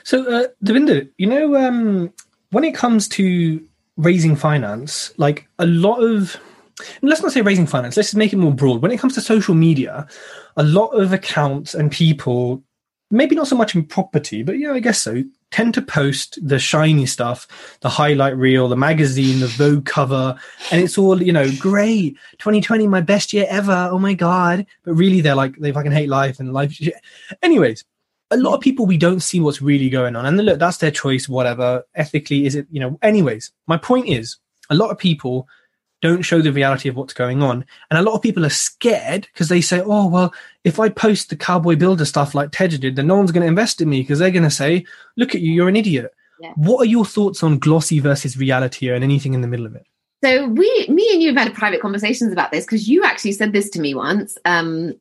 So, 0.02 0.24
uh, 0.24 0.48
Davinder, 0.64 1.08
you 1.18 1.26
know, 1.26 1.54
um, 1.56 2.12
when 2.50 2.64
it 2.64 2.74
comes 2.74 3.06
to 3.08 3.62
raising 3.96 4.36
finance, 4.36 5.12
like 5.18 5.46
a 5.58 5.66
lot 5.66 5.98
of 6.02 6.36
let's 7.02 7.22
not 7.22 7.32
say 7.32 7.40
raising 7.42 7.66
finance, 7.66 7.96
let's 7.96 8.08
just 8.08 8.16
make 8.16 8.32
it 8.32 8.36
more 8.36 8.52
broad. 8.54 8.82
When 8.82 8.90
it 8.90 8.98
comes 8.98 9.14
to 9.14 9.20
social 9.20 9.54
media, 9.54 10.08
a 10.56 10.62
lot 10.62 10.88
of 10.88 11.12
accounts 11.12 11.74
and 11.74 11.92
people, 11.92 12.62
maybe 13.10 13.36
not 13.36 13.46
so 13.46 13.56
much 13.56 13.74
in 13.74 13.84
property, 13.84 14.42
but 14.42 14.58
yeah, 14.58 14.72
I 14.72 14.80
guess 14.80 15.00
so, 15.00 15.22
tend 15.54 15.72
to 15.72 15.80
post 15.80 16.36
the 16.42 16.58
shiny 16.58 17.06
stuff, 17.06 17.46
the 17.80 17.88
highlight 17.88 18.36
reel, 18.36 18.66
the 18.66 18.76
magazine, 18.76 19.38
the 19.38 19.46
Vogue 19.46 19.86
cover, 19.86 20.36
and 20.72 20.82
it's 20.82 20.98
all, 20.98 21.22
you 21.22 21.32
know, 21.32 21.48
great, 21.60 22.16
2020, 22.38 22.88
my 22.88 23.00
best 23.00 23.32
year 23.32 23.46
ever. 23.48 23.88
Oh 23.88 24.00
my 24.00 24.14
God. 24.14 24.66
But 24.82 24.94
really, 24.94 25.20
they're 25.20 25.36
like, 25.36 25.54
they 25.56 25.70
fucking 25.70 25.92
hate 25.92 26.08
life 26.08 26.40
and 26.40 26.52
life. 26.52 26.76
Anyways, 27.40 27.84
a 28.32 28.36
lot 28.36 28.54
of 28.54 28.62
people, 28.62 28.84
we 28.84 28.96
don't 28.96 29.20
see 29.20 29.38
what's 29.38 29.62
really 29.62 29.88
going 29.88 30.16
on. 30.16 30.26
And 30.26 30.36
look, 30.38 30.58
that's 30.58 30.78
their 30.78 30.90
choice, 30.90 31.28
whatever. 31.28 31.84
Ethically, 31.94 32.46
is 32.46 32.56
it, 32.56 32.66
you 32.68 32.80
know, 32.80 32.98
anyways, 33.00 33.52
my 33.68 33.76
point 33.76 34.08
is, 34.08 34.38
a 34.70 34.74
lot 34.74 34.90
of 34.90 34.98
people 34.98 35.46
don't 36.04 36.22
show 36.22 36.42
the 36.42 36.52
reality 36.52 36.90
of 36.90 36.96
what's 36.96 37.14
going 37.14 37.42
on. 37.42 37.64
And 37.90 37.98
a 37.98 38.02
lot 38.02 38.14
of 38.14 38.20
people 38.20 38.44
are 38.44 38.50
scared 38.50 39.26
because 39.32 39.48
they 39.48 39.62
say, 39.62 39.80
oh, 39.80 40.06
well, 40.06 40.34
if 40.62 40.78
I 40.78 40.90
post 40.90 41.30
the 41.30 41.36
cowboy 41.36 41.76
builder 41.76 42.04
stuff 42.04 42.34
like 42.34 42.52
Tej 42.52 42.76
did, 42.76 42.96
then 42.96 43.06
no 43.06 43.16
one's 43.16 43.32
going 43.32 43.40
to 43.42 43.48
invest 43.48 43.80
in 43.80 43.88
me 43.88 44.02
because 44.02 44.18
they're 44.18 44.30
going 44.30 44.42
to 44.42 44.50
say, 44.50 44.84
look 45.16 45.34
at 45.34 45.40
you, 45.40 45.50
you're 45.50 45.68
an 45.68 45.76
idiot. 45.76 46.12
Yeah. 46.40 46.52
What 46.56 46.82
are 46.82 46.90
your 46.90 47.06
thoughts 47.06 47.42
on 47.42 47.58
glossy 47.58 48.00
versus 48.00 48.36
reality 48.36 48.90
and 48.90 49.02
anything 49.02 49.32
in 49.32 49.40
the 49.40 49.48
middle 49.48 49.64
of 49.64 49.74
it? 49.74 49.86
So 50.22 50.46
we, 50.46 50.86
me 50.88 51.10
and 51.10 51.22
you 51.22 51.34
have 51.34 51.38
had 51.38 51.54
private 51.54 51.80
conversations 51.80 52.32
about 52.32 52.52
this 52.52 52.66
because 52.66 52.86
you 52.86 53.02
actually 53.02 53.32
said 53.32 53.54
this 53.54 53.70
to 53.70 53.80
me 53.80 53.94
once. 53.94 54.36
Um, 54.44 54.92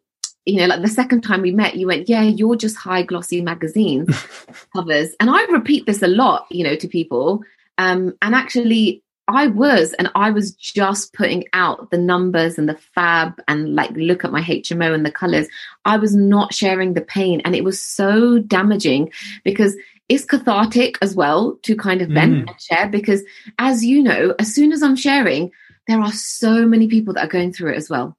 you 0.45 0.62
know, 0.62 0.68
like 0.68 0.82
the 0.82 0.88
second 0.88 1.22
time 1.22 1.41
we 1.41 1.51
met, 1.51 1.76
you 1.76 1.88
went, 1.88 2.10
"Yeah, 2.10 2.24
you're 2.24 2.58
just 2.58 2.76
high 2.76 3.04
glossy 3.04 3.41
magazine 3.41 4.08
covers," 4.76 5.16
and 5.22 5.30
I 5.30 5.43
repeat 5.45 5.86
this 5.86 6.01
a 6.01 6.08
lot, 6.08 6.47
you 6.49 6.66
know, 6.66 6.76
to 6.76 6.88
people. 6.88 7.41
Um, 7.78 8.14
and 8.22 8.36
actually, 8.36 9.03
I 9.28 9.47
was, 9.47 9.93
and 9.93 10.09
I 10.15 10.32
was 10.32 10.51
just 10.51 11.13
putting 11.13 11.45
out 11.53 11.91
the 11.91 11.97
numbers 11.97 12.57
and 12.57 12.67
the 12.67 12.78
fab 12.93 13.41
and 13.47 13.74
like 13.74 13.91
look 13.91 14.26
at 14.26 14.32
my 14.32 14.41
HMO 14.41 14.93
and 14.93 15.05
the 15.05 15.11
colors. 15.11 15.47
I 15.86 15.97
was 15.97 16.13
not 16.13 16.53
sharing 16.53 16.93
the 16.93 17.01
pain. 17.01 17.41
And 17.45 17.55
it 17.55 17.63
was 17.63 17.82
so 17.82 18.39
damaging 18.39 19.11
because 19.43 19.76
it's 20.09 20.26
cathartic 20.26 20.97
as 21.01 21.15
well 21.15 21.57
to 21.63 21.76
kind 21.76 22.01
of 22.01 22.09
vent 22.09 22.34
mm. 22.34 22.49
and 22.49 22.61
share. 22.61 22.89
Because 22.89 23.24
as 23.59 23.86
you 23.86 24.03
know, 24.03 24.36
as 24.39 24.53
soon 24.53 24.74
as 24.74 24.84
I'm 24.84 24.97
sharing, 24.97 25.51
there 25.88 26.01
are 26.01 26.11
so 26.11 26.65
many 26.65 26.88
people 26.88 27.13
that 27.13 27.26
are 27.26 27.32
going 27.32 27.53
through 27.53 27.71
it 27.74 27.78
as 27.78 27.89
well. 27.89 28.17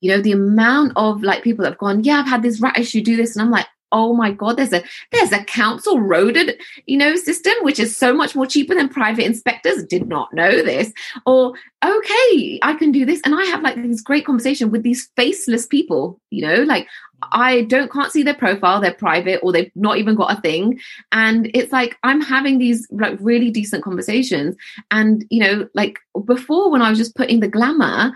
You 0.00 0.12
know, 0.12 0.22
the 0.22 0.32
amount 0.32 0.92
of 0.94 1.22
like 1.24 1.42
people 1.42 1.64
that 1.64 1.72
have 1.72 1.78
gone, 1.78 2.04
yeah, 2.04 2.20
I've 2.20 2.28
had 2.28 2.42
this 2.42 2.60
rat 2.60 2.78
issue, 2.78 3.02
do 3.02 3.16
this. 3.16 3.34
And 3.34 3.42
I'm 3.42 3.50
like, 3.50 3.66
oh 3.92 4.14
my 4.14 4.30
god 4.30 4.56
there's 4.56 4.72
a 4.72 4.82
there's 5.12 5.32
a 5.32 5.44
council 5.44 5.96
roaded 5.96 6.58
you 6.86 6.96
know 6.96 7.16
system 7.16 7.52
which 7.62 7.78
is 7.78 7.96
so 7.96 8.12
much 8.12 8.34
more 8.34 8.46
cheaper 8.46 8.74
than 8.74 8.88
private 8.88 9.24
inspectors 9.24 9.84
did 9.84 10.08
not 10.08 10.32
know 10.32 10.62
this. 10.62 10.92
Or 11.26 11.54
okay 11.84 12.58
i 12.62 12.74
can 12.78 12.92
do 12.92 13.04
this. 13.04 13.20
And 13.24 13.34
i 13.34 13.44
have 13.44 13.62
like 13.62 13.76
this 13.76 14.00
great 14.00 14.26
conversation 14.26 14.70
with 14.70 14.82
these 14.82 15.10
faceless 15.16 15.66
people 15.66 16.20
you 16.30 16.46
know 16.46 16.62
like 16.62 16.86
i 17.32 17.62
don't 17.62 17.90
can't 17.90 18.12
see 18.12 18.22
their 18.22 18.34
profile 18.34 18.80
they're 18.80 18.94
private 18.94 19.40
or 19.42 19.52
they've 19.52 19.72
not 19.74 19.98
even 19.98 20.14
got 20.14 20.36
a 20.36 20.40
thing. 20.40 20.78
And 21.12 21.50
it's 21.54 21.72
like 21.72 21.96
i'm 22.02 22.20
having 22.20 22.58
these 22.58 22.86
like 22.90 23.18
really 23.20 23.50
decent 23.50 23.84
conversations. 23.84 24.56
And 24.90 25.24
you 25.30 25.40
know 25.40 25.68
like 25.74 25.98
before 26.24 26.70
when 26.70 26.82
i 26.82 26.90
was 26.90 26.98
just 26.98 27.16
putting 27.16 27.40
the 27.40 27.48
glamour 27.48 28.12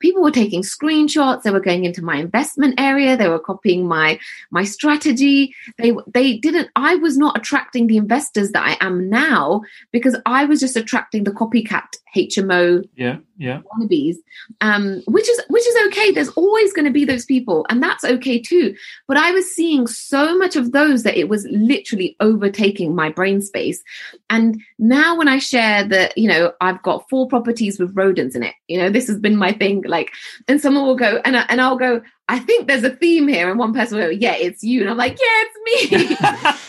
people 0.00 0.22
were 0.22 0.30
taking 0.30 0.62
screenshots 0.62 1.42
they 1.42 1.50
were 1.50 1.60
going 1.60 1.84
into 1.84 2.02
my 2.02 2.16
investment 2.16 2.78
area 2.78 3.16
they 3.16 3.28
were 3.28 3.38
copying 3.38 3.86
my 3.86 4.18
my 4.50 4.64
strategy. 4.64 5.54
They 5.76 5.94
they 6.06 6.36
didn't 6.36 6.68
i 6.76 6.94
was 6.96 7.16
not 7.16 7.36
attracting 7.36 7.86
the 7.86 7.96
investors 7.96 8.52
that 8.52 8.64
i 8.64 8.84
am 8.84 9.08
now 9.08 9.62
because 9.92 10.16
i 10.26 10.44
was 10.44 10.60
just 10.60 10.76
attracting 10.76 11.24
the 11.24 11.30
copycat 11.30 11.96
hmo 12.16 12.88
yeah 12.96 13.18
yeah. 13.38 13.60
wannabes 13.72 14.16
um 14.60 15.02
which 15.06 15.28
is 15.28 15.40
which 15.48 15.66
is 15.66 15.86
okay. 15.86 16.10
There's 16.10 16.28
always 16.30 16.72
going 16.72 16.84
to 16.84 16.90
be 16.90 17.04
those 17.04 17.24
people 17.24 17.64
and 17.70 17.82
that's 17.82 18.04
okay 18.04 18.38
too. 18.38 18.74
But 19.06 19.16
i 19.16 19.30
was 19.30 19.54
seeing 19.54 19.86
so 19.86 20.36
much 20.36 20.56
of 20.56 20.72
those 20.72 21.02
that 21.04 21.16
it 21.16 21.28
was 21.28 21.46
literally 21.50 22.16
overtaking 22.20 22.94
my 22.94 23.08
brain 23.10 23.40
space. 23.40 23.82
And 24.28 24.60
now 24.78 25.16
when 25.16 25.28
i 25.28 25.38
share 25.38 25.84
that 25.84 26.16
you 26.18 26.28
know 26.28 26.52
i've 26.60 26.82
got 26.82 27.08
four 27.08 27.26
properties 27.28 27.78
with 27.78 27.96
rodents 27.96 28.36
in 28.36 28.42
it 28.42 28.54
you 28.68 28.78
know 28.78 28.90
this 28.90 29.08
has 29.08 29.18
been 29.18 29.36
my 29.36 29.52
thing 29.52 29.82
like 29.86 30.12
and 30.46 30.60
someone 30.60 30.84
will 30.84 30.96
go 30.96 31.20
and, 31.24 31.36
I, 31.36 31.44
and 31.48 31.60
i'll 31.60 31.76
go 31.76 32.00
i 32.28 32.38
think 32.38 32.66
there's 32.66 32.84
a 32.84 32.90
theme 32.90 33.26
here 33.28 33.50
and 33.50 33.58
one 33.58 33.74
person 33.74 33.98
will 33.98 34.06
go 34.06 34.10
yeah 34.10 34.34
it's 34.34 34.62
you. 34.62 34.82
And 34.82 34.90
i'm 34.90 34.96
like 34.96 35.18
yeah 35.18 35.44
it's 35.44 36.10
me. 36.10 36.16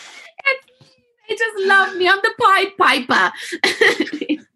It's 1.30 1.40
they 1.40 1.46
just 1.46 1.68
love 1.68 1.96
me. 1.96 2.08
I'm 2.08 2.18
the 2.22 2.34
pied 2.40 2.76
piper 2.76 4.42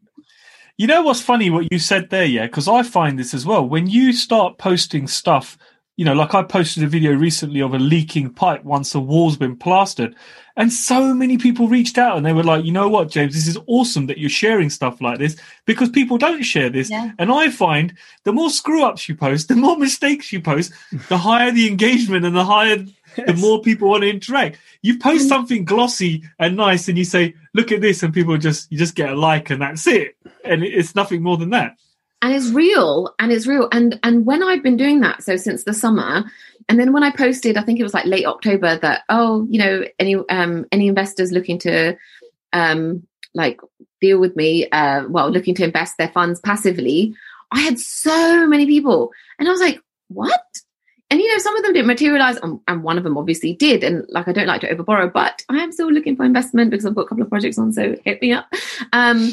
you 0.76 0.86
know 0.86 1.02
what's 1.02 1.20
funny 1.20 1.50
what 1.50 1.70
you 1.70 1.78
said 1.78 2.10
there 2.10 2.24
yeah 2.24 2.46
because 2.46 2.68
i 2.68 2.82
find 2.82 3.18
this 3.18 3.34
as 3.34 3.46
well 3.46 3.66
when 3.66 3.86
you 3.86 4.12
start 4.12 4.58
posting 4.58 5.06
stuff 5.06 5.56
you 5.96 6.04
know, 6.04 6.14
like 6.14 6.34
I 6.34 6.42
posted 6.42 6.82
a 6.82 6.88
video 6.88 7.12
recently 7.12 7.60
of 7.60 7.72
a 7.72 7.78
leaking 7.78 8.30
pipe 8.30 8.64
once 8.64 8.92
the 8.92 9.00
wall's 9.00 9.36
been 9.36 9.56
plastered. 9.56 10.16
And 10.56 10.72
so 10.72 11.14
many 11.14 11.38
people 11.38 11.68
reached 11.68 11.98
out 11.98 12.16
and 12.16 12.26
they 12.26 12.32
were 12.32 12.42
like, 12.42 12.64
you 12.64 12.72
know 12.72 12.88
what, 12.88 13.10
James, 13.10 13.34
this 13.34 13.46
is 13.46 13.58
awesome 13.66 14.06
that 14.06 14.18
you're 14.18 14.30
sharing 14.30 14.70
stuff 14.70 15.00
like 15.00 15.18
this 15.18 15.36
because 15.66 15.88
people 15.90 16.18
don't 16.18 16.42
share 16.42 16.68
this. 16.68 16.90
Yeah. 16.90 17.12
And 17.18 17.30
I 17.30 17.48
find 17.48 17.94
the 18.24 18.32
more 18.32 18.50
screw 18.50 18.82
ups 18.82 19.08
you 19.08 19.14
post, 19.14 19.48
the 19.48 19.56
more 19.56 19.76
mistakes 19.78 20.32
you 20.32 20.40
post, 20.40 20.72
the 21.08 21.18
higher 21.18 21.52
the 21.52 21.68
engagement 21.68 22.24
and 22.24 22.34
the 22.34 22.44
higher, 22.44 22.84
yes. 23.16 23.26
the 23.26 23.34
more 23.34 23.62
people 23.62 23.88
want 23.88 24.02
to 24.02 24.10
interact. 24.10 24.58
You 24.82 24.98
post 24.98 25.26
mm. 25.26 25.28
something 25.28 25.64
glossy 25.64 26.24
and 26.40 26.56
nice 26.56 26.88
and 26.88 26.98
you 26.98 27.04
say, 27.04 27.34
look 27.52 27.70
at 27.70 27.80
this. 27.80 28.02
And 28.02 28.12
people 28.12 28.36
just, 28.36 28.70
you 28.70 28.78
just 28.78 28.96
get 28.96 29.10
a 29.10 29.14
like 29.14 29.50
and 29.50 29.62
that's 29.62 29.86
it. 29.86 30.13
And 30.44 30.62
it's 30.62 30.94
nothing 30.94 31.22
more 31.22 31.36
than 31.36 31.50
that. 31.50 31.76
And 32.22 32.32
it's 32.32 32.50
real 32.50 33.14
and 33.18 33.32
it's 33.32 33.46
real. 33.46 33.68
And 33.72 33.98
and 34.02 34.24
when 34.24 34.42
i've 34.42 34.62
been 34.62 34.76
doing 34.76 35.00
that 35.00 35.22
so 35.22 35.36
since 35.36 35.64
the 35.64 35.74
summer 35.74 36.24
and 36.68 36.80
then 36.80 36.92
when 36.92 37.02
i 37.02 37.10
posted 37.10 37.56
i 37.56 37.62
think 37.62 37.78
it 37.78 37.82
was 37.82 37.94
like 37.94 38.06
late 38.06 38.26
october 38.26 38.78
that 38.78 39.02
oh 39.08 39.46
you 39.50 39.58
know 39.58 39.84
any 39.98 40.16
um 40.30 40.64
any 40.72 40.88
investors 40.88 41.32
looking 41.32 41.58
to 41.58 41.96
um 42.52 43.06
like 43.34 43.60
deal 44.00 44.18
with 44.18 44.34
me 44.36 44.68
uh 44.70 45.04
well 45.08 45.30
looking 45.30 45.54
to 45.54 45.64
invest 45.64 45.98
their 45.98 46.08
funds 46.08 46.40
passively 46.40 47.14
i 47.52 47.60
had 47.60 47.78
so 47.78 48.46
many 48.46 48.66
people. 48.66 49.12
And 49.38 49.48
i 49.48 49.50
was 49.50 49.60
like 49.60 49.80
what? 50.08 50.44
And 51.10 51.20
you 51.20 51.30
know 51.32 51.38
some 51.38 51.56
of 51.56 51.62
them 51.62 51.74
didn't 51.74 51.86
materialize 51.86 52.36
and, 52.38 52.60
and 52.66 52.82
one 52.82 52.98
of 52.98 53.04
them 53.04 53.18
obviously 53.18 53.54
did. 53.54 53.84
And 53.84 54.04
like 54.08 54.28
i 54.28 54.32
don't 54.32 54.46
like 54.46 54.62
to 54.62 54.74
overborrow 54.74 55.12
but 55.12 55.44
i 55.48 55.58
am 55.58 55.72
still 55.72 55.92
looking 55.92 56.16
for 56.16 56.24
investment 56.24 56.70
because 56.70 56.86
i've 56.86 56.94
got 56.94 57.02
a 57.02 57.08
couple 57.08 57.24
of 57.24 57.30
projects 57.30 57.58
on 57.58 57.72
so 57.72 57.96
hit 58.04 58.22
me 58.22 58.32
up. 58.32 58.46
Um 58.92 59.30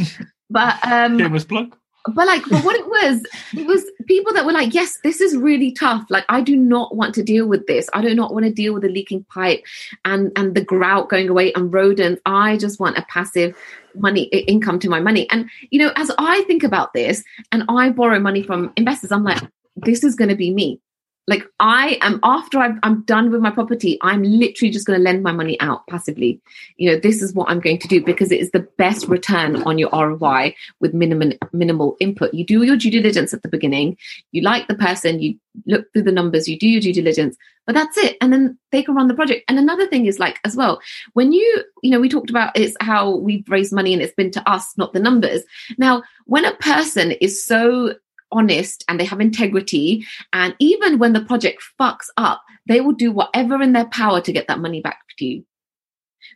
but 0.52 0.76
um 0.86 1.18
shameless 1.18 1.46
plug? 1.46 1.76
but 2.14 2.26
like 2.26 2.44
but 2.50 2.64
what 2.64 2.76
it 2.76 2.88
was 2.88 3.22
it 3.54 3.68
was 3.68 3.86
people 4.08 4.34
that 4.34 4.46
were 4.46 4.52
like 4.52 4.74
yes 4.74 4.98
this 5.04 5.22
is 5.22 5.38
really 5.38 5.72
tough. 5.72 6.06
Like 6.10 6.26
i 6.30 6.42
do 6.42 6.56
not 6.56 6.96
want 6.96 7.14
to 7.16 7.24
deal 7.24 7.48
with 7.48 7.68
this. 7.68 7.90
I 7.94 8.02
do 8.02 8.16
not 8.16 8.34
want 8.34 8.46
to 8.46 8.52
deal 8.52 8.74
with 8.74 8.84
the 8.84 8.90
leaking 8.90 9.24
pipe 9.26 9.64
and 10.06 10.32
and 10.36 10.56
the 10.56 10.64
grout 10.64 11.10
going 11.10 11.30
away 11.30 11.54
and 11.54 11.74
rodents. 11.74 12.22
I 12.26 12.58
just 12.58 12.80
want 12.80 12.98
a 12.98 13.06
passive 13.08 13.56
money 13.96 14.24
income 14.24 14.80
to 14.80 14.90
my 14.90 15.00
money. 15.00 15.30
And 15.30 15.50
you 15.70 15.80
know 15.80 15.92
as 15.96 16.12
i 16.18 16.42
think 16.44 16.64
about 16.64 16.94
this 16.94 17.24
and 17.52 17.64
i 17.70 17.90
borrow 17.90 18.20
money 18.20 18.42
from 18.42 18.72
investors 18.78 19.12
i'm 19.12 19.24
like 19.24 19.42
this 19.76 20.04
is 20.04 20.16
going 20.16 20.30
to 20.30 20.36
be 20.36 20.52
me 20.54 20.80
like 21.28 21.44
I 21.60 22.00
am 22.02 22.20
after 22.24 22.60
i 22.60 22.74
am 22.84 23.04
done 23.04 23.32
with 23.32 23.42
my 23.42 23.52
property, 23.52 23.98
I'm 24.02 24.24
literally 24.24 24.72
just 24.72 24.88
going 24.88 24.98
to 24.98 25.04
lend 25.04 25.24
my 25.24 25.32
money 25.32 25.60
out 25.62 25.86
passively. 25.88 26.42
You 26.78 26.92
know, 26.92 27.00
this 27.00 27.22
is 27.22 27.34
what 27.34 27.50
I'm 27.50 27.60
going 27.60 27.78
to 27.80 27.88
do 27.88 28.04
because 28.04 28.32
it 28.32 28.40
is 28.40 28.52
the 28.52 28.68
best 28.78 29.08
return 29.08 29.62
on 29.64 29.78
your 29.78 29.90
ROI 29.94 30.56
with 30.80 30.94
minimum 30.94 31.34
minimal 31.54 31.96
input. 32.00 32.34
You 32.34 32.46
do 32.46 32.64
your 32.64 32.76
due 32.76 32.90
diligence 32.90 33.34
at 33.34 33.44
the 33.44 33.50
beginning. 33.50 33.98
You 34.32 34.42
like 34.42 34.68
the 34.68 34.76
person, 34.76 35.22
you 35.22 35.36
look 35.68 35.92
through 35.94 36.04
the 36.04 36.12
numbers, 36.12 36.48
you 36.48 36.58
do 36.58 36.68
your 36.68 36.82
due 36.82 36.94
diligence, 36.94 37.38
but 37.68 37.76
that's 37.76 37.98
it. 37.98 38.18
And 38.20 38.34
then 38.34 38.58
they 38.72 38.82
can 38.82 38.96
run 38.96 39.08
the 39.08 39.14
project. 39.14 39.44
And 39.48 39.60
another 39.60 39.86
thing 39.88 40.08
is 40.08 40.18
like 40.18 40.40
as 40.44 40.56
well, 40.56 40.82
when 41.14 41.34
you, 41.34 41.64
you 41.84 41.92
know, 41.92 42.00
we 42.00 42.10
talked 42.10 42.32
about 42.32 42.58
it's 42.58 42.76
how 42.82 43.16
we've 43.18 43.48
raised 43.48 43.74
money 43.74 43.94
and 43.94 44.02
it's 44.02 44.16
been 44.16 44.32
to 44.32 44.50
us, 44.50 44.76
not 44.78 44.94
the 44.94 45.00
numbers. 45.00 45.44
Now, 45.78 46.02
when 46.26 46.46
a 46.46 46.56
person 46.56 47.12
is 47.12 47.46
so 47.46 47.94
honest 48.32 48.84
and 48.88 49.00
they 49.00 49.06
have 49.06 49.22
integrity. 49.22 50.06
And 50.34 50.56
even 50.60 51.00
when 51.00 51.14
the 51.14 51.26
project 51.26 51.64
fucks 51.80 52.08
up, 52.18 52.42
they 52.68 52.82
will 52.82 52.94
do 52.94 53.12
whatever 53.12 53.62
in 53.62 53.74
their 53.74 53.88
power 53.88 54.22
to 54.22 54.32
get 54.32 54.48
that 54.48 54.60
money 54.60 54.82
back 54.82 55.00
to 55.18 55.26
you. 55.26 55.46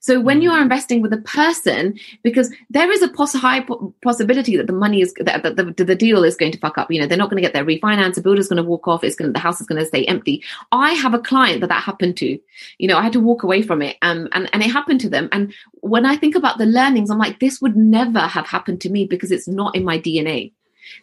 So 0.01 0.19
when 0.19 0.41
you 0.41 0.51
are 0.51 0.59
mm. 0.59 0.63
investing 0.63 1.01
with 1.01 1.13
a 1.13 1.21
person, 1.21 1.97
because 2.23 2.51
there 2.69 2.91
is 2.91 3.01
a 3.01 3.07
poss- 3.07 3.33
high 3.33 3.61
po- 3.61 3.93
possibility 4.03 4.57
that 4.57 4.67
the 4.67 4.73
money 4.73 5.01
is 5.01 5.13
that 5.19 5.43
the, 5.43 5.51
the, 5.53 5.83
the, 5.83 5.95
deal 5.95 6.23
is 6.23 6.35
going 6.35 6.51
to 6.51 6.59
fuck 6.59 6.77
up. 6.77 6.91
You 6.91 6.99
know, 6.99 7.07
they're 7.07 7.17
not 7.17 7.29
going 7.29 7.41
to 7.41 7.47
get 7.47 7.53
their 7.53 7.65
refinance. 7.65 8.15
The 8.15 8.21
builder's 8.21 8.47
going 8.47 8.61
to 8.61 8.67
walk 8.67 8.87
off. 8.87 9.03
It's 9.03 9.15
going 9.15 9.29
to, 9.29 9.33
the 9.33 9.39
house 9.39 9.61
is 9.61 9.67
going 9.67 9.79
to 9.79 9.85
stay 9.85 10.05
empty. 10.05 10.43
I 10.71 10.93
have 10.93 11.13
a 11.13 11.19
client 11.19 11.61
that 11.61 11.67
that 11.67 11.83
happened 11.83 12.17
to. 12.17 12.39
You 12.77 12.87
know, 12.87 12.97
I 12.97 13.03
had 13.03 13.13
to 13.13 13.19
walk 13.19 13.43
away 13.43 13.61
from 13.61 13.81
it, 13.81 13.97
um, 14.01 14.27
and 14.33 14.49
and 14.53 14.63
it 14.63 14.71
happened 14.71 15.01
to 15.01 15.09
them. 15.09 15.29
And 15.31 15.53
when 15.75 16.05
I 16.05 16.15
think 16.15 16.35
about 16.35 16.57
the 16.57 16.65
learnings, 16.65 17.09
I'm 17.09 17.17
like, 17.17 17.39
this 17.39 17.61
would 17.61 17.75
never 17.75 18.21
have 18.21 18.47
happened 18.47 18.81
to 18.81 18.89
me 18.89 19.05
because 19.05 19.31
it's 19.31 19.47
not 19.47 19.75
in 19.75 19.83
my 19.83 19.99
DNA 19.99 20.51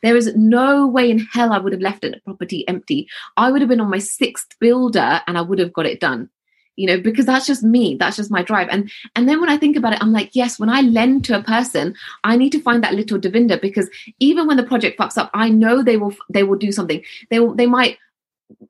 There 0.02 0.16
is 0.16 0.34
no 0.36 0.86
way 0.86 1.10
in 1.10 1.18
hell 1.18 1.52
I 1.52 1.58
would 1.58 1.72
have 1.72 1.82
left 1.82 2.04
a 2.04 2.20
property 2.24 2.66
empty. 2.68 3.08
I 3.36 3.50
would 3.50 3.60
have 3.62 3.68
been 3.68 3.80
on 3.80 3.90
my 3.90 3.98
sixth 3.98 4.58
builder 4.58 5.20
and 5.26 5.38
I 5.38 5.42
would 5.42 5.58
have 5.58 5.72
got 5.72 5.86
it 5.86 6.00
done. 6.00 6.30
You 6.76 6.86
know, 6.86 7.00
because 7.00 7.26
that's 7.26 7.46
just 7.46 7.62
me. 7.62 7.96
That's 8.00 8.16
just 8.16 8.30
my 8.30 8.42
drive. 8.42 8.68
And 8.70 8.90
and 9.14 9.28
then 9.28 9.40
when 9.40 9.50
I 9.50 9.58
think 9.58 9.76
about 9.76 9.92
it, 9.92 10.02
I'm 10.02 10.12
like, 10.12 10.30
yes, 10.32 10.58
when 10.58 10.70
I 10.70 10.80
lend 10.80 11.26
to 11.26 11.38
a 11.38 11.42
person, 11.42 11.94
I 12.24 12.36
need 12.36 12.50
to 12.52 12.62
find 12.62 12.82
that 12.82 12.94
little 12.94 13.18
dividend 13.18 13.60
because 13.60 13.90
even 14.20 14.46
when 14.46 14.56
the 14.56 14.62
project 14.62 14.98
fucks 14.98 15.18
up, 15.18 15.30
I 15.34 15.50
know 15.50 15.82
they 15.82 15.98
will 15.98 16.14
they 16.30 16.44
will 16.44 16.56
do 16.56 16.72
something. 16.72 17.04
They 17.28 17.40
will 17.40 17.54
they 17.54 17.66
might 17.66 17.98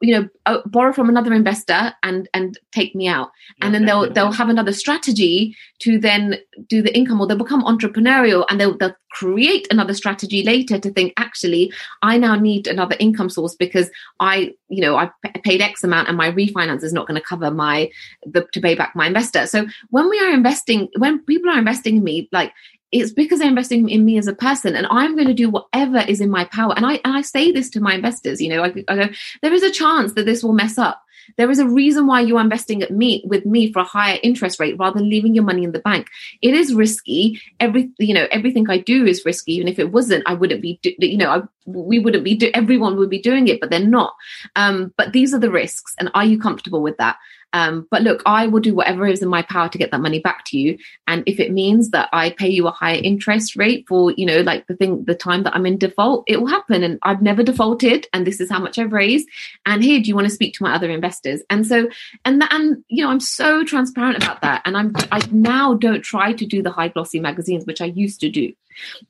you 0.01 0.15
know 0.15 0.29
uh, 0.47 0.59
borrow 0.67 0.93
from 0.93 1.09
another 1.09 1.33
investor 1.33 1.93
and 2.03 2.29
and 2.35 2.59
take 2.73 2.95
me 2.95 3.09
out. 3.09 3.31
And 3.61 3.75
then 3.75 3.85
they'll 3.87 4.11
they'll 4.13 4.33
have 4.33 4.49
another 4.49 4.73
strategy 4.73 5.57
to 5.81 5.99
then 5.99 6.39
do 6.69 6.83
the 6.83 6.95
income 6.97 7.21
or 7.21 7.27
they'll 7.27 7.37
become 7.37 7.65
entrepreneurial 7.65 8.45
and 8.49 8.61
they'll, 8.61 8.77
they'll 8.77 8.95
create 9.11 9.67
another 9.71 9.95
strategy 9.95 10.43
later 10.43 10.79
to 10.79 10.91
think 10.91 11.13
actually 11.19 11.71
i 12.01 12.17
now 12.17 12.35
need 12.35 12.67
another 12.67 12.97
income 12.99 13.29
source 13.29 13.55
because 13.55 13.91
i 14.21 14.55
you 14.71 14.81
know 14.81 14.97
i 14.97 15.11
paid 15.45 15.61
x 15.61 15.85
amount 15.85 16.09
and 16.09 16.17
my 16.17 16.31
refinance 16.31 16.83
is 16.83 16.95
not 16.95 17.07
going 17.07 17.21
to 17.21 17.27
cover 17.27 17.51
my 17.51 17.91
the 18.25 18.47
to 18.53 18.61
pay 18.61 18.75
back 18.75 18.95
my 18.95 19.07
investor. 19.07 19.47
So 19.47 19.67
when 19.91 20.09
we 20.09 20.19
are 20.21 20.33
investing 20.33 20.89
when 20.97 21.25
people 21.25 21.51
are 21.51 21.59
investing 21.59 21.97
in 21.97 22.05
me 22.05 22.29
like 22.33 22.53
it's 22.93 23.13
because 23.13 23.39
they're 23.39 23.49
investing 23.49 23.89
in 23.89 24.05
me 24.05 24.19
as 24.19 24.27
a 24.27 24.35
person 24.35 24.77
and 24.77 24.87
i'm 24.91 25.17
going 25.17 25.29
to 25.29 25.35
do 25.35 25.51
whatever 25.51 25.99
is 25.99 26.21
in 26.21 26.31
my 26.31 26.45
power. 26.45 26.75
And 26.77 26.87
i 26.87 27.01
and 27.05 27.17
i 27.17 27.23
say 27.23 27.51
this 27.51 27.71
to 27.71 27.81
my 27.81 27.95
investors 27.95 28.41
you 28.41 28.49
know 28.49 28.63
I, 28.63 28.73
I, 28.89 28.97
go 28.97 29.09
there 29.41 29.53
is 29.53 29.63
a 29.63 29.71
chance 29.71 30.13
that 30.15 30.27
this 30.27 30.43
will 30.43 30.53
mess 30.53 30.79
up. 30.79 31.03
There 31.37 31.51
is 31.51 31.61
a 31.61 31.69
reason 31.69 32.07
why 32.07 32.21
you're 32.21 32.41
investing 32.41 32.83
at 32.83 32.91
me 32.91 33.23
with 33.25 33.47
me 33.47 33.73
for 33.73 33.81
a 33.81 33.85
higher 33.85 34.19
interest 34.23 34.59
rate 34.59 34.77
rather 34.79 34.99
than 34.99 35.09
leaving 35.09 35.35
your 35.35 35.45
money 35.45 35.63
in 35.63 35.71
the 35.71 35.79
bank. 35.79 36.09
It 36.43 36.53
is 36.55 36.75
risky. 36.75 37.41
Every 37.61 37.91
you 37.99 38.15
know 38.15 38.27
everything 38.31 38.69
i 38.69 38.79
do 38.79 39.07
is 39.07 39.25
risky 39.25 39.55
even 39.55 39.69
if 39.69 39.79
it 39.79 39.93
wasn't 39.93 40.25
i 40.27 40.35
wouldn't 40.35 40.63
be 40.63 40.81
you 40.99 41.17
know 41.17 41.31
I, 41.31 41.43
we 41.65 41.99
wouldn't 41.99 42.25
be 42.25 42.53
everyone 42.55 42.97
would 42.97 43.11
be 43.11 43.21
doing 43.21 43.49
it 43.49 43.61
but 43.61 43.71
they're 43.71 43.81
not. 43.81 44.15
Um, 44.57 44.93
but 44.97 45.13
these 45.13 45.33
are 45.33 45.39
the 45.39 45.51
risks 45.51 45.95
and 45.99 46.11
are 46.15 46.25
you 46.25 46.39
comfortable 46.39 46.83
with 46.83 46.97
that 46.99 47.17
um, 47.53 47.87
but 47.91 48.03
look, 48.03 48.23
I 48.27 48.47
will 48.47 48.61
do 48.61 48.75
whatever 48.75 49.07
is 49.07 49.23
in 49.23 49.29
my 49.29 49.43
power 49.43 49.69
to 49.69 49.79
get 49.79 49.91
that 49.91 50.01
money 50.01 50.21
back 50.21 50.45
to 50.47 50.59
you. 50.59 50.79
And 51.07 51.23
if 51.27 51.39
it 51.39 51.53
means 51.53 51.91
that 51.91 52.09
I 52.13 52.31
pay 52.31 52.49
you 52.49 52.67
a 52.67 52.71
higher 52.71 53.01
interest 53.03 53.57
rate 53.57 53.85
for, 53.89 54.13
you 54.13 54.27
know, 54.27 54.41
like 54.41 54.67
the 54.67 54.77
thing, 54.77 55.05
the 55.05 55.15
time 55.15 55.43
that 55.43 55.55
I'm 55.55 55.67
in 55.67 55.79
default, 55.79 56.25
it 56.27 56.41
will 56.41 56.49
happen. 56.49 56.83
And 56.83 56.99
I've 57.03 57.23
never 57.23 57.43
defaulted, 57.43 58.07
and 58.13 58.27
this 58.27 58.41
is 58.41 58.51
how 58.51 58.59
much 58.59 58.79
I've 58.79 58.93
raised. 58.93 59.29
And 59.67 59.83
here, 59.83 60.01
do 60.01 60.09
you 60.09 60.15
want 60.15 60.27
to 60.27 60.35
speak 60.35 60.55
to 60.55 60.63
my 60.63 60.75
other 60.75 60.91
investors? 60.91 61.43
And 61.51 61.67
so, 61.67 61.89
and 62.25 62.41
that, 62.41 62.53
and 62.53 62.85
you 62.89 63.05
know, 63.05 63.11
I'm 63.11 63.21
so 63.21 63.65
transparent 63.65 64.17
about 64.23 64.43
that. 64.43 64.63
And 64.65 64.77
I'm, 64.77 64.93
I 65.11 65.21
now 65.31 65.75
don't 65.75 66.03
try 66.03 66.33
to 66.33 66.47
do 66.47 66.63
the 66.63 66.71
high 66.71 66.89
glossy 66.89 67.21
magazines, 67.21 67.67
which 67.67 67.81
I 67.81 67.87
used 67.87 68.21
to 68.21 68.31
do 68.31 68.53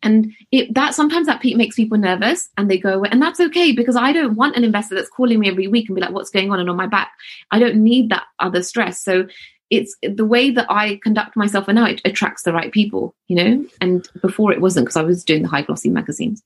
and 0.03 0.33
it 0.51 0.73
that 0.75 0.95
sometimes 0.95 1.27
that 1.27 1.45
makes 1.45 1.77
people 1.77 1.99
nervous 1.99 2.49
and 2.57 2.71
they 2.71 2.79
go 2.79 2.95
away. 2.95 3.09
And 3.11 3.21
that's 3.21 3.41
okay 3.41 3.73
because 3.73 3.97
i 3.97 4.13
don't 4.13 4.37
want 4.37 4.57
an 4.57 4.65
investor 4.65 4.95
that's 4.95 5.09
calling 5.09 5.39
me 5.39 5.49
every 5.49 5.67
week 5.67 5.89
and 5.89 5.97
be 5.97 6.01
like 6.01 6.13
what's 6.13 6.31
going 6.31 6.51
on? 6.51 6.61
and 6.61 6.71
on 6.71 6.77
my 6.77 6.87
back. 6.87 7.13
I 7.51 7.59
don't 7.59 7.77
need 7.77 8.11
that 8.11 8.25
other 8.39 8.63
stress. 8.63 9.01
So 9.01 9.27
it's 9.71 9.97
the 10.03 10.27
way 10.27 10.51
that 10.51 10.67
i 10.71 10.97
conduct 11.03 11.37
myself 11.37 11.67
and 11.67 11.77
now 11.77 11.87
it 11.87 12.03
attracts 12.05 12.43
the 12.43 12.53
right 12.53 12.73
people 12.73 13.15
you 13.29 13.37
know? 13.37 13.65
And 13.81 14.07
before 14.21 14.53
it 14.53 14.61
wasn't 14.61 14.87
because 14.87 14.97
i 14.97 15.03
was 15.03 15.25
doing 15.25 15.43
the 15.43 15.49
high 15.49 15.63
glossy 15.63 15.89
magazines. 15.89 16.43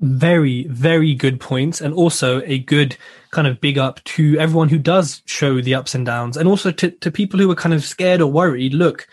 Very 0.00 0.64
very 0.64 1.14
good 1.14 1.40
points 1.40 1.80
and 1.80 1.94
also 1.94 2.42
a 2.44 2.58
good 2.58 2.96
kind 3.30 3.46
of 3.46 3.60
big 3.60 3.78
up 3.78 4.02
to 4.04 4.36
everyone 4.38 4.68
who 4.68 4.78
does 4.78 5.22
show 5.26 5.60
the 5.60 5.74
ups 5.74 5.94
and 5.94 6.04
downs 6.04 6.36
and 6.36 6.48
also 6.48 6.70
to, 6.72 6.90
to 6.90 7.10
people 7.10 7.38
who 7.38 7.50
are 7.50 7.56
kind 7.56 7.74
of 7.74 7.84
scared 7.84 8.20
or 8.20 8.30
worried. 8.30 8.74
Look 8.74 9.08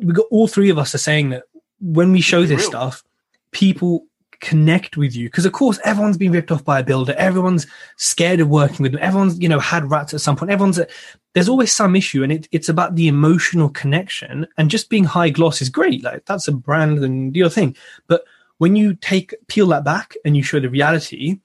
we 0.00 0.12
got 0.12 0.26
all 0.30 0.48
three 0.48 0.70
of 0.70 0.78
us 0.78 0.94
are 0.94 0.98
saying 0.98 1.30
that 1.30 1.44
when 1.80 2.12
we 2.12 2.20
show 2.20 2.42
this 2.42 2.60
real. 2.60 2.68
stuff, 2.68 3.04
people 3.50 4.06
connect 4.40 4.96
with 4.96 5.14
you. 5.14 5.28
Because 5.28 5.46
of 5.46 5.52
course 5.52 5.78
everyone's 5.84 6.16
been 6.16 6.32
ripped 6.32 6.50
off 6.50 6.64
by 6.64 6.80
a 6.80 6.84
builder. 6.84 7.14
Everyone's 7.16 7.66
scared 7.96 8.40
of 8.40 8.48
working 8.48 8.82
with 8.82 8.92
them. 8.92 9.02
Everyone's 9.02 9.38
you 9.40 9.48
know 9.48 9.58
had 9.58 9.90
rats 9.90 10.14
at 10.14 10.20
some 10.20 10.36
point. 10.36 10.50
Everyone's 10.50 10.78
a, 10.78 10.86
there's 11.32 11.48
always 11.48 11.72
some 11.72 11.96
issue 11.96 12.22
and 12.22 12.32
it, 12.32 12.48
it's 12.52 12.68
about 12.68 12.96
the 12.96 13.08
emotional 13.08 13.68
connection 13.68 14.46
and 14.56 14.70
just 14.70 14.90
being 14.90 15.04
high 15.04 15.30
gloss 15.30 15.62
is 15.62 15.68
great. 15.68 16.02
Like 16.02 16.24
that's 16.26 16.48
a 16.48 16.52
brand 16.52 16.98
and 17.02 17.34
your 17.34 17.50
thing. 17.50 17.76
But 18.06 18.24
when 18.58 18.76
you 18.76 18.94
take 18.94 19.34
peel 19.48 19.66
that 19.68 19.84
back 19.84 20.14
and 20.24 20.36
you 20.36 20.42
show 20.42 20.60
the 20.60 20.70
reality 20.70 21.40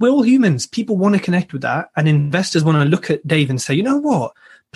we're 0.00 0.10
all 0.10 0.22
humans. 0.22 0.66
People 0.66 0.98
want 0.98 1.14
to 1.14 1.20
connect 1.20 1.54
with 1.54 1.62
that 1.62 1.90
and 1.96 2.06
investors 2.06 2.62
want 2.62 2.76
to 2.76 2.84
look 2.84 3.10
at 3.10 3.26
dave 3.26 3.48
and 3.48 3.60
say 3.60 3.72
you 3.72 3.82
know 3.82 3.96
what? 3.96 4.32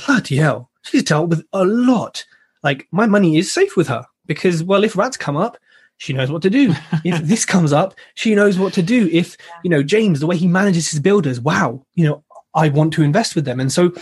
Bloody 0.07 0.37
hell. 0.37 0.71
She's 0.83 1.03
dealt 1.03 1.29
with 1.29 1.45
a 1.53 1.67
lot. 1.67 2.25
Like 2.63 2.89
my 2.93 3.07
money 3.07 3.37
is 3.37 3.53
safe 3.53 3.77
with 3.77 3.89
her 3.89 4.07
because 4.27 4.63
well 4.63 4.85
if 4.85 4.97
rats 4.97 5.17
come 5.17 5.37
up 5.37 5.59
she 5.99 6.13
knows 6.13 6.33
what 6.33 6.43
to 6.43 6.51
do. 6.51 6.75
If 7.05 7.23
this 7.23 7.45
comes 7.45 7.73
up 7.73 7.95
she 8.15 8.35
knows 8.35 8.59
what 8.59 8.73
to 8.75 8.83
do. 8.83 9.09
If 9.13 9.37
you 9.63 9.71
know 9.71 9.83
james 9.83 10.21
the 10.21 10.27
way 10.27 10.37
he 10.37 10.49
manages 10.49 10.91
his 10.91 11.01
builders 11.01 11.41
wow 11.41 11.85
you 11.95 12.05
know 12.05 12.25
i 12.55 12.69
want 12.69 12.93
to 12.95 13.03
invest 13.03 13.35
with 13.35 13.45
them. 13.45 13.61
And 13.61 13.73
so 13.73 13.93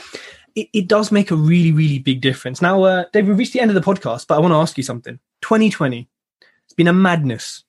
it, 0.55 0.69
it 0.73 0.89
does 0.89 1.13
make 1.13 1.31
a 1.31 1.37
really 1.37 1.73
really 1.73 1.99
big 1.99 2.21
difference. 2.21 2.63
Now 2.63 2.83
uh, 2.85 3.05
dave 3.13 3.27
we've 3.27 3.39
reached 3.39 3.53
the 3.53 3.61
end 3.61 3.71
of 3.71 3.75
the 3.75 3.81
podcast 3.81 4.27
but 4.27 4.37
i 4.37 4.39
want 4.39 4.53
to 4.53 4.59
ask 4.59 4.77
you 4.77 4.85
something. 4.85 5.19
2020 5.43 6.09
it's 6.65 6.75
been 6.75 6.89
a 6.89 6.93
madness. 6.93 7.65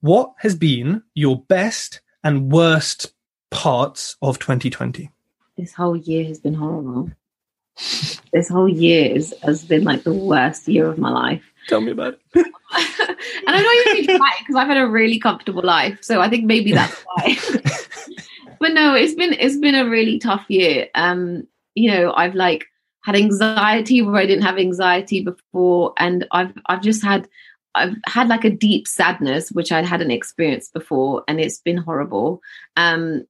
What 0.00 0.32
has 0.38 0.56
been 0.56 1.02
your 1.14 1.40
best 1.42 2.00
and 2.24 2.50
worst 2.50 3.12
parts 3.50 4.16
of 4.22 4.38
2020 4.38 5.10
this 5.56 5.74
whole 5.74 5.96
year 5.96 6.24
has 6.24 6.40
been 6.40 6.54
horrible. 6.54 7.10
This 8.32 8.48
whole 8.48 8.68
year 8.68 9.14
is, 9.14 9.34
has 9.42 9.64
been 9.64 9.84
like 9.84 10.02
the 10.02 10.12
worst 10.12 10.66
year 10.68 10.88
of 10.88 10.98
my 10.98 11.10
life 11.10 11.51
Tell 11.68 11.80
me 11.80 11.92
about 11.92 12.14
it. 12.14 12.20
and 12.34 12.46
I 13.46 13.62
know 13.62 13.70
you 13.70 13.94
need 13.94 14.06
to 14.08 14.18
because 14.38 14.56
I've 14.56 14.68
had 14.68 14.78
a 14.78 14.86
really 14.86 15.18
comfortable 15.18 15.62
life, 15.62 15.98
so 16.02 16.20
I 16.20 16.28
think 16.28 16.44
maybe 16.44 16.72
that's 16.72 17.04
why. 17.04 17.36
but 18.58 18.72
no, 18.72 18.94
it's 18.94 19.14
been 19.14 19.34
it's 19.34 19.56
been 19.56 19.74
a 19.74 19.88
really 19.88 20.18
tough 20.18 20.44
year. 20.48 20.88
Um, 20.94 21.46
you 21.74 21.90
know, 21.90 22.12
I've 22.12 22.34
like 22.34 22.66
had 23.02 23.16
anxiety 23.16 24.02
where 24.02 24.16
I 24.16 24.26
didn't 24.26 24.44
have 24.44 24.58
anxiety 24.58 25.22
before, 25.22 25.92
and 25.98 26.26
I've 26.32 26.52
I've 26.66 26.82
just 26.82 27.04
had 27.04 27.28
I've 27.74 27.96
had 28.06 28.28
like 28.28 28.44
a 28.44 28.50
deep 28.50 28.86
sadness 28.86 29.50
which 29.50 29.72
I 29.72 29.82
hadn't 29.82 30.10
experienced 30.10 30.72
before, 30.72 31.24
and 31.28 31.40
it's 31.40 31.60
been 31.60 31.78
horrible. 31.78 32.40
Um, 32.76 33.24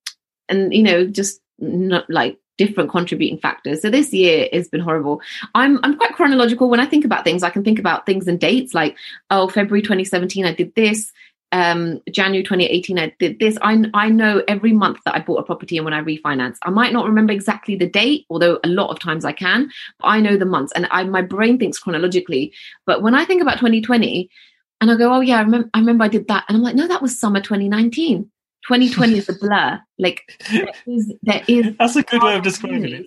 and 0.49 0.73
you 0.75 0.83
know, 0.83 1.07
just 1.07 1.41
not 1.59 2.09
like 2.09 2.39
different 2.59 2.91
contributing 2.91 3.39
factors. 3.39 3.83
So 3.83 3.91
this 3.91 4.13
year 4.13 4.49
has 4.53 4.69
been 4.69 4.81
horrible. 4.81 5.21
I'm 5.55 5.79
I'm 5.83 5.97
quite 5.97 6.13
chronological 6.13 6.69
when 6.69 6.81
I 6.81 6.87
think 6.87 7.05
about 7.05 7.25
things. 7.25 7.43
I 7.43 7.51
can 7.51 7.65
think 7.65 7.79
about 7.79 8.07
things 8.07 8.27
and 8.29 8.39
dates 8.39 8.75
like 8.75 8.97
oh 9.31 9.49
February 9.49 9.83
2017 9.83 10.45
I 10.45 10.55
did 10.55 10.75
this. 10.75 11.13
Um, 11.55 12.01
January 12.11 12.43
2018 12.43 12.99
I 12.99 13.15
did 13.19 13.39
this. 13.39 13.59
I 13.61 13.85
I 13.95 14.09
know 14.09 14.43
every 14.49 14.73
month 14.73 14.99
that 15.05 15.15
I 15.15 15.21
bought 15.21 15.39
a 15.39 15.43
property 15.43 15.77
and 15.77 15.85
when 15.85 15.95
I 15.95 16.03
refinanced. 16.03 16.59
I 16.63 16.71
might 16.71 16.93
not 16.93 17.07
remember 17.07 17.33
exactly 17.33 17.77
the 17.77 17.89
date, 17.89 18.27
although 18.31 18.59
a 18.65 18.69
lot 18.69 18.91
of 18.91 18.99
times 18.99 19.25
I 19.25 19.33
can. 19.33 19.71
But 20.01 20.09
I 20.09 20.21
know 20.21 20.37
the 20.37 20.47
months 20.47 20.73
and 20.75 20.89
I 20.91 21.05
my 21.05 21.23
brain 21.23 21.59
thinks 21.59 21.79
chronologically. 21.79 22.53
But 22.87 23.03
when 23.03 23.15
I 23.15 23.25
think 23.25 23.43
about 23.43 23.59
2020 23.59 24.31
and 24.81 24.91
I 24.91 24.97
go, 24.97 25.13
oh 25.13 25.21
yeah, 25.21 25.39
I 25.39 25.43
remember 25.43 25.71
I 25.75 25.79
remember 25.79 26.05
I 26.05 26.09
did 26.09 26.27
that, 26.29 26.45
and 26.49 26.57
I'm 26.57 26.63
like, 26.63 26.75
no, 26.75 26.89
that 26.89 27.01
was 27.01 27.19
summer 27.19 27.41
2019. 27.41 28.31
2020 28.67 29.19
is 29.19 29.29
a 29.29 29.35
blur. 29.35 29.81
Like 29.99 30.23
there 30.51 30.69
is, 30.87 31.13
there 31.23 31.43
is. 31.49 31.77
That's 31.79 31.97
a 31.97 32.03
good 32.03 32.23
way 32.23 32.37
of 32.37 32.43
describing 32.43 32.85
it. 32.85 33.07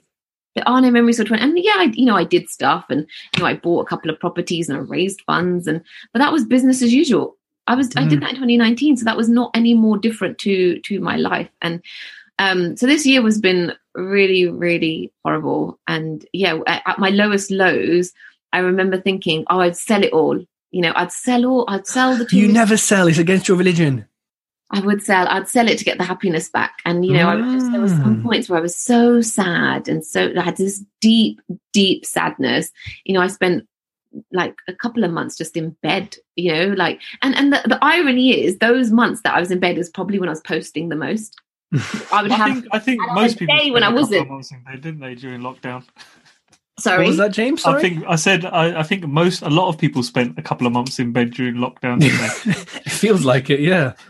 There 0.56 0.68
are 0.68 0.80
no 0.80 0.89
memories 0.89 1.20
of 1.20 1.28
20. 1.28 1.43
And 1.43 1.60
yeah, 1.60 1.76
I, 1.76 1.91
you 1.93 2.06
know, 2.06 2.16
I 2.16 2.24
did 2.24 2.49
stuff, 2.49 2.86
and 2.89 3.06
you 3.36 3.41
know, 3.41 3.45
I 3.45 3.56
bought 3.56 3.82
a 3.82 3.89
couple 3.89 4.10
of 4.10 4.20
properties 4.20 4.70
and 4.70 4.78
I 4.78 4.82
raised 4.82 5.22
funds, 5.26 5.68
and 5.68 5.82
but 6.14 6.20
that 6.20 6.32
was 6.32 6.45
business 6.45 6.82
as 6.82 6.93
usual. 6.93 7.38
I 7.68 7.76
was, 7.76 7.89
mm. 7.89 8.01
I 8.01 8.08
did 8.08 8.20
mm. 8.20 8.22
that 8.22 8.30
in 8.30 8.36
2019, 8.36 8.97
so 8.97 9.06
that 9.06 9.18
was 9.18 9.30
not 9.30 9.51
any 9.53 9.74
more 9.74 9.97
different 9.97 10.38
to 10.39 10.80
to 10.80 10.99
my 10.99 11.18
life. 11.18 11.49
And 11.62 11.82
um, 12.39 12.76
so 12.78 12.86
this 12.86 13.06
year 13.06 13.22
has 13.22 13.39
been 13.39 13.74
really, 13.93 14.49
really 14.49 15.12
horrible. 15.24 15.80
And 15.88 16.26
yeah, 16.34 16.60
at, 16.68 16.84
at 16.86 16.99
my 16.99 17.10
lowest 17.10 17.52
lows, 17.52 18.11
I 18.53 18.60
remember 18.60 18.99
thinking, 18.99 19.45
oh, 19.49 19.60
I'd 19.60 19.77
sell 19.77 20.03
it 20.03 20.14
all. 20.14 20.40
You 20.72 20.82
know, 20.82 20.94
I'd 20.95 21.11
sell 21.11 21.45
all, 21.45 21.65
I'd 21.68 21.88
sell 21.88 22.18
the. 22.18 22.27
You 22.32 22.52
never 22.52 22.77
sell. 22.77 23.07
It's 23.07 23.18
against 23.18 23.48
your 23.48 23.57
religion. 23.57 24.06
I 24.71 24.79
would 24.79 25.01
sell, 25.01 25.27
I'd 25.27 25.47
sell 25.47 25.67
it 25.67 25.77
to 25.77 25.85
get 25.85 25.97
the 25.97 26.03
happiness 26.03 26.49
back. 26.49 26.79
And, 26.85 27.05
you 27.05 27.13
know, 27.13 27.27
mm. 27.27 27.49
I 27.49 27.53
just, 27.53 27.71
there 27.71 27.81
were 27.81 27.87
some 27.87 28.17
mm. 28.17 28.23
points 28.23 28.49
where 28.49 28.57
I 28.57 28.61
was 28.61 28.75
so 28.75 29.21
sad 29.21 29.87
and 29.87 30.03
so 30.03 30.33
I 30.37 30.41
had 30.41 30.57
this 30.57 30.83
deep, 31.01 31.39
deep 31.71 32.05
sadness. 32.05 32.71
You 33.05 33.13
know, 33.13 33.21
I 33.21 33.27
spent 33.27 33.67
like 34.31 34.55
a 34.67 34.73
couple 34.73 35.03
of 35.03 35.11
months 35.11 35.37
just 35.37 35.55
in 35.55 35.71
bed, 35.83 36.15
you 36.35 36.51
know, 36.51 36.73
like, 36.73 36.99
and, 37.21 37.35
and 37.35 37.53
the, 37.53 37.61
the 37.65 37.79
irony 37.81 38.43
is 38.43 38.57
those 38.57 38.91
months 38.91 39.21
that 39.21 39.35
I 39.35 39.39
was 39.39 39.51
in 39.51 39.59
bed 39.59 39.77
was 39.77 39.89
probably 39.89 40.19
when 40.19 40.29
I 40.29 40.31
was 40.31 40.41
posting 40.41 40.89
the 40.89 40.95
most. 40.95 41.39
I 42.11 42.21
would 42.21 42.31
have, 42.31 42.49
I 42.49 42.53
think, 42.53 42.65
I 42.71 42.79
think 42.79 43.01
most 43.13 43.37
people 43.37 43.73
when 43.73 43.83
I 43.83 43.89
wasn't. 43.89 44.29
Bed, 44.29 44.81
didn't 44.81 44.99
they, 44.99 45.15
during 45.15 45.41
lockdown? 45.41 45.83
Sorry, 46.77 47.03
what 47.03 47.07
was 47.07 47.18
that, 47.18 47.31
James? 47.31 47.61
Sorry? 47.61 47.77
I 47.77 47.81
think 47.81 48.03
I 48.06 48.15
said 48.18 48.43
I, 48.45 48.81
I, 48.81 48.84
think 48.84 49.07
most 49.07 49.41
a 49.41 49.49
lot 49.49 49.69
of 49.69 49.77
people 49.77 50.03
spent 50.03 50.38
a 50.38 50.41
couple 50.41 50.68
of 50.68 50.73
months 50.73 50.99
in 50.99 51.14
bed 51.14 51.31
during 51.31 51.56
lockdown. 51.56 51.99
it 52.85 52.91
feels 52.91 53.23
like 53.23 53.49
it, 53.49 53.61
yeah. 53.61 53.93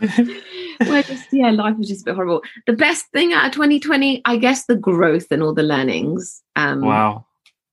We're 0.80 1.02
just 1.02 1.32
yeah, 1.32 1.50
life 1.50 1.76
was 1.78 1.86
just 1.86 2.02
a 2.02 2.06
bit 2.06 2.14
horrible. 2.16 2.42
The 2.66 2.72
best 2.72 3.06
thing 3.12 3.32
out 3.32 3.46
of 3.46 3.52
2020, 3.52 4.22
I 4.24 4.36
guess, 4.36 4.64
the 4.64 4.74
growth 4.74 5.28
and 5.30 5.44
all 5.44 5.54
the 5.54 5.62
learnings. 5.62 6.42
Um, 6.56 6.80
wow, 6.80 7.26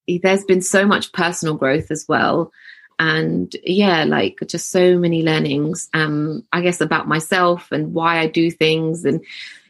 there's 0.08 0.44
been 0.46 0.62
so 0.62 0.86
much 0.86 1.12
personal 1.12 1.56
growth 1.56 1.90
as 1.90 2.06
well. 2.08 2.52
and 3.00 3.56
yeah 3.64 4.04
like 4.04 4.38
just 4.46 4.70
so 4.70 5.00
many 5.00 5.24
learnings 5.24 5.90
um 5.96 6.46
i 6.54 6.62
guess 6.62 6.80
about 6.80 7.08
myself 7.08 7.72
and 7.72 7.92
why 7.92 8.20
i 8.20 8.28
do 8.28 8.52
things 8.52 9.04
and 9.04 9.26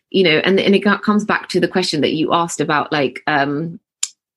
you 0.10 0.24
know 0.26 0.42
and, 0.44 0.60
and 0.60 0.76
it 0.76 0.82
comes 0.82 1.24
back 1.24 1.48
to 1.48 1.62
the 1.62 1.68
question 1.70 2.02
that 2.02 2.12
you 2.12 2.34
asked 2.34 2.60
about 2.60 2.92
like 2.92 3.24
um 3.26 3.80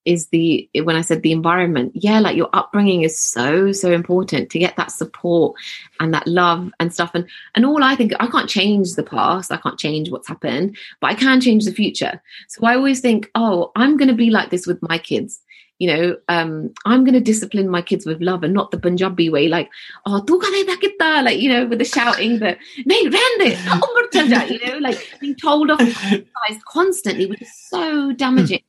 is 0.06 0.28
the 0.28 0.70
when 0.84 0.96
I 0.96 1.00
said 1.02 1.22
the 1.22 1.32
environment, 1.32 1.92
yeah, 1.94 2.20
like 2.20 2.36
your 2.36 2.48
upbringing 2.52 3.02
is 3.02 3.18
so 3.18 3.72
so 3.72 3.92
important 3.92 4.50
to 4.50 4.58
get 4.58 4.76
that 4.76 4.92
support 4.92 5.56
and 6.00 6.14
that 6.14 6.26
love 6.26 6.70
and 6.80 6.94
stuff. 6.94 7.10
And 7.12 7.28
and 7.54 7.66
all 7.66 7.82
I 7.82 7.96
think 7.96 8.12
I 8.20 8.28
can't 8.28 8.48
change 8.48 8.94
the 8.94 9.02
past, 9.02 9.52
I 9.52 9.58
can't 9.58 9.78
change 9.78 10.10
what's 10.10 10.28
happened, 10.28 10.76
but 11.00 11.10
I 11.10 11.14
can 11.14 11.40
change 11.40 11.64
the 11.64 11.72
future. 11.72 12.22
So 12.48 12.64
I 12.66 12.76
always 12.76 13.00
think, 13.00 13.30
oh, 13.34 13.72
I'm 13.76 13.96
going 13.96 14.08
to 14.08 14.14
be 14.14 14.30
like 14.30 14.50
this 14.50 14.66
with 14.66 14.80
my 14.80 14.98
kids. 14.98 15.42
You 15.78 15.94
know, 15.94 16.16
um, 16.28 16.72
I'm 16.86 17.04
going 17.04 17.12
to 17.12 17.20
discipline 17.20 17.68
my 17.68 17.82
kids 17.82 18.06
with 18.06 18.22
love 18.22 18.42
and 18.42 18.54
not 18.54 18.70
the 18.70 18.78
Punjabi 18.78 19.28
way, 19.28 19.46
like, 19.46 19.68
oh, 20.06 20.24
tu 20.24 20.38
kita, 20.40 21.22
like, 21.22 21.38
you 21.38 21.50
know, 21.50 21.66
with 21.66 21.80
the 21.80 21.84
shouting, 21.84 22.38
the, 22.38 22.56
you 22.76 24.66
know, 24.66 24.78
like 24.78 25.12
being 25.20 25.34
told 25.34 25.70
off 25.70 25.80
and 25.82 25.94
criticized 25.94 26.64
constantly, 26.66 27.26
which 27.26 27.42
is 27.42 27.52
so 27.68 28.12
damaging 28.12 28.62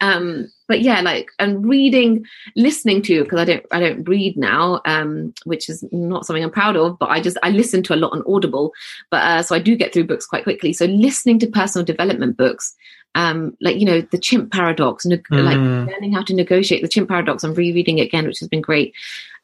um 0.00 0.50
but 0.68 0.80
yeah 0.80 1.00
like 1.00 1.30
and 1.38 1.66
reading 1.66 2.24
listening 2.56 3.02
to 3.02 3.22
because 3.24 3.38
i 3.40 3.44
don't 3.44 3.66
i 3.70 3.80
don't 3.80 4.04
read 4.08 4.36
now 4.36 4.80
um 4.84 5.32
which 5.44 5.68
is 5.68 5.84
not 5.92 6.24
something 6.24 6.44
i'm 6.44 6.50
proud 6.50 6.76
of 6.76 6.98
but 6.98 7.10
i 7.10 7.20
just 7.20 7.36
i 7.42 7.50
listen 7.50 7.82
to 7.82 7.94
a 7.94 7.96
lot 7.96 8.12
on 8.12 8.22
audible 8.26 8.72
but 9.10 9.22
uh, 9.24 9.42
so 9.42 9.54
i 9.54 9.58
do 9.58 9.76
get 9.76 9.92
through 9.92 10.04
books 10.04 10.26
quite 10.26 10.44
quickly. 10.44 10.72
So 10.72 10.86
listening 10.86 11.38
to 11.40 11.46
personal 11.46 11.84
development 11.84 12.36
books 12.36 12.74
um 13.18 13.56
like 13.60 13.76
you 13.76 13.84
know 13.84 14.00
the 14.00 14.16
chimp 14.16 14.52
paradox 14.52 15.04
ne- 15.04 15.16
mm. 15.16 15.44
like 15.44 15.56
learning 15.92 16.12
how 16.12 16.22
to 16.22 16.32
negotiate 16.32 16.82
the 16.82 16.88
chimp 16.88 17.08
paradox. 17.08 17.42
I'm 17.42 17.52
rereading 17.52 17.98
it 17.98 18.02
again 18.02 18.26
which 18.26 18.38
has 18.38 18.48
been 18.48 18.60
great. 18.62 18.94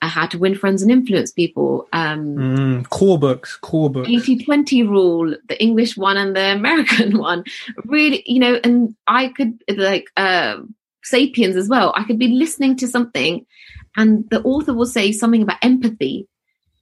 Uh, 0.03 0.09
how 0.09 0.27
to 0.27 0.39
win 0.39 0.55
friends 0.55 0.83
and 0.83 0.93
influence 0.93 1.33
people 1.33 1.89
um 1.93 2.37
mm. 2.37 2.89
core 2.91 3.19
books 3.19 3.57
core 3.57 3.91
books. 3.91 4.09
80-20 4.09 4.89
rule 4.89 5.35
the 5.49 5.61
english 5.61 5.97
one 5.97 6.17
and 6.17 6.37
the 6.37 6.53
american 6.53 7.19
one. 7.31 7.45
Really 7.85 8.23
you 8.27 8.39
know 8.39 8.61
and 8.63 8.95
i 9.09 9.29
could 9.29 9.63
like 9.77 10.07
uh 10.17 10.59
sapiens 11.03 11.57
as 11.57 11.69
well. 11.69 11.93
I 11.97 12.05
could 12.05 12.19
be 12.19 12.29
listening 12.29 12.77
to 12.77 12.87
something 12.89 13.45
and 13.97 14.29
the 14.31 14.41
author 14.43 14.73
will 14.73 14.87
say 14.87 15.13
something 15.13 15.43
about 15.43 15.63
empathy. 15.63 16.29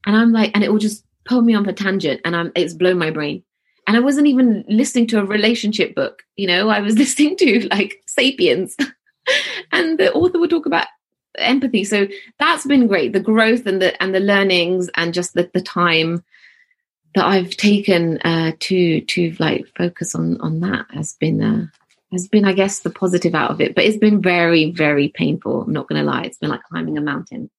And 0.05 0.17
i'm 0.17 0.33
like 0.33 0.51
and 0.55 0.63
it 0.63 0.71
will 0.71 0.79
just 0.79 1.05
pull 1.25 1.41
me 1.41 1.55
on 1.55 1.69
a 1.69 1.73
tangent 1.73 2.21
and 2.25 2.35
i'm 2.35 2.51
it's 2.57 2.75
blown 2.75 2.99
my 2.99 3.11
brain 3.11 3.45
and 3.87 3.97
I 3.97 4.01
wasn't 4.01 4.29
even 4.29 4.65
listening 4.69 5.07
to 5.09 5.21
a 5.21 5.25
relationship 5.25 5.95
book. 5.95 6.23
You 6.37 6.47
know, 6.47 6.69
I 6.69 6.81
was 6.81 6.97
listening 6.99 7.37
to 7.39 7.69
like 7.69 8.03
Sapiens, 8.07 8.77
and 9.73 9.99
the 9.99 10.13
author 10.13 10.39
would 10.39 10.51
talk 10.51 10.67
about 10.67 10.87
empathy. 11.39 11.85
So 11.85 12.07
that's 12.39 12.67
been 12.67 12.87
great. 12.87 13.13
The 13.13 13.21
growth 13.21 13.67
and 13.67 13.81
the 13.81 14.01
and 14.03 14.15
the 14.15 14.21
learnings 14.21 14.91
and 14.95 15.15
just 15.15 15.35
the, 15.35 15.51
the 15.53 15.63
time 15.63 16.25
that 17.15 17.27
I've 17.27 17.57
taken 17.57 18.19
uh, 18.23 18.53
to 18.61 19.01
to 19.01 19.37
like 19.39 19.67
focus 19.77 20.15
on 20.15 20.41
on 20.41 20.61
that 20.61 20.87
has 20.91 21.15
been 21.15 21.43
uh, 21.43 21.67
has 22.13 22.29
been, 22.29 22.45
I 22.45 22.53
guess, 22.53 22.81
the 22.81 22.91
positive 22.91 23.35
out 23.35 23.51
of 23.51 23.61
it. 23.61 23.75
But 23.75 23.85
it's 23.85 23.99
been 23.99 24.23
very 24.23 24.71
very 24.71 25.09
painful. 25.09 25.63
I'm 25.63 25.73
not 25.73 25.89
going 25.89 26.01
to 26.01 26.11
lie. 26.11 26.23
It's 26.23 26.39
been 26.39 26.51
like 26.51 26.63
climbing 26.65 26.99
a 26.99 27.03
mountain. 27.03 27.51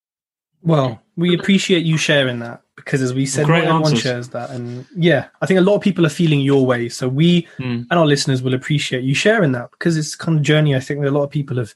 Well, 0.64 1.02
we 1.15 1.35
appreciate 1.35 1.85
you 1.85 1.98
sharing 1.98 2.40
that 2.40 2.61
because, 2.76 3.02
as 3.02 3.14
we 3.14 3.26
said, 3.26 3.45
Great 3.45 3.65
everyone 3.65 3.84
answers. 3.84 4.02
shares 4.02 4.30
that, 4.30 4.49
and 4.49 4.85
yeah, 4.95 5.27
I 5.41 5.45
think 5.45 5.60
a 5.60 5.64
lot 5.64 5.76
of 5.76 5.81
people 5.81 6.06
are 6.06 6.10
feeling 6.10 6.40
your 6.40 6.65
way. 6.65 6.90
So 6.90 7.07
we 7.07 7.44
mm. 7.57 7.85
and 7.90 7.91
our 7.91 8.06
listeners 8.06 8.41
will 8.41 8.53
appreciate 8.53 9.03
you 9.03 9.14
sharing 9.14 9.52
that 9.52 9.72
because 9.72 9.98
it's 9.98 10.15
kind 10.15 10.38
of 10.38 10.44
journey 10.44 10.76
I 10.76 10.80
think 10.80 11.02
that 11.02 11.10
a 11.10 11.11
lot 11.11 11.23
of 11.23 11.30
people 11.30 11.57
have 11.57 11.73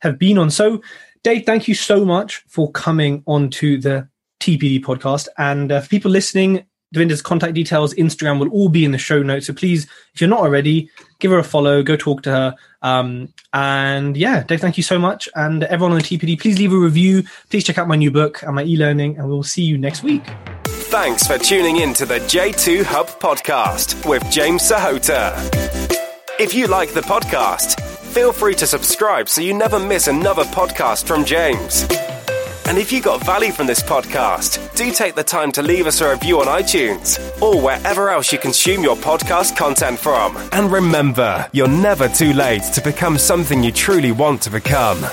have 0.00 0.18
been 0.18 0.38
on. 0.38 0.50
So, 0.50 0.82
Dave, 1.22 1.46
thank 1.46 1.66
you 1.66 1.74
so 1.74 2.04
much 2.04 2.44
for 2.46 2.70
coming 2.72 3.22
on 3.26 3.50
to 3.50 3.78
the 3.78 4.08
TPD 4.40 4.84
podcast, 4.84 5.28
and 5.38 5.72
uh, 5.72 5.80
for 5.80 5.88
people 5.88 6.10
listening, 6.10 6.66
Davinder's 6.94 7.22
contact 7.22 7.54
details, 7.54 7.94
Instagram 7.94 8.38
will 8.38 8.48
all 8.50 8.68
be 8.68 8.84
in 8.84 8.92
the 8.92 8.98
show 8.98 9.22
notes. 9.22 9.46
So 9.46 9.52
please, 9.52 9.86
if 10.14 10.20
you're 10.20 10.30
not 10.30 10.40
already, 10.40 10.90
give 11.18 11.30
her 11.30 11.38
a 11.38 11.44
follow, 11.44 11.82
go 11.82 11.96
talk 11.96 12.22
to 12.22 12.30
her. 12.30 12.54
Um, 12.82 13.32
and 13.52 14.16
yeah, 14.16 14.44
Dave, 14.44 14.60
thank 14.60 14.76
you 14.76 14.82
so 14.82 14.98
much. 14.98 15.28
And 15.34 15.64
everyone 15.64 15.92
on 15.92 15.98
the 15.98 16.04
TPD, 16.04 16.40
please 16.40 16.58
leave 16.58 16.72
a 16.72 16.78
review. 16.78 17.24
Please 17.50 17.64
check 17.64 17.78
out 17.78 17.88
my 17.88 17.96
new 17.96 18.10
book 18.10 18.42
and 18.42 18.54
my 18.54 18.64
e 18.64 18.76
learning, 18.76 19.18
and 19.18 19.28
we'll 19.28 19.42
see 19.42 19.62
you 19.62 19.76
next 19.76 20.02
week. 20.02 20.22
Thanks 20.64 21.26
for 21.26 21.38
tuning 21.38 21.78
in 21.78 21.92
to 21.94 22.06
the 22.06 22.20
J2 22.20 22.84
Hub 22.84 23.08
podcast 23.08 24.08
with 24.08 24.28
James 24.30 24.62
Sahota. 24.62 25.34
If 26.38 26.54
you 26.54 26.66
like 26.68 26.92
the 26.92 27.00
podcast, 27.00 27.80
feel 27.80 28.32
free 28.32 28.54
to 28.54 28.66
subscribe 28.66 29.28
so 29.28 29.40
you 29.40 29.52
never 29.52 29.80
miss 29.80 30.06
another 30.06 30.44
podcast 30.44 31.06
from 31.06 31.24
James. 31.24 31.86
And 32.68 32.78
if 32.78 32.90
you 32.90 33.00
got 33.00 33.24
value 33.24 33.52
from 33.52 33.66
this 33.66 33.80
podcast, 33.80 34.74
do 34.74 34.90
take 34.90 35.14
the 35.14 35.22
time 35.22 35.52
to 35.52 35.62
leave 35.62 35.86
us 35.86 36.00
a 36.00 36.10
review 36.10 36.40
on 36.40 36.46
iTunes 36.46 37.18
or 37.40 37.60
wherever 37.60 38.10
else 38.10 38.32
you 38.32 38.38
consume 38.38 38.82
your 38.82 38.96
podcast 38.96 39.56
content 39.56 39.98
from. 39.98 40.36
And 40.52 40.72
remember, 40.72 41.48
you're 41.52 41.68
never 41.68 42.08
too 42.08 42.32
late 42.32 42.64
to 42.74 42.80
become 42.80 43.18
something 43.18 43.62
you 43.62 43.70
truly 43.70 44.10
want 44.10 44.42
to 44.42 44.50
become. 44.50 45.04